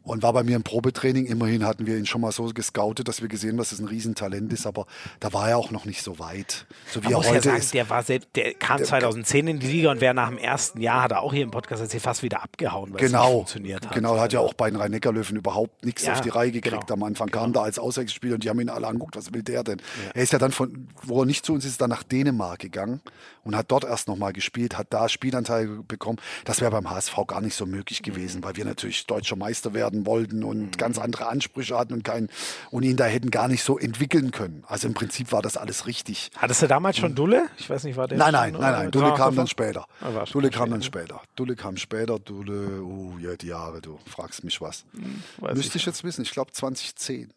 und 0.09 0.23
war 0.23 0.33
bei 0.33 0.43
mir 0.43 0.55
im 0.55 0.63
Probetraining. 0.63 1.25
Immerhin 1.25 1.65
hatten 1.65 1.85
wir 1.85 1.97
ihn 1.97 2.05
schon 2.05 2.21
mal 2.21 2.31
so 2.31 2.45
gescoutet, 2.45 3.07
dass 3.07 3.21
wir 3.21 3.27
gesehen 3.27 3.51
haben, 3.51 3.57
dass 3.57 3.71
es 3.71 3.79
ein 3.79 3.87
Riesentalent 3.87 4.51
ist, 4.51 4.65
aber 4.65 4.87
da 5.19 5.33
war 5.33 5.49
er 5.49 5.57
auch 5.57 5.71
noch 5.71 5.85
nicht 5.85 6.01
so 6.01 6.17
weit. 6.17 6.65
So 6.91 7.01
wie 7.01 7.05
Man 7.05 7.13
er 7.13 7.17
muss 7.17 7.27
heute 7.27 7.35
ja 7.35 7.41
sagen, 7.43 7.57
ist. 7.57 7.73
Der, 7.73 7.89
war 7.89 8.03
selbst, 8.03 8.29
der 8.35 8.53
kam 8.55 8.77
der, 8.77 8.87
2010 8.87 9.47
in 9.47 9.59
die 9.59 9.67
Liga 9.67 9.91
und 9.91 10.01
wäre 10.01 10.13
nach 10.15 10.29
dem 10.29 10.39
ersten 10.39 10.81
Jahr, 10.81 11.03
hat 11.03 11.11
er 11.11 11.21
auch 11.21 11.31
hier 11.31 11.43
im 11.43 11.51
Podcast 11.51 11.83
erzählt, 11.83 12.01
fast 12.01 12.23
wieder 12.23 12.43
abgehauen, 12.43 12.91
weil 12.93 12.99
genau, 12.99 13.19
es 13.19 13.25
nicht 13.25 13.35
funktioniert 13.35 13.85
hat. 13.85 13.93
Genau, 13.93 14.19
hat 14.19 14.33
ja 14.33 14.39
auch 14.39 14.53
bei 14.53 14.69
den 14.69 14.79
Rhein-Neckar-Löwen 14.79 15.37
überhaupt 15.37 15.85
nichts 15.85 16.03
ja, 16.03 16.13
auf 16.13 16.21
die 16.21 16.29
Reihe 16.29 16.51
gekriegt 16.51 16.87
genau. 16.87 16.93
am 16.93 17.03
Anfang. 17.03 17.29
Kam 17.29 17.45
genau. 17.45 17.59
da 17.59 17.65
als 17.65 17.77
Auswechselspieler 17.77 18.35
und 18.35 18.43
die 18.43 18.49
haben 18.49 18.59
ihn 18.59 18.69
alle 18.69 18.87
angeguckt, 18.87 19.15
was 19.15 19.31
will 19.33 19.43
der 19.43 19.63
denn? 19.63 19.77
Ja. 19.77 20.11
Er 20.15 20.23
ist 20.23 20.33
ja 20.33 20.39
dann 20.39 20.51
von, 20.51 20.87
wo 21.03 21.21
er 21.21 21.25
nicht 21.25 21.45
zu 21.45 21.53
uns 21.53 21.65
ist, 21.65 21.79
dann 21.81 21.89
nach 21.91 22.03
Dänemark 22.03 22.59
gegangen 22.59 23.01
und 23.43 23.55
hat 23.55 23.71
dort 23.71 23.83
erst 23.83 24.07
nochmal 24.07 24.33
gespielt, 24.33 24.77
hat 24.77 24.87
da 24.89 25.09
Spielanteil 25.09 25.67
bekommen. 25.87 26.17
Das 26.45 26.61
wäre 26.61 26.71
beim 26.71 26.89
HSV 26.89 27.15
gar 27.27 27.41
nicht 27.41 27.55
so 27.55 27.65
möglich 27.65 28.03
gewesen, 28.03 28.39
mhm. 28.39 28.43
weil 28.43 28.55
wir 28.55 28.65
natürlich 28.65 29.05
deutscher 29.05 29.35
Meister 29.35 29.73
werden 29.73 29.98
wollten 30.05 30.43
und 30.43 30.59
und 30.59 30.77
ganz 30.77 30.97
andere 30.97 31.27
Ansprüche 31.27 31.77
hatten 31.77 31.93
und 31.93 32.03
kein 32.03 32.29
und 32.71 32.83
ihn 32.83 32.97
da 32.97 33.05
hätten 33.05 33.31
gar 33.31 33.47
nicht 33.47 33.63
so 33.63 33.77
entwickeln 33.77 34.31
können. 34.31 34.63
Also 34.67 34.87
im 34.87 34.93
Prinzip 34.93 35.31
war 35.31 35.41
das 35.41 35.57
alles 35.57 35.87
richtig. 35.87 36.31
Hattest 36.37 36.61
du 36.61 36.67
damals 36.67 36.97
schon 36.97 37.15
Dulle? 37.15 37.47
Ich 37.57 37.69
weiß 37.69 37.83
nicht, 37.83 37.97
war 37.97 38.07
der 38.07 38.17
Nein, 38.17 38.33
nein, 38.33 38.53
nein, 38.53 38.61
nein. 38.61 38.91
Dulle 38.91 39.13
kam 39.13 39.35
dann 39.35 39.47
später. 39.47 39.85
Ah, 40.01 40.25
Dulle 40.31 40.49
kam 40.49 40.69
dann 40.69 40.83
später. 40.83 41.21
Dulle 41.35 41.55
kam 41.55 41.77
später. 41.77 42.19
Dulle, 42.19 42.83
oh 42.83 43.17
ja, 43.19 43.35
die 43.35 43.47
Jahre, 43.47 43.81
du 43.81 43.97
fragst 44.05 44.43
mich 44.43 44.61
was. 44.61 44.85
Hm, 44.93 45.53
Müsste 45.53 45.77
ich 45.77 45.85
jetzt 45.85 46.03
wissen. 46.03 46.21
Ich 46.21 46.31
glaube 46.31 46.51
2010. 46.51 47.33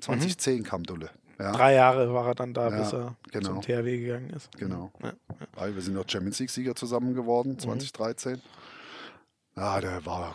2010 0.00 0.58
mhm. 0.58 0.62
kam 0.64 0.82
Dulle. 0.82 1.10
Ja. 1.38 1.52
Drei 1.52 1.74
Jahre 1.74 2.12
war 2.12 2.26
er 2.28 2.34
dann 2.34 2.54
da, 2.54 2.68
ja, 2.68 2.78
bis 2.78 2.92
er 2.92 3.16
genau. 3.32 3.48
zum 3.48 3.62
THW 3.62 3.98
gegangen 3.98 4.30
ist. 4.30 4.50
Genau. 4.58 4.92
Ja. 5.02 5.74
Wir 5.74 5.82
sind 5.82 5.94
noch 5.94 6.08
Champions 6.08 6.38
League-Sieger 6.38 6.74
zusammen 6.74 7.14
geworden, 7.14 7.58
2013. 7.58 8.34
Mhm. 8.34 8.40
Ja, 9.54 9.82
der 9.82 10.06
war, 10.06 10.34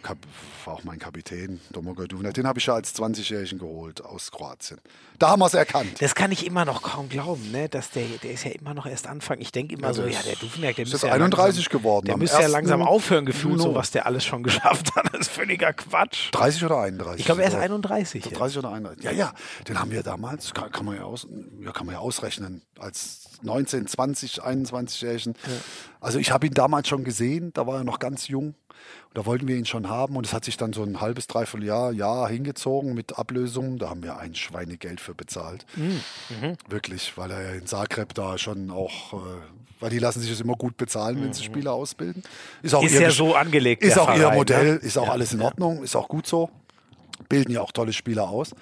war 0.65 0.73
auch 0.75 0.83
mein 0.83 0.99
Kapitän, 0.99 1.59
Domagoj 1.71 2.07
Duvna. 2.07 2.31
Den 2.31 2.45
habe 2.45 2.59
ich 2.59 2.67
ja 2.67 2.75
als 2.75 2.93
20-Jährigen 2.93 3.57
geholt 3.57 4.05
aus 4.05 4.29
Kroatien. 4.29 4.79
Da 5.17 5.29
haben 5.29 5.39
wir 5.39 5.47
es 5.47 5.55
erkannt. 5.55 5.99
Das 5.99 6.13
kann 6.13 6.31
ich 6.31 6.45
immer 6.45 6.65
noch 6.65 6.83
kaum 6.83 7.09
glauben, 7.09 7.51
ne? 7.51 7.67
Dass 7.67 7.89
der, 7.89 8.05
der 8.21 8.29
ist 8.29 8.43
ja 8.43 8.51
immer 8.51 8.75
noch 8.75 8.85
erst 8.85 9.07
Anfang. 9.07 9.39
Ich 9.39 9.51
denke 9.51 9.73
immer 9.73 9.87
ja, 9.87 9.93
so, 9.93 10.05
ja, 10.05 10.21
der 10.21 10.35
Duvniak, 10.35 10.75
der 10.75 10.85
ist 10.85 11.01
ja 11.01 11.11
31 11.11 11.65
langsam, 11.65 11.79
geworden. 11.79 12.05
Der 12.05 12.17
müsste 12.17 12.43
ja 12.43 12.47
langsam 12.47 12.83
aufhören, 12.83 13.25
gefühlt, 13.25 13.59
so 13.59 13.73
was 13.73 13.89
der 13.89 14.05
alles 14.05 14.23
schon 14.23 14.43
geschafft 14.43 14.95
hat. 14.95 15.11
Das 15.11 15.21
ist 15.21 15.31
völliger 15.31 15.73
Quatsch. 15.73 16.29
30 16.33 16.65
oder 16.65 16.77
31? 16.81 17.19
Ich 17.19 17.25
glaube, 17.25 17.41
er 17.41 17.47
ist 17.47 17.55
31. 17.55 18.23
30 18.23 18.57
oder 18.59 18.71
31. 18.71 19.03
Ja, 19.03 19.11
ja, 19.11 19.33
den 19.67 19.79
haben 19.79 19.89
wir 19.89 20.03
damals, 20.03 20.53
kann, 20.53 20.71
kann 20.71 20.85
man, 20.85 20.95
ja 20.95 21.05
aus, 21.05 21.25
ja, 21.59 21.71
kann 21.71 21.87
man 21.87 21.95
ja 21.95 21.99
ausrechnen, 22.01 22.61
als 22.77 23.29
19, 23.41 23.87
20, 23.87 24.43
21-Jährigen. 24.43 25.33
Ja. 25.47 25.53
Also 25.99 26.19
ich 26.19 26.31
habe 26.31 26.45
ihn 26.45 26.53
damals 26.53 26.87
schon 26.87 27.03
gesehen, 27.03 27.51
da 27.53 27.65
war 27.65 27.77
er 27.77 27.83
noch 27.83 27.97
ganz 27.97 28.27
jung. 28.27 28.53
Da 29.13 29.25
wollten 29.25 29.47
wir 29.47 29.55
ihn 29.55 29.65
schon 29.65 29.89
haben 29.89 30.15
und 30.15 30.25
es 30.25 30.33
hat 30.33 30.45
sich 30.45 30.57
dann 30.57 30.73
so 30.73 30.83
ein 30.83 31.01
halbes, 31.01 31.27
dreiviertel 31.27 31.65
Jahr, 31.65 31.91
Jahr 31.91 32.29
hingezogen 32.29 32.93
mit 32.93 33.17
Ablösungen. 33.17 33.79
Da 33.79 33.89
haben 33.89 34.03
wir 34.03 34.17
ein 34.17 34.35
Schweinegeld 34.35 35.01
für 35.01 35.15
bezahlt. 35.15 35.65
Mhm. 35.75 36.01
mhm. 36.29 36.57
Wirklich, 36.69 37.17
weil 37.17 37.31
er 37.31 37.55
in 37.55 37.65
Zagreb 37.65 38.13
da 38.13 38.37
schon 38.37 38.69
auch, 38.69 39.13
äh, 39.13 39.17
weil 39.79 39.89
die 39.89 39.99
lassen 39.99 40.19
sich 40.19 40.29
das 40.29 40.41
immer 40.41 40.55
gut 40.55 40.77
bezahlen, 40.77 41.21
wenn 41.21 41.33
sie 41.33 41.41
mhm. 41.41 41.53
Spieler 41.53 41.73
ausbilden. 41.73 42.23
Ist, 42.61 42.75
auch 42.75 42.83
ist 42.83 42.93
ihr, 42.93 43.01
ja 43.01 43.11
so 43.11 43.35
angelegt. 43.35 43.83
Ist 43.83 43.97
auch 43.97 44.05
Verein, 44.05 44.21
ihr 44.21 44.31
Modell, 44.31 44.73
ne? 44.73 44.79
ist 44.79 44.97
auch 44.97 45.07
ja, 45.07 45.11
alles 45.11 45.33
in 45.33 45.41
Ordnung, 45.41 45.83
ist 45.83 45.95
auch 45.95 46.07
gut 46.07 46.27
so. 46.27 46.49
Bilden 47.29 47.51
ja 47.51 47.61
auch 47.61 47.71
tolle 47.71 47.93
Spieler 47.93 48.29
aus. 48.29 48.53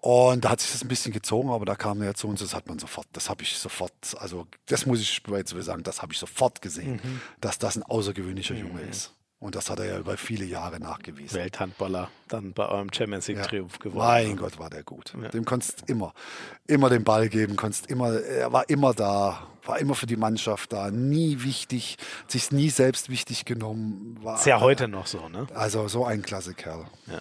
Und 0.00 0.44
da 0.44 0.50
hat 0.50 0.60
sich 0.60 0.72
das 0.72 0.82
ein 0.82 0.88
bisschen 0.88 1.12
gezogen, 1.12 1.50
aber 1.50 1.64
da 1.64 1.74
kam 1.74 2.00
er 2.02 2.14
zu 2.14 2.28
uns, 2.28 2.40
das 2.40 2.54
hat 2.54 2.68
man 2.68 2.78
sofort, 2.78 3.06
das 3.12 3.28
habe 3.28 3.42
ich 3.42 3.58
sofort, 3.58 3.92
also 4.18 4.46
das 4.66 4.86
muss 4.86 5.00
ich 5.00 5.22
jetzt 5.28 5.50
sagen, 5.64 5.82
das 5.82 6.02
habe 6.02 6.12
ich 6.12 6.18
sofort 6.18 6.62
gesehen, 6.62 7.00
mhm. 7.02 7.20
dass 7.40 7.58
das 7.58 7.76
ein 7.76 7.82
außergewöhnlicher 7.82 8.54
mhm. 8.54 8.60
Junge 8.60 8.80
ist. 8.82 9.12
Und 9.40 9.54
das 9.54 9.70
hat 9.70 9.78
er 9.78 9.84
ja 9.84 9.98
über 9.98 10.16
viele 10.16 10.44
Jahre 10.44 10.80
nachgewiesen. 10.80 11.38
Welthandballer, 11.38 12.10
dann 12.26 12.52
bei 12.52 12.68
eurem 12.68 12.92
Champions 12.92 13.28
League 13.28 13.42
Triumph 13.44 13.74
ja. 13.74 13.78
gewonnen. 13.78 13.98
Mein 13.98 14.36
Gott, 14.36 14.58
war 14.58 14.68
der 14.68 14.82
gut. 14.82 15.12
Ja. 15.20 15.28
Dem 15.28 15.44
konntest 15.44 15.88
immer, 15.88 16.12
immer 16.66 16.90
den 16.90 17.04
Ball 17.04 17.28
geben, 17.28 17.54
konntest 17.54 17.86
immer, 17.86 18.20
er 18.20 18.52
war 18.52 18.68
immer 18.68 18.94
da, 18.94 19.46
war 19.64 19.78
immer 19.78 19.94
für 19.94 20.06
die 20.06 20.16
Mannschaft 20.16 20.72
da, 20.72 20.90
nie 20.90 21.44
wichtig, 21.44 21.98
sich 22.26 22.50
nie 22.50 22.68
selbst 22.70 23.10
wichtig 23.10 23.44
genommen. 23.44 24.18
War, 24.22 24.38
ist 24.38 24.46
ja 24.46 24.58
heute 24.58 24.88
noch 24.88 25.06
so, 25.06 25.28
ne? 25.28 25.46
Also 25.54 25.86
so 25.86 26.04
ein 26.04 26.22
klasse 26.22 26.54
Kerl. 26.54 26.86
Ja. 27.06 27.20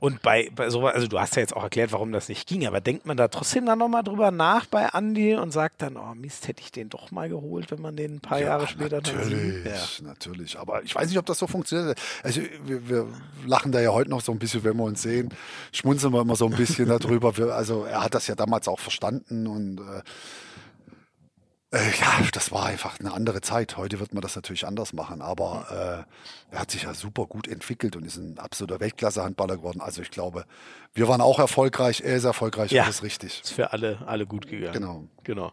Und 0.00 0.22
bei, 0.22 0.50
bei 0.54 0.70
so, 0.70 0.86
also 0.86 1.06
du 1.06 1.18
hast 1.18 1.36
ja 1.36 1.40
jetzt 1.40 1.54
auch 1.56 1.62
erklärt, 1.62 1.92
warum 1.92 2.12
das 2.12 2.28
nicht 2.28 2.46
ging, 2.48 2.66
aber 2.66 2.80
denkt 2.80 3.06
man 3.06 3.16
da 3.16 3.28
trotzdem 3.28 3.66
dann 3.66 3.78
nochmal 3.78 4.02
drüber 4.02 4.30
nach 4.30 4.66
bei 4.66 4.88
Andy 4.92 5.34
und 5.34 5.50
sagt 5.50 5.82
dann, 5.82 5.96
oh 5.96 6.14
Mist, 6.14 6.48
hätte 6.48 6.62
ich 6.62 6.72
den 6.72 6.88
doch 6.88 7.10
mal 7.10 7.28
geholt, 7.28 7.70
wenn 7.70 7.80
man 7.80 7.96
den 7.96 8.16
ein 8.16 8.20
paar 8.20 8.40
ja, 8.40 8.48
Jahre 8.48 8.66
später 8.66 8.96
natürlich, 8.96 9.64
dann 9.64 9.74
sieht. 9.88 10.00
Ja. 10.00 10.08
natürlich. 10.08 10.58
Aber 10.58 10.82
ich 10.82 10.94
weiß 10.94 11.08
nicht, 11.08 11.18
ob 11.18 11.26
das 11.26 11.38
so 11.38 11.46
funktioniert. 11.46 11.98
Also 12.22 12.40
wir, 12.64 12.88
wir, 12.88 13.06
lachen 13.46 13.72
da 13.72 13.80
ja 13.80 13.92
heute 13.92 14.10
noch 14.10 14.20
so 14.20 14.32
ein 14.32 14.38
bisschen, 14.38 14.64
wenn 14.64 14.76
wir 14.76 14.84
uns 14.84 15.02
sehen, 15.02 15.30
schmunzeln 15.72 16.12
wir 16.12 16.20
immer 16.20 16.36
so 16.36 16.46
ein 16.46 16.56
bisschen 16.56 16.88
darüber. 16.88 17.36
Wir, 17.36 17.54
also 17.54 17.84
er 17.84 18.02
hat 18.02 18.14
das 18.14 18.26
ja 18.26 18.34
damals 18.34 18.68
auch 18.68 18.80
verstanden 18.80 19.46
und 19.46 19.80
äh, 19.80 20.02
ja, 21.72 22.22
das 22.32 22.50
war 22.50 22.64
einfach 22.64 22.98
eine 22.98 23.12
andere 23.12 23.42
Zeit. 23.42 23.76
Heute 23.76 24.00
wird 24.00 24.14
man 24.14 24.22
das 24.22 24.34
natürlich 24.36 24.66
anders 24.66 24.94
machen, 24.94 25.20
aber 25.20 26.06
äh, 26.50 26.54
er 26.54 26.60
hat 26.60 26.70
sich 26.70 26.84
ja 26.84 26.94
super 26.94 27.26
gut 27.26 27.46
entwickelt 27.46 27.94
und 27.94 28.04
ist 28.04 28.16
ein 28.16 28.38
absoluter 28.38 28.80
Weltklasse-Handballer 28.80 29.58
geworden. 29.58 29.82
Also 29.82 30.00
ich 30.00 30.10
glaube, 30.10 30.46
wir 30.98 31.08
waren 31.08 31.20
auch 31.20 31.38
erfolgreich, 31.38 32.02
er 32.04 32.16
ist 32.16 32.24
erfolgreich, 32.24 32.72
ja, 32.72 32.84
alles 32.84 33.02
richtig. 33.02 33.40
Ist 33.42 33.52
für 33.52 33.72
alle, 33.72 33.98
alle 34.06 34.26
gut 34.26 34.48
gegangen. 34.48 34.72
Genau. 34.72 35.04
Genau. 35.28 35.52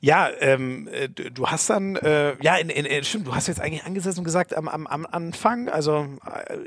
Ja, 0.00 0.28
ähm, 0.38 0.88
äh, 0.92 1.08
du 1.08 1.48
hast 1.48 1.68
dann, 1.68 1.96
äh, 1.96 2.36
ja, 2.40 2.54
in, 2.56 2.68
in, 2.68 3.02
stimmt, 3.02 3.26
du 3.26 3.34
hast 3.34 3.48
jetzt 3.48 3.60
eigentlich 3.60 3.84
angesetzt 3.84 4.16
und 4.16 4.22
gesagt, 4.22 4.54
am, 4.56 4.68
am, 4.68 4.86
am 4.86 5.06
Anfang, 5.06 5.68
also 5.68 6.06
äh, 6.46 6.58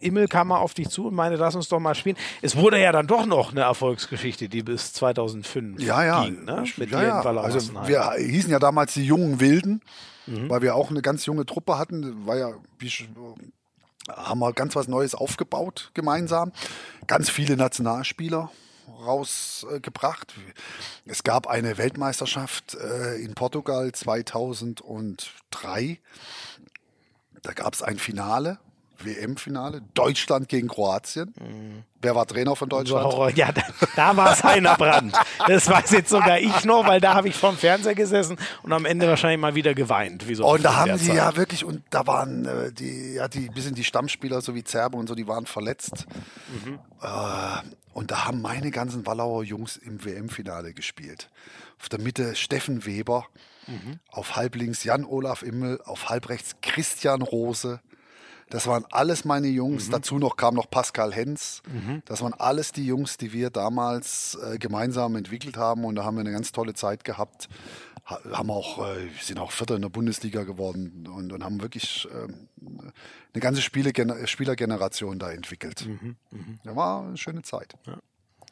Immel 0.00 0.26
kam 0.26 0.48
mal 0.48 0.58
auf 0.58 0.74
dich 0.74 0.88
zu 0.88 1.06
und 1.06 1.14
meinte, 1.14 1.38
lass 1.38 1.54
uns 1.54 1.68
doch 1.68 1.78
mal 1.78 1.94
spielen. 1.94 2.16
Es 2.42 2.56
wurde 2.56 2.80
ja 2.80 2.90
dann 2.90 3.06
doch 3.06 3.26
noch 3.26 3.52
eine 3.52 3.60
Erfolgsgeschichte, 3.60 4.48
die 4.48 4.64
bis 4.64 4.92
2005 4.92 5.80
ja, 5.80 6.04
ja. 6.04 6.24
ging, 6.24 6.44
ne? 6.44 6.64
Mit 6.76 6.90
ja, 6.90 7.02
ja. 7.04 7.20
Also 7.20 7.72
wir 7.86 8.14
hießen 8.18 8.50
ja 8.50 8.58
damals 8.58 8.94
die 8.94 9.06
jungen 9.06 9.38
Wilden, 9.38 9.80
mhm. 10.26 10.50
weil 10.50 10.62
wir 10.62 10.74
auch 10.74 10.90
eine 10.90 11.00
ganz 11.00 11.26
junge 11.26 11.46
Truppe 11.46 11.78
hatten. 11.78 12.26
War 12.26 12.36
ja, 12.36 12.54
wie 12.80 12.90
haben 14.08 14.40
wir 14.40 14.52
ganz 14.52 14.76
was 14.76 14.88
Neues 14.88 15.14
aufgebaut 15.14 15.90
gemeinsam. 15.94 16.52
Ganz 17.06 17.30
viele 17.30 17.56
Nationalspieler 17.56 18.50
rausgebracht. 19.04 20.34
Es 21.06 21.22
gab 21.22 21.46
eine 21.46 21.78
Weltmeisterschaft 21.78 22.74
äh, 22.74 23.16
in 23.16 23.34
Portugal 23.34 23.92
2003. 23.92 26.00
Da 27.42 27.52
gab 27.52 27.74
es 27.74 27.82
ein 27.82 27.98
Finale 27.98 28.58
WM-Finale, 29.04 29.82
Deutschland 29.94 30.48
gegen 30.48 30.68
Kroatien. 30.68 31.34
Mhm. 31.38 31.84
Wer 32.00 32.14
war 32.14 32.26
Trainer 32.26 32.54
von 32.54 32.68
Deutschland? 32.68 33.04
Horror. 33.06 33.30
Ja, 33.30 33.50
da, 33.50 33.62
da 33.96 34.16
war 34.16 34.32
es 34.32 34.44
Heiner 34.44 34.76
Brand. 34.76 35.16
Das 35.46 35.68
weiß 35.68 35.90
jetzt 35.92 36.10
sogar 36.10 36.38
ich 36.38 36.64
noch, 36.64 36.86
weil 36.86 37.00
da 37.00 37.14
habe 37.14 37.28
ich 37.28 37.34
vorm 37.34 37.56
Fernseher 37.56 37.94
gesessen 37.94 38.36
und 38.62 38.72
am 38.72 38.84
Ende 38.84 39.08
wahrscheinlich 39.08 39.40
mal 39.40 39.54
wieder 39.54 39.74
geweint. 39.74 40.28
Wie 40.28 40.34
so 40.34 40.46
und 40.46 40.62
da 40.62 40.76
haben 40.76 40.98
die 40.98 41.06
Zeit. 41.06 41.16
ja 41.16 41.36
wirklich, 41.36 41.64
und 41.64 41.82
da 41.90 42.06
waren 42.06 42.44
äh, 42.44 42.72
die, 42.72 43.14
ja, 43.14 43.28
die, 43.28 43.48
bisschen 43.48 43.74
die 43.74 43.84
Stammspieler, 43.84 44.42
so 44.42 44.54
wie 44.54 44.64
Zerbe 44.64 44.98
und 44.98 45.08
so, 45.08 45.14
die 45.14 45.26
waren 45.26 45.46
verletzt. 45.46 46.06
Mhm. 46.64 46.78
Äh, 47.00 47.06
und 47.94 48.10
da 48.10 48.26
haben 48.26 48.42
meine 48.42 48.70
ganzen 48.70 49.06
Wallauer 49.06 49.44
Jungs 49.44 49.76
im 49.76 50.04
WM-Finale 50.04 50.74
gespielt. 50.74 51.30
Auf 51.80 51.88
der 51.88 52.00
Mitte 52.00 52.34
Steffen 52.34 52.84
Weber, 52.84 53.26
mhm. 53.66 54.00
auf 54.10 54.36
halb 54.36 54.56
links 54.56 54.84
Jan-Olaf 54.84 55.42
Immel, 55.42 55.80
auf 55.84 56.08
halb 56.10 56.28
rechts 56.28 56.56
Christian 56.60 57.22
Rose, 57.22 57.80
das 58.50 58.66
waren 58.66 58.84
alles 58.90 59.24
meine 59.24 59.48
Jungs. 59.48 59.88
Mhm. 59.88 59.92
Dazu 59.92 60.18
noch 60.18 60.36
kam 60.36 60.54
noch 60.54 60.70
Pascal 60.70 61.12
Hens. 61.12 61.62
Mhm. 61.72 62.02
Das 62.04 62.22
waren 62.22 62.34
alles 62.34 62.72
die 62.72 62.86
Jungs, 62.86 63.16
die 63.16 63.32
wir 63.32 63.50
damals 63.50 64.38
äh, 64.42 64.58
gemeinsam 64.58 65.16
entwickelt 65.16 65.56
haben. 65.56 65.84
Und 65.84 65.96
da 65.96 66.04
haben 66.04 66.16
wir 66.16 66.20
eine 66.20 66.32
ganz 66.32 66.52
tolle 66.52 66.74
Zeit 66.74 67.04
gehabt. 67.04 67.48
Ha 68.06 68.20
haben 68.32 68.50
auch, 68.50 68.86
äh, 68.86 69.08
sind 69.20 69.38
auch 69.38 69.50
Vierter 69.50 69.76
in 69.76 69.82
der 69.82 69.88
Bundesliga 69.88 70.44
geworden 70.44 71.06
und, 71.06 71.32
und 71.32 71.42
haben 71.42 71.62
wirklich 71.62 72.06
äh, 72.10 72.28
eine 73.32 73.40
ganze 73.40 73.62
Spiele 73.62 73.92
Spielergeneration 74.26 75.18
da 75.18 75.32
entwickelt. 75.32 75.86
Mhm. 75.86 76.16
Mhm. 76.30 76.58
Das 76.64 76.76
war 76.76 77.04
eine 77.04 77.16
schöne 77.16 77.42
Zeit. 77.42 77.74
Ja. 77.86 77.98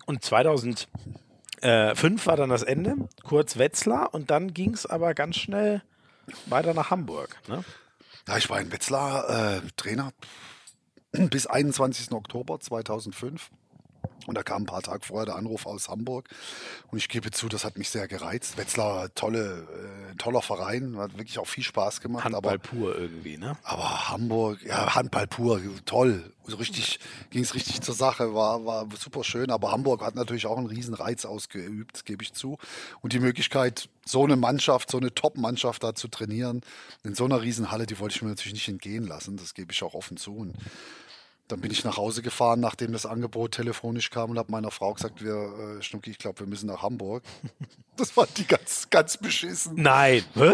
Und 0.06 0.24
2005 0.24 2.27
war 2.27 2.36
dann 2.36 2.48
das 2.48 2.62
Ende, 2.62 2.97
kurz 3.23 3.59
Wetzlar 3.59 4.14
und 4.14 4.31
dann 4.31 4.55
ging 4.55 4.73
es 4.73 4.86
aber 4.86 5.14
ganz 5.14 5.36
schnell 5.36 5.82
weiter 6.47 6.74
nach 6.74 6.90
Hamburg. 6.90 7.36
Ne? 7.48 7.64
Ja, 8.28 8.36
ich 8.36 8.49
war 8.49 8.61
in 8.61 8.70
Wetzlar 8.73 9.57
äh, 9.57 9.61
Trainer 9.77 10.12
bis 11.12 11.47
21. 11.47 12.12
Oktober 12.12 12.61
2005. 12.61 13.51
Und 14.27 14.36
da 14.36 14.43
kam 14.43 14.62
ein 14.62 14.66
paar 14.66 14.82
Tage 14.82 15.05
vorher 15.05 15.27
der 15.27 15.36
Anruf 15.36 15.66
aus 15.66 15.89
Hamburg. 15.89 16.28
Und 16.90 16.99
ich 16.99 17.09
gebe 17.09 17.31
zu, 17.31 17.49
das 17.49 17.65
hat 17.65 17.78
mich 17.78 17.90
sehr 17.90 18.09
gereizt. 18.09 18.57
Wetzlar, 18.57 19.12
tolle, 19.15 19.66
äh, 20.12 20.16
toller 20.16 20.43
Verein, 20.43 20.97
hat 20.99 21.16
wirklich 21.16 21.39
auch 21.39 21.47
viel 21.47 21.65
Spaß 21.65 22.01
gemacht. 22.01 22.24
Handball 22.24 22.55
aber, 22.55 22.59
pur 22.59 22.99
irgendwie, 22.99 23.36
ne? 23.36 23.57
Aber 23.62 24.11
Hamburg, 24.11 24.62
ja, 24.65 24.94
Handball 24.94 25.27
pur, 25.27 25.61
toll. 25.85 26.32
So 26.44 26.57
richtig, 26.57 26.99
ging 27.31 27.43
es 27.43 27.55
richtig 27.55 27.81
zur 27.82 27.94
Sache, 27.94 28.35
war, 28.35 28.65
war 28.65 28.89
super 28.99 29.23
schön. 29.23 29.51
Aber 29.51 29.70
Hamburg 29.70 30.03
hat 30.03 30.15
natürlich 30.15 30.47
auch 30.47 30.59
einen 30.59 30.66
riesen 30.66 30.94
Reiz 30.94 31.24
ausgeübt, 31.24 32.05
gebe 32.05 32.23
ich 32.23 32.32
zu. 32.32 32.59
Und 33.01 33.12
die 33.12 33.20
Möglichkeit, 33.20 33.89
so 34.05 34.24
eine 34.24 34.36
Mannschaft, 34.36 34.90
so 34.90 34.99
eine 34.99 35.15
Top-Mannschaft 35.15 35.85
da 35.85 35.94
zu 35.94 36.09
trainieren, 36.09 36.62
in 37.05 37.15
so 37.15 37.24
einer 37.24 37.43
Riesenhalle, 37.43 37.86
die 37.86 37.99
wollte 37.99 38.16
ich 38.16 38.23
mir 38.23 38.31
natürlich 38.31 38.55
nicht 38.55 38.69
entgehen 38.69 39.07
lassen. 39.07 39.36
Das 39.36 39.55
gebe 39.55 39.73
ich 39.73 39.82
auch 39.82 39.94
offen 39.94 40.16
zu. 40.16 40.36
Und 40.36 40.55
dann 41.53 41.61
bin 41.61 41.70
ich 41.70 41.85
nach 41.85 41.99
Hause 41.99 42.23
gefahren, 42.23 42.61
nachdem 42.61 42.93
das 42.93 43.07
Angebot 43.07 43.53
telefonisch 43.53 44.11
kam 44.11 44.31
und 44.31 44.39
habe 44.39 44.51
meiner 44.51 44.70
Frau 44.70 44.95
gesagt, 44.95 45.23
wir, 45.23 45.79
äh, 45.79 45.83
Schnucki, 45.83 46.11
ich 46.11 46.19
glaube, 46.19 46.41
wir 46.41 46.47
müssen 46.47 46.66
nach 46.66 46.83
Hamburg. 46.83 47.23
Das 47.95 48.16
war 48.16 48.27
die 48.39 48.47
ganz, 48.47 48.89
ganz 48.89 49.19
beschissen. 49.19 49.74
Nein. 49.77 50.24
Hä? 50.33 50.51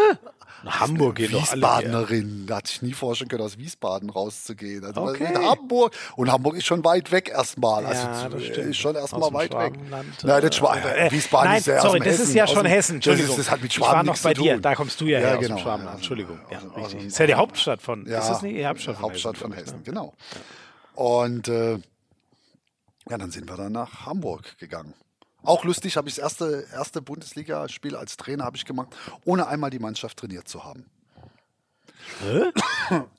Nach 0.65 0.81
Hamburg 0.81 1.15
geht 1.15 1.33
doch 1.33 1.53
alle 1.53 1.62
Wiesbadenerin. 1.62 2.47
Da 2.47 2.57
hatte 2.57 2.73
ich 2.73 2.83
nie 2.83 2.93
vorstellen 2.93 3.29
können, 3.29 3.45
aus 3.45 3.59
Wiesbaden 3.59 4.11
rauszugehen. 4.11 4.85
Also 4.85 5.03
okay. 5.03 5.33
Hamburg. 5.37 5.95
Und 6.16 6.33
Hamburg 6.33 6.57
ist 6.57 6.66
schon 6.66 6.85
weit 6.85 7.12
weg 7.12 7.29
erstmal. 7.29 7.87
Also 7.87 8.03
ja, 8.03 8.29
das 8.29 8.43
stimmt. 8.43 8.70
ist 8.70 8.77
schon 8.77 8.97
erstmal 8.97 9.33
weit 9.33 9.55
weg. 9.55 9.75
Nein, 9.89 10.43
das 10.43 10.57
Schwa 10.57 10.77
äh, 10.77 11.11
Wiesbaden 11.12 11.51
Nein, 11.51 11.59
ist 11.61 11.66
ja 11.69 11.81
sorry, 11.81 12.01
das 12.01 12.19
ist 12.19 12.35
ja 12.35 12.47
schon 12.49 12.66
Hessen. 12.66 12.97
Entschuldigung. 12.97 13.29
Das, 13.29 13.39
ist, 13.39 13.47
das 13.47 13.53
hat 13.53 13.62
mit 13.62 13.73
Schwaben 13.73 13.91
ich 13.91 13.97
war 13.97 14.05
noch 14.05 14.19
bei 14.19 14.35
dir. 14.35 14.59
Da 14.59 14.75
kommst 14.75 15.01
du 15.01 15.07
ja, 15.07 15.20
ja 15.20 15.29
her 15.29 15.37
genau. 15.37 15.55
aus 15.55 15.61
dem 15.61 15.62
Schwabenland. 15.62 15.97
Entschuldigung. 15.99 16.41
Ja, 16.51 16.57
also, 16.57 16.69
richtig. 16.70 16.95
Also, 16.95 17.07
ist 17.07 17.19
ja 17.19 17.27
die 17.27 17.35
Hauptstadt 17.35 17.81
von. 17.83 18.07
Ja, 18.07 18.19
ist 18.19 18.29
das 18.29 18.43
nicht 18.43 18.57
die 18.57 18.66
Hauptstadt 18.66 18.97
von 18.97 19.05
Hauptstadt 19.05 19.35
Hessen? 19.37 19.43
Von 19.43 19.53
Hessen, 19.53 19.85
genau. 19.85 20.15
Und 20.99 21.47
äh, 21.47 21.79
ja, 23.09 23.19
dann 23.19 23.31
sind 23.31 23.49
wir 23.49 23.57
dann 23.57 23.70
nach 23.70 24.05
Hamburg 24.05 24.59
gegangen. 24.59 24.95
Auch 25.45 25.62
lustig, 25.62 25.97
habe 25.97 26.09
ich 26.09 26.16
das 26.16 26.25
erste, 26.25 26.66
erste 26.73 27.01
Bundesligaspiel 27.01 27.95
als 27.95 28.16
Trainer 28.16 28.43
habe 28.43 28.57
ich 28.57 28.65
gemacht, 28.65 28.89
ohne 29.25 29.47
einmal 29.47 29.70
die 29.70 29.79
Mannschaft 29.79 30.19
trainiert 30.19 30.49
zu 30.49 30.65
haben. 30.65 30.87
Hä? 32.20 32.51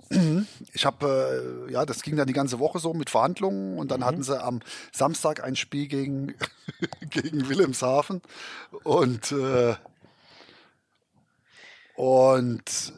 Ich 0.73 0.87
habe, 0.87 1.67
äh, 1.69 1.71
ja, 1.71 1.85
das 1.85 2.01
ging 2.01 2.15
dann 2.15 2.25
die 2.25 2.33
ganze 2.33 2.57
Woche 2.57 2.79
so 2.79 2.95
mit 2.95 3.11
Verhandlungen 3.11 3.77
und 3.77 3.91
dann 3.91 3.99
mhm. 3.99 4.05
hatten 4.05 4.23
sie 4.23 4.41
am 4.41 4.59
Samstag 4.91 5.43
ein 5.43 5.55
Spiel 5.55 5.87
gegen, 5.87 6.33
gegen 7.11 7.47
Wilhelmshaven 7.47 8.23
und, 8.83 9.31
äh, 9.31 9.75
und 11.95 12.93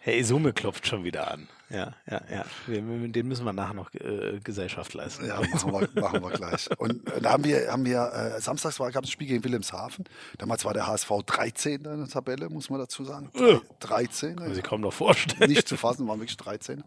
Herr 0.00 0.16
Isume 0.16 0.52
klopft 0.52 0.86
schon 0.86 1.02
wieder 1.02 1.30
an 1.30 1.48
ja, 1.68 1.92
ja, 2.08 2.20
ja. 2.30 2.44
Dem 2.68 3.28
müssen 3.28 3.44
wir 3.44 3.52
nachher 3.52 3.74
noch 3.74 3.92
äh, 3.94 4.38
Gesellschaft 4.42 4.94
leisten. 4.94 5.26
Ja, 5.26 5.40
machen 5.40 5.72
wir, 5.72 6.00
machen 6.00 6.22
wir 6.22 6.30
gleich. 6.30 6.68
Und 6.78 7.06
äh, 7.10 7.20
da 7.20 7.32
haben 7.32 7.44
wir, 7.44 7.72
haben 7.72 7.84
wir 7.84 8.12
äh, 8.36 8.40
samstags 8.40 8.78
war, 8.78 8.92
gab 8.92 9.02
es 9.02 9.08
ein 9.08 9.12
Spiel 9.12 9.26
gegen 9.26 9.42
Wilhelmshaven. 9.42 10.04
Damals 10.38 10.64
war 10.64 10.74
der 10.74 10.86
HSV 10.86 11.10
13 11.26 11.74
in 11.74 11.82
der 11.82 12.08
Tabelle, 12.08 12.48
muss 12.50 12.70
man 12.70 12.78
dazu 12.78 13.04
sagen. 13.04 13.30
Äh. 13.34 13.58
13. 13.80 14.36
Kann 14.36 14.46
man 14.46 14.54
sich 14.54 14.62
kaum 14.62 14.80
noch 14.80 14.92
vorstellen. 14.92 15.50
Nicht 15.50 15.66
zu 15.66 15.76
fassen, 15.76 16.06
waren 16.06 16.20
wirklich 16.20 16.36
13. 16.36 16.84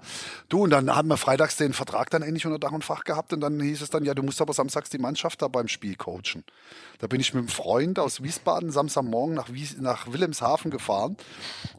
Du, 0.47 0.63
und 0.63 0.69
dann 0.69 0.95
haben 0.95 1.09
wir 1.09 1.17
freitags 1.17 1.57
den 1.57 1.73
Vertrag 1.73 2.09
dann 2.09 2.21
endlich 2.21 2.45
unter 2.45 2.59
Dach 2.59 2.71
und 2.71 2.85
Fach 2.85 3.03
gehabt 3.03 3.33
und 3.33 3.41
dann 3.41 3.59
hieß 3.59 3.81
es 3.81 3.89
dann, 3.89 4.05
ja, 4.05 4.13
du 4.13 4.23
musst 4.23 4.41
aber 4.41 4.53
samstags 4.53 4.89
die 4.89 4.97
Mannschaft 4.97 5.41
da 5.41 5.49
beim 5.49 5.67
Spiel 5.67 5.95
coachen. 5.95 6.45
Da 6.99 7.07
bin 7.07 7.19
ich 7.19 7.33
mit 7.33 7.41
einem 7.41 7.47
Freund 7.49 7.99
aus 7.99 8.23
Wiesbaden 8.23 8.71
Samstagmorgen 8.71 9.35
nach, 9.35 9.49
Wies 9.49 9.77
nach 9.77 10.11
Wilhelmshaven 10.11 10.71
gefahren, 10.71 11.17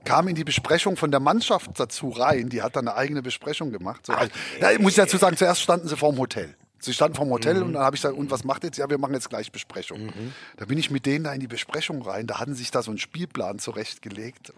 kam 0.05 0.29
in 0.29 0.35
die 0.35 0.45
Besprechung 0.45 0.97
von 0.97 1.11
der 1.11 1.21
Mannschaft 1.21 1.71
dazu 1.79 2.11
rein. 2.11 2.49
Die 2.49 2.63
hat 2.63 2.77
dann 2.77 2.89
eine 2.89 2.97
eigene 3.01 3.23
Besprechung 3.23 3.73
gemacht. 3.73 4.07
So, 4.07 4.13
also, 4.13 4.31
ja, 4.61 4.79
muss 4.79 4.93
ich 4.93 4.97
dazu 4.97 5.17
sagen, 5.17 5.37
zuerst 5.37 5.61
standen 5.61 5.89
sie 5.89 5.97
vorm 5.97 6.19
Hotel. 6.19 6.55
Sie 6.81 6.95
standen 6.95 7.15
vorm 7.15 7.31
Hotel 7.31 7.57
mhm. 7.57 7.63
und 7.63 7.73
dann 7.75 7.83
habe 7.83 7.97
ich 7.97 8.03
gesagt, 8.03 8.19
und 8.19 8.31
was 8.31 8.43
macht 8.45 8.65
jetzt? 8.65 8.79
Ja, 8.79 8.89
wir 8.89 8.99
machen 8.99 9.13
jetzt 9.13 9.29
gleich 9.29 9.53
Besprechung. 9.53 10.07
Mhm. 10.07 10.33
Da 10.57 10.65
bin 10.65 10.79
ich 10.79 10.91
mit 10.91 11.05
denen 11.05 11.25
da 11.25 11.33
in 11.33 11.41
die 11.41 11.47
Besprechung 11.47 12.01
rein. 12.03 12.27
Da 12.27 12.41
hatten 12.41 12.55
sich 12.55 12.71
da 12.71 12.83
so 12.83 12.91
einen 12.91 12.99
Spielplan 12.99 13.59
zurechtgelegt, 13.59 14.53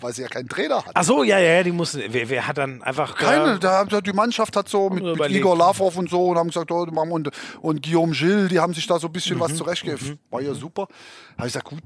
weil 0.00 0.12
sie 0.12 0.22
ja 0.22 0.28
keinen 0.28 0.48
Trainer 0.48 0.78
hatten. 0.78 0.90
Ach 0.94 1.04
so, 1.04 1.22
ja, 1.22 1.38
ja, 1.38 1.62
die 1.62 1.70
mussten. 1.70 2.02
Wer, 2.08 2.28
wer 2.28 2.48
hat 2.48 2.58
dann 2.58 2.82
einfach. 2.82 3.16
Keine, 3.16 3.60
da, 3.60 3.84
die 3.84 4.12
Mannschaft 4.12 4.56
hat 4.56 4.68
so 4.68 4.90
mit, 4.90 5.04
mit 5.04 5.30
Igor 5.30 5.56
Lavrov 5.56 5.96
und 5.96 6.10
so 6.10 6.26
und 6.26 6.36
haben 6.36 6.48
gesagt, 6.48 6.70
oh, 6.72 6.82
und, 6.82 7.30
und 7.60 7.82
Guillaume 7.82 8.12
Gilles, 8.12 8.48
die 8.48 8.58
haben 8.58 8.74
sich 8.74 8.86
da 8.86 8.98
so 8.98 9.06
ein 9.06 9.12
bisschen 9.12 9.36
mhm. 9.36 9.40
was 9.40 9.54
zurechtgegeben. 9.54 10.08
Mhm. 10.08 10.18
War 10.30 10.40
ja 10.40 10.54
super. 10.54 10.88
Da 11.36 11.38
habe 11.38 11.48
ich 11.48 11.52
gesagt, 11.52 11.66
gut, 11.66 11.82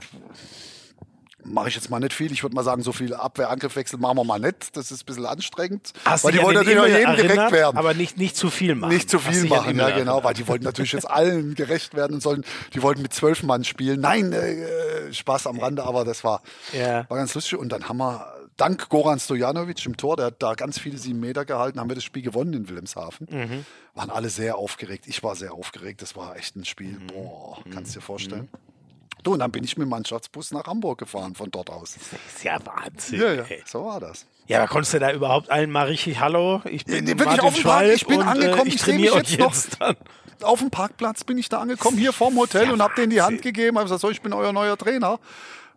mache 1.44 1.68
ich 1.68 1.74
jetzt 1.74 1.90
mal 1.90 2.00
nicht 2.00 2.12
viel. 2.12 2.32
Ich 2.32 2.42
würde 2.42 2.54
mal 2.54 2.64
sagen, 2.64 2.82
so 2.82 2.92
viel 2.92 3.14
Abwehr-Angriffwechsel 3.14 3.98
machen 3.98 4.16
wir 4.18 4.24
mal 4.24 4.38
nicht. 4.38 4.76
Das 4.76 4.90
ist 4.90 5.02
ein 5.02 5.06
bisschen 5.06 5.26
anstrengend. 5.26 5.92
Hast 6.04 6.24
weil 6.24 6.32
die 6.32 6.42
wollen 6.42 6.56
natürlich 6.56 6.78
jedem 6.78 6.94
erinnert, 6.94 7.16
gerecht 7.16 7.52
werden. 7.52 7.76
Aber 7.76 7.94
nicht, 7.94 8.18
nicht 8.18 8.36
zu 8.36 8.50
viel 8.50 8.74
machen. 8.74 8.92
Nicht 8.92 9.10
zu 9.10 9.18
viel 9.18 9.44
machen, 9.44 9.78
ja 9.78 9.90
genau. 9.90 10.24
Weil 10.24 10.34
die 10.34 10.46
wollten 10.48 10.64
natürlich 10.64 10.92
jetzt 10.92 11.08
allen 11.08 11.54
gerecht 11.54 11.94
werden 11.94 12.14
und 12.14 12.22
sollen, 12.22 12.44
die 12.74 12.82
wollten 12.82 13.02
mit 13.02 13.12
zwölf 13.12 13.42
Mann 13.42 13.64
spielen. 13.64 14.00
Nein, 14.00 14.32
äh, 14.32 15.12
Spaß 15.12 15.46
am 15.46 15.58
Rande, 15.58 15.84
aber 15.84 16.04
das 16.04 16.24
war, 16.24 16.42
ja. 16.72 17.08
war 17.08 17.18
ganz 17.18 17.34
lustig. 17.34 17.58
Und 17.58 17.70
dann 17.70 17.88
haben 17.88 17.98
wir 17.98 18.32
dank 18.56 18.88
Goran 18.88 19.18
Stojanovic 19.18 19.84
im 19.86 19.96
Tor, 19.96 20.16
der 20.16 20.26
hat 20.26 20.42
da 20.42 20.54
ganz 20.54 20.78
viele 20.78 20.98
sieben 20.98 21.20
Meter 21.20 21.44
gehalten, 21.44 21.80
haben 21.80 21.90
wir 21.90 21.94
das 21.94 22.04
Spiel 22.04 22.22
gewonnen 22.22 22.52
in 22.54 22.68
Wilhelmshaven. 22.68 23.26
Mhm. 23.30 23.66
Waren 23.94 24.10
alle 24.10 24.30
sehr 24.30 24.56
aufgeregt. 24.56 25.04
Ich 25.06 25.22
war 25.22 25.36
sehr 25.36 25.52
aufgeregt. 25.52 26.00
Das 26.02 26.16
war 26.16 26.36
echt 26.36 26.56
ein 26.56 26.64
Spiel. 26.64 26.98
Mhm. 26.98 27.06
Boah, 27.08 27.58
kannst 27.72 27.94
du 27.94 27.98
dir 27.98 28.04
vorstellen? 28.04 28.48
Mhm. 28.52 28.71
Du, 29.22 29.34
und 29.34 29.38
dann 29.38 29.52
bin 29.52 29.62
ich 29.62 29.76
mit 29.76 29.86
dem 29.86 29.90
Mannschaftsbus 29.90 30.52
nach 30.52 30.66
Hamburg 30.66 30.98
gefahren 30.98 31.34
von 31.34 31.50
dort 31.50 31.70
aus. 31.70 31.94
Das 31.94 32.34
ist 32.34 32.44
ja 32.44 32.58
Wahnsinn. 32.64 33.20
Ja, 33.20 33.32
ja, 33.34 33.44
so 33.64 33.84
war 33.84 34.00
das. 34.00 34.26
Ja, 34.48 34.58
aber 34.58 34.68
konntest 34.68 34.94
du 34.94 34.98
da 34.98 35.12
überhaupt 35.12 35.50
allen 35.50 35.70
mal 35.70 35.86
richtig 35.86 36.18
Hallo? 36.18 36.60
Ich 36.64 36.84
bin 36.84 37.06
ja, 37.06 37.18
wirklich 37.18 37.40
auf 37.40 37.54
dem 37.54 37.62
Park, 37.62 37.86
ich 37.86 38.06
bin 38.06 38.20
und, 38.20 38.26
angekommen, 38.26 38.66
äh, 38.66 38.68
ich, 38.68 38.74
ich 38.74 38.82
trainiere 38.82 39.18
jetzt, 39.18 39.30
jetzt 39.30 39.80
noch. 39.80 39.94
Auf 40.42 40.58
dem 40.58 40.70
Parkplatz 40.70 41.22
bin 41.22 41.38
ich 41.38 41.48
da 41.48 41.60
angekommen, 41.60 41.96
hier 41.96 42.12
vorm 42.12 42.36
Hotel 42.36 42.66
ja 42.66 42.72
und 42.72 42.82
habe 42.82 42.94
denen 42.96 43.10
die 43.10 43.22
Hand 43.22 43.42
gegeben. 43.42 43.78
Hab 43.78 43.84
gesagt, 43.84 44.00
so, 44.00 44.10
ich 44.10 44.20
bin 44.20 44.32
euer 44.32 44.52
neuer 44.52 44.76
Trainer. 44.76 45.20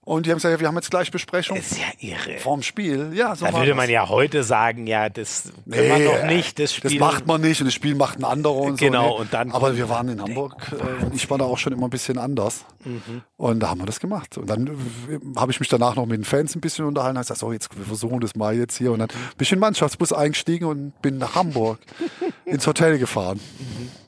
Und 0.06 0.28
die 0.28 0.30
haben 0.30 0.38
gesagt, 0.38 0.60
wir 0.60 0.68
haben 0.68 0.76
jetzt 0.76 0.92
gleich 0.92 1.10
Besprechung. 1.10 1.58
Das 1.58 1.72
ist 1.72 1.80
ja 1.80 1.88
irre. 2.00 2.38
Vorm 2.38 2.62
Spiel. 2.62 3.12
Ja, 3.16 3.36
so 3.36 3.48
da 3.48 3.54
würde 3.54 3.74
man 3.74 3.90
ja 3.90 4.08
heute 4.08 4.44
sagen, 4.44 4.86
ja, 4.86 5.10
das 5.10 5.52
nee, 5.66 5.78
kann 5.78 5.88
man 5.88 6.04
noch 6.04 6.26
nicht. 6.28 6.60
Das, 6.60 6.76
Spiel 6.76 6.92
das 6.92 7.00
macht 7.00 7.26
man 7.26 7.42
nicht 7.42 7.60
und 7.60 7.66
das 7.66 7.74
Spiel 7.74 7.96
macht 7.96 8.20
ein 8.20 8.24
anderer 8.24 8.56
und 8.56 8.80
genau, 8.80 9.10
so. 9.10 9.22
und 9.22 9.34
dann. 9.34 9.52
Aber 9.52 9.76
wir 9.76 9.90
waren 9.90 10.08
in 10.10 10.22
Hamburg 10.22 10.72
äh, 10.72 11.06
und 11.06 11.16
ich 11.16 11.28
war 11.32 11.40
da 11.40 11.46
auch 11.46 11.58
schon 11.58 11.74
immer 11.74 11.88
ein 11.88 11.90
bisschen 11.90 12.20
anders. 12.20 12.66
Mhm. 12.84 13.24
Und 13.36 13.60
da 13.62 13.70
haben 13.70 13.82
wir 13.82 13.88
das 13.88 14.00
gemacht. 14.00 14.38
Und 14.38 14.48
dann 14.48 14.68
äh, 14.68 15.40
habe 15.40 15.52
ich 15.52 15.60
mich 15.60 15.70
danach 15.70 15.96
noch 15.96 16.06
mit 16.06 16.18
den 16.18 16.24
Fans 16.24 16.54
ein 16.54 16.62
bisschen 16.62 16.86
unterhalten. 16.86 17.18
Ich 17.18 17.22
gesagt, 17.22 17.40
so, 17.40 17.52
jetzt 17.52 17.76
wir 17.76 17.86
versuchen 17.86 18.20
das 18.20 18.36
mal 18.36 18.56
jetzt 18.56 18.78
hier. 18.78 18.92
Und 18.92 19.00
dann 19.00 19.08
bin 19.08 19.18
ich 19.40 19.52
in 19.52 19.56
den 19.56 19.62
Mannschaftsbus 19.62 20.14
eingestiegen 20.14 20.66
und 20.68 21.02
bin 21.02 21.18
nach 21.18 21.34
Hamburg 21.34 21.80
ins 22.46 22.68
Hotel 22.68 23.00
gefahren. 23.00 23.40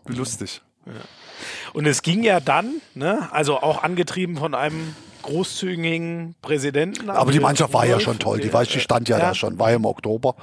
Mhm. 0.05 0.15
Lustig. 0.15 0.61
Ja. 0.85 0.93
Und 1.73 1.87
es 1.87 2.03
ging 2.03 2.23
ja 2.23 2.39
dann, 2.39 2.81
ne, 2.93 3.29
also 3.31 3.57
auch 3.57 3.83
angetrieben 3.83 4.37
von 4.37 4.53
einem 4.53 4.95
großzügigen 5.27 6.35
Präsidenten. 6.41 7.09
Aber 7.09 7.31
die 7.31 7.39
Mannschaft 7.39 7.73
war 7.73 7.85
ja 7.85 7.99
schon 7.99 8.17
toll. 8.17 8.39
Die, 8.39 8.51
weiß, 8.51 8.69
die 8.69 8.79
stand 8.79 9.09
ja, 9.09 9.19
ja, 9.19 9.27
da 9.27 9.35
schon, 9.35 9.59
war 9.59 9.69
ja 9.69 9.75
im 9.75 9.85
Oktober. 9.85 10.35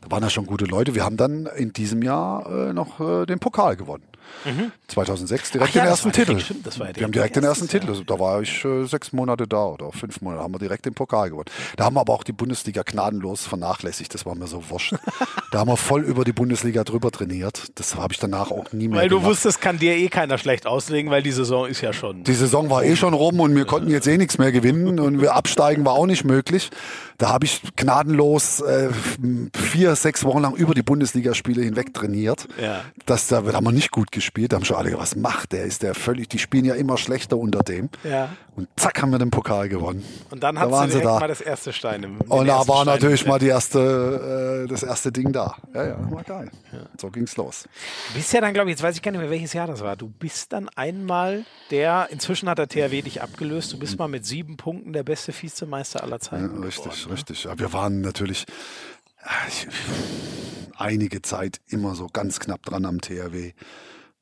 Da 0.00 0.10
waren 0.10 0.22
ja 0.22 0.30
schon 0.30 0.46
gute 0.46 0.64
Leute. 0.64 0.94
Wir 0.94 1.04
haben 1.04 1.16
dann 1.16 1.46
in 1.56 1.72
diesem 1.72 2.02
Jahr 2.02 2.46
äh, 2.46 2.72
noch 2.72 3.00
äh, 3.00 3.26
den 3.26 3.40
Pokal 3.40 3.76
gewonnen. 3.76 4.04
Mhm. 4.44 4.72
2006 4.88 5.52
direkt 5.52 5.74
ja, 5.74 5.82
den 5.82 5.90
ersten 5.90 6.12
Titel. 6.12 6.26
Direkt, 6.36 6.44
stimmt, 6.44 6.66
ja 6.66 6.96
wir 6.96 7.04
haben 7.04 7.12
direkt 7.12 7.36
den 7.36 7.44
ersten 7.44 7.68
Titel. 7.68 7.88
Also, 7.88 8.04
da 8.04 8.18
war 8.18 8.40
ich 8.40 8.64
äh, 8.64 8.84
sechs 8.84 9.12
Monate 9.12 9.46
da 9.46 9.66
oder 9.66 9.92
fünf 9.92 10.20
Monate. 10.20 10.42
haben 10.42 10.54
wir 10.54 10.58
direkt 10.58 10.86
den 10.86 10.94
Pokal 10.94 11.30
gewonnen. 11.30 11.48
Da 11.76 11.84
haben 11.84 11.96
wir 11.96 12.00
aber 12.00 12.12
auch 12.12 12.24
die 12.24 12.32
Bundesliga 12.32 12.82
gnadenlos 12.82 13.46
vernachlässigt. 13.46 14.14
Das 14.14 14.26
war 14.26 14.34
mir 14.34 14.46
so 14.46 14.70
wurscht. 14.70 14.94
da 15.52 15.60
haben 15.60 15.68
wir 15.68 15.76
voll 15.76 16.02
über 16.02 16.24
die 16.24 16.32
Bundesliga 16.32 16.84
drüber 16.84 17.10
trainiert. 17.10 17.68
Das 17.74 17.96
habe 17.96 18.12
ich 18.12 18.18
danach 18.18 18.50
auch 18.50 18.72
nie 18.72 18.88
mehr 18.88 19.00
Weil 19.00 19.08
gemacht. 19.08 19.24
du 19.24 19.28
wusstest, 19.28 19.60
kann 19.60 19.78
dir 19.78 19.96
eh 19.96 20.08
keiner 20.08 20.38
schlecht 20.38 20.66
auslegen, 20.66 21.10
weil 21.10 21.22
die 21.22 21.32
Saison 21.32 21.66
ist 21.66 21.80
ja 21.80 21.92
schon. 21.92 22.24
Die 22.24 22.34
Saison 22.34 22.70
war 22.70 22.84
eh 22.84 22.96
schon 22.96 23.14
rum 23.14 23.40
und 23.40 23.54
wir 23.54 23.64
konnten 23.64 23.90
jetzt 23.90 24.06
eh 24.06 24.16
nichts 24.16 24.38
mehr 24.38 24.52
gewinnen 24.52 24.98
und 24.98 25.20
wir 25.20 25.34
absteigen 25.34 25.84
war 25.84 25.94
auch 25.94 26.06
nicht 26.06 26.24
möglich. 26.24 26.70
Da 27.18 27.30
habe 27.30 27.46
ich 27.46 27.62
gnadenlos 27.74 28.60
äh, 28.60 28.90
vier, 29.56 29.96
sechs 29.96 30.24
Wochen 30.24 30.40
lang 30.40 30.54
über 30.54 30.74
die 30.74 30.84
Bundesligaspiele 30.84 31.62
hinweg 31.62 31.92
trainiert. 31.92 32.46
Ja. 32.62 32.84
Das, 33.06 33.26
da 33.26 33.38
haben 33.38 33.64
wir 33.64 33.72
nicht 33.72 33.90
gut 33.90 34.12
gespielt. 34.18 34.52
Da 34.52 34.56
haben 34.56 34.64
schon 34.64 34.76
alle 34.76 34.90
gesagt, 34.90 35.02
was 35.02 35.16
macht 35.16 35.52
der? 35.52 35.64
Ist 35.64 35.82
der 35.82 35.94
völlig, 35.94 36.28
die 36.28 36.38
spielen 36.38 36.64
ja 36.64 36.74
immer 36.74 36.98
schlechter 36.98 37.36
unter 37.36 37.62
dem. 37.62 37.88
Ja. 38.04 38.30
Und 38.56 38.68
zack, 38.76 39.00
haben 39.00 39.10
wir 39.10 39.18
den 39.18 39.30
Pokal 39.30 39.68
gewonnen. 39.68 40.04
Und 40.30 40.42
dann 40.42 40.56
da 40.56 40.88
sie 40.88 41.00
da. 41.00 41.20
mal 41.20 41.28
das 41.28 41.40
erste 41.40 41.72
Stein 41.72 42.02
im 42.02 42.20
Und 42.20 42.46
da 42.46 42.66
war 42.66 42.82
Stein 42.82 42.86
natürlich 42.86 43.26
mal 43.26 43.38
die 43.38 43.46
erste, 43.46 44.64
äh, 44.64 44.68
das 44.68 44.82
erste 44.82 45.12
Ding 45.12 45.32
da. 45.32 45.56
Ja, 45.72 45.86
ja, 45.86 46.10
war 46.10 46.24
geil. 46.24 46.50
Ja. 46.72 46.80
So 47.00 47.10
ging's 47.10 47.36
los. 47.36 47.68
Du 48.08 48.14
bist 48.14 48.32
ja 48.32 48.40
dann, 48.40 48.52
glaube 48.52 48.68
ich, 48.68 48.74
jetzt 48.74 48.82
weiß 48.82 48.96
ich 48.96 49.02
gar 49.02 49.12
nicht 49.12 49.20
mehr, 49.20 49.30
welches 49.30 49.52
Jahr 49.52 49.68
das 49.68 49.80
war. 49.80 49.96
Du 49.96 50.08
bist 50.08 50.52
dann 50.52 50.68
einmal 50.70 51.44
der, 51.70 52.08
inzwischen 52.10 52.48
hat 52.48 52.58
der 52.58 52.68
THW 52.68 53.02
dich 53.02 53.22
abgelöst, 53.22 53.72
du 53.72 53.78
bist 53.78 53.92
mhm. 53.92 53.98
mal 53.98 54.08
mit 54.08 54.26
sieben 54.26 54.56
Punkten 54.56 54.92
der 54.92 55.04
beste 55.04 55.32
Vizemeister 55.32 56.02
aller 56.02 56.18
Zeiten. 56.18 56.56
Ja, 56.56 56.60
richtig, 56.66 56.84
geworden, 56.84 57.08
ne? 57.08 57.14
richtig. 57.14 57.46
Aber 57.46 57.58
wir 57.60 57.72
waren 57.72 58.00
natürlich 58.00 58.46
ich, 59.48 59.68
einige 60.76 61.22
Zeit 61.22 61.60
immer 61.68 61.94
so 61.94 62.08
ganz 62.12 62.40
knapp 62.40 62.62
dran 62.64 62.84
am 62.84 63.00
THW. 63.00 63.52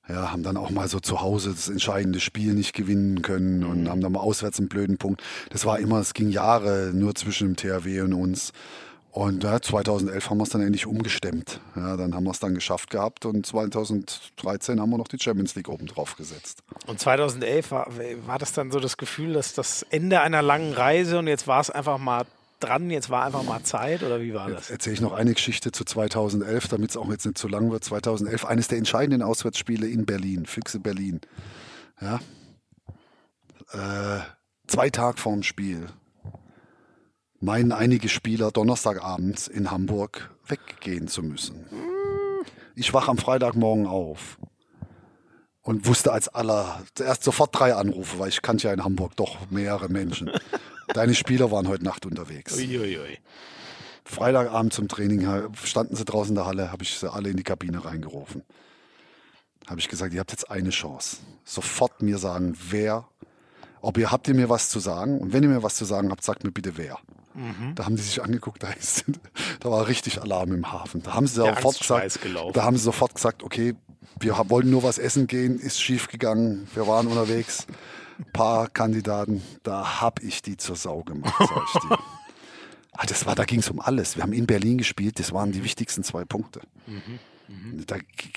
Ja, 0.08 0.30
haben 0.30 0.44
dann 0.44 0.56
auch 0.56 0.70
mal 0.70 0.88
so 0.88 1.00
zu 1.00 1.20
Hause 1.20 1.50
das 1.50 1.68
entscheidende 1.68 2.20
Spiel 2.20 2.54
nicht 2.54 2.74
gewinnen 2.74 3.22
können 3.22 3.64
und 3.64 3.82
mhm. 3.82 3.88
haben 3.88 4.00
dann 4.00 4.12
mal 4.12 4.20
auswärts 4.20 4.58
einen 4.58 4.68
blöden 4.68 4.98
Punkt. 4.98 5.22
Das 5.50 5.64
war 5.64 5.80
immer, 5.80 5.98
es 5.98 6.14
ging 6.14 6.30
Jahre 6.30 6.92
nur 6.94 7.14
zwischen 7.14 7.48
dem 7.48 7.56
THW 7.56 8.02
und 8.02 8.12
uns. 8.12 8.52
Und 9.16 9.44
ja, 9.44 9.62
2011 9.62 10.28
haben 10.28 10.36
wir 10.36 10.44
es 10.44 10.50
dann 10.50 10.60
endlich 10.60 10.86
umgestemmt. 10.86 11.58
Ja, 11.74 11.96
dann 11.96 12.14
haben 12.14 12.24
wir 12.24 12.32
es 12.32 12.38
dann 12.38 12.54
geschafft 12.54 12.90
gehabt 12.90 13.24
und 13.24 13.46
2013 13.46 14.78
haben 14.78 14.90
wir 14.90 14.98
noch 14.98 15.08
die 15.08 15.18
Champions 15.18 15.54
League 15.54 15.70
oben 15.70 15.86
drauf 15.86 16.16
gesetzt. 16.16 16.62
Und 16.86 17.00
2011 17.00 17.70
war, 17.70 17.88
war 18.26 18.38
das 18.38 18.52
dann 18.52 18.70
so 18.70 18.78
das 18.78 18.98
Gefühl, 18.98 19.32
dass 19.32 19.54
das 19.54 19.86
Ende 19.88 20.20
einer 20.20 20.42
langen 20.42 20.74
Reise 20.74 21.18
und 21.18 21.28
jetzt 21.28 21.48
war 21.48 21.62
es 21.62 21.70
einfach 21.70 21.96
mal 21.96 22.26
dran, 22.60 22.90
jetzt 22.90 23.10
war 23.10 23.24
einfach 23.24 23.42
mal 23.42 23.62
Zeit 23.62 24.02
oder 24.02 24.20
wie 24.20 24.34
war 24.34 24.50
das? 24.50 24.70
Erzähle 24.70 24.94
ich 24.94 25.00
noch 25.00 25.12
eine 25.12 25.34
Geschichte 25.34 25.72
zu 25.72 25.84
2011, 25.84 26.68
damit 26.68 26.90
es 26.90 26.96
auch 26.96 27.10
jetzt 27.10 27.26
nicht 27.26 27.38
zu 27.38 27.48
lang 27.48 27.70
wird. 27.70 27.84
2011, 27.84 28.44
eines 28.44 28.68
der 28.68 28.78
entscheidenden 28.78 29.22
Auswärtsspiele 29.22 29.86
in 29.88 30.06
Berlin, 30.06 30.46
Füchse 30.46 30.80
Berlin. 30.80 31.20
Ja. 32.00 32.20
Äh, 33.72 34.20
zwei 34.66 34.90
Tage 34.90 35.18
vorm 35.18 35.42
Spiel 35.42 35.86
meinen 37.40 37.72
einige 37.72 38.08
Spieler 38.08 38.50
Donnerstagabends 38.50 39.48
in 39.48 39.70
Hamburg 39.70 40.30
weggehen 40.46 41.08
zu 41.08 41.22
müssen. 41.22 41.66
Ich 42.74 42.92
wache 42.92 43.10
am 43.10 43.18
Freitagmorgen 43.18 43.86
auf 43.86 44.38
und 45.62 45.86
wusste 45.86 46.12
als 46.12 46.28
aller, 46.28 46.82
erst 46.98 47.24
sofort 47.24 47.58
drei 47.58 47.74
Anrufe, 47.74 48.18
weil 48.18 48.28
ich 48.28 48.42
kannte 48.42 48.68
ja 48.68 48.74
in 48.74 48.84
Hamburg 48.84 49.16
doch 49.16 49.50
mehrere 49.50 49.88
Menschen. 49.88 50.30
Deine 50.94 51.14
Spieler 51.14 51.50
waren 51.50 51.68
heute 51.68 51.84
Nacht 51.84 52.06
unterwegs. 52.06 52.56
Uiuiui. 52.56 53.18
Freitagabend 54.04 54.72
zum 54.72 54.88
Training 54.88 55.50
standen 55.64 55.96
sie 55.96 56.04
draußen 56.04 56.30
in 56.30 56.36
der 56.36 56.46
Halle, 56.46 56.70
habe 56.70 56.84
ich 56.84 56.96
sie 56.98 57.12
alle 57.12 57.28
in 57.30 57.36
die 57.36 57.42
Kabine 57.42 57.84
reingerufen. 57.84 58.42
Habe 59.66 59.80
ich 59.80 59.88
gesagt, 59.88 60.14
ihr 60.14 60.20
habt 60.20 60.30
jetzt 60.30 60.48
eine 60.50 60.70
Chance. 60.70 61.18
Sofort 61.44 62.02
mir 62.02 62.18
sagen, 62.18 62.56
wer, 62.70 63.08
ob 63.80 63.98
ihr 63.98 64.12
habt 64.12 64.28
ihr 64.28 64.34
mir 64.34 64.48
was 64.48 64.70
zu 64.70 64.78
sagen 64.78 65.18
und 65.18 65.32
wenn 65.32 65.42
ihr 65.42 65.48
mir 65.48 65.64
was 65.64 65.74
zu 65.74 65.84
sagen 65.84 66.10
habt, 66.10 66.22
sagt 66.22 66.44
mir 66.44 66.52
bitte 66.52 66.76
wer. 66.76 66.98
Mhm. 67.34 67.74
Da 67.74 67.84
haben 67.84 67.96
die 67.96 68.02
sich 68.02 68.22
angeguckt, 68.22 68.62
da, 68.62 68.70
ist, 68.70 69.04
da 69.60 69.70
war 69.70 69.88
richtig 69.88 70.22
Alarm 70.22 70.52
im 70.52 70.72
Hafen. 70.72 71.02
Da 71.02 71.14
haben 71.14 71.26
sie 71.26 71.34
sofort 71.34 71.78
gesagt, 71.78 72.20
da 72.54 72.62
haben 72.62 72.76
sie 72.76 72.84
sofort 72.84 73.14
gesagt, 73.14 73.42
okay, 73.42 73.74
wir 74.20 74.36
wollten 74.48 74.70
nur 74.70 74.84
was 74.84 74.98
essen 74.98 75.26
gehen, 75.26 75.58
ist 75.58 75.80
schief 75.80 76.06
gegangen, 76.08 76.68
wir 76.74 76.86
waren 76.86 77.08
unterwegs. 77.08 77.66
Ein 78.18 78.32
paar 78.32 78.68
Kandidaten, 78.68 79.42
da 79.62 80.00
habe 80.00 80.22
ich 80.22 80.42
die 80.42 80.56
zur 80.56 80.76
Sau 80.76 81.02
gemacht, 81.02 81.34
sag 81.38 81.62
ich 81.74 81.80
dir. 81.88 81.98
Ah, 82.98 83.04
das 83.04 83.26
war, 83.26 83.34
da 83.34 83.44
ging 83.44 83.58
es 83.58 83.68
um 83.68 83.78
alles. 83.78 84.16
Wir 84.16 84.22
haben 84.22 84.32
in 84.32 84.46
Berlin 84.46 84.78
gespielt, 84.78 85.18
das 85.18 85.30
waren 85.30 85.52
die 85.52 85.62
wichtigsten 85.62 86.02
zwei 86.02 86.24
Punkte. 86.24 86.62
Mhm. 86.86 87.18
Mhm. 87.46 87.86
Da, 87.86 87.96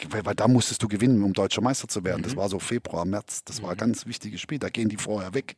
weil, 0.09 0.35
da 0.35 0.49
musstest 0.49 0.83
du 0.83 0.89
gewinnen, 0.89 1.23
um 1.23 1.31
deutscher 1.31 1.61
Meister 1.61 1.87
zu 1.87 2.03
werden. 2.03 2.19
Mhm. 2.19 2.23
Das 2.23 2.35
war 2.35 2.49
so 2.49 2.59
Februar, 2.59 3.05
März. 3.05 3.45
Das 3.45 3.63
war 3.63 3.71
ein 3.71 3.77
ganz 3.77 4.05
wichtiges 4.05 4.41
Spiel. 4.41 4.59
Da 4.59 4.67
gehen 4.67 4.89
die 4.89 4.97
vorher 4.97 5.33
weg 5.33 5.55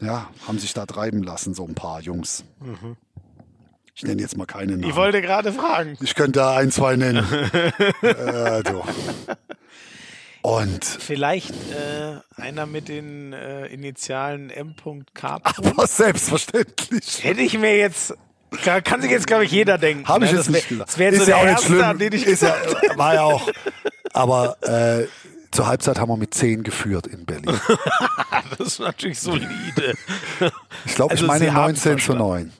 ja, 0.00 0.28
haben 0.46 0.58
sich 0.58 0.72
da 0.72 0.86
treiben 0.86 1.22
lassen, 1.22 1.54
so 1.54 1.66
ein 1.66 1.74
paar 1.74 2.00
Jungs. 2.00 2.44
Mhm. 2.60 2.96
Ich 3.94 4.02
nenne 4.04 4.22
jetzt 4.22 4.36
mal 4.36 4.46
keine 4.46 4.72
Namen. 4.72 4.84
Ich 4.84 4.96
wollte 4.96 5.20
gerade 5.20 5.52
fragen. 5.52 5.98
Ich 6.00 6.14
könnte 6.14 6.46
ein, 6.46 6.70
zwei 6.70 6.96
nennen. 6.96 7.24
äh, 8.02 8.62
du. 8.62 8.82
Und 10.42 10.84
vielleicht 10.84 11.50
äh, 11.50 12.40
einer 12.40 12.66
mit 12.66 12.88
den 12.88 13.32
äh, 13.32 13.66
Initialen 13.66 14.50
M.K. 14.50 15.40
Aber 15.42 15.86
selbstverständlich. 15.86 17.22
Hätte 17.22 17.42
ich 17.42 17.58
mir 17.58 17.76
jetzt 17.76 18.14
kann, 18.84 19.00
sich 19.00 19.10
jetzt, 19.10 19.26
glaube 19.26 19.44
ich, 19.44 19.52
jeder 19.52 19.78
denken. 19.78 20.08
Habe 20.08 20.24
ich 20.24 20.32
ne? 20.32 20.38
jetzt 20.38 20.50
nicht 20.50 20.68
gesagt. 20.68 20.90
Das 20.90 20.98
wäre 20.98 21.16
so 21.16 21.24
der 21.24 21.36
ja 21.36 21.44
erste, 21.44 21.86
an 21.86 21.98
den 21.98 22.12
ich 22.12 22.26
ist 22.26 22.42
ja, 22.42 22.54
War 22.96 23.14
ja 23.14 23.22
auch. 23.22 23.48
Aber 24.12 24.56
äh, 24.62 25.06
zur 25.52 25.66
Halbzeit 25.66 25.98
haben 25.98 26.08
wir 26.08 26.16
mit 26.16 26.34
10 26.34 26.62
geführt 26.62 27.06
in 27.06 27.24
Berlin. 27.24 27.60
das 28.58 28.66
ist 28.66 28.80
natürlich 28.80 29.20
solide. 29.20 29.94
Ich 30.84 30.94
glaube, 30.94 31.12
also 31.12 31.24
ich 31.24 31.28
meine 31.28 31.52
19 31.52 31.98
zu 31.98 32.14
9. 32.14 32.52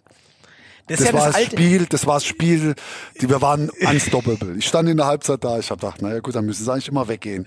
Das, 0.90 0.98
das 0.98 1.08
ja 1.08 1.14
war 1.14 1.26
das, 1.26 1.36
das 1.36 1.44
Spiel, 1.44 1.86
das 1.86 2.06
war 2.06 2.14
das 2.14 2.24
Spiel, 2.24 2.74
die, 3.20 3.28
wir 3.28 3.40
waren 3.40 3.70
unstoppable. 3.70 4.56
Ich 4.56 4.66
stand 4.66 4.88
in 4.88 4.96
der 4.96 5.06
Halbzeit 5.06 5.44
da, 5.44 5.56
ich 5.56 5.70
habe 5.70 5.80
gedacht, 5.80 6.02
naja 6.02 6.18
gut, 6.18 6.34
dann 6.34 6.46
müssen 6.46 6.64
sie 6.64 6.72
eigentlich 6.72 6.88
immer 6.88 7.06
weggehen. 7.06 7.46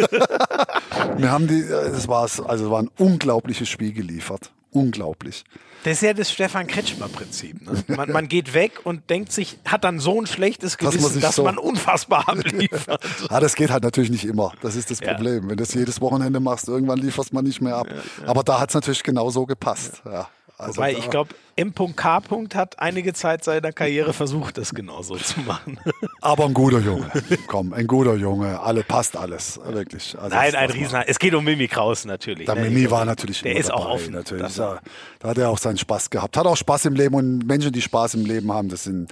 wir 1.16 1.30
haben 1.30 1.46
die, 1.46 1.64
das 1.68 2.08
war 2.08 2.22
also 2.22 2.70
war 2.72 2.82
ein 2.82 2.90
unglaubliches 2.98 3.68
Spiel 3.68 3.92
geliefert. 3.92 4.50
Unglaublich. 4.72 5.44
Das 5.84 5.94
ist 5.94 6.02
ja 6.02 6.12
das 6.12 6.30
Stefan 6.30 6.66
Kretschmer-Prinzip. 6.66 7.62
Ne? 7.62 7.84
Man, 7.96 8.12
man, 8.12 8.28
geht 8.28 8.52
weg 8.52 8.80
und 8.84 9.08
denkt 9.08 9.32
sich, 9.32 9.58
hat 9.64 9.84
dann 9.84 9.98
so 9.98 10.20
ein 10.20 10.26
schlechtes 10.26 10.76
Gewissen, 10.76 11.02
dass 11.02 11.12
man, 11.12 11.20
dass 11.22 11.36
so 11.36 11.44
man 11.44 11.58
unfassbar 11.58 12.28
abliefert. 12.28 13.02
ja, 13.30 13.40
das 13.40 13.54
geht 13.54 13.70
halt 13.70 13.82
natürlich 13.82 14.10
nicht 14.10 14.24
immer. 14.24 14.52
Das 14.60 14.76
ist 14.76 14.90
das 14.90 15.00
Problem. 15.00 15.36
Ja. 15.36 15.42
Wenn 15.42 15.56
du 15.56 15.56
das 15.56 15.72
jedes 15.72 16.00
Wochenende 16.00 16.40
machst, 16.40 16.68
irgendwann 16.68 16.98
lieferst 16.98 17.32
man 17.32 17.44
nicht 17.44 17.60
mehr 17.60 17.76
ab. 17.76 17.86
Ja, 17.88 17.96
ja. 17.96 18.28
Aber 18.28 18.42
da 18.42 18.60
hat 18.60 18.70
es 18.70 18.74
natürlich 18.74 19.02
genau 19.02 19.30
so 19.30 19.46
gepasst. 19.46 20.02
Ja. 20.04 20.28
Also 20.60 20.76
Wobei, 20.76 20.92
ich 20.92 21.08
glaube, 21.08 21.34
M.K. 21.56 22.22
hat 22.54 22.78
einige 22.78 23.12
Zeit 23.12 23.44
seiner 23.44 23.72
Karriere 23.72 24.12
versucht, 24.12 24.58
das 24.58 24.74
genauso 24.74 25.16
zu 25.16 25.40
machen. 25.40 25.78
Aber 26.20 26.44
ein 26.46 26.54
guter 26.54 26.78
Junge. 26.78 27.10
Komm, 27.46 27.72
ein 27.72 27.86
guter 27.86 28.14
Junge. 28.14 28.60
Alle 28.60 28.82
passt 28.82 29.16
alles, 29.16 29.58
wirklich. 29.64 30.18
Also 30.18 30.36
Nein, 30.36 30.54
ein 30.54 30.70
Riesen. 30.70 31.02
Es 31.06 31.18
geht 31.18 31.34
um 31.34 31.44
Mimi 31.44 31.68
Kraus 31.68 32.04
natürlich. 32.04 32.46
Der 32.46 32.54
ne? 32.54 32.62
Mimi 32.68 32.90
war 32.90 33.04
natürlich 33.04 33.42
Der 33.42 33.56
ist 33.56 33.70
dabei, 33.70 33.80
auch 33.80 33.90
offen. 33.90 34.12
Natürlich. 34.12 34.54
Da 34.54 34.80
hat 35.24 35.38
er 35.38 35.50
auch 35.50 35.58
seinen 35.58 35.78
Spaß 35.78 36.10
gehabt. 36.10 36.36
Hat 36.36 36.46
auch 36.46 36.56
Spaß 36.56 36.86
im 36.86 36.94
Leben 36.94 37.14
und 37.14 37.46
Menschen, 37.46 37.72
die 37.72 37.82
Spaß 37.82 38.14
im 38.14 38.26
Leben 38.26 38.52
haben, 38.52 38.68
das 38.68 38.84
sind 38.84 39.10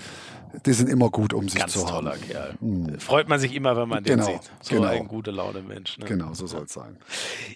die 0.67 0.73
sind 0.73 0.89
immer 0.89 1.11
gut, 1.11 1.33
um 1.33 1.49
sich 1.49 1.61
Ganz 1.61 1.73
zu 1.73 1.87
haben. 1.87 2.07
Ganz 2.07 2.21
toller 2.21 2.33
Kerl. 2.33 2.55
Mhm. 2.61 3.01
Freut 3.01 3.29
man 3.29 3.39
sich 3.39 3.55
immer, 3.55 3.77
wenn 3.77 3.89
man 3.89 4.05
den 4.05 4.19
genau, 4.19 4.27
sieht. 4.27 4.51
So 4.61 4.77
genau. 4.77 4.89
ein 4.89 5.09
gute 5.09 5.31
Laune 5.31 5.63
Mensch. 5.63 5.99
Ne? 5.99 6.07
Genau, 6.07 6.35
so 6.35 6.47
soll 6.47 6.65
es 6.65 6.73
sein. 6.73 6.97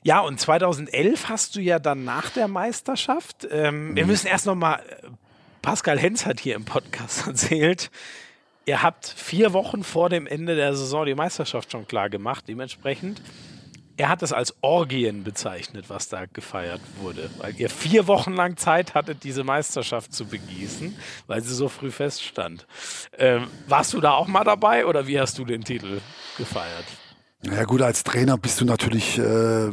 Ja, 0.03 0.21
und 0.21 0.39
2011 0.39 1.29
hast 1.29 1.57
du 1.57 1.61
ja 1.61 1.79
dann 1.79 2.05
nach 2.05 2.31
der 2.31 2.49
Meisterschaft, 2.49 3.47
ähm, 3.51 3.91
mhm. 3.91 3.97
wir 3.97 4.07
müssen 4.07 4.27
erst 4.27 4.47
nochmal, 4.47 4.81
äh, 4.89 5.09
Pascal 5.63 5.99
Hens 5.99 6.27
hat 6.27 6.41
hier 6.41 6.55
im 6.55 6.65
Podcast 6.65 7.27
erzählt, 7.27 7.91
ihr 8.67 8.83
habt 8.83 9.07
vier 9.07 9.53
Wochen 9.53 9.85
vor 9.85 10.09
dem 10.09 10.27
Ende 10.27 10.57
der 10.57 10.75
Saison 10.75 11.07
die 11.07 11.15
Meisterschaft 11.15 11.73
schon 11.73 11.87
klar 11.87 12.11
gemacht. 12.11 12.45
Dementsprechend 12.49 13.21
er 13.97 14.09
hat 14.09 14.23
es 14.23 14.33
als 14.33 14.55
Orgien 14.61 15.25
bezeichnet, 15.25 15.87
was 15.89 16.09
da 16.09 16.25
gefeiert 16.27 16.81
wurde, 17.01 17.31
weil 17.39 17.55
ihr 17.57 17.71
vier 17.71 18.07
Wochen 18.07 18.33
lang 18.33 18.57
Zeit 18.57 18.95
hattet, 18.95 19.25
diese 19.25 19.45
Meisterschaft 19.45 20.13
zu 20.13 20.27
begießen, 20.27 20.97
weil 21.27 21.43
sie 21.43 21.55
so 21.55 21.69
früh 21.69 21.91
feststand. 21.91 22.67
Ähm, 23.19 23.47
warst 23.67 23.93
du 23.93 24.01
da 24.01 24.13
auch 24.13 24.29
mal 24.29 24.45
dabei 24.45 24.87
oder 24.87 25.07
wie 25.07 25.21
hast 25.21 25.39
du 25.39 25.45
den 25.45 25.63
Titel 25.63 26.01
gefeiert? 26.39 26.87
Ja 27.43 27.65
gut, 27.65 27.83
als 27.83 28.05
Trainer 28.05 28.39
bist 28.39 28.61
du 28.61 28.65
natürlich 28.65 29.19
äh, 29.19 29.71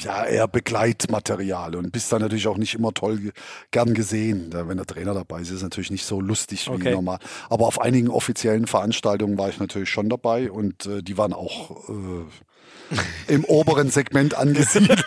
ja 0.00 0.24
eher 0.24 0.48
Begleitmaterial 0.48 1.76
und 1.76 1.92
bist 1.92 2.12
dann 2.12 2.22
natürlich 2.22 2.48
auch 2.48 2.56
nicht 2.56 2.74
immer 2.74 2.92
toll 2.92 3.32
gern 3.70 3.94
gesehen. 3.94 4.50
Wenn 4.52 4.76
der 4.76 4.86
Trainer 4.86 5.14
dabei 5.14 5.40
ist, 5.40 5.48
ist 5.48 5.56
es 5.56 5.62
natürlich 5.62 5.90
nicht 5.90 6.04
so 6.04 6.20
lustig 6.20 6.66
wie 6.68 6.74
okay. 6.74 6.92
normal. 6.92 7.18
Aber 7.50 7.66
auf 7.66 7.80
einigen 7.80 8.08
offiziellen 8.08 8.66
Veranstaltungen 8.66 9.38
war 9.38 9.48
ich 9.48 9.60
natürlich 9.60 9.90
schon 9.90 10.08
dabei 10.08 10.50
und 10.50 10.86
äh, 10.86 11.02
die 11.02 11.18
waren 11.18 11.32
auch 11.32 11.88
äh, 11.88 12.24
im 13.28 13.44
oberen 13.44 13.90
Segment 13.90 14.34
angesiedelt. 14.34 15.04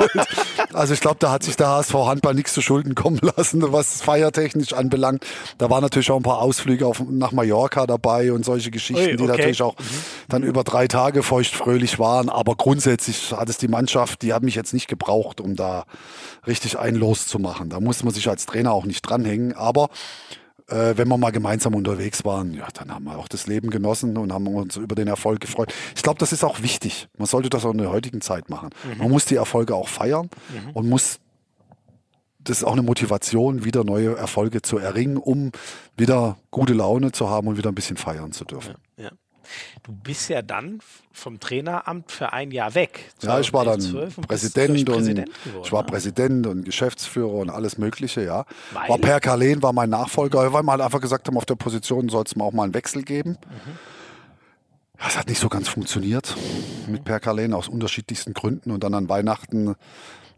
Also 0.74 0.94
ich 0.94 1.00
glaube, 1.00 1.18
da 1.20 1.32
hat 1.32 1.44
sich 1.44 1.56
der 1.56 1.70
HSV 1.70 1.94
Handball 1.94 2.34
nichts 2.34 2.54
zu 2.54 2.62
Schulden 2.62 2.96
kommen 2.96 3.20
lassen, 3.38 3.64
was 3.72 4.02
feiertechnisch 4.02 4.74
anbelangt. 4.74 5.26
Da 5.58 5.70
waren 5.70 5.82
natürlich 5.82 6.12
auch 6.12 6.18
ein 6.18 6.24
paar 6.24 6.40
Ausflüge 6.40 6.86
auf, 6.86 7.02
nach 7.10 7.32
Mallorca 7.32 7.88
dabei 7.88 8.32
und 8.32 8.46
solche 8.46 8.72
Geschichten, 8.72 9.02
Ui, 9.02 9.14
okay. 9.14 9.18
die 9.18 9.28
natürlich 9.28 9.62
auch 9.62 9.78
mhm. 9.78 9.84
dann 10.30 10.44
über 10.44 10.64
drei 10.64 10.88
Tage 10.88 11.24
feuchtfröhlich 11.24 12.00
waren. 12.00 12.30
Aber 12.30 12.56
grundsätzlich 12.56 13.32
hat 13.32 13.50
es 13.50 13.58
die 13.58 13.68
Mannschaft, 13.68 14.22
die 14.22 14.34
hat 14.34 14.44
mich 14.44 14.56
jetzt 14.56 14.74
nicht 14.74 14.88
gebraucht, 14.88 15.42
um 15.42 15.56
da 15.56 15.86
richtig 16.46 16.78
einen 16.78 16.98
loszumachen. 16.98 17.70
Da 17.70 17.80
muss 17.80 18.04
man 18.04 18.14
sich 18.14 18.30
als 18.30 18.46
Trainer 18.46 18.72
auch 18.72 18.86
nicht 18.86 19.02
dranhängen. 19.02 19.54
Aber 19.54 19.90
äh, 20.68 20.98
wenn 20.98 21.08
wir 21.08 21.18
mal 21.18 21.32
gemeinsam 21.32 21.76
unterwegs 21.76 22.26
waren, 22.26 22.54
ja, 22.54 22.68
dann 22.74 22.94
haben 22.94 23.06
wir 23.06 23.18
auch 23.18 23.28
das 23.28 23.48
Leben 23.48 23.70
genossen 23.70 24.18
und 24.18 24.34
haben 24.34 24.48
uns 24.48 24.76
über 24.76 24.96
den 24.96 25.08
Erfolg 25.08 25.40
gefreut. 25.40 25.74
Ich 25.96 26.04
glaube, 26.04 26.20
das 26.20 26.34
ist 26.34 26.44
auch 26.44 26.62
wichtig. 26.62 27.08
Man 27.18 27.28
sollte 27.28 27.50
das 27.50 27.66
auch 27.66 27.72
in 27.72 27.78
der 27.78 27.92
heutigen 27.92 28.22
Zeit 28.22 28.50
machen. 28.50 28.70
Mhm. 28.84 29.00
Man 29.00 29.10
muss 29.12 29.26
die 29.26 29.36
Erfolge 29.36 29.76
auch 29.76 29.88
feiern 29.88 30.30
mhm. 30.50 30.72
und 30.72 30.90
muss 30.90 31.20
das 32.40 32.60
ist 32.60 32.64
auch 32.64 32.74
eine 32.74 32.82
Motivation, 32.82 33.66
wieder 33.66 33.84
neue 33.84 34.16
Erfolge 34.16 34.62
zu 34.62 34.78
erringen, 34.78 35.18
um 35.18 35.52
wieder 35.98 36.38
gute 36.50 36.74
Laune 36.74 37.12
zu 37.12 37.30
haben 37.30 37.48
und 37.48 37.58
wieder 37.58 37.70
ein 37.70 37.76
bisschen 37.76 37.98
feiern 37.98 38.32
zu 38.32 38.46
dürfen. 38.46 38.76
Ja, 38.96 39.06
ja. 39.06 39.12
Du 39.84 39.92
bist 39.92 40.30
ja 40.30 40.42
dann 40.42 40.80
vom 41.12 41.40
Traineramt 41.40 42.12
für 42.12 42.34
ein 42.34 42.52
Jahr 42.52 42.76
weg. 42.76 43.12
Ja, 43.22 43.40
ich 43.40 43.54
war 43.54 43.66
dann 43.66 43.80
Präsident 44.28 44.90
und 44.90 44.96
Präsident 44.96 45.30
ich 45.64 45.72
war 45.72 45.84
ne? 45.84 45.88
Präsident 45.88 46.48
und 46.48 46.66
Geschäftsführer 46.66 47.34
und 47.34 47.50
alles 47.50 47.78
Mögliche, 47.78 48.24
ja. 48.24 48.46
Weil? 48.72 48.90
War 48.90 48.98
Per 48.98 49.20
Karlen 49.20 49.62
war 49.64 49.74
mein 49.74 49.90
Nachfolger, 49.90 50.54
weil 50.54 50.64
wir 50.64 50.72
halt 50.72 50.82
einfach 50.82 51.02
gesagt 51.02 51.28
haben, 51.28 51.38
auf 51.38 51.46
der 51.46 51.56
Position 51.56 52.10
soll 52.10 52.24
es 52.26 52.36
mal 52.36 52.46
auch 52.46 52.54
mal 52.54 52.64
einen 52.64 52.74
Wechsel 52.74 53.04
geben. 53.04 53.32
Mhm. 53.32 53.78
Das 55.00 55.18
hat 55.18 55.28
nicht 55.28 55.40
so 55.40 55.50
ganz 55.50 55.68
funktioniert 55.68 56.36
mhm. 56.86 56.94
mit 56.94 57.04
Per 57.04 57.20
Karlen 57.20 57.54
aus 57.54 57.68
unterschiedlichsten 57.68 58.34
Gründen 58.34 58.72
und 58.72 58.84
dann 58.84 58.94
an 58.94 59.10
Weihnachten 59.10 59.76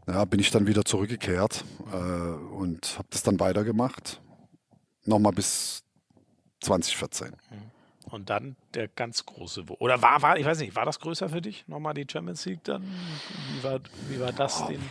ja, 0.08 0.26
bin 0.26 0.40
ich 0.40 0.52
dann 0.52 0.68
wieder 0.68 0.86
zurückgekehrt 0.86 1.64
äh, 1.92 1.96
und 1.96 2.96
habe 2.98 3.08
das 3.12 3.24
dann 3.24 3.40
weitergemacht. 3.40 4.22
Nochmal 5.06 5.34
bis 5.34 5.84
2014. 6.62 7.30
Mhm. 7.30 7.36
Und 8.10 8.30
dann 8.30 8.56
der 8.74 8.88
ganz 8.88 9.26
große. 9.26 9.64
Oder 9.80 10.02
war, 10.02 10.22
war, 10.22 10.38
ich 10.38 10.46
weiß 10.46 10.60
nicht, 10.60 10.76
war 10.76 10.86
das 10.86 11.00
größer 11.00 11.30
für 11.30 11.42
dich? 11.42 11.68
Nochmal 11.68 11.94
die 11.94 12.06
Champions 12.10 12.46
League 12.46 12.64
dann? 12.64 12.84
Wie 12.84 13.64
war, 13.64 13.80
wie 14.10 14.20
war 14.20 14.32
das, 14.32 14.66
den, 14.68 14.82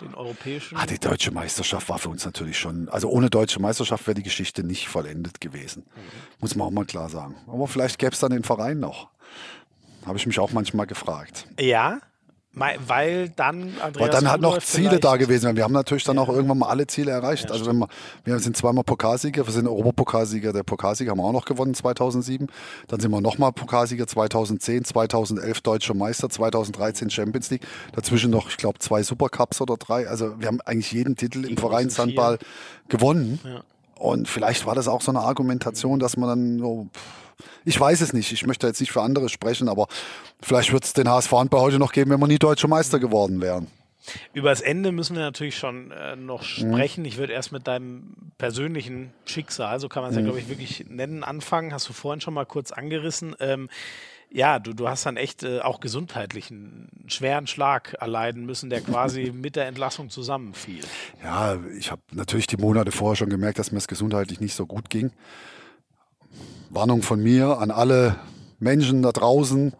den 0.00 0.14
europäischen? 0.14 0.76
Ah, 0.76 0.86
die 0.86 0.98
deutsche 0.98 1.30
Meisterschaft 1.30 1.88
war 1.88 1.98
für 1.98 2.08
uns 2.08 2.24
natürlich 2.24 2.58
schon. 2.58 2.88
Also 2.88 3.08
ohne 3.08 3.30
deutsche 3.30 3.60
Meisterschaft 3.60 4.06
wäre 4.06 4.14
die 4.14 4.22
Geschichte 4.22 4.64
nicht 4.64 4.88
vollendet 4.88 5.40
gewesen. 5.40 5.84
Mhm. 5.84 6.00
Muss 6.40 6.54
man 6.54 6.68
auch 6.68 6.72
mal 6.72 6.84
klar 6.84 7.08
sagen. 7.08 7.36
Aber 7.46 7.68
vielleicht 7.68 7.98
gäbe 7.98 8.12
es 8.12 8.20
dann 8.20 8.32
den 8.32 8.44
Verein 8.44 8.80
noch. 8.80 9.08
Habe 10.04 10.18
ich 10.18 10.26
mich 10.26 10.38
auch 10.38 10.52
manchmal 10.52 10.86
gefragt. 10.86 11.48
Ja, 11.58 12.00
weil 12.56 13.28
dann 13.30 13.74
Andreas 13.82 14.00
Weil 14.00 14.08
dann 14.08 14.30
hat 14.30 14.40
noch 14.40 14.58
Ziele 14.58 14.98
da 14.98 15.16
gewesen. 15.16 15.54
Wir 15.56 15.62
haben 15.62 15.74
natürlich 15.74 16.04
dann 16.04 16.16
ja. 16.16 16.22
auch 16.22 16.28
irgendwann 16.28 16.58
mal 16.58 16.68
alle 16.68 16.86
Ziele 16.86 17.10
erreicht. 17.10 17.44
Ja, 17.44 17.50
also 17.50 17.66
wenn 17.66 17.78
wir, 17.78 17.88
wir 18.24 18.38
sind 18.38 18.56
zweimal 18.56 18.82
Pokalsieger, 18.82 19.46
wir 19.46 19.52
sind 19.52 19.68
Europapokalsieger. 19.68 20.54
Der 20.54 20.62
Pokalsieger 20.62 21.10
haben 21.10 21.18
wir 21.18 21.24
auch 21.24 21.32
noch 21.32 21.44
gewonnen 21.44 21.74
2007. 21.74 22.46
Dann 22.88 23.00
sind 23.00 23.10
wir 23.10 23.20
nochmal 23.20 23.52
Pokalsieger 23.52 24.06
2010, 24.06 24.84
2011 24.84 25.60
Deutscher 25.60 25.94
Meister, 25.94 26.30
2013 26.30 27.10
Champions 27.10 27.50
League. 27.50 27.66
Dazwischen 27.92 28.30
noch, 28.30 28.48
ich 28.48 28.56
glaube, 28.56 28.78
zwei 28.78 29.02
Supercups 29.02 29.60
oder 29.60 29.76
drei. 29.76 30.08
Also 30.08 30.40
wir 30.40 30.48
haben 30.48 30.62
eigentlich 30.62 30.92
jeden 30.92 31.16
Titel 31.16 31.42
Die 31.42 31.50
im 31.50 31.56
Vereinshandball 31.58 32.38
gewonnen. 32.88 33.38
Ja. 33.44 33.60
Und 33.98 34.28
vielleicht 34.28 34.66
war 34.66 34.74
das 34.74 34.88
auch 34.88 35.02
so 35.02 35.10
eine 35.10 35.20
Argumentation, 35.20 35.98
dass 35.98 36.16
man 36.16 36.28
dann 36.28 36.58
so, 36.58 36.86
pff, 36.92 37.25
ich 37.64 37.78
weiß 37.78 38.00
es 38.00 38.12
nicht. 38.12 38.32
Ich 38.32 38.46
möchte 38.46 38.66
jetzt 38.66 38.80
nicht 38.80 38.92
für 38.92 39.02
andere 39.02 39.28
sprechen, 39.28 39.68
aber 39.68 39.88
vielleicht 40.40 40.72
wird 40.72 40.84
es 40.84 40.92
den 40.92 41.08
HSV 41.08 41.30
bei 41.50 41.58
heute 41.58 41.78
noch 41.78 41.92
geben, 41.92 42.10
wenn 42.10 42.20
wir 42.20 42.26
nie 42.26 42.38
deutscher 42.38 42.68
Meister 42.68 42.98
geworden 42.98 43.40
wären. 43.40 43.68
Über 44.32 44.50
das 44.50 44.60
Ende 44.60 44.92
müssen 44.92 45.16
wir 45.16 45.22
natürlich 45.22 45.56
schon 45.56 45.90
äh, 45.90 46.16
noch 46.16 46.42
mhm. 46.42 46.46
sprechen. 46.46 47.00
Mhm. 47.00 47.06
Ich 47.06 47.16
würde 47.16 47.32
erst 47.32 47.52
mit 47.52 47.66
deinem 47.66 48.14
persönlichen 48.38 49.12
Schicksal, 49.24 49.80
so 49.80 49.88
kann 49.88 50.02
man 50.02 50.10
es 50.10 50.16
mhm. 50.16 50.20
ja, 50.20 50.24
glaube 50.26 50.40
ich, 50.40 50.48
wirklich 50.48 50.86
nennen, 50.88 51.24
anfangen. 51.24 51.72
Hast 51.72 51.88
du 51.88 51.92
vorhin 51.92 52.20
schon 52.20 52.34
mal 52.34 52.46
kurz 52.46 52.72
angerissen. 52.72 53.34
Ähm, 53.40 53.68
ja, 54.30 54.58
du, 54.58 54.72
du 54.72 54.88
hast 54.88 55.06
dann 55.06 55.16
echt 55.16 55.44
äh, 55.44 55.60
auch 55.60 55.80
gesundheitlichen 55.80 56.88
schweren 57.06 57.46
Schlag 57.46 57.94
erleiden 58.00 58.44
müssen, 58.44 58.70
der 58.70 58.80
quasi 58.80 59.32
mit 59.34 59.56
der 59.56 59.66
Entlassung 59.66 60.10
zusammenfiel. 60.10 60.84
Ja, 61.22 61.58
ich 61.78 61.90
habe 61.90 62.02
natürlich 62.12 62.46
die 62.46 62.56
Monate 62.56 62.92
vorher 62.92 63.16
schon 63.16 63.30
gemerkt, 63.30 63.58
dass 63.58 63.72
mir 63.72 63.78
es 63.78 63.88
gesundheitlich 63.88 64.40
nicht 64.40 64.54
so 64.54 64.66
gut 64.66 64.90
ging. 64.90 65.10
Warnung 66.76 67.00
von 67.00 67.22
mir 67.22 67.58
an 67.58 67.70
alle 67.70 68.16
Menschen 68.60 69.00
da 69.00 69.10
draußen. 69.10 69.72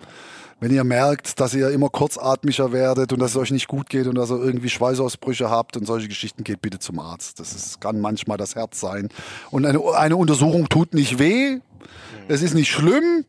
Wenn 0.61 0.73
ihr 0.73 0.83
merkt, 0.83 1.39
dass 1.41 1.53
ihr 1.53 1.69
immer 1.69 1.91
kurzatmiger 1.91 2.73
werdet 2.73 3.13
und 3.13 3.19
dass 3.19 3.33
es 3.33 3.37
euch 3.37 3.51
nicht 3.51 3.69
gut 3.69 3.91
geht 3.91 4.07
und 4.07 4.15
dass 4.15 4.31
ihr 4.31 4.43
irgendwie 4.43 4.71
Schweißausbrüche 4.71 5.51
habt 5.51 5.77
und 5.77 5.85
solche 5.85 6.09
Geschichten, 6.09 6.43
geht 6.43 6.63
bitte 6.63 6.79
zum 6.79 6.99
Arzt. 6.99 7.39
Das 7.39 7.55
ist, 7.55 7.83
kann 7.83 8.01
manchmal 8.01 8.39
das 8.39 8.55
Herz 8.55 8.81
sein. 8.81 9.11
Und 9.51 9.67
eine, 9.67 9.79
eine 9.95 10.17
Untersuchung 10.17 10.71
tut 10.71 10.95
nicht 10.95 11.19
weh. 11.19 11.59
Es 12.29 12.41
ist 12.41 12.55
nicht 12.55 12.71
schlimm. 12.71 13.27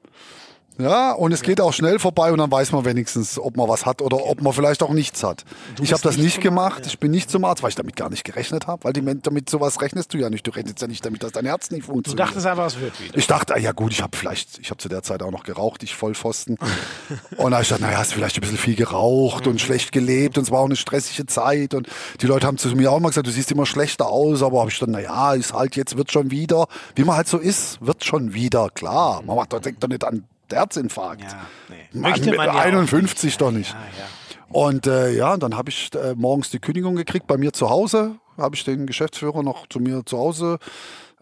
Ja, 0.79 1.13
und 1.13 1.31
es 1.31 1.41
geht 1.41 1.59
auch 1.59 1.73
schnell 1.73 1.97
vorbei 1.97 2.31
und 2.31 2.37
dann 2.37 2.51
weiß 2.51 2.71
man 2.71 2.85
wenigstens, 2.85 3.39
ob 3.39 3.57
man 3.57 3.67
was 3.67 3.85
hat 3.85 4.01
oder 4.01 4.25
ob 4.25 4.41
man 4.41 4.53
vielleicht 4.53 4.83
auch 4.83 4.91
nichts 4.91 5.23
hat. 5.23 5.43
Du 5.75 5.83
ich 5.83 5.91
habe 5.91 6.03
das 6.03 6.17
nicht 6.17 6.39
gemacht, 6.41 6.85
ich 6.85 6.99
bin 6.99 7.11
nicht 7.11 7.31
zum 7.31 7.45
Arzt, 7.45 7.63
weil 7.63 7.69
ich 7.69 7.75
damit 7.75 7.95
gar 7.95 8.09
nicht 8.09 8.23
gerechnet 8.23 8.67
habe, 8.67 8.83
weil 8.83 8.93
die, 8.93 9.01
damit 9.21 9.49
sowas 9.49 9.81
rechnest 9.81 10.13
du 10.13 10.19
ja 10.19 10.29
nicht. 10.29 10.45
Du 10.45 10.51
rechnest 10.51 10.81
ja 10.81 10.87
nicht 10.87 11.03
damit, 11.05 11.23
dass 11.23 11.31
dein 11.31 11.45
Herz 11.45 11.71
nicht 11.71 11.85
funktioniert. 11.85 12.19
Du 12.19 12.23
dachtest 12.23 12.45
einfach, 12.45 12.67
es 12.67 12.79
wird 12.79 12.99
wieder. 13.01 13.17
Ich 13.17 13.27
dachte, 13.27 13.55
ah, 13.55 13.57
ja 13.57 13.71
gut, 13.71 13.91
ich 13.91 14.01
habe 14.01 14.15
vielleicht, 14.15 14.59
ich 14.59 14.69
habe 14.69 14.77
zu 14.77 14.87
der 14.87 15.01
Zeit 15.01 15.23
auch 15.23 15.31
noch 15.31 15.43
geraucht, 15.43 15.81
ich 15.81 15.95
Vollpfosten. 15.95 16.57
und 17.37 17.51
da 17.51 17.61
ich 17.61 17.69
dachte, 17.69 17.81
naja, 17.81 17.97
hast 17.97 18.13
vielleicht 18.13 18.37
ein 18.37 18.41
bisschen 18.41 18.57
viel 18.57 18.75
geraucht 18.75 19.47
und 19.47 19.53
mhm. 19.53 19.59
schlecht 19.59 19.91
gelebt 19.91 20.37
und 20.37 20.43
es 20.43 20.51
war 20.51 20.59
auch 20.59 20.65
eine 20.65 20.75
stressige 20.75 21.25
Zeit 21.25 21.73
und 21.73 21.87
die 22.21 22.27
Leute 22.27 22.45
haben 22.45 22.57
zu 22.57 22.67
mir 22.75 22.91
auch 22.91 22.99
mal 22.99 23.09
gesagt, 23.09 23.25
du 23.25 23.31
siehst 23.31 23.51
immer 23.51 23.65
schlechter 23.65 24.07
aus, 24.07 24.43
aber 24.43 24.59
habe 24.59 24.69
ich 24.69 24.77
dann, 24.77 24.91
naja, 24.91 25.33
ist 25.33 25.53
halt 25.53 25.75
jetzt, 25.75 25.97
wird 25.97 26.11
schon 26.11 26.29
wieder, 26.29 26.67
wie 26.95 27.03
man 27.03 27.15
halt 27.15 27.27
so 27.27 27.39
ist, 27.39 27.83
wird 27.85 28.03
schon 28.03 28.33
wieder, 28.33 28.69
klar. 28.69 29.23
Man 29.23 29.35
macht, 29.35 29.53
denkt 29.65 29.83
doch 29.83 29.87
nicht 29.87 30.03
an 30.03 30.23
Herzinfarkt. 30.53 31.23
Ja, 31.23 31.47
nee. 31.69 31.99
Mann, 31.99 32.19
mit 32.19 32.37
man 32.37 32.49
51 32.49 33.33
ja 33.33 33.37
doch 33.37 33.51
nicht. 33.51 33.71
Ja, 33.71 33.79
ja. 33.79 34.05
Und 34.49 34.87
äh, 34.87 35.11
ja, 35.11 35.37
dann 35.37 35.57
habe 35.57 35.69
ich 35.69 35.93
äh, 35.93 36.15
morgens 36.15 36.49
die 36.49 36.59
Kündigung 36.59 36.95
gekriegt 36.95 37.27
bei 37.27 37.37
mir 37.37 37.53
zu 37.53 37.69
Hause. 37.69 38.15
Habe 38.37 38.55
ich 38.55 38.63
den 38.63 38.85
Geschäftsführer 38.85 39.43
noch 39.43 39.67
zu 39.67 39.79
mir 39.79 40.05
zu 40.05 40.17
Hause 40.17 40.59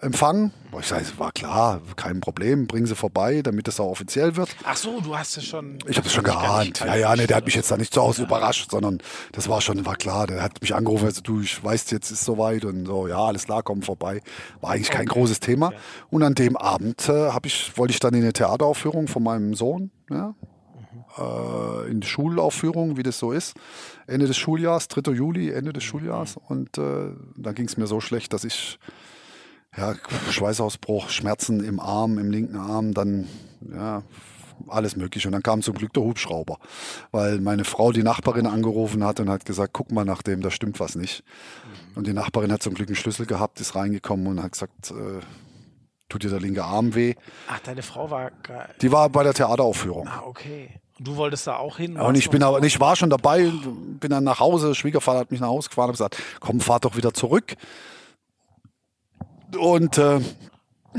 empfangen. 0.06 0.52
Ich 0.80 0.88
sage, 0.88 1.06
war 1.18 1.32
klar, 1.32 1.82
kein 1.96 2.20
Problem, 2.20 2.68
bringen 2.68 2.86
Sie 2.86 2.96
vorbei, 2.96 3.42
damit 3.42 3.68
das 3.68 3.80
auch 3.80 3.90
offiziell 3.90 4.36
wird. 4.36 4.50
Ach 4.64 4.76
so, 4.76 5.00
du 5.00 5.18
hast 5.18 5.38
es 5.38 5.46
schon. 5.46 5.80
Ich 5.88 5.98
habe 5.98 6.08
es 6.08 6.14
schon 6.14 6.24
geahnt. 6.24 6.82
Ja, 6.82 6.96
ja, 6.96 7.16
nee, 7.16 7.28
der 7.28 7.38
hat 7.38 7.46
mich 7.46 7.56
jetzt 7.56 7.72
da 7.72 7.78
nicht 7.78 7.94
zu 7.94 8.02
Hause 8.02 8.22
ja. 8.22 8.28
überrascht, 8.28 8.72
sondern 8.72 9.00
das 9.32 9.48
war 9.48 9.62
schon, 9.62 9.86
war 9.86 9.96
klar. 9.96 10.28
Der 10.28 10.42
hat 10.42 10.62
mich 10.62 10.76
angerufen, 10.76 11.06
also 11.06 11.22
du, 11.22 11.40
ich 11.40 11.64
weiß, 11.64 11.92
jetzt 11.92 12.12
ist 12.12 12.26
soweit 12.26 12.66
und 12.66 12.86
so, 12.86 13.08
ja, 13.08 13.20
alles 13.20 13.46
klar, 13.46 13.64
komm 13.64 13.82
vorbei. 13.82 14.22
War 14.62 14.72
eigentlich 14.72 14.90
kein 14.90 15.06
großes 15.06 15.40
Thema. 15.40 15.68
Okay. 15.68 15.78
Und 16.10 16.24
an 16.24 16.36
dem 16.36 16.58
Abend 16.58 17.08
äh, 17.10 17.30
ich, 17.44 17.78
wollte 17.78 17.94
ich 17.94 18.00
dann 18.00 18.14
in 18.14 18.24
eine 18.24 18.34
Theateraufführung 18.34 19.08
von 19.08 19.24
meinem 19.24 19.54
Sohn, 19.54 19.92
ja, 20.10 20.36
äh, 21.18 21.90
in 21.90 22.02
die 22.02 22.08
Schulaufführung, 22.08 22.98
wie 22.98 23.04
das 23.04 23.18
so 23.20 23.32
ist. 23.32 23.56
Ende 24.08 24.28
des 24.28 24.38
Schuljahres, 24.38 24.88
3. 24.90 25.12
Juli, 25.12 25.52
Ende 25.52 25.74
des 25.74 25.84
Schuljahres. 25.84 26.38
Und 26.38 26.78
äh, 26.78 27.12
dann 27.36 27.56
ging 27.56 27.68
es 27.68 27.78
mir 27.78 27.88
so 27.88 28.02
schlecht, 28.02 28.34
dass 28.34 28.44
ich 28.44 28.80
ja, 29.78 29.96
Schweißausbruch, 30.30 31.10
Schmerzen 31.10 31.64
im 31.64 31.80
Arm, 31.80 32.18
im 32.18 32.32
linken 32.32 32.58
Arm, 32.58 32.94
dann 32.94 33.28
ja, 33.74 34.04
alles 34.68 34.96
mögliche. 34.96 35.28
Und 35.28 35.34
dann 35.34 35.44
kam 35.44 35.62
zum 35.62 35.76
Glück 35.76 35.94
der 35.94 36.04
Hubschrauber, 36.04 36.58
weil 37.12 37.40
meine 37.42 37.66
Frau 37.66 37.92
die 37.92 38.04
Nachbarin 38.04 38.48
angerufen 38.48 39.04
hat 39.04 39.20
und 39.20 39.30
hat 39.30 39.46
gesagt, 39.46 39.74
guck 39.74 39.92
mal 39.92 40.06
nach 40.06 40.22
dem, 40.22 40.42
da 40.42 40.52
stimmt 40.52 40.80
was 40.80 40.96
nicht. 40.96 41.24
Mhm. 41.24 41.98
Und 41.98 42.08
die 42.08 42.14
Nachbarin 42.14 42.52
hat 42.52 42.64
zum 42.64 42.74
Glück 42.74 42.88
einen 42.88 42.96
Schlüssel 42.96 43.26
gehabt, 43.26 43.60
ist 43.60 43.76
reingekommen 43.76 44.28
und 44.28 44.44
hat 44.44 44.54
gesagt, 44.54 44.92
äh, 44.92 45.20
tut 46.10 46.24
dir 46.24 46.30
der 46.30 46.40
linke 46.40 46.64
Arm 46.64 46.96
weh. 46.96 47.16
Ach, 47.48 47.60
deine 47.60 47.82
Frau 47.82 48.10
war... 48.10 48.32
Die 48.82 48.92
war 48.92 49.10
bei 49.10 49.24
der 49.24 49.34
Theateraufführung. 49.34 50.08
Ah, 50.08 50.24
okay. 50.26 50.70
Und 50.98 51.08
du 51.08 51.16
wolltest 51.18 51.48
da 51.48 51.58
auch 51.58 51.78
hin? 51.78 51.98
Und 51.98 52.16
ich 52.16 52.30
bin 52.30 52.42
aber, 52.42 52.64
ich 52.64 52.80
war 52.80 52.96
schon 52.96 53.10
dabei, 53.10 53.52
bin 54.00 54.12
dann 54.12 54.24
nach 54.24 54.40
Hause, 54.40 54.76
Schwiegervater 54.76 55.20
hat 55.20 55.32
mich 55.32 55.42
nach 55.42 55.50
Hause 55.50 55.68
gefahren 55.68 55.90
und 55.90 55.94
gesagt, 55.94 56.18
komm, 56.40 56.62
fahr 56.62 56.80
doch 56.80 56.96
wieder 56.96 57.14
zurück. 57.14 57.56
Und 59.56 59.98
äh, 59.98 60.20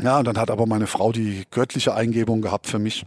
ja, 0.03 0.19
und 0.19 0.27
dann 0.27 0.39
hat 0.39 0.51
aber 0.51 0.67
meine 0.67 0.87
Frau 0.87 1.13
die 1.13 1.45
göttliche 1.51 1.95
Eingebung 1.95 2.43
gehabt 2.43 2.67
für 2.67 2.79
mich, 2.79 3.07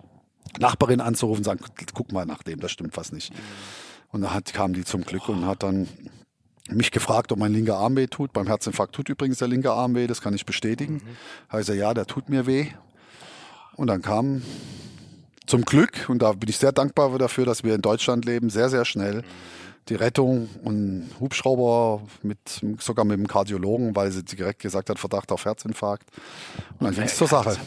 Nachbarin 0.60 1.02
anzurufen 1.02 1.40
und 1.40 1.44
sagen, 1.44 1.60
guck 1.94 2.12
mal 2.12 2.26
nach 2.26 2.44
dem, 2.44 2.60
das 2.60 2.72
stimmt 2.72 2.98
was 2.98 3.12
nicht. 3.12 3.32
Und 4.12 4.22
dann 4.22 4.34
hat, 4.34 4.54
kam 4.54 4.74
die 4.74 4.84
zum 4.84 5.04
Glück 5.04 5.30
und 5.30 5.46
hat 5.46 5.62
dann 5.64 5.88
mich 6.72 6.92
gefragt, 6.92 7.32
ob 7.32 7.40
mein 7.40 7.54
linker 7.54 7.78
Arm 7.78 7.96
weh 7.96 8.08
tut. 8.08 8.34
Beim 8.34 8.48
Herzinfarkt 8.48 8.96
tut 8.96 9.10
übrigens 9.10 9.38
der 9.38 9.48
linke 9.48 9.72
Arm 9.72 9.96
weh, 9.96 10.08
das 10.08 10.22
kann 10.22 10.34
ich 10.34 10.46
bestätigen. 10.46 10.96
Mhm. 10.96 11.52
Heißt 11.52 11.70
er, 11.70 11.76
ja, 11.76 11.94
der 11.94 12.06
tut 12.06 12.30
mir 12.30 12.48
weh. 12.48 12.68
Und 13.76 13.88
dann 13.88 14.02
kam 14.02 14.42
zum 15.46 15.64
Glück, 15.64 16.10
und 16.10 16.22
da 16.22 16.34
bin 16.34 16.50
ich 16.50 16.58
sehr 16.58 16.72
dankbar 16.72 17.18
dafür, 17.18 17.46
dass 17.46 17.64
wir 17.64 17.74
in 17.76 17.82
Deutschland 17.82 18.26
leben, 18.26 18.50
sehr, 18.50 18.70
sehr 18.70 18.86
schnell 18.86 19.24
die 19.90 19.96
Rettung 19.96 20.50
und 20.64 21.10
Hubschrauber 21.20 22.02
mit 22.22 22.40
sogar 22.80 23.06
mit 23.06 23.18
dem 23.18 23.28
Kardiologen, 23.28 23.96
weil 23.96 24.12
sie 24.12 24.24
direkt 24.24 24.62
gesagt 24.62 24.90
hat, 24.90 25.00
Verdacht 25.00 25.32
auf 25.32 25.46
Herzinfarkt. 25.46 26.08
Und 26.80 26.86
dann 26.86 26.94
ging 26.94 27.04
es 27.04 27.18
zur 27.18 27.28
Sache. 27.28 27.58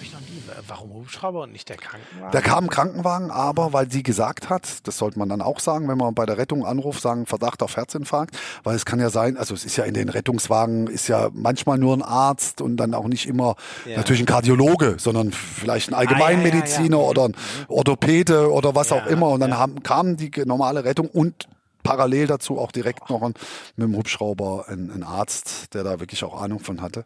Warum 0.68 0.92
Hubschrauber 0.94 1.42
und 1.42 1.52
nicht 1.52 1.68
der 1.68 1.76
Krankenwagen? 1.76 2.30
Da 2.30 2.40
kam 2.40 2.64
ein 2.64 2.70
Krankenwagen, 2.70 3.30
aber 3.30 3.72
weil 3.72 3.90
sie 3.90 4.02
gesagt 4.02 4.50
hat, 4.50 4.86
das 4.86 4.98
sollte 4.98 5.18
man 5.18 5.28
dann 5.28 5.40
auch 5.40 5.60
sagen, 5.60 5.88
wenn 5.88 5.98
man 5.98 6.14
bei 6.14 6.26
der 6.26 6.38
Rettung 6.38 6.64
anruft, 6.64 7.02
sagen 7.02 7.26
Verdacht 7.26 7.62
auf 7.62 7.76
Herzinfarkt, 7.76 8.36
weil 8.62 8.76
es 8.76 8.84
kann 8.84 9.00
ja 9.00 9.10
sein, 9.10 9.36
also 9.36 9.54
es 9.54 9.64
ist 9.64 9.76
ja 9.76 9.84
in 9.84 9.94
den 9.94 10.08
Rettungswagen 10.08 10.86
ist 10.86 11.08
ja 11.08 11.30
manchmal 11.32 11.78
nur 11.78 11.96
ein 11.96 12.02
Arzt 12.02 12.60
und 12.60 12.76
dann 12.76 12.94
auch 12.94 13.08
nicht 13.08 13.26
immer 13.26 13.56
ja. 13.86 13.96
natürlich 13.96 14.22
ein 14.22 14.26
Kardiologe, 14.26 14.96
sondern 14.98 15.32
vielleicht 15.32 15.90
ein 15.90 15.94
Allgemeinmediziner 15.94 16.96
ah, 16.96 17.00
ja, 17.00 17.04
ja, 17.04 17.10
oder 17.10 17.24
ein 17.24 17.36
Orthopäde 17.68 18.52
oder 18.52 18.74
was 18.74 18.92
auch 18.92 19.06
immer. 19.06 19.28
Und 19.30 19.40
dann 19.40 19.56
haben, 19.56 19.82
kam 19.82 20.16
die 20.16 20.30
normale 20.44 20.84
Rettung 20.84 21.08
und 21.08 21.48
parallel 21.82 22.26
dazu 22.26 22.58
auch 22.58 22.72
direkt 22.72 23.10
noch 23.10 23.22
ein, 23.22 23.34
mit 23.76 23.88
dem 23.88 23.96
Hubschrauber 23.96 24.66
ein, 24.68 25.02
Arzt, 25.02 25.74
der 25.74 25.84
da 25.84 26.00
wirklich 26.00 26.24
auch 26.24 26.40
Ahnung 26.40 26.60
von 26.60 26.80
hatte. 26.80 27.04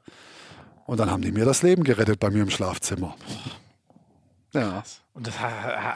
Und 0.86 1.00
dann 1.00 1.10
haben 1.10 1.22
die 1.22 1.32
mir 1.32 1.44
das 1.44 1.62
Leben 1.62 1.84
gerettet 1.84 2.20
bei 2.20 2.30
mir 2.30 2.42
im 2.42 2.50
Schlafzimmer. 2.50 3.16
Ja. 4.52 4.82
Und 5.14 5.26
das, 5.26 5.34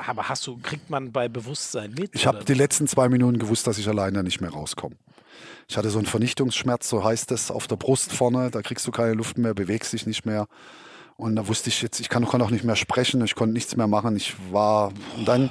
aber 0.06 0.28
hast 0.28 0.46
du, 0.46 0.58
kriegt 0.58 0.90
man 0.90 1.12
bei 1.12 1.28
Bewusstsein 1.28 1.92
mit? 1.92 2.14
Ich 2.14 2.26
habe 2.26 2.44
die 2.44 2.54
letzten 2.54 2.88
zwei 2.88 3.08
Minuten 3.08 3.38
gewusst, 3.38 3.66
dass 3.66 3.78
ich 3.78 3.88
alleine 3.88 4.22
nicht 4.22 4.40
mehr 4.40 4.50
rauskomme. 4.50 4.96
Ich 5.68 5.76
hatte 5.76 5.90
so 5.90 5.98
einen 5.98 6.06
Vernichtungsschmerz, 6.06 6.88
so 6.88 7.04
heißt 7.04 7.30
es, 7.30 7.50
auf 7.50 7.68
der 7.68 7.76
Brust 7.76 8.12
vorne. 8.12 8.50
Da 8.50 8.60
kriegst 8.60 8.86
du 8.86 8.90
keine 8.90 9.14
Luft 9.14 9.38
mehr, 9.38 9.54
bewegst 9.54 9.92
dich 9.92 10.06
nicht 10.06 10.26
mehr. 10.26 10.46
Und 11.16 11.36
da 11.36 11.46
wusste 11.46 11.68
ich 11.68 11.80
jetzt, 11.82 12.00
ich 12.00 12.08
kann, 12.08 12.26
kann 12.26 12.42
auch 12.42 12.50
nicht 12.50 12.64
mehr 12.64 12.76
sprechen, 12.76 13.22
ich 13.22 13.34
konnte 13.34 13.52
nichts 13.52 13.76
mehr 13.76 13.86
machen. 13.86 14.16
Ich 14.16 14.34
war, 14.50 14.92
und 15.16 15.28
dann 15.28 15.50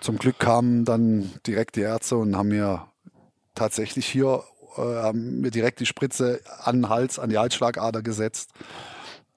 zum 0.00 0.18
Glück 0.18 0.38
kamen 0.38 0.84
dann 0.84 1.32
direkt 1.46 1.76
die 1.76 1.80
Ärzte 1.82 2.16
und 2.16 2.36
haben 2.36 2.48
mir 2.48 2.86
tatsächlich 3.54 4.06
hier 4.06 4.42
äh, 4.76 4.80
haben 4.80 5.40
mir 5.40 5.50
direkt 5.50 5.80
die 5.80 5.86
Spritze 5.86 6.40
an 6.62 6.76
den 6.76 6.88
Hals, 6.88 7.18
an 7.18 7.30
die 7.30 7.38
Halsschlagader 7.38 8.02
gesetzt. 8.02 8.50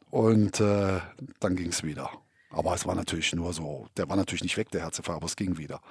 Und 0.10 0.60
äh, 0.60 1.00
dann 1.40 1.56
ging 1.56 1.70
es 1.70 1.84
wieder. 1.84 2.10
Aber 2.52 2.74
es 2.74 2.88
war 2.88 2.96
natürlich 2.96 3.32
nur 3.36 3.54
so, 3.54 3.88
der 3.96 4.10
war 4.10 4.16
natürlich 4.16 4.42
nicht 4.42 4.58
weg, 4.58 4.72
der 4.72 4.82
Herzinfarkt, 4.82 5.18
aber 5.18 5.28
es 5.28 5.36
ging 5.36 5.60
wieder. 5.60 5.82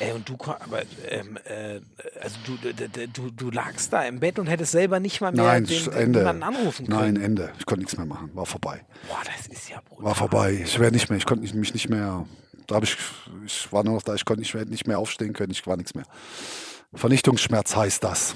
Ey, 0.00 0.10
und 0.10 0.28
du, 0.28 0.34
aber, 0.34 0.82
ähm, 1.08 1.38
äh, 1.44 1.80
also 2.20 2.36
du, 2.44 2.72
du, 3.12 3.30
du 3.30 3.50
lagst 3.50 3.92
da 3.92 4.02
im 4.02 4.18
Bett 4.18 4.40
und 4.40 4.48
hättest 4.48 4.72
selber 4.72 4.98
nicht 4.98 5.20
mal 5.20 5.30
mehr 5.30 5.44
Nein, 5.44 5.66
den, 5.66 5.92
Ende. 5.92 6.18
jemanden 6.18 6.42
anrufen 6.42 6.88
können. 6.88 7.14
Nein, 7.14 7.22
Ende. 7.22 7.52
Ich 7.60 7.66
konnte 7.66 7.82
nichts 7.82 7.96
mehr 7.96 8.06
machen, 8.06 8.28
war 8.34 8.44
vorbei. 8.44 8.84
Boah, 9.08 9.20
das 9.24 9.46
ist 9.46 9.70
ja 9.70 9.80
brutal. 9.88 10.04
War 10.04 10.14
vorbei. 10.16 10.60
Ich 10.64 10.80
wäre 10.80 10.90
nicht 10.90 11.10
mehr, 11.10 11.16
ich 11.16 11.26
konnte 11.26 11.42
mich 11.44 11.72
nicht 11.72 11.88
mehr, 11.88 12.26
da 12.66 12.76
habe 12.76 12.86
ich, 12.86 12.96
ich 13.44 13.72
war 13.72 13.84
nur 13.84 13.94
noch 13.94 14.02
da, 14.02 14.14
ich 14.14 14.24
konnte 14.24 14.40
nicht 14.40 14.54
mehr, 14.54 14.64
nicht 14.64 14.86
mehr 14.86 14.98
aufstehen 14.98 15.32
können, 15.32 15.52
ich 15.52 15.66
war 15.66 15.76
nichts 15.76 15.94
mehr. 15.94 16.04
Vernichtungsschmerz 16.94 17.76
heißt 17.76 18.02
das. 18.02 18.34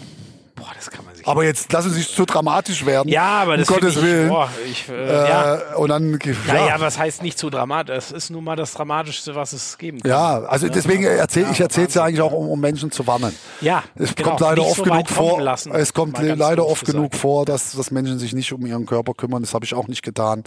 Boah, 0.64 0.72
das 0.74 0.90
kann 0.90 1.04
man 1.04 1.14
sich. 1.14 1.26
Aber 1.26 1.44
jetzt 1.44 1.70
lassen 1.72 1.90
Sie 1.90 1.96
sich 2.00 2.14
zu 2.14 2.24
dramatisch 2.24 2.86
werden. 2.86 3.10
Ja, 3.10 3.42
aber 3.42 3.58
das 3.58 3.68
um 3.68 3.74
Gottes 3.74 3.96
ich, 3.96 4.02
Willen. 4.02 4.28
Boah, 4.30 4.48
ich, 4.66 4.88
äh, 4.88 4.92
äh, 4.92 5.28
ja. 5.28 5.74
Und 5.76 5.90
dann. 5.90 6.18
Ja. 6.24 6.34
Naja, 6.46 6.76
was 6.78 6.98
heißt 6.98 7.22
nicht 7.22 7.38
zu 7.38 7.50
dramatisch? 7.50 7.94
Es 7.94 8.12
ist 8.12 8.30
nun 8.30 8.44
mal 8.44 8.56
das 8.56 8.72
Dramatischste, 8.72 9.34
was 9.34 9.52
es 9.52 9.76
geben 9.76 10.00
kann. 10.00 10.10
Ja, 10.10 10.38
also 10.44 10.68
deswegen 10.68 11.04
erzähle 11.04 11.50
ich 11.52 11.60
erzähle 11.60 11.88
es 11.88 11.94
ja 11.94 12.04
eigentlich 12.04 12.22
auch, 12.22 12.32
um, 12.32 12.48
um, 12.48 12.58
Menschen 12.58 12.90
zu 12.90 13.06
warnen. 13.06 13.34
Ja, 13.60 13.84
es 13.94 14.14
genau, 14.14 14.30
kommt 14.30 14.40
leider 14.40 14.62
oft 14.62 14.76
so 14.76 14.82
genug 14.84 15.10
vor. 15.10 15.40
Lassen, 15.42 15.72
es 15.72 15.92
kommt 15.92 16.18
leider 16.18 16.66
oft 16.66 16.86
genug 16.86 17.14
vor, 17.14 17.44
dass, 17.44 17.72
dass 17.72 17.90
Menschen 17.90 18.18
sich 18.18 18.32
nicht 18.32 18.52
um 18.52 18.64
ihren 18.64 18.86
Körper 18.86 19.12
kümmern. 19.12 19.42
Das 19.42 19.52
habe 19.52 19.66
ich 19.66 19.74
auch 19.74 19.88
nicht 19.88 20.02
getan. 20.02 20.44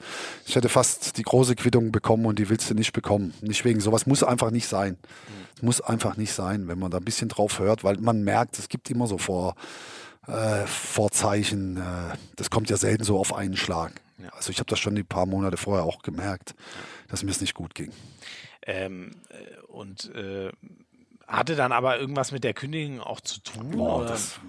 Ich 0.48 0.56
hätte 0.56 0.69
fast 0.69 1.18
die 1.18 1.23
große 1.23 1.56
Quittung 1.56 1.91
bekommen 1.91 2.26
und 2.26 2.39
die 2.39 2.49
willst 2.49 2.69
du 2.72 2.73
nicht 2.73 2.91
bekommen. 2.91 3.35
Nicht 3.41 3.65
wegen 3.65 3.81
sowas 3.81 4.07
muss 4.07 4.23
einfach 4.23 4.49
nicht 4.49 4.68
sein. 4.68 4.98
Mhm. 5.61 5.65
Muss 5.65 5.81
einfach 5.81 6.18
nicht 6.18 6.34
sein, 6.34 6.68
wenn 6.68 6.80
man 6.80 6.89
da 6.89 6.98
ein 6.98 7.03
bisschen 7.03 7.30
drauf 7.30 7.60
hört, 7.60 7.84
weil 7.84 7.98
man 7.98 8.23
merkt, 8.23 8.57
es 8.57 8.69
gibt 8.69 8.89
immer 8.89 9.06
so 9.06 9.18
vor 9.18 9.56
äh, 10.27 10.65
Vorzeichen. 10.65 11.77
Äh, 11.77 12.17
das 12.35 12.49
kommt 12.49 12.69
ja 12.69 12.77
selten 12.77 13.03
so 13.03 13.17
auf 13.17 13.33
einen 13.33 13.57
Schlag. 13.57 13.93
Ja. 14.21 14.29
Also 14.29 14.51
ich 14.51 14.59
habe 14.59 14.69
das 14.69 14.79
schon 14.79 14.97
ein 14.97 15.05
paar 15.05 15.25
Monate 15.25 15.57
vorher 15.57 15.85
auch 15.85 16.01
gemerkt, 16.01 16.55
dass 17.07 17.23
mir 17.23 17.31
es 17.31 17.41
nicht 17.41 17.53
gut 17.53 17.75
ging. 17.75 17.91
Ähm, 18.65 19.11
äh, 19.29 19.61
und 19.67 20.13
äh, 20.15 20.51
hatte 21.27 21.55
dann 21.55 21.71
aber 21.71 21.99
irgendwas 21.99 22.31
mit 22.31 22.43
der 22.43 22.53
Kündigung 22.53 23.01
auch 23.01 23.21
zu 23.21 23.41
tun? 23.41 23.71
Boah, 23.71 24.05
das 24.05 24.39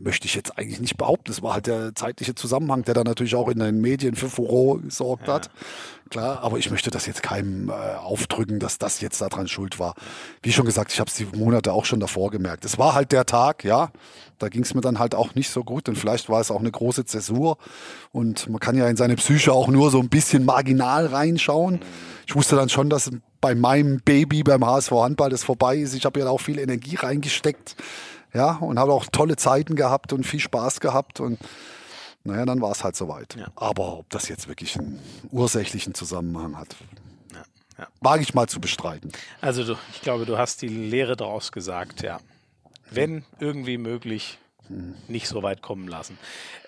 möchte 0.00 0.26
ich 0.26 0.34
jetzt 0.34 0.58
eigentlich 0.58 0.80
nicht 0.80 0.96
behaupten. 0.96 1.26
Das 1.26 1.42
war 1.42 1.54
halt 1.54 1.66
der 1.66 1.94
zeitliche 1.94 2.34
Zusammenhang, 2.34 2.84
der 2.84 2.94
dann 2.94 3.04
natürlich 3.04 3.34
auch 3.34 3.48
in 3.48 3.58
den 3.58 3.80
Medien 3.80 4.14
für 4.14 4.28
Furore 4.28 4.80
gesorgt 4.80 5.28
ja. 5.28 5.34
hat. 5.34 5.50
Klar, 6.10 6.40
aber 6.42 6.58
ich 6.58 6.70
möchte 6.70 6.90
das 6.90 7.06
jetzt 7.06 7.22
keinem 7.22 7.70
äh, 7.70 7.72
aufdrücken, 7.72 8.58
dass 8.58 8.78
das 8.78 9.00
jetzt 9.00 9.20
daran 9.20 9.48
schuld 9.48 9.78
war. 9.78 9.94
Wie 10.42 10.52
schon 10.52 10.66
gesagt, 10.66 10.92
ich 10.92 11.00
habe 11.00 11.08
es 11.08 11.16
die 11.16 11.24
Monate 11.24 11.72
auch 11.72 11.84
schon 11.84 12.00
davor 12.00 12.30
gemerkt. 12.30 12.64
Es 12.64 12.78
war 12.78 12.94
halt 12.94 13.12
der 13.12 13.24
Tag, 13.24 13.64
ja. 13.64 13.90
Da 14.38 14.48
ging 14.48 14.62
es 14.62 14.74
mir 14.74 14.80
dann 14.80 14.98
halt 14.98 15.14
auch 15.14 15.34
nicht 15.34 15.50
so 15.50 15.64
gut 15.64 15.88
und 15.88 15.96
vielleicht 15.96 16.28
war 16.28 16.40
es 16.40 16.50
auch 16.50 16.60
eine 16.60 16.70
große 16.70 17.04
Zäsur. 17.04 17.58
Und 18.10 18.48
man 18.48 18.60
kann 18.60 18.76
ja 18.76 18.88
in 18.88 18.96
seine 18.96 19.16
Psyche 19.16 19.52
auch 19.52 19.68
nur 19.68 19.90
so 19.90 20.00
ein 20.00 20.08
bisschen 20.08 20.44
marginal 20.44 21.06
reinschauen. 21.06 21.80
Ich 22.26 22.34
wusste 22.34 22.56
dann 22.56 22.68
schon, 22.68 22.90
dass 22.90 23.10
bei 23.40 23.54
meinem 23.54 24.00
Baby 24.00 24.42
beim 24.42 24.64
HSV 24.64 24.92
Handball 24.92 25.30
das 25.30 25.44
vorbei 25.44 25.76
ist. 25.76 25.94
Ich 25.94 26.04
habe 26.04 26.20
ja 26.20 26.28
auch 26.28 26.40
viel 26.40 26.58
Energie 26.58 26.96
reingesteckt 26.96 27.76
ja, 28.34 28.52
und 28.52 28.78
habe 28.78 28.92
auch 28.92 29.06
tolle 29.06 29.36
Zeiten 29.36 29.76
gehabt 29.76 30.12
und 30.12 30.24
viel 30.24 30.40
Spaß 30.40 30.80
gehabt 30.80 31.20
und 31.20 31.38
naja, 32.24 32.46
dann 32.46 32.60
war 32.60 32.70
es 32.70 32.84
halt 32.84 32.96
soweit. 32.96 33.34
Ja. 33.36 33.48
Aber 33.56 33.98
ob 33.98 34.10
das 34.10 34.28
jetzt 34.28 34.48
wirklich 34.48 34.78
einen 34.78 35.00
ursächlichen 35.30 35.94
Zusammenhang 35.94 36.56
hat, 36.56 36.76
ja, 37.32 37.42
ja. 37.78 37.88
wage 38.00 38.22
ich 38.22 38.32
mal 38.32 38.48
zu 38.48 38.60
bestreiten. 38.60 39.10
Also 39.40 39.64
du, 39.64 39.76
ich 39.92 40.02
glaube, 40.02 40.24
du 40.24 40.38
hast 40.38 40.62
die 40.62 40.68
Lehre 40.68 41.16
daraus 41.16 41.50
gesagt, 41.52 42.02
ja. 42.02 42.20
Wenn 42.94 43.24
irgendwie 43.40 43.78
möglich, 43.78 44.38
nicht 45.08 45.28
so 45.28 45.42
weit 45.42 45.62
kommen 45.62 45.88
lassen. 45.88 46.18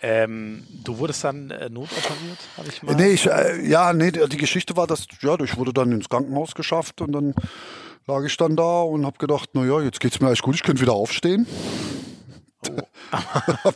Ähm, 0.02 0.64
du 0.84 0.98
wurdest 0.98 1.24
dann 1.24 1.50
äh, 1.50 1.68
notoperiert, 1.70 2.38
habe 2.56 2.68
ich 2.68 2.82
mal? 2.82 2.94
Nee, 2.94 3.12
ich, 3.12 3.26
äh, 3.26 3.66
ja, 3.66 3.92
nee, 3.92 4.10
die 4.10 4.36
Geschichte 4.36 4.76
war, 4.76 4.86
dass 4.86 5.06
ja, 5.20 5.38
ich 5.40 5.56
wurde 5.56 5.72
dann 5.72 5.92
ins 5.92 6.08
Krankenhaus 6.08 6.54
geschafft 6.54 7.00
und 7.00 7.12
dann 7.12 7.34
lag 8.06 8.24
ich 8.24 8.36
dann 8.36 8.56
da 8.56 8.82
und 8.82 9.06
habe 9.06 9.16
gedacht, 9.18 9.54
naja, 9.54 9.80
jetzt 9.80 10.00
geht 10.00 10.12
es 10.12 10.20
mir 10.20 10.26
eigentlich 10.26 10.42
gut, 10.42 10.54
ich 10.54 10.62
könnte 10.62 10.82
wieder 10.82 10.92
aufstehen. 10.92 11.46
Oh. 12.70 12.82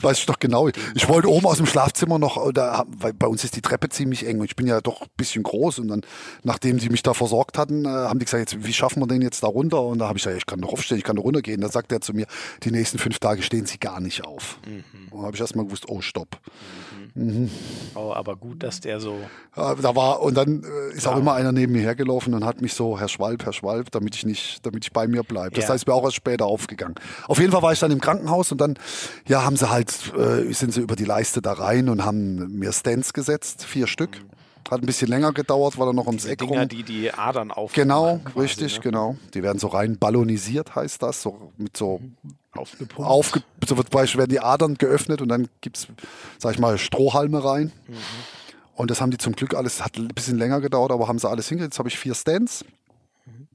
Weiß 0.00 0.18
ich 0.18 0.26
doch 0.26 0.38
genau. 0.38 0.68
Ich 0.94 1.08
wollte 1.08 1.28
oben 1.28 1.46
aus 1.46 1.58
dem 1.58 1.66
Schlafzimmer 1.66 2.18
noch, 2.18 2.52
da, 2.52 2.84
weil 2.86 3.12
bei 3.12 3.26
uns 3.26 3.44
ist 3.44 3.56
die 3.56 3.62
Treppe 3.62 3.88
ziemlich 3.88 4.26
eng 4.26 4.40
und 4.40 4.46
ich 4.46 4.56
bin 4.56 4.66
ja 4.66 4.80
doch 4.80 5.02
ein 5.02 5.08
bisschen 5.16 5.42
groß 5.42 5.80
und 5.80 5.88
dann, 5.88 6.02
nachdem 6.42 6.78
sie 6.78 6.88
mich 6.88 7.02
da 7.02 7.14
versorgt 7.14 7.58
hatten, 7.58 7.84
äh, 7.84 7.88
haben 7.88 8.18
die 8.18 8.24
gesagt, 8.24 8.52
jetzt, 8.52 8.64
wie 8.64 8.72
schaffen 8.72 9.02
wir 9.02 9.06
den 9.06 9.22
jetzt 9.22 9.42
da 9.42 9.48
runter? 9.48 9.82
Und 9.82 9.98
da 9.98 10.08
habe 10.08 10.18
ich 10.18 10.24
gesagt, 10.24 10.38
ich 10.38 10.46
kann 10.46 10.60
noch 10.60 10.72
aufstehen, 10.72 10.98
ich 10.98 11.04
kann 11.04 11.16
noch 11.16 11.24
runtergehen. 11.24 11.60
Da 11.60 11.68
sagt 11.68 11.92
er 11.92 12.00
zu 12.00 12.12
mir, 12.12 12.26
die 12.62 12.70
nächsten 12.70 12.98
fünf 12.98 13.18
Tage 13.18 13.42
stehen 13.42 13.66
sie 13.66 13.78
gar 13.78 14.00
nicht 14.00 14.24
auf. 14.24 14.58
Mhm. 14.66 14.84
Und 15.10 15.20
da 15.20 15.26
habe 15.26 15.34
ich 15.34 15.40
erstmal 15.40 15.64
gewusst, 15.64 15.88
oh, 15.88 16.00
stopp. 16.00 16.38
Mhm. 17.14 17.24
Mhm. 17.26 17.50
Oh, 17.94 18.12
aber 18.12 18.36
gut, 18.36 18.62
dass 18.62 18.80
der 18.80 19.00
so. 19.00 19.18
Da 19.54 19.96
war, 19.96 20.22
und 20.22 20.36
dann 20.36 20.62
äh, 20.62 20.94
ist 20.94 21.06
ja. 21.06 21.12
auch 21.12 21.16
immer 21.16 21.34
einer 21.34 21.52
neben 21.52 21.72
mir 21.72 21.82
hergelaufen 21.82 22.32
und 22.34 22.44
hat 22.44 22.60
mich 22.60 22.74
so, 22.74 22.98
Herr 22.98 23.08
Schwalb, 23.08 23.44
Herr 23.44 23.52
Schwalb, 23.52 23.90
damit 23.90 24.14
ich 24.14 24.24
nicht, 24.24 24.64
damit 24.64 24.84
ich 24.84 24.92
bei 24.92 25.08
mir 25.08 25.24
bleibe. 25.24 25.56
Das 25.56 25.64
ja. 25.64 25.70
heißt, 25.70 25.82
ich 25.82 25.86
bin 25.86 25.94
auch 25.94 26.04
erst 26.04 26.16
später 26.16 26.46
aufgegangen. 26.46 26.94
Auf 27.26 27.40
jeden 27.40 27.50
Fall 27.50 27.62
war 27.62 27.72
ich 27.72 27.80
dann 27.80 27.90
im 27.90 28.00
Krankenhaus 28.00 28.27
und 28.52 28.60
dann, 28.60 28.78
ja, 29.26 29.44
haben 29.44 29.56
sie 29.56 29.70
halt, 29.70 30.12
äh, 30.16 30.52
sind 30.52 30.72
sie 30.72 30.80
über 30.80 30.96
die 30.96 31.04
Leiste 31.04 31.42
da 31.42 31.52
rein 31.52 31.88
und 31.88 32.04
haben 32.04 32.58
mir 32.58 32.72
Stands 32.72 33.12
gesetzt, 33.12 33.64
vier 33.64 33.86
Stück. 33.86 34.20
Hat 34.70 34.82
ein 34.82 34.86
bisschen 34.86 35.08
länger 35.08 35.32
gedauert, 35.32 35.78
weil 35.78 35.88
er 35.88 35.92
noch 35.94 36.06
ums 36.06 36.26
Eck 36.26 36.40
Dinger, 36.40 36.60
rum. 36.60 36.68
die 36.68 36.82
die 36.82 37.12
Adern 37.12 37.50
auf. 37.50 37.72
Genau, 37.72 38.20
quasi, 38.22 38.40
richtig, 38.40 38.76
ne? 38.76 38.80
genau. 38.82 39.16
Die 39.32 39.42
werden 39.42 39.58
so 39.58 39.68
rein 39.68 39.98
ballonisiert, 39.98 40.74
heißt 40.74 41.02
das, 41.02 41.22
so 41.22 41.52
mit 41.56 41.74
so 41.74 42.00
aufgepumpt. 42.52 43.08
Aufge 43.10 43.42
so 43.66 43.76
zum 43.76 43.84
Beispiel 43.90 44.18
werden 44.18 44.30
die 44.30 44.40
Adern 44.40 44.74
geöffnet 44.74 45.22
und 45.22 45.28
dann 45.28 45.48
gibt 45.62 45.78
es, 45.78 45.88
sag 46.38 46.52
ich 46.52 46.58
mal, 46.58 46.76
Strohhalme 46.76 47.42
rein. 47.42 47.72
Mhm. 47.86 47.94
Und 48.74 48.90
das 48.90 49.00
haben 49.00 49.10
die 49.10 49.18
zum 49.18 49.32
Glück 49.32 49.54
alles, 49.54 49.82
hat 49.82 49.96
ein 49.96 50.08
bisschen 50.08 50.38
länger 50.38 50.60
gedauert, 50.60 50.92
aber 50.92 51.08
haben 51.08 51.18
sie 51.18 51.28
alles 51.28 51.48
hingekriegt. 51.48 51.72
Jetzt 51.72 51.78
habe 51.78 51.88
ich 51.88 51.98
vier 51.98 52.14
Stands 52.14 52.64
mhm. 53.24 53.48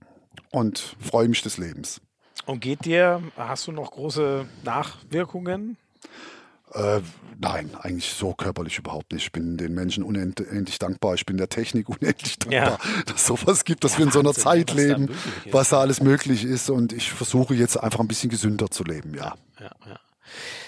und 0.51 0.97
freue 0.99 1.27
mich 1.29 1.43
des 1.43 1.57
Lebens. 1.57 2.01
Und 2.45 2.59
geht 2.59 2.85
dir, 2.85 3.21
hast 3.37 3.67
du 3.67 3.71
noch 3.71 3.91
große 3.91 4.45
Nachwirkungen? 4.63 5.77
Äh, 6.73 7.01
nein, 7.39 7.69
eigentlich 7.81 8.11
so 8.11 8.33
körperlich 8.33 8.79
überhaupt 8.79 9.13
nicht. 9.13 9.25
Ich 9.25 9.31
bin 9.31 9.57
den 9.57 9.73
Menschen 9.73 10.03
unendlich 10.03 10.79
dankbar. 10.79 11.13
Ich 11.13 11.25
bin 11.25 11.37
der 11.37 11.49
Technik 11.49 11.87
unendlich 12.01 12.39
dankbar, 12.39 12.79
ja. 12.83 13.03
dass 13.05 13.15
es 13.15 13.25
sowas 13.27 13.63
gibt, 13.63 13.83
dass 13.83 13.93
ja, 13.93 13.99
wir 13.99 14.05
in 14.07 14.11
so 14.11 14.19
einer 14.19 14.33
Zeit 14.33 14.73
leben, 14.73 15.09
was 15.51 15.69
da 15.69 15.79
alles 15.79 16.01
möglich 16.01 16.43
ist. 16.43 16.69
Und 16.69 16.91
ich 16.91 17.11
versuche 17.11 17.53
jetzt 17.53 17.77
einfach 17.77 17.99
ein 17.99 18.07
bisschen 18.07 18.29
gesünder 18.29 18.71
zu 18.71 18.83
leben, 18.83 19.13
ja. 19.13 19.35
ja, 19.59 19.69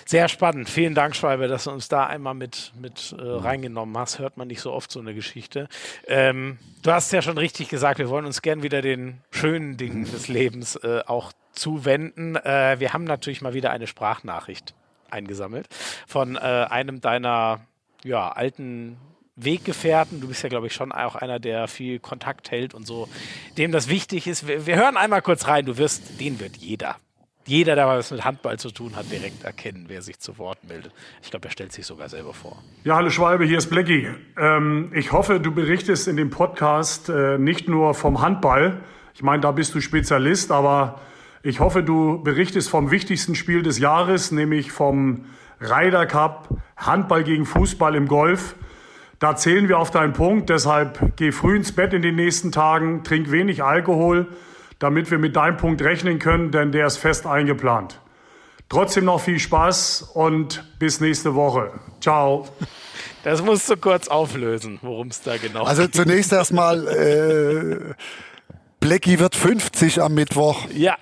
sehr 0.05 0.27
spannend. 0.27 0.69
Vielen 0.69 0.93
Dank, 0.93 1.15
Schweibe, 1.15 1.47
dass 1.47 1.63
du 1.63 1.71
uns 1.71 1.87
da 1.87 2.05
einmal 2.05 2.35
mit, 2.35 2.71
mit 2.79 3.15
äh, 3.17 3.23
reingenommen 3.23 3.97
hast. 3.97 4.19
Hört 4.19 4.37
man 4.37 4.47
nicht 4.47 4.61
so 4.61 4.71
oft 4.71 4.91
so 4.91 4.99
eine 4.99 5.15
Geschichte. 5.15 5.67
Ähm, 6.07 6.59
du 6.83 6.91
hast 6.91 7.11
ja 7.11 7.23
schon 7.23 7.39
richtig 7.39 7.69
gesagt, 7.69 7.97
wir 7.97 8.09
wollen 8.09 8.25
uns 8.25 8.43
gern 8.43 8.61
wieder 8.61 8.83
den 8.83 9.21
schönen 9.31 9.77
Dingen 9.77 10.05
des 10.11 10.27
Lebens 10.27 10.75
äh, 10.75 11.01
auch 11.07 11.31
zuwenden. 11.55 12.35
Äh, 12.35 12.79
wir 12.79 12.93
haben 12.93 13.03
natürlich 13.03 13.41
mal 13.41 13.53
wieder 13.53 13.71
eine 13.71 13.87
Sprachnachricht 13.87 14.73
eingesammelt 15.09 15.67
von 16.07 16.35
äh, 16.35 16.39
einem 16.39 17.01
deiner 17.01 17.61
ja, 18.03 18.29
alten 18.29 18.97
Weggefährten. 19.35 20.21
Du 20.21 20.27
bist 20.27 20.43
ja, 20.43 20.49
glaube 20.49 20.67
ich, 20.67 20.73
schon 20.73 20.91
auch 20.91 21.15
einer, 21.15 21.39
der 21.39 21.67
viel 21.67 21.99
Kontakt 21.99 22.51
hält 22.51 22.73
und 22.73 22.87
so, 22.87 23.09
dem 23.57 23.71
das 23.71 23.89
wichtig 23.89 24.27
ist. 24.27 24.47
Wir, 24.47 24.65
wir 24.65 24.75
hören 24.75 24.97
einmal 24.97 25.21
kurz 25.21 25.47
rein. 25.47 25.65
Du 25.65 25.77
wirst, 25.77 26.19
den 26.19 26.39
wird 26.39 26.57
jeder. 26.57 26.97
Jeder, 27.47 27.75
der 27.75 27.87
was 27.87 28.09
mit 28.09 28.25
Handball 28.25 28.57
zu 28.57 28.71
tun 28.71 28.95
hat, 28.95 29.11
direkt 29.11 29.43
erkennen, 29.43 29.85
wer 29.87 30.01
sich 30.01 30.19
zu 30.19 30.39
Wort 30.39 30.63
meldet. 30.67 30.91
Ich 31.21 31.29
glaube, 31.29 31.47
er 31.47 31.51
stellt 31.51 31.73
sich 31.73 31.85
sogar 31.85 32.09
selber 32.09 32.33
vor. 32.33 32.63
Ja, 32.83 32.95
hallo 32.95 33.11
Schwalbe, 33.11 33.45
hier 33.45 33.59
ist 33.59 33.69
Blackie. 33.69 34.09
Ähm, 34.35 34.91
ich 34.95 35.11
hoffe, 35.11 35.39
du 35.39 35.51
berichtest 35.51 36.07
in 36.07 36.17
dem 36.17 36.31
Podcast 36.31 37.09
äh, 37.09 37.37
nicht 37.37 37.67
nur 37.67 37.93
vom 37.93 38.21
Handball. 38.21 38.81
Ich 39.13 39.21
meine, 39.21 39.41
da 39.41 39.51
bist 39.51 39.75
du 39.75 39.81
Spezialist, 39.81 40.51
aber 40.51 40.99
ich 41.45 41.59
hoffe, 41.59 41.83
du 41.83 42.23
berichtest 42.23 42.69
vom 42.69 42.89
wichtigsten 42.89 43.35
Spiel 43.35 43.61
des 43.61 43.77
Jahres, 43.77 44.31
nämlich 44.31 44.71
vom 44.71 45.25
Ryder 45.61 46.07
Cup 46.07 46.49
Handball 46.75 47.23
gegen 47.23 47.45
Fußball 47.45 47.93
im 47.93 48.07
Golf. 48.07 48.55
Da 49.19 49.35
zählen 49.35 49.69
wir 49.69 49.77
auf 49.77 49.91
deinen 49.91 50.13
Punkt. 50.13 50.49
Deshalb 50.49 51.15
geh 51.17 51.31
früh 51.31 51.55
ins 51.55 51.71
Bett 51.71 51.93
in 51.93 52.01
den 52.01 52.15
nächsten 52.15 52.51
Tagen, 52.51 53.03
trink 53.03 53.29
wenig 53.29 53.63
Alkohol, 53.63 54.27
damit 54.79 55.11
wir 55.11 55.19
mit 55.19 55.35
deinem 55.35 55.57
Punkt 55.57 55.83
rechnen 55.83 56.17
können, 56.17 56.49
denn 56.49 56.71
der 56.71 56.87
ist 56.87 56.97
fest 56.97 57.27
eingeplant. 57.27 58.01
Trotzdem 58.67 59.05
noch 59.05 59.21
viel 59.21 59.37
Spaß 59.37 60.13
und 60.15 60.65
bis 60.79 60.99
nächste 60.99 61.35
Woche. 61.35 61.73
Ciao. 62.01 62.47
Das 63.23 63.43
musst 63.43 63.69
du 63.69 63.77
kurz 63.77 64.07
auflösen, 64.07 64.79
worum 64.81 65.09
es 65.09 65.21
da 65.21 65.37
genau 65.37 65.63
also 65.63 65.83
geht. 65.83 65.95
Also 65.95 66.03
zunächst 66.03 66.33
erstmal, 66.33 66.87
äh, 66.87 67.93
Blackie 68.79 69.19
wird 69.19 69.35
50 69.35 70.01
am 70.01 70.13
Mittwoch. 70.13 70.67
Ja. 70.71 70.95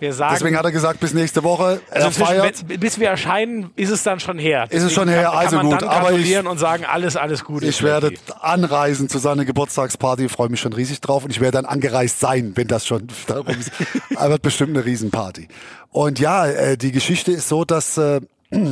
Wir 0.00 0.12
sagen, 0.12 0.34
Deswegen 0.34 0.56
hat 0.56 0.64
er 0.64 0.70
gesagt, 0.70 1.00
bis 1.00 1.12
nächste 1.12 1.42
Woche. 1.42 1.80
Er 1.90 2.04
also 2.04 2.24
feiert. 2.24 2.64
Bis 2.80 3.00
wir 3.00 3.08
erscheinen, 3.08 3.70
ist 3.74 3.90
es 3.90 4.04
dann 4.04 4.20
schon 4.20 4.38
her. 4.38 4.66
Deswegen 4.66 4.78
ist 4.78 4.84
es 4.84 4.92
schon 4.92 5.08
her, 5.08 5.24
kann, 5.24 5.38
also 5.38 5.56
kann 5.56 5.66
man 5.66 5.78
gut. 5.78 5.88
aber 5.88 6.12
ich, 6.12 6.46
und 6.46 6.58
sagen, 6.58 6.84
alles, 6.84 7.16
alles 7.16 7.44
gut. 7.44 7.64
Ich 7.64 7.82
werde 7.82 8.12
anreisen 8.40 9.08
zu 9.08 9.18
seiner 9.18 9.44
Geburtstagsparty, 9.44 10.28
freue 10.28 10.50
mich 10.50 10.60
schon 10.60 10.72
riesig 10.72 11.00
drauf 11.00 11.24
und 11.24 11.30
ich 11.30 11.40
werde 11.40 11.58
dann 11.58 11.66
angereist 11.66 12.20
sein, 12.20 12.52
wenn 12.54 12.68
das 12.68 12.86
schon 12.86 13.08
darum 13.26 13.48
ist. 13.48 13.72
aber 14.14 14.30
wird 14.30 14.42
bestimmt 14.42 14.76
eine 14.76 14.84
Riesenparty. 14.84 15.48
Und 15.90 16.20
ja, 16.20 16.46
äh, 16.46 16.76
die 16.76 16.92
Geschichte 16.92 17.32
ist 17.32 17.48
so, 17.48 17.64
dass 17.64 17.98
äh, 17.98 18.20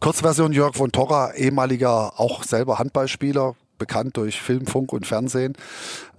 Kurzversion 0.00 0.52
Jörg 0.52 0.74
von 0.74 0.90
Torra, 0.90 1.32
ehemaliger 1.34 2.18
auch 2.18 2.42
selber 2.42 2.78
Handballspieler, 2.78 3.54
bekannt 3.80 4.16
durch 4.16 4.40
Film, 4.40 4.66
Funk 4.66 4.92
und 4.92 5.08
Fernsehen. 5.08 5.54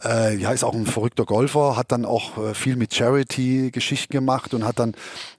Äh, 0.04 0.36
ja, 0.36 0.52
ist 0.52 0.66
auch 0.66 0.74
ein 0.74 0.86
verrückter 0.86 1.24
Golfer, 1.24 1.78
hat 1.78 1.94
dann 1.94 2.04
auch 2.04 2.38
äh, 2.38 2.54
viel 2.54 2.76
mit 2.76 2.94
Charity-Geschichten 2.94 4.12
gemacht 4.12 4.54
und 4.54 4.66
hat 4.66 4.80
dann 4.80 4.94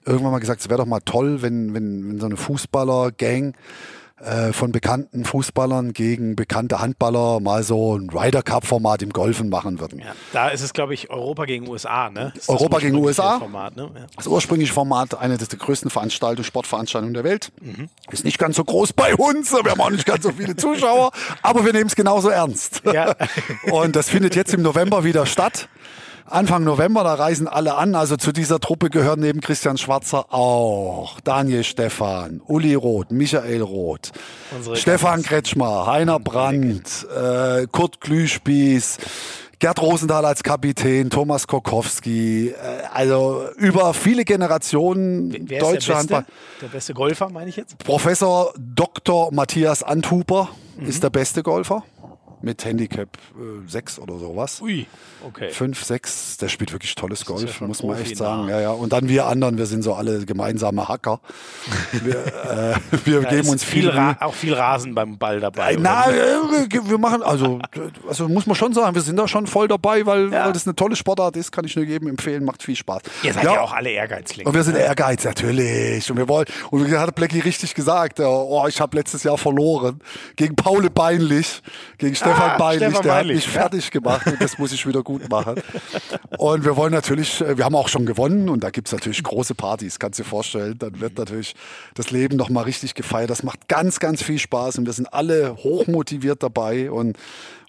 irgendwann 0.05 0.31
mal 0.31 0.39
gesagt, 0.39 0.61
es 0.61 0.69
wäre 0.69 0.79
doch 0.79 0.87
mal 0.87 1.01
toll, 1.01 1.43
wenn, 1.43 1.75
wenn, 1.75 2.09
wenn 2.09 2.19
so 2.19 2.25
eine 2.25 2.37
Fußballer-Gang 2.37 3.53
äh, 4.23 4.53
von 4.53 4.71
bekannten 4.71 5.25
Fußballern 5.25 5.93
gegen 5.93 6.35
bekannte 6.35 6.79
Handballer 6.79 7.39
mal 7.39 7.63
so 7.63 7.97
ein 7.97 8.09
Ryder 8.09 8.41
Cup 8.41 8.65
Format 8.65 9.01
im 9.01 9.11
Golfen 9.11 9.49
machen 9.49 9.79
würden. 9.79 9.99
Ja, 9.99 10.15
da 10.31 10.49
ist 10.49 10.61
es, 10.61 10.73
glaube 10.73 10.93
ich, 10.93 11.09
Europa 11.09 11.45
gegen 11.45 11.67
USA, 11.67 12.09
ne? 12.09 12.33
Europa 12.47 12.79
gegen 12.79 12.95
USA. 12.95 13.39
Format, 13.39 13.75
ne? 13.75 13.89
ja. 13.93 14.05
Das 14.15 14.27
ursprüngliche 14.27 14.73
Format, 14.73 15.19
eine 15.19 15.37
der 15.37 15.47
größten 15.47 15.89
Veranstaltungen, 15.89 16.45
Sportveranstaltungen 16.45 17.13
der 17.13 17.23
Welt. 17.23 17.51
Mhm. 17.61 17.89
Ist 18.11 18.23
nicht 18.23 18.39
ganz 18.39 18.55
so 18.55 18.63
groß 18.63 18.93
bei 18.93 19.13
uns, 19.15 19.51
wir 19.51 19.71
haben 19.71 19.81
auch 19.81 19.89
nicht 19.89 20.05
ganz 20.05 20.23
so 20.23 20.31
viele 20.31 20.55
Zuschauer, 20.55 21.11
aber 21.41 21.65
wir 21.65 21.73
nehmen 21.73 21.87
es 21.87 21.95
genauso 21.95 22.29
ernst. 22.29 22.81
Ja. 22.93 23.15
Und 23.71 23.95
das 23.95 24.09
findet 24.09 24.35
jetzt 24.35 24.53
im 24.53 24.61
November 24.61 25.03
wieder 25.03 25.25
statt. 25.25 25.67
Anfang 26.25 26.63
November, 26.63 27.03
da 27.03 27.15
reisen 27.15 27.47
alle 27.47 27.75
an. 27.75 27.95
Also 27.95 28.17
zu 28.17 28.31
dieser 28.31 28.59
Truppe 28.59 28.89
gehören 28.89 29.19
neben 29.19 29.41
Christian 29.41 29.77
Schwarzer 29.77 30.33
auch 30.33 31.19
Daniel 31.21 31.63
Stephan, 31.63 32.41
Uli 32.45 32.75
Roth, 32.75 33.11
Michael 33.11 33.61
Roth, 33.61 34.11
Unsere 34.55 34.75
Stefan 34.77 35.15
Gans. 35.15 35.27
Kretschmer, 35.27 35.85
Heiner 35.87 36.19
Brandt, 36.19 37.05
äh, 37.13 37.67
Kurt 37.71 37.99
Glühspieß, 38.01 38.97
Gerd 39.59 39.81
Rosenthal 39.81 40.25
als 40.25 40.43
Kapitän, 40.43 41.09
Thomas 41.09 41.47
Kokowski, 41.47 42.49
äh, 42.49 42.53
also 42.93 43.47
über 43.57 43.93
viele 43.93 44.25
Generationen 44.25 45.49
Wer 45.49 45.59
deutscher 45.59 45.97
Handball. 45.97 46.25
Der 46.61 46.67
beste 46.67 46.93
Golfer, 46.93 47.29
meine 47.29 47.49
ich 47.49 47.57
jetzt? 47.57 47.77
Professor 47.79 48.53
Dr. 48.57 49.33
Matthias 49.33 49.83
Anthuper 49.83 50.49
mhm. 50.77 50.87
ist 50.87 51.03
der 51.03 51.09
beste 51.09 51.43
Golfer 51.43 51.83
mit 52.43 52.63
Handicap 52.65 53.09
äh, 53.35 53.67
6 53.67 53.99
oder 53.99 54.17
sowas. 54.19 54.61
Ui, 54.61 54.85
okay. 55.25 55.49
5, 55.49 55.83
6, 55.83 56.37
der 56.37 56.49
spielt 56.49 56.73
wirklich 56.73 56.93
tolles 56.95 57.25
Golf, 57.25 57.59
ja 57.59 57.67
muss 57.67 57.81
man 57.81 57.97
echt 57.97 58.17
sagen. 58.17 58.49
Ja, 58.49 58.59
ja. 58.59 58.71
Und 58.71 58.91
dann 58.93 59.07
wir 59.07 59.25
anderen, 59.27 59.57
wir 59.57 59.65
sind 59.65 59.81
so 59.81 59.93
alle 59.93 60.25
gemeinsame 60.25 60.87
Hacker. 60.87 61.21
wir, 61.91 62.15
äh, 62.15 62.75
wir 63.05 63.21
ja, 63.23 63.29
geben 63.29 63.49
uns 63.49 63.63
viel. 63.63 63.91
viel 63.91 64.15
auch 64.19 64.33
viel 64.33 64.53
Rasen 64.53 64.93
beim 64.93 65.17
Ball 65.17 65.39
dabei. 65.39 65.73
Äh, 65.73 65.77
na, 65.79 66.09
äh, 66.09 66.67
wir 66.83 66.97
machen, 66.97 67.23
also, 67.23 67.59
also 68.07 68.27
muss 68.27 68.45
man 68.45 68.55
schon 68.55 68.73
sagen, 68.73 68.93
wir 68.93 69.01
sind 69.01 69.15
da 69.15 69.27
schon 69.27 69.47
voll 69.47 69.67
dabei, 69.67 70.05
weil, 70.05 70.31
ja. 70.31 70.45
weil 70.45 70.53
das 70.53 70.67
eine 70.67 70.75
tolle 70.75 70.95
Sportart 70.95 71.37
ist, 71.37 71.51
kann 71.51 71.65
ich 71.65 71.75
nur 71.75 71.85
jedem 71.85 72.09
empfehlen, 72.09 72.43
macht 72.43 72.61
viel 72.61 72.75
Spaß. 72.75 73.03
Ihr 73.23 73.33
seid 73.33 73.45
ja, 73.45 73.61
auch 73.61 73.73
alle 73.73 73.89
Ehrgeizlinge. 73.89 74.47
Und 74.47 74.55
wir 74.55 74.63
sind 74.63 74.75
Ehrgeiz, 74.75 75.23
natürlich. 75.23 76.11
Und 76.11 76.17
wir 76.17 76.27
wollen, 76.27 76.45
und 76.69 76.85
wie 76.85 76.97
hat 76.97 77.15
Blackie 77.15 77.39
richtig 77.39 77.73
gesagt, 77.73 78.19
oh, 78.19 78.65
ich 78.67 78.81
habe 78.81 78.97
letztes 78.97 79.23
Jahr 79.23 79.37
verloren 79.37 80.01
gegen 80.35 80.55
Paul 80.55 80.89
Beinlich, 80.89 81.61
gegen 81.97 82.15
Stefan 82.15 82.32
Stefan 82.33 82.57
Beilich, 82.57 82.83
Stefan 82.83 83.03
der 83.03 83.09
Beilich, 83.09 83.37
hat 83.37 83.45
mich 83.45 83.45
ja. 83.45 83.61
fertig 83.61 83.91
gemacht 83.91 84.27
und 84.27 84.41
das 84.41 84.57
muss 84.57 84.71
ich 84.71 84.85
wieder 84.87 85.03
gut 85.03 85.29
machen. 85.29 85.55
Und 86.37 86.65
wir 86.65 86.75
wollen 86.75 86.91
natürlich, 86.91 87.41
äh, 87.41 87.57
wir 87.57 87.65
haben 87.65 87.75
auch 87.75 87.87
schon 87.87 88.05
gewonnen 88.05 88.49
und 88.49 88.63
da 88.63 88.69
gibt 88.69 88.87
es 88.87 88.91
natürlich 88.91 89.23
große 89.23 89.55
Partys, 89.55 89.99
kannst 89.99 90.19
du 90.19 90.23
dir 90.23 90.29
vorstellen. 90.29 90.77
Dann 90.77 90.99
wird 90.99 91.17
natürlich 91.17 91.55
das 91.93 92.11
Leben 92.11 92.37
nochmal 92.37 92.65
richtig 92.65 92.95
gefeiert. 92.95 93.29
Das 93.29 93.43
macht 93.43 93.67
ganz, 93.67 93.99
ganz 93.99 94.21
viel 94.23 94.39
Spaß 94.39 94.77
und 94.77 94.85
wir 94.85 94.93
sind 94.93 95.13
alle 95.13 95.55
hochmotiviert 95.57 96.43
dabei 96.43 96.91
und, 96.91 97.17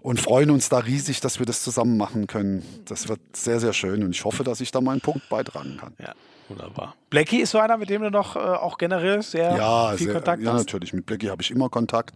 und 0.02 0.20
freuen 0.20 0.50
uns 0.50 0.68
da 0.68 0.78
riesig, 0.78 1.20
dass 1.20 1.38
wir 1.38 1.46
das 1.46 1.62
zusammen 1.62 1.96
machen 1.96 2.26
können. 2.26 2.64
Das 2.86 3.08
wird 3.08 3.20
sehr, 3.34 3.60
sehr 3.60 3.72
schön 3.72 4.02
und 4.02 4.10
ich 4.10 4.24
hoffe, 4.24 4.44
dass 4.44 4.60
ich 4.60 4.70
da 4.70 4.80
mal 4.80 4.92
einen 4.92 5.00
Punkt 5.00 5.28
beitragen 5.28 5.76
kann. 5.78 5.94
Ja. 5.98 6.14
Wunderbar. 6.48 6.94
Blackie 7.10 7.40
ist 7.40 7.52
so 7.52 7.58
einer, 7.58 7.76
mit 7.78 7.88
dem 7.88 8.02
du 8.02 8.10
noch 8.10 8.36
äh, 8.36 8.38
auch 8.38 8.76
generell 8.76 9.22
sehr 9.22 9.56
ja, 9.56 9.92
viel 9.96 10.06
sehr, 10.06 10.14
Kontakt 10.14 10.42
ja, 10.42 10.52
hast? 10.52 10.60
Ja, 10.60 10.64
natürlich. 10.64 10.92
Mit 10.92 11.06
Blackie 11.06 11.30
habe 11.30 11.40
ich 11.40 11.50
immer 11.50 11.68
Kontakt. 11.70 12.14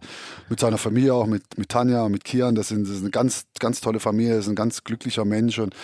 Mit 0.49 0.59
seiner 0.59 0.77
Familie 0.77 1.13
auch, 1.13 1.25
mit, 1.25 1.57
mit 1.57 1.69
Tanja, 1.69 2.07
mit 2.09 2.23
Kian. 2.23 2.53
Das, 2.53 2.67
sind, 2.67 2.87
das 2.87 2.95
ist 2.95 3.01
eine 3.01 3.09
ganz, 3.09 3.45
ganz 3.59 3.81
tolle 3.81 3.99
Familie. 3.99 4.35
Das 4.35 4.45
ist 4.45 4.49
ein 4.49 4.55
ganz 4.55 4.83
glücklicher 4.83 5.25
Mensch. 5.25 5.57
Und 5.57 5.75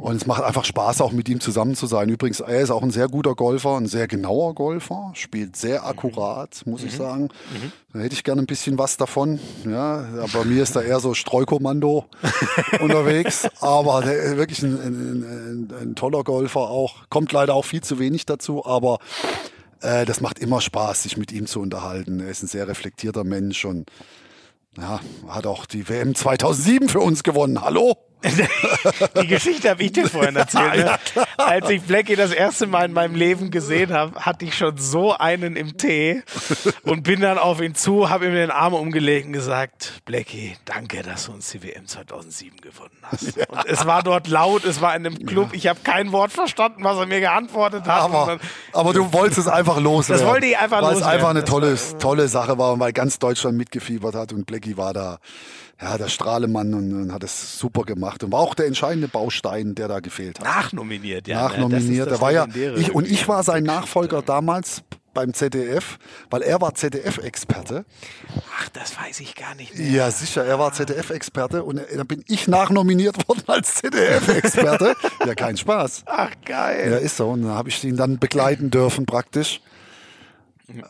und 0.00 0.16
es 0.16 0.26
macht 0.26 0.42
einfach 0.42 0.64
Spaß, 0.64 1.02
auch 1.02 1.12
mit 1.12 1.28
ihm 1.28 1.40
zusammen 1.40 1.74
zu 1.74 1.86
sein. 1.86 2.08
Übrigens, 2.08 2.40
er 2.40 2.60
ist 2.60 2.70
auch 2.70 2.82
ein 2.82 2.90
sehr 2.90 3.06
guter 3.06 3.34
Golfer, 3.34 3.76
ein 3.76 3.86
sehr 3.86 4.08
genauer 4.08 4.54
Golfer, 4.54 5.10
spielt 5.14 5.56
sehr 5.56 5.84
akkurat, 5.84 6.62
muss 6.64 6.80
mhm. 6.80 6.86
ich 6.88 6.96
sagen. 6.96 7.22
Mhm. 7.24 7.72
Da 7.92 7.98
hätte 7.98 8.14
ich 8.14 8.24
gerne 8.24 8.40
ein 8.40 8.46
bisschen 8.46 8.78
was 8.78 8.96
davon. 8.96 9.40
Ja, 9.68 10.06
bei 10.32 10.44
mir 10.44 10.62
ist 10.62 10.74
da 10.74 10.80
eher 10.80 11.00
so 11.00 11.12
Streukommando 11.12 12.06
unterwegs. 12.80 13.46
Aber 13.60 14.00
der 14.00 14.16
ist 14.16 14.36
wirklich 14.38 14.62
ein, 14.62 14.74
ein, 14.74 15.22
ein, 15.22 15.74
ein, 15.82 15.94
toller 15.96 16.24
Golfer 16.24 16.60
auch. 16.60 17.08
Kommt 17.10 17.32
leider 17.32 17.54
auch 17.54 17.66
viel 17.66 17.82
zu 17.82 17.98
wenig 17.98 18.24
dazu, 18.24 18.64
aber 18.64 19.00
äh, 19.82 20.06
das 20.06 20.22
macht 20.22 20.38
immer 20.38 20.62
Spaß, 20.62 21.02
sich 21.02 21.18
mit 21.18 21.30
ihm 21.30 21.46
zu 21.46 21.60
unterhalten. 21.60 22.20
Er 22.20 22.30
ist 22.30 22.42
ein 22.42 22.48
sehr 22.48 22.66
reflektierter 22.68 23.24
Mensch 23.24 23.66
und 23.66 23.90
ja, 24.78 25.00
hat 25.28 25.46
auch 25.46 25.66
die 25.66 25.88
WM 25.90 26.14
2007 26.14 26.88
für 26.88 27.00
uns 27.00 27.22
gewonnen. 27.22 27.60
Hallo? 27.60 27.98
Die 28.22 29.26
Geschichte 29.26 29.70
habe 29.70 29.82
ich 29.82 29.92
dir 29.92 30.08
vorhin 30.08 30.36
erzählt. 30.36 30.84
Ne? 30.84 30.98
Als 31.38 31.70
ich 31.70 31.82
Blackie 31.82 32.16
das 32.16 32.32
erste 32.32 32.66
Mal 32.66 32.84
in 32.84 32.92
meinem 32.92 33.14
Leben 33.14 33.50
gesehen 33.50 33.92
habe, 33.92 34.20
hatte 34.20 34.44
ich 34.44 34.56
schon 34.56 34.76
so 34.76 35.16
einen 35.16 35.56
im 35.56 35.76
Tee 35.78 36.22
und 36.82 37.02
bin 37.02 37.20
dann 37.20 37.38
auf 37.38 37.60
ihn 37.60 37.74
zu, 37.74 38.10
habe 38.10 38.26
ihm 38.26 38.34
den 38.34 38.50
Arm 38.50 38.74
umgelegt 38.74 39.26
und 39.26 39.32
gesagt, 39.32 40.02
Blackie, 40.04 40.56
danke, 40.64 41.02
dass 41.02 41.26
du 41.26 41.32
uns 41.32 41.50
die 41.50 41.62
WM 41.62 41.86
2007 41.86 42.60
gewonnen 42.60 42.90
hast. 43.02 43.36
Ja. 43.36 43.46
Und 43.48 43.66
es 43.66 43.86
war 43.86 44.02
dort 44.02 44.28
laut, 44.28 44.64
es 44.64 44.80
war 44.80 44.94
in 44.94 45.06
einem 45.06 45.26
Club, 45.26 45.50
ich 45.52 45.66
habe 45.66 45.80
kein 45.82 46.12
Wort 46.12 46.32
verstanden, 46.32 46.84
was 46.84 46.98
er 46.98 47.06
mir 47.06 47.20
geantwortet 47.20 47.84
hat. 47.86 48.02
Aber, 48.02 48.38
aber 48.72 48.92
du 48.92 49.12
wolltest 49.12 49.38
es 49.38 49.48
einfach 49.48 49.80
loswerden. 49.80 50.22
Das 50.22 50.30
wollte 50.30 50.46
ich 50.46 50.58
einfach 50.58 50.80
loswerden. 50.80 51.02
Weil 51.02 51.08
es 51.08 51.14
einfach 51.14 51.30
eine 51.30 51.44
tolle, 51.44 51.78
tolle 51.98 52.28
Sache 52.28 52.58
war, 52.58 52.78
weil 52.78 52.92
ganz 52.92 53.18
Deutschland 53.18 53.56
mitgefiebert 53.56 54.14
hat 54.14 54.32
und 54.32 54.46
Blackie 54.46 54.76
war 54.76 54.92
da 54.92 55.18
ja, 55.80 55.96
der 55.96 56.08
Strahlemann 56.08 56.74
und, 56.74 56.92
und, 56.92 57.12
hat 57.12 57.24
es 57.24 57.58
super 57.58 57.82
gemacht 57.82 58.22
und 58.22 58.32
war 58.32 58.40
auch 58.40 58.54
der 58.54 58.66
entscheidende 58.66 59.08
Baustein, 59.08 59.74
der 59.74 59.88
da 59.88 60.00
gefehlt 60.00 60.38
hat. 60.38 60.46
Nachnominiert, 60.46 61.26
ja. 61.26 61.42
Ne, 61.42 61.48
Nachnominiert. 61.48 62.06
Ne? 62.06 62.12
Der 62.12 62.20
war 62.20 62.32
ja, 62.32 62.46
ich, 62.76 62.94
und 62.94 63.06
ich 63.08 63.26
war 63.28 63.42
sein 63.42 63.64
Nachfolger 63.64 64.22
damals 64.22 64.82
beim 65.14 65.34
ZDF, 65.34 65.98
weil 66.28 66.42
er 66.42 66.60
war 66.60 66.74
ZDF-Experte. 66.74 67.84
Ach, 68.58 68.68
das 68.68 68.96
weiß 68.96 69.20
ich 69.20 69.34
gar 69.34 69.54
nicht 69.54 69.76
mehr. 69.76 69.88
Ja, 69.88 70.10
sicher, 70.10 70.44
er 70.44 70.58
war 70.58 70.72
ZDF-Experte 70.72 71.64
und 71.64 71.80
dann 71.94 72.06
bin 72.06 72.24
ich 72.28 72.46
nachnominiert 72.46 73.28
worden 73.28 73.42
als 73.46 73.74
ZDF-Experte. 73.76 74.94
ja, 75.26 75.34
kein 75.34 75.56
Spaß. 75.56 76.04
Ach, 76.06 76.30
geil. 76.44 76.90
Ja, 76.92 76.98
ist 76.98 77.16
so. 77.16 77.30
Und 77.30 77.42
dann 77.42 77.52
habe 77.52 77.70
ich 77.70 77.82
ihn 77.84 77.96
dann 77.96 78.18
begleiten 78.18 78.70
dürfen 78.70 79.06
praktisch. 79.06 79.60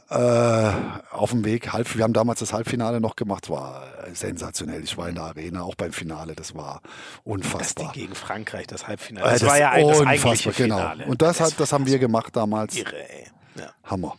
Äh, 0.09 0.73
auf 1.11 1.31
dem 1.31 1.45
Weg, 1.45 1.73
halb, 1.73 1.95
wir 1.97 2.05
haben 2.05 2.13
damals 2.13 2.41
das 2.41 2.53
Halbfinale 2.53 3.01
noch 3.01 3.17
gemacht, 3.17 3.51
war 3.51 3.87
sensationell. 4.13 4.85
Ich 4.85 4.97
war 4.97 5.09
in 5.09 5.15
der 5.15 5.25
Arena, 5.25 5.63
auch 5.63 5.75
beim 5.75 5.93
Finale, 5.93 6.35
das 6.35 6.55
war 6.55 6.83
unfassbar. 7.25 7.87
Das 7.87 7.95
gegen 7.95 8.15
Frankreich, 8.15 8.67
das 8.67 8.87
Halbfinale. 8.87 9.31
Das, 9.31 9.43
äh, 9.43 9.45
das 9.45 9.49
war 9.49 9.59
ja 9.59 9.89
das 9.89 10.01
eigentliche 10.03 10.53
genau. 10.53 10.77
Finale. 10.77 11.07
Und 11.07 11.23
das, 11.23 11.39
das, 11.39 11.53
hat, 11.53 11.61
das 11.61 11.73
haben 11.73 11.87
wir 11.87 11.99
gemacht 11.99 12.37
damals. 12.37 12.77
Irre, 12.77 13.09
ey. 13.11 13.27
Ja. 13.57 13.73
Hammer. 13.85 14.17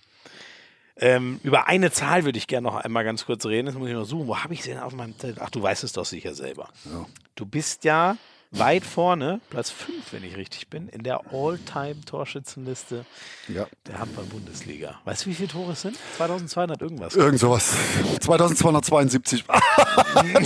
Ähm, 0.97 1.39
über 1.43 1.67
eine 1.67 1.91
Zahl 1.91 2.25
würde 2.25 2.37
ich 2.37 2.47
gerne 2.47 2.67
noch 2.67 2.75
einmal 2.75 3.03
ganz 3.03 3.25
kurz 3.25 3.45
reden. 3.45 3.65
Das 3.65 3.75
muss 3.75 3.87
ich 3.87 3.95
noch 3.95 4.05
suchen. 4.05 4.27
Wo 4.27 4.37
habe 4.37 4.53
ich 4.53 4.63
sie 4.63 4.69
denn 4.69 4.79
auf 4.79 4.93
meinem? 4.93 5.15
Ach, 5.39 5.49
du 5.49 5.61
weißt 5.61 5.83
es 5.83 5.93
doch 5.93 6.05
sicher 6.05 6.35
selber. 6.35 6.69
Ja. 6.85 7.05
Du 7.35 7.45
bist 7.45 7.85
ja 7.85 8.17
weit 8.51 8.83
vorne, 8.83 9.39
Platz 9.49 9.69
5, 9.69 10.11
wenn 10.11 10.23
ich 10.23 10.35
richtig 10.35 10.67
bin, 10.67 10.89
in 10.89 11.03
der 11.03 11.21
All-Time-Torschützenliste 11.31 13.05
ja. 13.47 13.65
der 13.87 13.99
Handball-Bundesliga. 13.99 14.99
Weißt 15.05 15.25
du, 15.25 15.29
wie 15.29 15.35
viele 15.35 15.47
Tore 15.47 15.71
es 15.71 15.81
sind? 15.81 15.97
2200 16.17 16.81
irgendwas. 16.81 17.15
Irgend 17.15 17.39
sowas. 17.39 17.73
2272. 18.19 19.45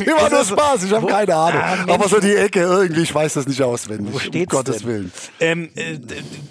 Immer 0.05 0.29
nur 0.29 0.45
Spaß, 0.45 0.83
ich 0.83 0.93
habe 0.93 1.07
keine 1.07 1.35
Ahnung. 1.35 1.61
Ah, 1.61 1.93
Aber 1.93 2.07
so 2.07 2.19
die 2.19 2.35
Ecke 2.35 2.61
irgendwie, 2.61 3.01
ich 3.01 3.13
weiß 3.13 3.33
das 3.33 3.47
nicht 3.47 3.61
auswendig. 3.61 4.13
Wo 4.13 4.19
steht's 4.19 4.53
um 4.53 4.57
Gottes 4.57 4.77
denn? 4.79 4.87
Willen. 4.87 5.11
Ähm, 5.39 5.69
äh, 5.75 5.97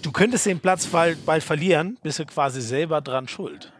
du 0.02 0.10
könntest 0.10 0.47
den 0.47 0.59
Platz 0.59 0.86
bald, 0.86 1.24
bald 1.24 1.44
verlieren, 1.44 1.98
bist 2.02 2.18
du 2.18 2.26
quasi 2.26 2.60
selber 2.60 3.01
dran 3.01 3.28
schuld. 3.28 3.72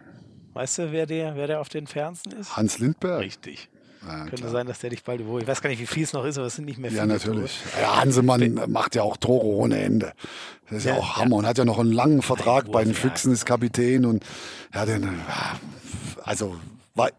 Weißt 0.53 0.79
du, 0.79 0.93
wer 0.93 1.07
der, 1.07 1.35
wer 1.35 1.49
der 1.49 1.61
auf 1.61 1.69
den 1.69 1.89
Fernsten 1.89 2.31
ist? 2.33 2.57
Hans 2.57 2.79
Lindberg. 2.79 3.21
Richtig. 3.21 3.69
Ja, 4.07 4.21
Könnte 4.21 4.37
klar. 4.37 4.51
sein, 4.51 4.67
dass 4.67 4.79
der 4.81 4.91
dich 4.91 5.03
bald 5.03 5.21
überholt. 5.21 5.43
Ich 5.43 5.49
weiß 5.49 5.63
gar 5.63 5.71
nicht, 5.71 5.81
wie 5.81 5.87
viel 5.87 6.05
es 6.05 6.13
noch 6.13 6.25
ist, 6.25 6.39
aber 6.39 6.47
es 6.47 6.57
sind 6.57 6.65
nicht 6.65 6.79
mehr 6.79 6.91
viele. 6.91 7.03
Ja, 7.03 7.07
natürlich. 7.07 7.61
Ja, 7.81 8.01
Hansemann 8.01 8.61
macht 8.69 8.95
ja 8.95 9.03
auch 9.03 9.17
Tore 9.17 9.47
ohne 9.47 9.79
Ende. 9.79 10.13
Das 10.69 10.79
ist 10.79 10.85
ja, 10.85 10.93
ja 10.93 10.99
auch 10.99 11.17
Hammer 11.17 11.33
ja. 11.33 11.37
und 11.39 11.47
hat 11.47 11.59
ja 11.59 11.65
noch 11.65 11.79
einen 11.79 11.93
langen 11.93 12.23
Vertrag 12.23 12.71
bei 12.71 12.85
den 12.85 12.95
Füchsen, 12.95 13.33
ist 13.33 13.47
Kapitän 13.47 14.05
und 14.05 14.25
ja, 14.75 14.85
den, 14.87 15.09
also 16.23 16.57
war 16.95 17.11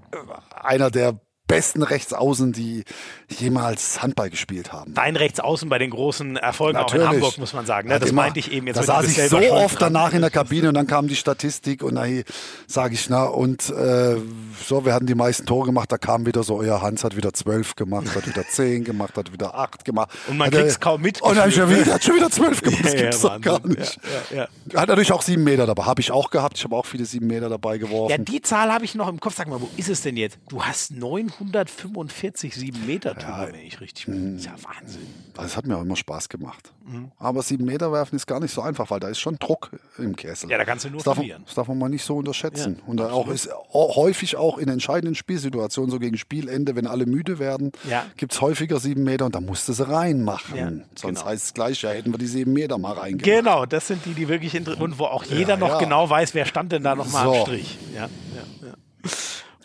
einer 0.64 0.92
der 0.92 1.20
besten 1.48 1.84
Rechtsaußen, 1.84 2.52
die 2.54 2.84
jemals 3.30 4.02
Handball 4.02 4.30
gespielt 4.30 4.74
haben. 4.74 4.94
Dein 4.94 5.16
Rechtsaußen 5.16 5.70
bei 5.70 5.78
den 5.78 5.92
großen 5.92 6.38
Erfolgen 6.38 6.78
Natürlich. 6.78 7.06
auch 7.06 7.12
in 7.12 7.16
Hamburg, 7.18 7.38
muss 7.38 7.54
man 7.54 7.66
sagen. 7.66 7.90
Ne? 7.90 8.00
Das 8.00 8.10
immer, 8.10 8.24
meinte 8.24 8.40
ich 8.40 8.52
eben 8.52 8.68
jetzt. 8.68 8.78
Da 8.78 8.84
saß 8.84 9.08
ich 9.08 9.30
so 9.30 9.38
oft 9.38 9.82
danach 9.82 10.14
in 10.14 10.22
der 10.22 10.32
Kabine 10.32 10.70
und 10.70 10.74
dann 10.74 10.88
kam 10.88 11.08
die 11.08 11.16
Statistik 11.16 11.84
und 11.84 11.96
dann 11.96 12.24
sage 12.68 12.94
ich, 12.94 13.10
na 13.10 13.26
und 13.26 13.70
äh, 13.70 14.18
so, 14.66 14.86
wir 14.86 14.94
hatten 14.94 15.06
die 15.06 15.16
meisten 15.16 15.46
Tore 15.46 15.68
gemacht, 15.68 15.92
da 15.92 15.98
kam 15.98 16.26
wieder 16.26 16.44
so, 16.44 16.58
euer 16.58 16.82
Hans 16.82 17.04
hat 17.04 17.16
wieder 17.16 17.34
zwölf 17.34 17.76
gemacht, 17.76 18.16
hat 18.16 18.28
wieder 18.28 18.48
zehn 18.48 18.84
gemacht, 18.84 19.16
hat 19.18 19.32
wieder 19.32 19.56
acht 19.56 19.86
gemacht. 19.86 20.10
Und 20.28 20.38
man 20.38 20.50
kriegt 20.50 20.68
es 20.68 20.80
kaum 20.80 21.02
mit. 21.02 21.22
Und 21.22 21.38
dann 21.38 21.52
schon 21.52 21.70
wieder, 21.70 21.94
hat 21.94 22.04
schon 22.04 22.16
wieder 22.16 22.32
zwölf 22.32 22.62
gemacht, 22.62 22.86
das 22.86 22.94
ja, 22.94 23.02
gibt's 23.02 23.24
ja, 23.24 23.30
doch 23.30 23.42
gar 23.42 23.68
nicht. 23.68 24.00
Ja, 24.32 24.48
ja, 24.72 24.80
hat 24.80 24.90
natürlich 24.90 25.12
auch 25.12 25.22
sieben 25.22 25.44
Meter 25.44 25.66
dabei, 25.66 25.84
habe 25.84 26.02
ich 26.02 26.12
auch 26.12 26.30
gehabt, 26.30 26.58
ich 26.58 26.64
habe 26.64 26.76
auch 26.76 26.86
viele 26.86 27.06
sieben 27.06 27.28
Meter 27.28 27.50
dabei 27.50 27.78
geworfen. 27.78 28.12
Ja, 28.12 28.18
die 28.18 28.42
Zahl 28.42 28.72
habe 28.72 28.86
ich 28.86 28.96
noch 28.96 29.08
im 29.08 29.20
Kopf, 29.20 29.36
sag 29.36 29.48
mal, 29.48 29.62
wo 29.62 29.70
ist 29.78 29.90
es 29.90 30.02
denn 30.02 30.18
jetzt? 30.18 30.38
Du 30.50 30.64
hast 30.64 30.92
945 31.40 32.56
sieben 32.56 32.86
Meter 32.86 33.16
Tore, 33.16 33.50
wenn 33.52 33.62
ich 33.62 33.82
richtig 33.82 34.06
bin. 34.06 34.34
Das 34.34 34.42
ist 34.42 34.46
ja 34.46 34.56
Wahnsinn. 34.64 35.08
Das 35.34 35.58
hat 35.58 35.66
mir 35.66 35.78
auch 35.78 35.82
immer 35.82 35.96
Spaß 35.96 36.30
gemacht. 36.30 36.72
Mhm. 36.86 37.12
Aber 37.18 37.42
sieben 37.42 37.66
Meter 37.66 37.92
werfen 37.92 38.16
ist 38.16 38.28
gar 38.28 38.40
nicht 38.40 38.54
so 38.54 38.62
einfach, 38.62 38.90
weil 38.90 39.00
da 39.00 39.08
ist 39.10 39.20
schon 39.20 39.38
Druck 39.38 39.72
im 39.98 40.16
Kessel. 40.16 40.50
Ja, 40.50 40.58
da 40.58 40.66
kannst 40.66 40.86
du 40.86 40.90
nur 40.90 40.98
das 40.98 41.06
darf, 41.06 41.16
verlieren. 41.16 41.44
Das 41.46 41.56
darf 41.56 41.68
man 41.68 41.78
mal 41.78 41.90
nicht 41.90 42.04
so 42.04 42.18
unterschätzen. 42.18 42.82
und 42.86 43.02
auch 43.02 43.28
ist 43.28 43.50
häufig 43.74 44.36
auch 44.38 44.58
in 44.58 44.70
entscheidenden 44.70 45.16
Spielsituationen, 45.16 45.92
so 45.92 46.00
gegen 46.00 46.18
Spielende, 46.18 46.76
wenn 46.76 46.88
alle 46.88 47.06
müde 47.06 47.40
werden, 47.40 47.72
ja. 47.90 48.06
gibt 48.18 48.34
es 48.34 48.42
häufiger 48.42 48.80
sieben 48.80 49.04
Meter 49.04 49.26
und 49.26 49.36
da 49.36 49.42
musst 49.42 49.68
du 49.68 49.74
sie 49.74 49.88
reinmachen. 49.88 50.58
Ja, 50.58 50.72
Sonst 50.96 51.20
genau. 51.20 51.26
heißt 51.26 51.46
es 51.46 51.54
gleich, 51.54 51.82
ja, 51.82 51.90
hätten 51.90 52.14
wir 52.14 52.18
die 52.18 52.28
sieben 52.28 52.54
Meter 52.54 52.78
mal 52.78 52.94
reingemacht. 52.94 53.24
Genau, 53.24 53.66
das 53.66 53.88
sind 53.88 54.06
die, 54.06 54.14
die 54.14 54.28
wirklich 54.28 54.56
interessant 54.56 54.84
und 54.84 55.00
wo 55.00 55.06
auch 55.06 55.24
jeder 55.24 55.54
ja, 55.54 55.58
noch 55.58 55.80
genau 55.80 56.10
weiß, 56.10 56.34
wer 56.34 56.46
stand 56.46 56.72
denn 56.72 56.84
da 56.84 56.96
nochmal 56.96 57.26
so. 57.26 57.34
am 57.34 57.42
Strich. 57.42 57.78
Ja, 57.94 58.02
ja, 58.36 58.68
ja. 58.68 58.74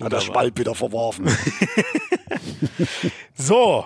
Hat 0.00 0.12
der 0.12 0.20
Spalt 0.20 0.58
wieder 0.58 0.74
verworfen. 0.74 1.28
so, 3.34 3.84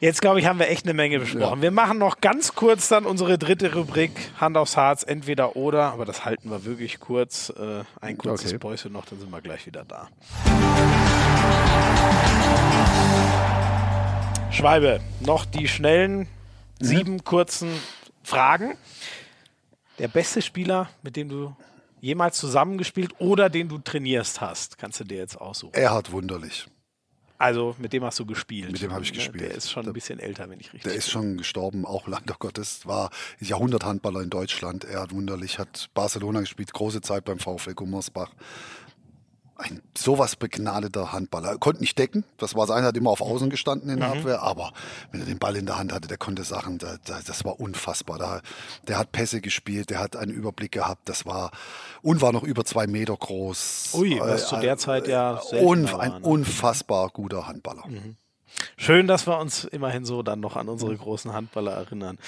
jetzt 0.00 0.20
glaube 0.20 0.40
ich, 0.40 0.46
haben 0.46 0.58
wir 0.58 0.68
echt 0.68 0.84
eine 0.84 0.94
Menge 0.94 1.20
besprochen. 1.20 1.58
Ja. 1.58 1.62
Wir 1.62 1.70
machen 1.70 1.98
noch 1.98 2.20
ganz 2.20 2.54
kurz 2.54 2.88
dann 2.88 3.06
unsere 3.06 3.38
dritte 3.38 3.74
Rubrik, 3.74 4.10
Hand 4.40 4.56
aufs 4.56 4.76
Harz, 4.76 5.02
entweder 5.02 5.56
oder, 5.56 5.92
aber 5.92 6.04
das 6.04 6.24
halten 6.24 6.50
wir 6.50 6.64
wirklich 6.64 7.00
kurz. 7.00 7.50
Äh, 7.50 7.84
ein 8.00 8.18
kurzes 8.18 8.50
okay. 8.50 8.58
Päuschen 8.58 8.92
noch, 8.92 9.06
dann 9.06 9.20
sind 9.20 9.30
wir 9.30 9.40
gleich 9.40 9.66
wieder 9.66 9.84
da. 9.84 10.08
Schwalbe, 14.50 15.00
noch 15.20 15.44
die 15.44 15.68
schnellen 15.68 16.28
sieben 16.80 17.24
kurzen 17.24 17.70
Fragen. 18.22 18.76
Der 19.98 20.08
beste 20.08 20.42
Spieler, 20.42 20.88
mit 21.02 21.16
dem 21.16 21.28
du 21.28 21.56
jemals 22.04 22.36
zusammengespielt 22.38 23.14
oder 23.18 23.48
den 23.48 23.68
du 23.68 23.78
trainierst 23.78 24.40
hast, 24.40 24.76
kannst 24.76 25.00
du 25.00 25.04
dir 25.04 25.16
jetzt 25.16 25.40
aussuchen. 25.40 25.74
Erhard 25.74 26.12
Wunderlich. 26.12 26.66
Also 27.38 27.74
mit 27.78 27.92
dem 27.92 28.04
hast 28.04 28.18
du 28.18 28.26
gespielt. 28.26 28.70
Mit 28.70 28.80
dem 28.80 28.92
habe 28.92 29.02
ich 29.02 29.12
gespielt. 29.12 29.40
Der 29.40 29.54
ist 29.54 29.70
schon 29.70 29.86
ein 29.86 29.92
bisschen 29.92 30.20
älter, 30.20 30.48
wenn 30.48 30.60
ich 30.60 30.72
richtig. 30.72 30.82
Der 30.82 30.94
ist 30.94 31.10
schon 31.10 31.36
gestorben, 31.38 31.84
auch 31.84 32.06
leider 32.06 32.36
Gottes. 32.38 32.86
War 32.86 33.10
Jahrhunderthandballer 33.40 34.20
in 34.20 34.30
Deutschland. 34.30 34.84
Er 34.84 35.00
hat 35.00 35.12
wunderlich, 35.12 35.58
hat 35.58 35.90
Barcelona 35.94 36.40
gespielt, 36.40 36.72
große 36.72 37.00
Zeit 37.00 37.24
beim 37.24 37.38
VfL 37.38 37.74
Gummersbach 37.74 38.30
ein 39.56 39.82
sowas 39.96 40.36
begnadeter 40.36 41.12
Handballer. 41.12 41.50
Er 41.50 41.58
konnte 41.58 41.80
nicht 41.80 41.98
decken, 41.98 42.24
das 42.38 42.54
war 42.54 42.66
sein, 42.66 42.84
hat 42.84 42.96
immer 42.96 43.10
auf 43.10 43.20
Außen 43.20 43.50
gestanden 43.50 43.88
in 43.88 44.00
der 44.00 44.08
mhm. 44.08 44.18
Abwehr, 44.18 44.42
aber 44.42 44.72
wenn 45.12 45.20
er 45.20 45.26
den 45.26 45.38
Ball 45.38 45.56
in 45.56 45.66
der 45.66 45.78
Hand 45.78 45.92
hatte, 45.92 46.08
der 46.08 46.18
konnte 46.18 46.42
Sachen, 46.44 46.78
der, 46.78 46.98
das 47.04 47.44
war 47.44 47.60
unfassbar. 47.60 48.18
Der, 48.18 48.42
der 48.88 48.98
hat 48.98 49.12
Pässe 49.12 49.40
gespielt, 49.40 49.90
der 49.90 50.00
hat 50.00 50.16
einen 50.16 50.32
Überblick 50.32 50.72
gehabt, 50.72 51.08
das 51.08 51.24
war 51.24 51.50
und 52.02 52.20
war 52.20 52.32
noch 52.32 52.42
über 52.42 52.64
zwei 52.64 52.86
Meter 52.86 53.16
groß. 53.16 53.90
Ui, 53.94 54.18
was 54.18 54.44
äh, 54.44 54.46
zu 54.46 54.56
der 54.56 54.76
Zeit 54.76 55.06
ja 55.08 55.40
un, 55.52 55.90
war, 55.90 56.00
Ein 56.00 56.12
ne? 56.12 56.18
unfassbar 56.20 57.08
guter 57.10 57.46
Handballer. 57.46 57.86
Mhm. 57.86 58.16
Schön, 58.76 59.06
dass 59.06 59.26
wir 59.26 59.38
uns 59.38 59.64
immerhin 59.64 60.04
so 60.04 60.22
dann 60.22 60.40
noch 60.40 60.56
an 60.56 60.68
unsere 60.68 60.96
großen 60.96 61.32
Handballer 61.32 61.72
erinnern. 61.72 62.18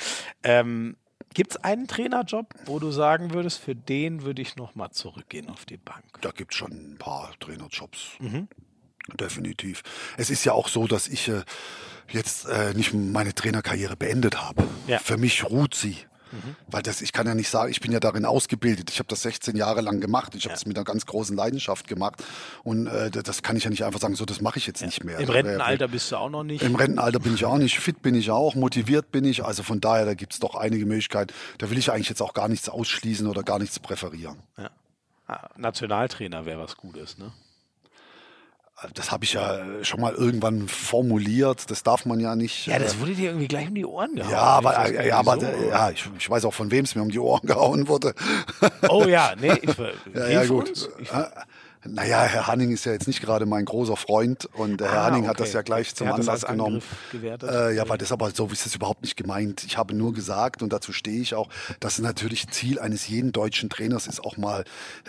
Ähm, 0.43 0.97
Gibt 1.35 1.53
es 1.53 1.57
einen 1.59 1.87
Trainerjob, 1.87 2.55
wo 2.65 2.79
du 2.79 2.91
sagen 2.91 3.35
würdest, 3.35 3.59
für 3.59 3.75
den 3.75 4.23
würde 4.23 4.41
ich 4.41 4.57
nochmal 4.57 4.91
zurückgehen 4.91 5.51
auf 5.51 5.67
die 5.67 5.77
Bank? 5.77 6.05
Da 6.23 6.31
gibt 6.31 6.53
es 6.53 6.59
schon 6.59 6.73
ein 6.73 6.97
paar 6.99 7.33
Trainerjobs. 7.41 8.13
Mhm. 8.21 8.49
Definitiv. 9.15 9.83
Es 10.17 10.31
ist 10.31 10.45
ja 10.45 10.53
auch 10.53 10.69
so, 10.69 10.87
dass 10.87 11.09
ich 11.09 11.29
äh, 11.29 11.43
jetzt 12.11 12.47
äh, 12.47 12.75
nicht 12.75 12.93
meine 12.95 13.35
Trainerkarriere 13.35 13.97
beendet 13.97 14.41
habe. 14.41 14.67
Ja. 14.87 14.99
Für 14.99 15.17
mich 15.17 15.45
ruht 15.45 15.75
sie. 15.75 15.97
Mhm. 16.37 16.57
Weil 16.69 16.83
das, 16.83 17.03
ich 17.03 17.13
kann 17.13 17.27
ja 17.27 17.35
nicht 17.35 17.49
sagen, 17.49 17.71
ich 17.71 17.81
bin 17.81 17.93
ja 17.93 18.01
darin 18.01 18.25
ausgebildet. 18.25 18.91
Ich 18.91 18.99
habe 18.99 19.09
das 19.09 19.23
16 19.23 19.57
Jahre 19.57 19.81
lang 19.81 20.01
gemacht. 20.01 20.35
Ich 20.35 20.45
habe 20.45 20.55
es 20.55 20.67
mit 20.67 20.77
einer 20.77 20.85
ganz 20.85 21.07
großen 21.07 21.37
Leidenschaft 21.37 21.89
gemacht. 21.89 22.23
Und 22.63 22.87
äh, 22.87 23.11
das 23.11 23.43
kann 23.43 23.57
ich 23.57 23.65
ja 23.65 23.71
nicht 23.71 23.85
einfach 23.85 24.01
sagen, 24.01 24.15
so 24.15 24.25
das 24.25 24.41
mache 24.41 24.59
ich 24.59 24.67
jetzt 24.67 24.81
ja. 24.81 24.87
nicht 24.87 25.05
mehr. 25.05 25.19
Im 25.19 25.29
Rentenalter 25.29 25.89
bist 25.89 26.13
du 26.13 26.17
auch 26.17 26.31
noch 26.31 26.45
nicht. 26.45 26.63
Im 26.63 26.77
Rentenalter 26.77 27.19
bin 27.19 27.35
ich 27.35 27.45
auch 27.45 27.59
nicht. 27.59 27.79
Fit 27.79 28.03
bin 28.03 28.15
ich 28.15 28.31
auch, 28.31 28.55
motiviert 28.55 29.11
bin 29.13 29.25
ich. 29.25 29.45
Also 29.45 29.63
von 29.63 29.81
daher, 29.81 30.05
da 30.05 30.15
gibt 30.15 30.33
es 30.33 30.41
doch 30.41 30.55
einige 30.55 30.87
Möglichkeiten. 30.87 31.33
Da 31.59 31.71
will 31.71 31.79
ich 31.79 31.91
eigentlich 31.91 32.09
jetzt 32.09 32.23
auch 32.23 32.35
gar 32.35 32.49
nichts 32.49 32.69
ausschließen 32.69 33.27
oder 33.27 33.43
gar 33.43 33.59
nichts 33.59 33.79
präferieren. 33.79 34.37
Ja. 34.57 34.71
Ah, 35.29 35.49
Nationaltrainer 35.57 36.47
wäre 36.47 36.61
was 36.61 36.77
Gutes, 36.77 37.19
ne? 37.19 37.33
Das 38.93 39.11
habe 39.11 39.25
ich 39.25 39.33
ja 39.33 39.83
schon 39.83 40.01
mal 40.01 40.13
irgendwann 40.13 40.69
formuliert. 40.69 41.71
Das 41.71 41.83
darf 41.83 42.05
man 42.05 42.21
ja 42.21 42.37
nicht. 42.37 42.67
Ja, 42.67 42.79
das 42.79 42.97
äh, 42.97 43.01
wurde 43.01 43.15
dir 43.15 43.31
irgendwie 43.31 43.49
gleich 43.49 43.69
um 43.69 43.75
die 43.75 43.87
Ohren 43.87 44.15
gehauen. 44.15 44.31
Ja, 44.31 44.43
aber, 44.43 44.91
ja, 44.91 45.03
ja, 45.03 45.17
aber 45.19 45.39
ja, 45.69 45.91
ich, 45.91 46.07
ich, 46.19 46.29
weiß 46.29 46.45
auch, 46.45 46.53
von 46.53 46.71
wem 46.71 46.85
es 46.85 46.95
mir 46.95 47.03
um 47.03 47.11
die 47.11 47.19
Ohren 47.19 47.47
gehauen 47.47 47.89
wurde. 47.89 48.15
Oh 48.89 49.05
ja, 49.05 49.33
nee, 49.41 49.55
ich, 49.63 49.77
ja, 50.15 50.29
ja, 50.29 50.45
gut. 50.45 50.71
Ich, 50.99 51.11
Naja, 51.89 52.23
Herr 52.23 52.47
Hanning 52.47 52.73
ist 52.73 52.85
ja 52.85 52.93
jetzt 52.93 53.07
nicht 53.07 53.21
gerade 53.21 53.47
mein 53.47 53.65
großer 53.65 53.97
Freund 53.97 54.49
und 54.55 54.81
Herr 54.81 54.93
ah, 54.93 55.05
Hanning 55.05 55.23
okay. 55.23 55.31
hat 55.31 55.41
das 55.41 55.53
ja 55.53 55.63
gleich 55.63 55.95
zum 55.95 56.11
Anlass 56.11 56.47
genommen. 56.47 56.83
Äh, 57.13 57.75
ja, 57.77 57.83
aber 57.83 57.99
das 57.99 58.13
aber 58.13 58.31
so 58.31 58.47
ist 58.47 58.67
es 58.67 58.75
überhaupt 58.75 59.03
nicht 59.03 59.17
gemeint. 59.17 59.65
Ich 59.65 59.77
habe 59.77 59.95
nur 59.95 60.13
gesagt 60.13 60.63
und 60.63 60.73
dazu 60.73 60.93
stehe 60.93 61.21
ich 61.21 61.35
auch, 61.35 61.49
dass 61.81 61.95
es 61.95 61.99
natürlich 62.01 62.49
Ziel 62.49 62.79
eines 62.79 63.09
jeden 63.09 63.33
deutschen 63.33 63.71
Trainers 63.71 64.07
ist, 64.07 64.25
auch 64.25 64.37
mal 64.37 64.65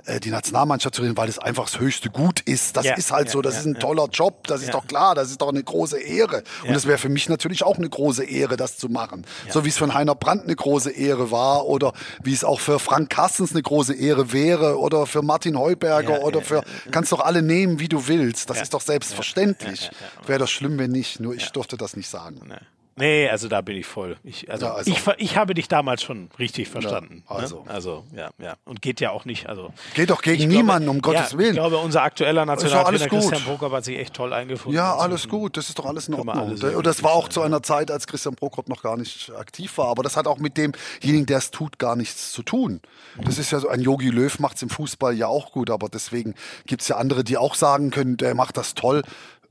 äh, 0.06 0.20
die 0.20 0.30
Nationalmannschaft 0.30 0.96
zu 0.96 1.02
reden, 1.02 1.18
weil 1.18 1.30
es 1.30 1.40
einfach 1.40 1.66
das 1.66 1.80
höchste 1.80 2.10
Gut 2.10 2.42
ist. 2.42 2.78
Das 2.78 2.86
ja, 2.86 2.96
ist 2.96 3.12
halt 3.12 3.28
ja, 3.28 3.34
so, 3.34 3.42
das 3.42 3.56
ja, 3.56 3.60
ist 3.62 3.66
ein 3.66 3.76
toller 3.76 4.08
Job, 4.08 4.48
das 4.48 4.62
ist 4.62 4.74
doch 4.74 4.88
klar, 4.88 5.16
das 5.16 5.30
ist 5.30 5.42
doch 5.42 5.50
eine 5.50 5.64
große 5.64 6.00
Ehre. 6.00 6.44
Und 6.68 6.76
es 6.76 6.86
wäre 6.86 6.98
für 6.98 7.10
mich 7.10 7.30
natürlich 7.30 7.64
auch 7.64 7.78
eine 7.78 7.90
große 7.90 8.24
Ehre, 8.24 8.58
das 8.58 8.78
zu 8.78 8.90
machen. 8.90 9.26
So 9.50 9.66
wie 9.66 9.70
es 9.70 9.78
von 9.78 9.94
Heiner 9.94 10.16
Brandt 10.16 10.44
eine 10.44 10.56
große 10.56 10.92
Ehre 10.92 11.32
war 11.32 11.66
oder 11.66 11.94
wie 12.24 12.34
es 12.34 12.44
auch 12.44 12.60
für 12.60 12.80
Frank 12.80 13.10
Carstens 13.10 13.52
eine 13.52 13.62
große 13.62 13.94
Ehre 13.94 14.34
wäre 14.34 14.80
oder 14.80 15.06
für 15.06 15.22
Martin 15.22 15.58
Heuberger 15.58 16.24
oder 16.24 16.42
für 16.42 16.64
kannst 16.92 17.12
doch 17.12 17.20
alle 17.20 17.42
nehmen, 17.42 17.80
wie 17.80 17.88
du 17.88 18.08
willst. 18.08 18.50
Das 18.50 18.58
ja. 18.58 18.64
ist 18.64 18.74
doch 18.74 18.82
selbstverständlich. 18.82 19.90
Wäre 20.26 20.40
das 20.40 20.52
schlimm, 20.52 20.78
wenn 20.78 20.92
nicht. 20.92 21.20
Nur 21.20 21.36
ich 21.36 21.50
durfte 21.52 21.78
das 21.78 21.96
nicht 21.96 22.10
sagen. 22.10 22.54
Nee. 22.98 23.30
Also 23.30 23.48
da 23.48 23.62
bin 23.62 23.78
ich 23.78 23.86
voll. 23.86 24.18
Ich, 24.24 24.50
also, 24.50 24.66
ja, 24.66 24.74
also 24.74 24.92
ich, 24.92 25.08
ich 25.18 25.38
habe 25.38 25.54
dich 25.54 25.68
damals 25.68 26.02
schon 26.02 26.30
richtig 26.40 26.68
verstanden. 26.68 27.24
Ja, 27.30 27.36
also. 27.36 27.64
Ne? 27.64 27.72
also, 27.72 28.04
ja, 28.16 28.30
ja. 28.40 28.56
Und 28.66 28.82
geht 28.82 29.00
ja 29.00 29.12
auch 29.12 29.26
nicht. 29.26 29.48
Also, 29.48 29.74
geht 29.94 30.10
doch 30.10 30.22
gegen 30.22 30.48
niemanden, 30.48 30.90
um 30.90 31.02
Gottes 31.02 31.32
ja, 31.32 31.38
Willen. 31.38 31.50
Ich 31.52 31.56
glaube, 31.56 31.78
unser 31.78 32.02
aktueller 32.02 32.46
Nationaltrainer 32.46 33.08
Christian 33.08 33.42
Prokop 33.44 33.72
hat 33.72 33.86
sich 33.86 33.98
echt 33.98 34.14
toll 34.14 34.34
eingefunden. 34.34 34.76
Ja, 34.76 34.96
alles 34.96 35.30
gut. 35.30 35.58
Das 35.58 35.70
ist 35.70 35.78
doch 35.78 35.86
alles 35.86 36.08
in 36.08 36.16
Ordnung. 36.16 36.52
Und 36.52 36.86
das 36.86 37.04
war 37.04 37.12
auch 37.12 37.30
zu 37.30 37.42
einer 37.42 37.64
Zeit, 37.64 37.92
als 37.92 38.08
Christian 38.08 38.36
Prokop 38.36 38.68
noch 38.68 38.82
gar 38.82 38.98
nicht 38.98 39.32
aktiv 39.38 39.78
war. 39.78 39.88
Aber 39.88 40.04
das 40.04 40.18
hat 40.18 40.28
auch 40.28 40.40
mit 40.40 40.58
demjenigen, 40.58 41.26
der 41.26 41.38
es 41.38 41.52
tut, 41.52 41.80
gar 41.80 41.96
nichts 41.96 42.32
zu 42.32 42.44
tun. 42.44 42.82
Das 43.24 43.38
ist 43.38 43.52
ja 43.52 43.60
so, 43.60 43.70
ein 43.70 43.82
Yogi 43.82 44.10
Löw 44.10 44.40
macht 44.40 44.58
es 44.58 44.64
im 44.64 44.70
Fußball 44.70 45.16
ja 45.16 45.28
auch 45.28 45.52
gut. 45.52 45.70
Aber 45.70 45.90
deswegen 45.90 46.34
gibt 46.66 46.82
es 46.82 46.88
ja 46.88 46.98
andere, 46.98 47.24
die 47.24 47.38
auch 47.38 47.56
sagen 47.56 47.92
können, 47.92 48.18
der 48.18 48.36
macht 48.36 48.58
das 48.58 48.74
toll. 48.74 49.04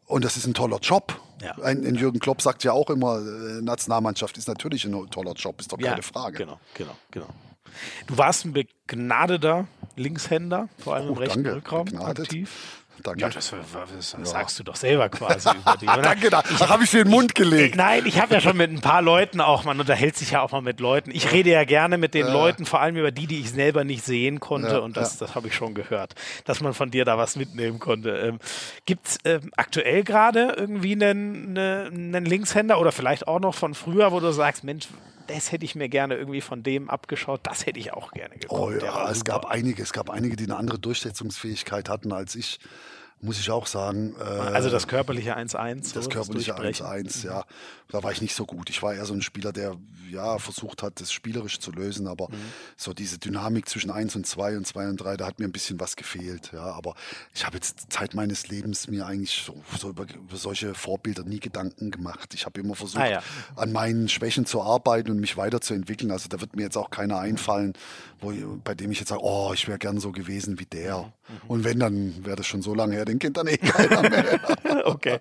Und 0.06 0.24
das 0.24 0.36
ist 0.36 0.46
ein 0.46 0.54
toller 0.54 0.78
Job. 0.78 1.20
Ja. 1.42 1.52
Ein, 1.62 1.84
ein, 1.84 1.96
Jürgen 1.96 2.18
Klopp 2.18 2.40
sagt 2.40 2.64
ja 2.64 2.72
auch 2.72 2.88
immer, 2.90 3.18
äh, 3.18 3.60
Nationalmannschaft 3.60 4.38
ist 4.38 4.48
natürlich 4.48 4.84
ein 4.84 5.10
toller 5.10 5.32
Job, 5.32 5.60
ist 5.60 5.72
doch 5.72 5.78
keine 5.78 5.96
ja, 5.96 6.02
Frage. 6.02 6.38
Genau, 6.38 6.58
genau, 6.74 6.96
genau. 7.10 7.26
Du 8.06 8.16
warst 8.16 8.44
ein 8.46 8.52
begnadeter 8.52 9.66
Linkshänder, 9.96 10.68
vor 10.78 10.94
allem 10.94 11.08
oh, 11.08 11.12
im 11.12 11.18
rechten 11.18 11.44
danke, 11.44 11.58
Rückraum 11.58 11.84
begnadet. 11.86 12.26
aktiv. 12.26 12.84
Danke. 13.02 13.20
Ja, 13.20 13.28
das, 13.28 13.50
das 13.50 14.12
ja. 14.12 14.24
sagst 14.24 14.58
du 14.58 14.62
doch 14.64 14.76
selber 14.76 15.08
quasi 15.08 15.50
über 15.50 15.76
die. 15.80 15.86
Danke, 16.02 16.30
da 16.30 16.42
habe 16.68 16.84
ich 16.84 16.90
dir 16.90 17.04
den 17.04 17.10
Mund 17.10 17.34
gelegt. 17.34 17.70
Ich, 17.70 17.76
nein, 17.76 18.04
ich 18.06 18.20
habe 18.20 18.34
ja 18.34 18.40
schon 18.40 18.56
mit 18.56 18.70
ein 18.70 18.80
paar 18.80 19.02
Leuten 19.02 19.40
auch, 19.40 19.64
man 19.64 19.78
unterhält 19.78 20.16
sich 20.16 20.32
ja 20.32 20.42
auch 20.42 20.52
mal 20.52 20.62
mit 20.62 20.80
Leuten. 20.80 21.10
Ich 21.10 21.32
rede 21.32 21.50
ja 21.50 21.64
gerne 21.64 21.98
mit 21.98 22.14
den 22.14 22.26
äh. 22.26 22.32
Leuten, 22.32 22.66
vor 22.66 22.80
allem 22.80 22.96
über 22.96 23.10
die, 23.10 23.26
die 23.26 23.40
ich 23.40 23.50
selber 23.50 23.84
nicht 23.84 24.04
sehen 24.04 24.40
konnte. 24.40 24.68
Ja, 24.68 24.78
und 24.78 24.96
das, 24.96 25.18
das 25.18 25.34
habe 25.34 25.48
ich 25.48 25.54
schon 25.54 25.74
gehört, 25.74 26.14
dass 26.44 26.60
man 26.60 26.74
von 26.74 26.90
dir 26.90 27.04
da 27.04 27.18
was 27.18 27.36
mitnehmen 27.36 27.78
konnte. 27.78 28.10
Ähm, 28.10 28.38
Gibt 28.84 29.06
es 29.06 29.18
ähm, 29.24 29.50
aktuell 29.56 30.04
gerade 30.04 30.54
irgendwie 30.56 30.92
einen, 30.92 31.56
eine, 31.56 31.90
einen 31.92 32.24
Linkshänder 32.24 32.80
oder 32.80 32.92
vielleicht 32.92 33.28
auch 33.28 33.40
noch 33.40 33.54
von 33.54 33.74
früher, 33.74 34.12
wo 34.12 34.20
du 34.20 34.32
sagst, 34.32 34.64
Mensch, 34.64 34.88
das 35.26 35.52
hätte 35.52 35.64
ich 35.64 35.74
mir 35.74 35.88
gerne 35.88 36.16
irgendwie 36.16 36.40
von 36.40 36.62
dem 36.62 36.90
abgeschaut, 36.90 37.40
das 37.44 37.66
hätte 37.66 37.78
ich 37.78 37.92
auch 37.92 38.12
gerne 38.12 38.36
geguckt. 38.36 38.60
Oh 38.60 38.70
ja, 38.70 39.10
es 39.10 39.24
gab 39.24 39.46
einige, 39.46 39.82
es 39.82 39.92
gab 39.92 40.10
einige, 40.10 40.36
die 40.36 40.44
eine 40.44 40.56
andere 40.56 40.78
Durchsetzungsfähigkeit 40.78 41.88
hatten 41.88 42.12
als 42.12 42.34
ich 42.34 42.58
muss 43.20 43.38
ich 43.40 43.50
auch 43.50 43.66
sagen. 43.66 44.14
Äh, 44.20 44.24
also 44.24 44.70
das 44.70 44.88
körperliche 44.88 45.36
1-1. 45.36 45.94
Das 45.94 46.04
so, 46.04 46.10
körperliche 46.10 46.56
1-1, 46.56 47.26
ja. 47.26 47.44
Da 47.88 48.02
war 48.02 48.12
ich 48.12 48.20
nicht 48.20 48.34
so 48.34 48.46
gut. 48.46 48.68
Ich 48.70 48.82
war 48.82 48.94
eher 48.94 49.06
so 49.06 49.14
ein 49.14 49.22
Spieler, 49.22 49.52
der 49.52 49.76
ja 50.10 50.38
versucht 50.38 50.82
hat, 50.82 51.00
das 51.00 51.12
spielerisch 51.12 51.58
zu 51.58 51.70
lösen, 51.70 52.06
aber 52.06 52.28
mhm. 52.28 52.34
so 52.76 52.92
diese 52.92 53.18
Dynamik 53.18 53.68
zwischen 53.68 53.90
1 53.90 54.16
und 54.16 54.26
2 54.26 54.56
und 54.56 54.66
2 54.66 54.88
und 54.88 54.96
3, 54.96 55.16
da 55.16 55.26
hat 55.26 55.38
mir 55.38 55.46
ein 55.46 55.52
bisschen 55.52 55.78
was 55.80 55.96
gefehlt. 55.96 56.50
Ja, 56.52 56.64
aber 56.64 56.94
ich 57.34 57.44
habe 57.44 57.56
jetzt 57.56 57.92
Zeit 57.92 58.14
meines 58.14 58.48
Lebens 58.48 58.88
mir 58.88 59.06
eigentlich 59.06 59.42
so, 59.44 59.62
so 59.78 59.90
über, 59.90 60.04
über, 60.04 60.36
solche 60.36 60.74
Vorbilder 60.74 61.24
nie 61.24 61.40
Gedanken 61.40 61.90
gemacht. 61.90 62.34
Ich 62.34 62.46
habe 62.46 62.60
immer 62.60 62.74
versucht, 62.74 63.02
ah, 63.02 63.10
ja. 63.10 63.22
an 63.56 63.72
meinen 63.72 64.08
Schwächen 64.08 64.46
zu 64.46 64.62
arbeiten 64.62 65.10
und 65.10 65.20
mich 65.20 65.36
weiterzuentwickeln. 65.36 66.10
Also 66.10 66.28
da 66.28 66.40
wird 66.40 66.56
mir 66.56 66.62
jetzt 66.62 66.76
auch 66.76 66.90
keiner 66.90 67.18
einfallen, 67.18 67.74
wo, 68.20 68.32
bei 68.64 68.74
dem 68.74 68.90
ich 68.90 68.98
jetzt 69.00 69.08
sage, 69.08 69.22
oh, 69.22 69.52
ich 69.54 69.68
wäre 69.68 69.78
gern 69.78 69.98
so 70.00 70.12
gewesen 70.12 70.58
wie 70.58 70.66
der. 70.66 71.02
Mhm. 71.02 71.12
Und 71.48 71.64
wenn, 71.64 71.78
dann 71.78 72.24
wäre 72.24 72.36
das 72.36 72.46
schon 72.46 72.62
so 72.62 72.74
lange 72.74 72.94
her, 72.94 73.04
den 73.04 73.18
kennt 73.18 73.36
dann 73.36 73.46
eh 73.46 73.58
keiner 73.58 74.02
mehr. 74.02 74.86
okay. 74.86 75.20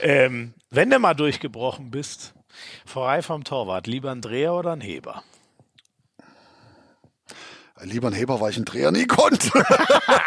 Ähm, 0.00 0.54
wenn 0.70 0.88
du 0.88 0.98
mal 0.98 1.14
durchgebrochen 1.14 1.90
bist, 1.92 2.34
vorbei 2.84 3.22
vom 3.22 3.44
Torwart, 3.44 3.86
lieber 3.86 4.10
ein 4.10 4.20
Dreher 4.20 4.54
oder 4.54 4.72
ein 4.72 4.80
Heber? 4.80 5.22
Lieber 7.84 8.08
ein 8.08 8.12
Heber, 8.12 8.40
weil 8.40 8.50
ich 8.50 8.56
einen 8.56 8.64
Dreher 8.64 8.92
nie 8.92 9.06
konnte. 9.06 9.50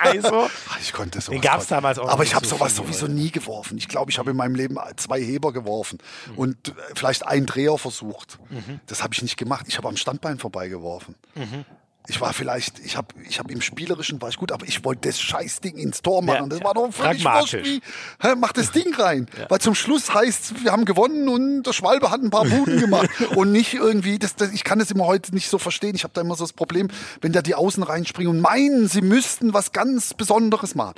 also, 0.01 0.49
ich 0.81 0.91
konnte 0.91 1.21
sowas. 1.21 1.35
Den 1.35 1.41
gab 1.41 1.61
es 1.61 1.67
damals 1.67 1.99
auch. 1.99 2.09
Aber 2.09 2.23
ich 2.23 2.35
habe 2.35 2.45
so 2.45 2.55
sowas 2.57 2.75
sowieso 2.75 3.07
nie 3.07 3.31
geworfen. 3.31 3.77
Ich 3.77 3.87
glaube, 3.87 4.11
ich 4.11 4.19
habe 4.19 4.31
in 4.31 4.37
meinem 4.37 4.55
Leben 4.55 4.77
zwei 4.97 5.21
Heber 5.21 5.53
geworfen 5.53 5.99
mhm. 6.31 6.37
und 6.37 6.69
äh, 6.69 6.73
vielleicht 6.95 7.25
einen 7.25 7.45
Dreher 7.45 7.77
versucht. 7.77 8.39
Mhm. 8.49 8.81
Das 8.87 9.03
habe 9.03 9.13
ich 9.13 9.21
nicht 9.21 9.37
gemacht. 9.37 9.67
Ich 9.69 9.77
habe 9.77 9.87
am 9.87 9.95
Standbein 9.95 10.37
vorbeigeworfen. 10.37 11.15
Mhm 11.35 11.65
ich 12.07 12.21
war 12.21 12.33
vielleicht, 12.33 12.79
ich 12.79 12.97
habe 12.97 13.07
ich 13.27 13.39
hab 13.39 13.49
im 13.49 13.61
Spielerischen 13.61 14.21
war 14.21 14.29
ich 14.29 14.37
gut, 14.37 14.51
aber 14.51 14.67
ich 14.67 14.83
wollte 14.83 15.09
das 15.09 15.19
Scheißding 15.19 15.77
ins 15.77 16.01
Tor 16.01 16.21
machen. 16.21 16.43
Ja, 16.43 16.47
das 16.47 16.63
war 16.63 16.73
doch 16.73 16.91
völlig 16.91 17.25
wurscht 17.25 17.53
wie, 17.53 17.81
hä, 18.21 18.35
mach 18.37 18.53
das 18.53 18.71
Ding 18.71 18.93
rein. 18.95 19.27
Ja. 19.37 19.49
Weil 19.49 19.59
zum 19.59 19.75
Schluss 19.75 20.13
heißt 20.13 20.63
wir 20.63 20.71
haben 20.71 20.85
gewonnen 20.85 21.27
und 21.27 21.63
der 21.63 21.73
Schwalbe 21.73 22.11
hat 22.11 22.21
ein 22.21 22.29
paar 22.29 22.45
Buden 22.45 22.79
gemacht. 22.79 23.09
und 23.35 23.51
nicht 23.51 23.73
irgendwie, 23.73 24.19
das, 24.19 24.35
das, 24.35 24.51
ich 24.51 24.63
kann 24.63 24.79
das 24.79 24.91
immer 24.91 25.05
heute 25.05 25.33
nicht 25.33 25.49
so 25.49 25.57
verstehen. 25.57 25.95
Ich 25.95 26.03
habe 26.03 26.13
da 26.13 26.21
immer 26.21 26.35
so 26.35 26.43
das 26.43 26.53
Problem, 26.53 26.89
wenn 27.21 27.31
da 27.31 27.41
die 27.41 27.55
Außen 27.55 27.83
reinspringen 27.83 28.35
und 28.35 28.41
meinen, 28.41 28.87
sie 28.87 29.01
müssten 29.01 29.53
was 29.53 29.71
ganz 29.71 30.13
Besonderes 30.13 30.75
machen. 30.75 30.95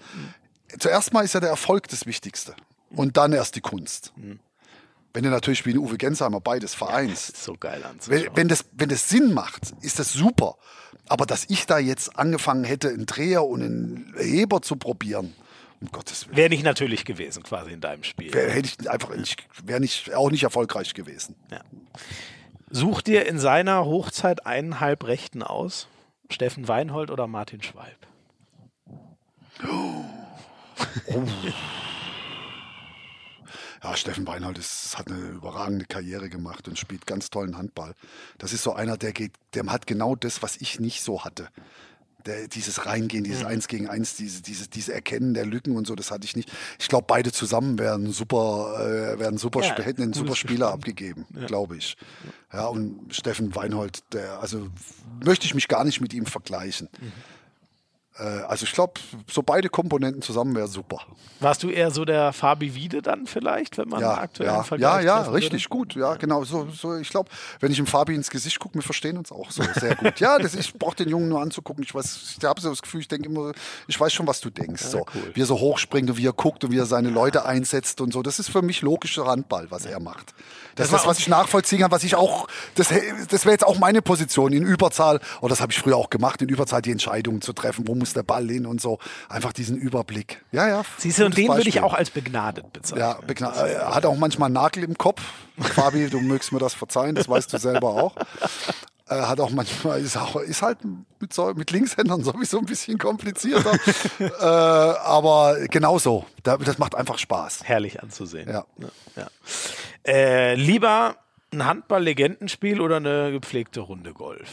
Zuerst 0.80 1.14
mal 1.14 1.24
ist 1.24 1.34
ja 1.34 1.40
der 1.40 1.50
Erfolg 1.50 1.88
das 1.88 2.06
Wichtigste. 2.06 2.56
Und 2.90 3.18
dann 3.18 3.34
erst 3.34 3.56
die 3.56 3.62
Kunst. 3.62 4.14
Mhm. 4.16 4.40
Wenn 5.14 5.24
du 5.24 5.30
natürlich 5.30 5.66
wie 5.66 5.76
Uwe 5.78 5.98
Gensheimer 5.98 6.40
beides 6.40 6.76
vereinst. 6.76 7.30
Ja, 7.30 7.44
so 7.44 7.56
geil 7.60 7.84
anzuschauen. 7.84 8.26
Wenn, 8.26 8.36
wenn, 8.36 8.48
das, 8.50 8.66
wenn 8.74 8.90
das 8.90 9.10
Sinn 9.10 9.34
macht, 9.34 9.74
ist 9.82 9.98
das 9.98 10.14
super. 10.14 10.58
Aber 11.10 11.26
dass 11.26 11.46
ich 11.50 11.66
da 11.66 11.80
jetzt 11.80 12.18
angefangen 12.18 12.64
hätte, 12.64 12.90
einen 12.90 13.06
Dreher 13.06 13.46
und 13.46 13.62
einen 13.62 14.14
Heber 14.18 14.62
zu 14.62 14.76
probieren, 14.76 15.34
um 15.82 15.92
Gottes 15.92 16.28
Willen. 16.28 16.38
Wäre 16.38 16.50
nicht 16.50 16.64
natürlich 16.64 17.06
gewesen, 17.06 17.44
quasi 17.44 17.72
in 17.72 17.82
deinem 17.82 18.04
Spiel. 18.04 18.34
Wäre 18.34 18.52
hätte 18.52 18.70
ich 18.80 18.90
einfach 18.90 19.16
nicht, 19.16 19.48
wäre 19.64 19.80
nicht, 19.80 20.14
auch 20.14 20.32
nicht 20.32 20.44
erfolgreich 20.44 20.94
gewesen. 20.94 21.36
Ja. 21.52 21.62
Such 22.70 23.02
dir 23.02 23.26
in 23.26 23.40
seiner 23.40 23.86
Hochzeit 23.86 24.46
einen 24.46 24.80
Halbrechten 24.80 25.44
aus. 25.44 25.88
Steffen 26.30 26.68
Weinhold 26.68 27.10
oder 27.10 27.28
Martin 27.28 27.64
Schwalb? 27.64 28.08
Oh. 29.64 30.04
ja, 33.84 33.95
Steffen 33.95 34.28
Weinhold 34.28 34.58
ist, 34.58 34.98
hat 34.98 35.08
eine 35.08 35.20
überragende 35.20 35.86
Karriere 35.86 36.30
gemacht 36.30 36.68
und 36.68 36.78
spielt 36.78 37.06
ganz 37.06 37.30
tollen 37.30 37.58
Handball. 37.58 37.94
Das 38.38 38.54
ist 38.54 38.64
so 38.64 38.74
einer, 38.74 38.98
der 38.98 39.14
geht, 39.14 39.34
der 39.54 39.66
hat 39.68 39.88
genau 39.88 40.16
das, 40.16 40.41
was 40.41 40.58
ich 40.58 40.80
nicht 40.80 41.02
so 41.02 41.24
hatte. 41.24 41.49
Der, 42.26 42.48
dieses 42.49 42.86
Reingehen, 42.86 43.24
dieses 43.24 43.41
mhm. 43.41 43.48
Eins 43.48 43.68
gegen 43.68 43.88
Eins, 43.88 44.16
diese, 44.16 44.41
diese, 44.41 44.68
diese 44.68 44.94
Erkennen 44.94 45.34
der 45.34 45.45
Lücken 45.45 45.78
und 45.78 45.88
so, 45.88 45.95
das 45.95 46.12
hatte 46.12 46.26
ich 46.26 46.36
nicht. 46.36 46.52
Ich 46.78 46.90
glaube, 46.90 47.06
beide 47.08 47.32
zusammen 47.32 47.80
werden 47.80 48.12
super, 48.12 48.76
äh, 48.80 49.20
werden 49.20 49.38
super, 49.38 49.62
ja, 49.62 49.76
hätten 49.78 50.02
einen 50.02 50.14
super 50.14 50.36
Spieler 50.36 50.72
abgegeben, 50.72 51.26
ja. 51.34 51.45
glaube 51.45 51.78
ich. 51.78 51.95
Ja, 52.52 52.68
und 52.68 53.16
Steffen 53.16 53.56
Weinhold, 53.56 54.02
der, 54.14 54.41
also 54.41 54.68
möchte 55.24 55.45
ich 55.45 55.56
mich 55.56 55.68
gar 55.68 55.86
nicht 55.86 56.02
mit 56.02 56.14
ihm 56.14 56.26
vergleichen. 56.26 56.90
Mhm. 56.99 57.14
Äh, 58.19 58.23
also 58.23 58.64
ich 58.65 58.72
glaube, 58.72 58.94
so 59.30 59.44
beide 59.44 59.69
Komponenten 59.69 60.22
zusammen 60.22 60.56
wäre 60.56 60.68
super. 60.68 61.02
Warst 61.39 61.64
du 61.64 61.69
eher 61.69 61.91
so 61.91 62.06
der 62.06 62.34
Fabi 62.34 62.73
Wiede 62.76 63.02
dann 63.02 63.27
vielleicht, 63.27 63.77
wenn 63.77 63.89
man 63.89 64.02
ja, 64.02 64.18
aktuell 64.18 64.49
ja, 64.49 64.64
Vergleich 64.64 65.06
Ja, 65.06 65.22
ja, 65.22 65.30
richtig 65.30 65.69
gut. 65.69 65.95
Ja, 65.95 66.15
genau. 66.15 66.44
So, 66.44 66.68
so, 66.69 66.95
ich 66.95 67.10
glaube, 67.10 67.30
wenn 67.60 67.72
ich 67.72 67.77
dem 67.77 67.88
Fabi 67.88 68.15
ins 68.15 68.30
Gesicht 68.30 68.60
gucke, 68.60 68.76
wir 68.76 68.81
verstehen 68.81 69.18
uns 69.18 69.31
auch 69.31 69.52
so 69.52 69.64
sehr 69.76 69.95
gut. 69.95 70.19
ja, 70.19 70.39
das, 70.39 70.56
ich 70.56 70.73
brauche 70.73 70.95
den 70.95 71.10
Jungen 71.10 71.30
nur 71.30 71.41
anzugucken. 71.41 71.84
Ich 71.84 71.94
weiß, 71.94 72.38
ich 72.39 72.45
habe 72.45 72.60
so 72.60 72.69
das 72.69 72.81
Gefühl, 72.81 73.02
ich 73.02 73.07
denke 73.07 73.30
immer, 73.30 73.52
ich 73.88 73.99
weiß 73.99 74.11
schon, 74.14 74.27
was 74.27 74.41
du 74.41 74.49
denkst. 74.49 74.84
Ja, 74.84 74.89
so. 74.89 75.06
Cool. 75.14 75.31
Wie 75.34 75.41
er 75.41 75.45
so 75.45 75.60
hochspringt 75.60 76.10
und 76.10 76.18
wie 76.18 76.26
er 76.26 76.34
guckt 76.34 76.64
und 76.64 76.72
wie 76.72 76.80
er 76.80 76.85
seine 76.85 77.10
Leute 77.10 77.45
einsetzt 77.45 78.02
und 78.02 78.14
so. 78.14 78.23
Das 78.23 78.39
ist 78.39 78.49
für 78.49 78.61
mich 78.61 78.81
logischer 78.81 79.26
Handball, 79.26 79.68
was 79.69 79.85
er 79.85 79.99
macht. 79.99 80.34
Das, 80.77 80.88
ist 80.88 80.94
das, 80.94 81.07
was 81.07 81.18
ich 81.18 81.27
nachvollziehen 81.27 81.80
kann, 81.80 81.91
was 81.91 82.03
ich 82.03 82.15
auch, 82.15 82.48
das, 82.76 82.89
das 83.30 83.45
wäre 83.45 83.52
jetzt 83.52 83.65
auch 83.65 83.80
meine 83.80 84.03
Position 84.03 84.53
in 84.53 84.64
Überzahl, 84.64 85.19
oder 85.41 85.49
das 85.49 85.60
habe 85.60 85.72
ich 85.72 85.80
früher 85.80 85.98
auch 85.98 86.11
gemacht, 86.11 86.41
in 86.44 86.49
Überzahl 86.49 86.84
die 86.84 86.91
Entscheidungen 86.91 87.41
zu 87.41 87.52
treffen, 87.53 87.88
wo 87.88 87.95
muss 87.95 88.07
der 88.16 88.24
Ball 88.24 88.48
hin 88.48 88.66
und 88.66 88.82
so. 88.82 89.00
Einfach 89.30 89.54
diesen 89.54 89.78
Überblick. 89.78 90.44
Ja, 90.52 90.68
ja. 90.68 90.84
Siehst 90.98 91.20
du, 91.20 91.26
und 91.26 91.38
den 91.38 91.50
würde 91.50 91.68
ich 91.68 91.82
auch 91.82 91.94
als 91.94 92.10
begnadet 92.10 92.72
bezeichnen. 92.74 93.00
Ja, 93.00 93.20
begnadet. 93.26 93.58
Er 93.58 93.96
hat 93.96 94.06
auch 94.06 94.18
manchmal 94.18 94.48
einen 94.48 94.56
Nagel 94.56 94.84
im 94.84 94.98
Kopf. 94.98 95.22
Fabi, 95.60 96.10
du 96.10 96.20
mögst 96.20 96.52
mir 96.52 96.60
das 96.60 96.74
verzeihen, 96.74 97.16
das 97.16 97.28
weißt 97.28 97.52
du 97.52 97.58
selber 97.58 97.90
auch. 97.90 98.16
Er 99.10 99.30
hat 99.30 99.40
auch 99.40 99.52
manchmal, 99.52 100.02
ist, 100.02 100.18
auch, 100.18 100.36
ist 100.36 100.62
halt 100.62 100.80
mit, 101.20 101.32
so, 101.32 101.54
mit 101.54 101.72
Linkshändern 101.72 102.24
sowieso 102.24 102.60
ein 102.60 102.66
bisschen 102.66 102.98
komplizierter. 102.98 103.74
äh, 104.20 104.44
aber 104.44 105.58
genauso. 105.70 106.26
Das 106.44 106.78
macht 106.78 106.94
einfach 106.94 107.18
Spaß. 107.18 107.64
Herrlich 107.64 108.04
anzusehen. 108.04 108.50
Ja. 108.50 108.66
ja. 109.16 109.28
Äh, 110.06 110.56
lieber 110.56 111.16
ein 111.54 111.66
Handball-Legendenspiel 111.66 112.82
oder 112.82 112.98
eine 112.98 113.32
gepflegte 113.32 113.80
Runde 113.80 114.14
Golf? 114.14 114.50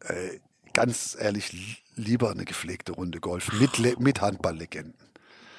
Äh, 0.00 0.40
ganz 0.74 1.16
ehrlich, 1.18 1.82
lieber 1.96 2.30
eine 2.30 2.44
gepflegte 2.44 2.92
Runde 2.92 3.20
Golf 3.20 3.50
mit, 3.58 3.98
mit 3.98 4.20
Handballlegenden. 4.20 4.94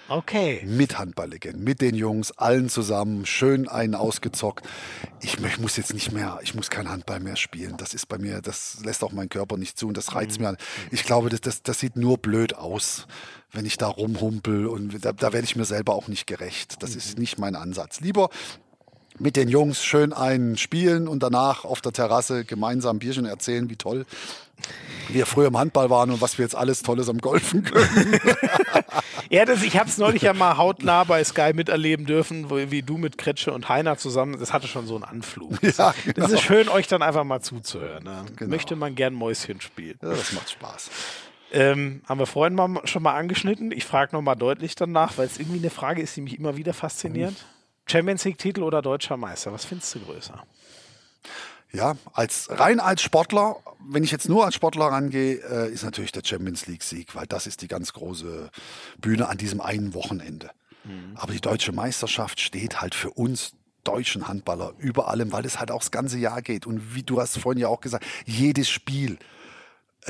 Okay. 0.07 0.61
Mit 0.65 0.99
Handballlegenden, 0.99 1.63
mit 1.63 1.81
den 1.81 1.95
Jungs, 1.95 2.31
allen 2.33 2.69
zusammen, 2.69 3.25
schön 3.25 3.67
einen 3.67 3.95
ausgezockt. 3.95 4.67
Ich, 5.21 5.39
ich, 5.43 5.59
muss 5.59 5.77
jetzt 5.77 5.95
nicht 5.95 6.11
mehr, 6.11 6.39
ich 6.43 6.53
muss 6.53 6.69
kein 6.69 6.89
Handball 6.89 7.19
mehr 7.19 7.35
spielen. 7.35 7.75
Das 7.77 7.95
ist 7.95 8.05
bei 8.05 8.19
mir, 8.19 8.41
das 8.41 8.77
lässt 8.83 9.03
auch 9.03 9.13
mein 9.13 9.29
Körper 9.29 9.57
nicht 9.57 9.79
zu 9.79 9.87
und 9.87 9.97
das 9.97 10.13
reizt 10.13 10.37
mhm. 10.37 10.43
mir 10.43 10.49
an. 10.49 10.57
Ich 10.91 11.05
glaube, 11.05 11.29
das, 11.29 11.41
das, 11.41 11.63
das 11.63 11.79
sieht 11.79 11.95
nur 11.95 12.19
blöd 12.19 12.53
aus, 12.53 13.07
wenn 13.51 13.65
ich 13.65 13.77
da 13.77 13.87
rumhumpel 13.87 14.67
und 14.67 15.03
da, 15.03 15.11
da 15.11 15.33
werde 15.33 15.45
ich 15.45 15.55
mir 15.55 15.65
selber 15.65 15.95
auch 15.95 16.07
nicht 16.07 16.27
gerecht. 16.27 16.83
Das 16.83 16.91
mhm. 16.91 16.97
ist 16.97 17.17
nicht 17.17 17.39
mein 17.39 17.55
Ansatz. 17.55 17.99
Lieber 17.99 18.29
mit 19.19 19.35
den 19.35 19.47
Jungs 19.47 19.83
schön 19.83 20.13
einen 20.13 20.57
spielen 20.57 21.07
und 21.07 21.23
danach 21.23 21.65
auf 21.65 21.81
der 21.81 21.93
Terrasse 21.93 22.45
gemeinsam 22.45 22.99
Bierchen 22.99 23.25
erzählen, 23.25 23.69
wie 23.69 23.75
toll 23.75 24.05
wir 25.09 25.25
früher 25.25 25.47
im 25.47 25.57
Handball 25.57 25.89
waren 25.89 26.11
und 26.11 26.21
was 26.21 26.37
wir 26.37 26.45
jetzt 26.45 26.55
alles 26.55 26.81
Tolles 26.81 27.09
am 27.09 27.19
Golfen 27.19 27.63
können. 27.63 28.19
ja, 29.29 29.45
das, 29.45 29.61
ich 29.63 29.77
habe 29.77 29.89
es 29.89 29.97
neulich 29.97 30.23
ja 30.23 30.33
mal 30.33 30.57
hautnah 30.57 31.03
bei 31.03 31.23
Sky 31.23 31.51
miterleben 31.53 32.05
dürfen, 32.05 32.49
wo, 32.49 32.55
wie 32.55 32.81
du 32.81 32.97
mit 32.97 33.17
Kretsche 33.17 33.53
und 33.53 33.69
Heiner 33.69 33.97
zusammen, 33.97 34.39
das 34.39 34.53
hatte 34.53 34.67
schon 34.67 34.87
so 34.87 34.95
einen 34.95 35.03
Anflug. 35.03 35.51
Ja, 35.61 35.93
genau. 36.03 36.15
Das 36.15 36.31
ist 36.31 36.41
schön, 36.41 36.69
euch 36.69 36.87
dann 36.87 37.01
einfach 37.01 37.23
mal 37.23 37.41
zuzuhören. 37.41 38.03
Ne? 38.03 38.25
Genau. 38.35 38.49
Möchte 38.49 38.75
man 38.75 38.95
gern 38.95 39.13
Mäuschen 39.13 39.61
spielen. 39.61 39.97
Ja, 40.01 40.09
das 40.09 40.31
macht 40.31 40.49
Spaß. 40.49 40.89
Ähm, 41.51 42.01
haben 42.07 42.19
wir 42.19 42.25
vorhin 42.25 42.55
mal, 42.55 42.81
schon 42.85 43.03
mal 43.03 43.13
angeschnitten. 43.15 43.71
Ich 43.71 43.85
frage 43.85 44.15
nochmal 44.15 44.35
deutlich 44.35 44.75
danach, 44.75 45.17
weil 45.17 45.27
es 45.27 45.37
irgendwie 45.37 45.59
eine 45.59 45.69
Frage 45.69 46.01
ist, 46.01 46.15
die 46.15 46.21
mich 46.21 46.39
immer 46.39 46.57
wieder 46.57 46.73
fasziniert. 46.73 47.31
Mhm. 47.31 47.54
Champions 47.87 48.23
League-Titel 48.23 48.63
oder 48.63 48.81
deutscher 48.81 49.17
Meister? 49.17 49.51
Was 49.51 49.65
findest 49.65 49.93
du 49.95 49.99
größer? 49.99 50.43
Ja, 51.71 51.95
als 52.13 52.47
rein 52.49 52.79
als 52.79 53.01
Sportler, 53.01 53.57
wenn 53.79 54.03
ich 54.03 54.11
jetzt 54.11 54.29
nur 54.29 54.45
als 54.45 54.55
Sportler 54.55 54.85
rangehe, 54.85 55.35
äh, 55.49 55.71
ist 55.71 55.83
natürlich 55.83 56.11
der 56.11 56.23
Champions 56.23 56.67
League 56.67 56.83
Sieg, 56.83 57.15
weil 57.15 57.27
das 57.27 57.47
ist 57.47 57.61
die 57.61 57.67
ganz 57.67 57.91
große 57.93 58.49
Bühne 58.97 59.27
an 59.27 59.37
diesem 59.37 59.59
einen 59.59 59.93
Wochenende. 59.93 60.51
Mhm. 60.85 61.11
Aber 61.15 61.33
die 61.33 61.41
deutsche 61.41 61.73
Meisterschaft 61.73 62.39
steht 62.39 62.81
halt 62.81 62.95
für 62.95 63.09
uns 63.09 63.51
deutschen 63.83 64.27
Handballer 64.27 64.73
über 64.77 65.09
allem, 65.09 65.31
weil 65.31 65.45
es 65.45 65.59
halt 65.59 65.69
auch 65.69 65.79
das 65.79 65.91
ganze 65.91 66.17
Jahr 66.17 66.41
geht. 66.41 66.65
Und 66.65 66.95
wie 66.95 67.03
du 67.03 67.19
hast 67.19 67.37
vorhin 67.37 67.61
ja 67.61 67.67
auch 67.67 67.81
gesagt, 67.81 68.05
jedes 68.25 68.69
Spiel 68.69 69.17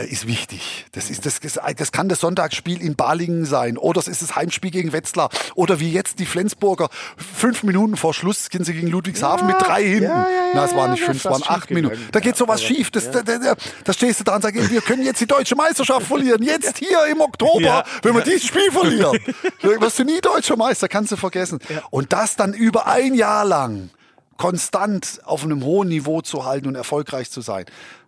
ist 0.04 0.28
wichtig. 0.28 0.86
Das, 0.92 1.10
ist, 1.10 1.26
das, 1.26 1.40
das 1.40 1.92
kann 1.92 2.10
das 2.10 2.20
Sonntagsspiel 2.20 2.82
in 2.82 2.96
Balingen 2.96 3.46
sein 3.46 3.78
oder 3.78 4.00
es 4.00 4.08
ist 4.08 4.22
das 4.22 4.36
Heimspiel 4.36 4.72
gegen 4.72 4.92
Wetzlar 4.92 5.30
oder 5.56 5.80
wie 5.80 5.92
jetzt 5.92 6.20
die 6.20 6.26
Flensburger. 6.26 6.90
Fünf 7.16 7.64
Minuten 7.64 7.96
vor 7.96 8.14
Schluss 8.14 8.50
gehen 8.50 8.66
sie 8.66 8.74
gegen 8.74 8.88
Ludwigshafen 8.88 9.48
ja, 9.48 9.56
mit 9.56 9.66
drei 9.66 9.84
hinten. 9.84 10.04
Ja, 10.04 10.30
ja, 10.30 10.52
Na, 10.54 10.66
es 10.66 10.76
waren 10.76 10.92
nicht 10.92 11.04
fünf, 11.04 11.24
es 11.24 11.26
waren 11.26 11.44
acht 11.48 11.72
Minuten. 11.72 11.98
Da 12.12 12.20
geht 12.20 12.36
sowas 12.36 12.62
schief. 12.62 12.92
Das, 12.92 13.10
da, 13.10 13.22
da, 13.22 13.38
da, 13.38 13.56
da, 13.84 13.94
stehst 13.94 14.20
du 14.20 14.24
da 14.26 14.36
und 14.36 14.42
sagst, 14.42 14.70
wir 14.70 14.82
können 14.82 15.04
jetzt 15.04 15.22
die 15.22 15.28
deutsche 15.28 15.56
Meisterschaft 15.56 16.08
verlieren. 16.08 16.44
Jetzt 16.44 16.78
hier 16.78 17.06
im 17.10 17.22
Oktober, 17.22 17.86
wenn 18.02 18.14
wir 18.16 18.22
dieses 18.22 18.46
Spiel 18.46 18.70
verlieren. 18.72 19.18
Wirst 19.62 20.00
du 20.00 20.04
nie 20.04 20.20
deutscher 20.20 20.58
Meister, 20.58 20.90
kannst 20.90 21.14
du 21.14 21.16
vergessen. 21.16 21.60
Und 21.90 22.12
das 22.12 22.36
dann 22.36 22.54
über 22.54 22.88
ein 22.88 23.14
Jahr 23.14 23.46
lang 23.46 23.90
konstant 24.38 25.22
auf 25.24 25.44
einem 25.44 25.64
hohen 25.64 25.88
Niveau 25.88 26.22
zu 26.22 26.46
halten 26.46 26.68
und 26.68 26.76
erfolgreich 26.76 27.32
zu 27.32 27.42
sein, 27.42 27.66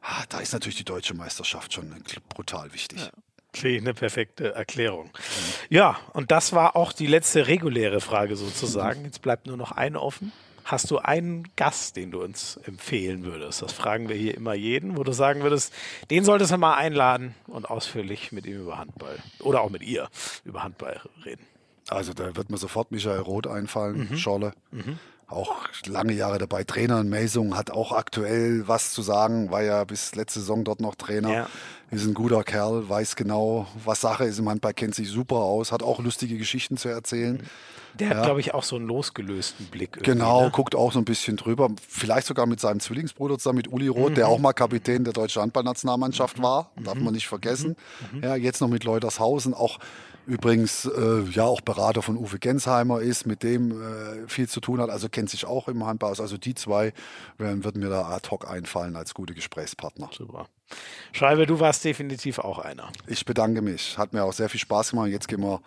ah, 0.07 0.23
da 0.29 0.39
ist 0.39 0.53
natürlich 0.53 0.77
die 0.77 0.85
deutsche 0.85 1.13
Meisterschaft 1.13 1.73
schon 1.73 1.93
brutal 2.29 2.73
wichtig. 2.73 2.99
Ja. 2.99 3.09
Ich 3.53 3.65
eine 3.65 3.95
perfekte 3.95 4.53
Erklärung. 4.53 5.09
Ja, 5.69 5.97
und 6.13 6.29
das 6.29 6.53
war 6.53 6.75
auch 6.75 6.93
die 6.93 7.07
letzte 7.07 7.47
reguläre 7.47 8.01
Frage 8.01 8.35
sozusagen. 8.35 9.03
Jetzt 9.03 9.23
bleibt 9.23 9.47
nur 9.47 9.57
noch 9.57 9.71
eine 9.71 9.99
offen. 9.99 10.31
Hast 10.63 10.91
du 10.91 10.99
einen 10.99 11.47
Gast, 11.55 11.95
den 11.95 12.11
du 12.11 12.21
uns 12.21 12.57
empfehlen 12.65 13.23
würdest? 13.23 13.63
Das 13.63 13.73
fragen 13.73 14.09
wir 14.09 14.15
hier 14.15 14.35
immer 14.35 14.53
jeden, 14.53 14.95
wo 14.95 15.03
du 15.03 15.11
sagen 15.11 15.41
würdest, 15.41 15.73
den 16.11 16.23
solltest 16.23 16.51
du 16.51 16.57
mal 16.57 16.75
einladen 16.75 17.33
und 17.47 17.67
ausführlich 17.67 18.31
mit 18.31 18.45
ihm 18.45 18.61
über 18.61 18.77
Handball 18.77 19.17
oder 19.39 19.61
auch 19.61 19.71
mit 19.71 19.81
ihr 19.81 20.07
über 20.43 20.63
Handball 20.63 21.01
reden. 21.25 21.45
Also 21.87 22.13
da 22.13 22.35
wird 22.35 22.51
mir 22.51 22.57
sofort 22.57 22.91
Michael 22.91 23.21
Roth 23.21 23.47
einfallen, 23.47 24.09
mhm. 24.11 24.17
Schorle. 24.17 24.53
Mhm 24.71 24.99
auch 25.27 25.67
lange 25.85 26.13
Jahre 26.13 26.37
dabei. 26.37 26.63
Trainer 26.63 27.01
in 27.01 27.09
Melsung 27.09 27.57
hat 27.57 27.69
auch 27.69 27.91
aktuell 27.91 28.67
was 28.67 28.93
zu 28.93 29.01
sagen, 29.01 29.51
war 29.51 29.61
ja 29.61 29.83
bis 29.83 30.15
letzte 30.15 30.39
Saison 30.39 30.63
dort 30.63 30.79
noch 30.79 30.95
Trainer. 30.95 31.33
Ja. 31.33 31.49
Ist 31.91 32.05
ein 32.05 32.13
guter 32.13 32.43
Kerl, 32.43 32.89
weiß 32.89 33.15
genau, 33.15 33.67
was 33.83 34.01
Sache 34.01 34.25
ist 34.25 34.39
im 34.39 34.49
Handball, 34.49 34.73
kennt 34.73 34.95
sich 34.95 35.09
super 35.09 35.37
aus, 35.37 35.71
hat 35.71 35.83
auch 35.83 35.99
lustige 35.99 36.37
Geschichten 36.37 36.77
zu 36.77 36.89
erzählen. 36.89 37.41
Der 37.99 38.09
ja. 38.09 38.15
hat, 38.15 38.25
glaube 38.25 38.39
ich, 38.41 38.53
auch 38.53 38.63
so 38.63 38.75
einen 38.75 38.87
losgelösten 38.87 39.67
Blick. 39.67 40.03
Genau, 40.03 40.43
ne? 40.43 40.51
guckt 40.51 40.75
auch 40.75 40.91
so 40.91 40.99
ein 40.99 41.05
bisschen 41.05 41.37
drüber. 41.37 41.69
Vielleicht 41.87 42.27
sogar 42.27 42.45
mit 42.45 42.59
seinem 42.59 42.79
Zwillingsbruder 42.79 43.37
zusammen, 43.37 43.57
mit 43.57 43.69
Uli 43.69 43.87
Roth, 43.87 44.11
mhm. 44.11 44.15
der 44.15 44.27
auch 44.27 44.39
mal 44.39 44.53
Kapitän 44.53 45.03
der 45.03 45.13
deutschen 45.13 45.41
Handballnationalmannschaft 45.41 46.41
war. 46.41 46.71
Darf 46.83 46.95
man 46.95 47.13
nicht 47.13 47.27
vergessen. 47.27 47.75
Mhm. 48.11 48.23
Ja, 48.23 48.35
jetzt 48.35 48.61
noch 48.61 48.67
mit 48.67 48.83
Leutershausen. 48.83 49.53
Auch 49.53 49.79
Übrigens 50.27 50.85
äh, 50.85 51.21
ja 51.31 51.45
auch 51.45 51.61
Berater 51.61 52.01
von 52.01 52.17
Uwe 52.17 52.37
Gensheimer 52.37 52.99
ist, 52.99 53.25
mit 53.25 53.43
dem 53.43 53.71
äh, 53.71 54.27
viel 54.27 54.49
zu 54.49 54.59
tun 54.59 54.81
hat, 54.81 54.89
also 54.89 55.07
kennt 55.07 55.29
sich 55.29 55.45
auch 55.45 55.69
im 55.69 55.85
Handball 55.85 56.11
aus. 56.11 56.19
Also 56.19 56.37
die 56.37 56.53
zwei 56.53 56.91
werden, 57.37 57.63
würden 57.63 57.81
mir 57.81 57.89
da 57.89 58.09
ad 58.09 58.29
hoc 58.29 58.45
einfallen 58.45 58.97
als 58.97 59.13
gute 59.13 59.33
Gesprächspartner. 59.33 60.09
Super. 60.11 60.47
Schreibe, 61.13 61.45
du 61.45 61.61
warst 61.61 61.85
definitiv 61.85 62.39
auch 62.39 62.59
einer. 62.59 62.91
Ich 63.07 63.23
bedanke 63.25 63.61
mich. 63.61 63.97
Hat 63.97 64.11
mir 64.11 64.25
auch 64.25 64.33
sehr 64.33 64.49
viel 64.49 64.59
Spaß 64.59 64.91
gemacht. 64.91 65.07
Jetzt 65.07 65.29
gehen 65.29 65.41
wir 65.41 65.61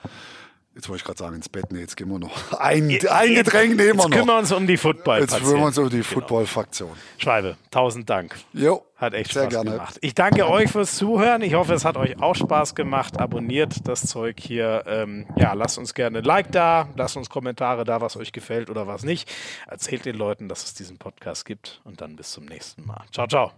Jetzt 0.74 0.88
wollte 0.88 1.00
ich 1.00 1.04
gerade 1.04 1.18
sagen, 1.18 1.34
ins 1.34 1.48
Bett. 1.48 1.72
Nee, 1.72 1.80
jetzt 1.80 1.96
gehen 1.96 2.08
wir 2.08 2.18
noch. 2.18 2.52
Ein, 2.58 2.88
ein 3.08 3.34
Getränk 3.34 3.76
nehmen 3.76 3.78
wir 3.78 3.94
noch. 3.94 4.04
Jetzt 4.04 4.12
kümmern 4.12 4.26
wir 4.28 4.38
uns 4.38 4.52
um 4.52 4.66
die 4.66 4.76
football 4.76 5.20
Jetzt 5.20 5.36
kümmern 5.36 5.56
wir 5.58 5.66
uns 5.66 5.78
um 5.78 5.90
die. 5.90 6.02
Football-Fraktion. 6.02 6.92
Schreibe, 7.18 7.56
tausend 7.70 8.08
Dank. 8.08 8.36
Jo. 8.52 8.84
Hat 8.96 9.14
echt 9.14 9.30
Spaß 9.32 9.48
gerne. 9.48 9.72
gemacht. 9.72 9.98
Ich 10.00 10.14
danke 10.14 10.48
euch 10.48 10.70
fürs 10.70 10.94
Zuhören. 10.94 11.42
Ich 11.42 11.54
hoffe, 11.54 11.72
es 11.74 11.84
hat 11.84 11.96
euch 11.96 12.22
auch 12.22 12.34
Spaß 12.34 12.74
gemacht. 12.74 13.18
Abonniert 13.18 13.88
das 13.88 14.02
Zeug 14.02 14.38
hier. 14.38 14.84
Ähm, 14.86 15.26
ja, 15.36 15.54
lasst 15.54 15.78
uns 15.78 15.94
gerne 15.94 16.18
ein 16.18 16.24
Like 16.24 16.52
da. 16.52 16.88
Lasst 16.96 17.16
uns 17.16 17.30
Kommentare 17.30 17.84
da, 17.84 18.00
was 18.00 18.16
euch 18.16 18.30
gefällt 18.30 18.70
oder 18.70 18.86
was 18.86 19.02
nicht. 19.02 19.30
Erzählt 19.66 20.04
den 20.04 20.16
Leuten, 20.16 20.48
dass 20.48 20.64
es 20.64 20.74
diesen 20.74 20.98
Podcast 20.98 21.44
gibt. 21.46 21.80
Und 21.84 22.00
dann 22.00 22.14
bis 22.14 22.30
zum 22.30 22.44
nächsten 22.44 22.86
Mal. 22.86 23.04
Ciao, 23.10 23.26
ciao. 23.26 23.52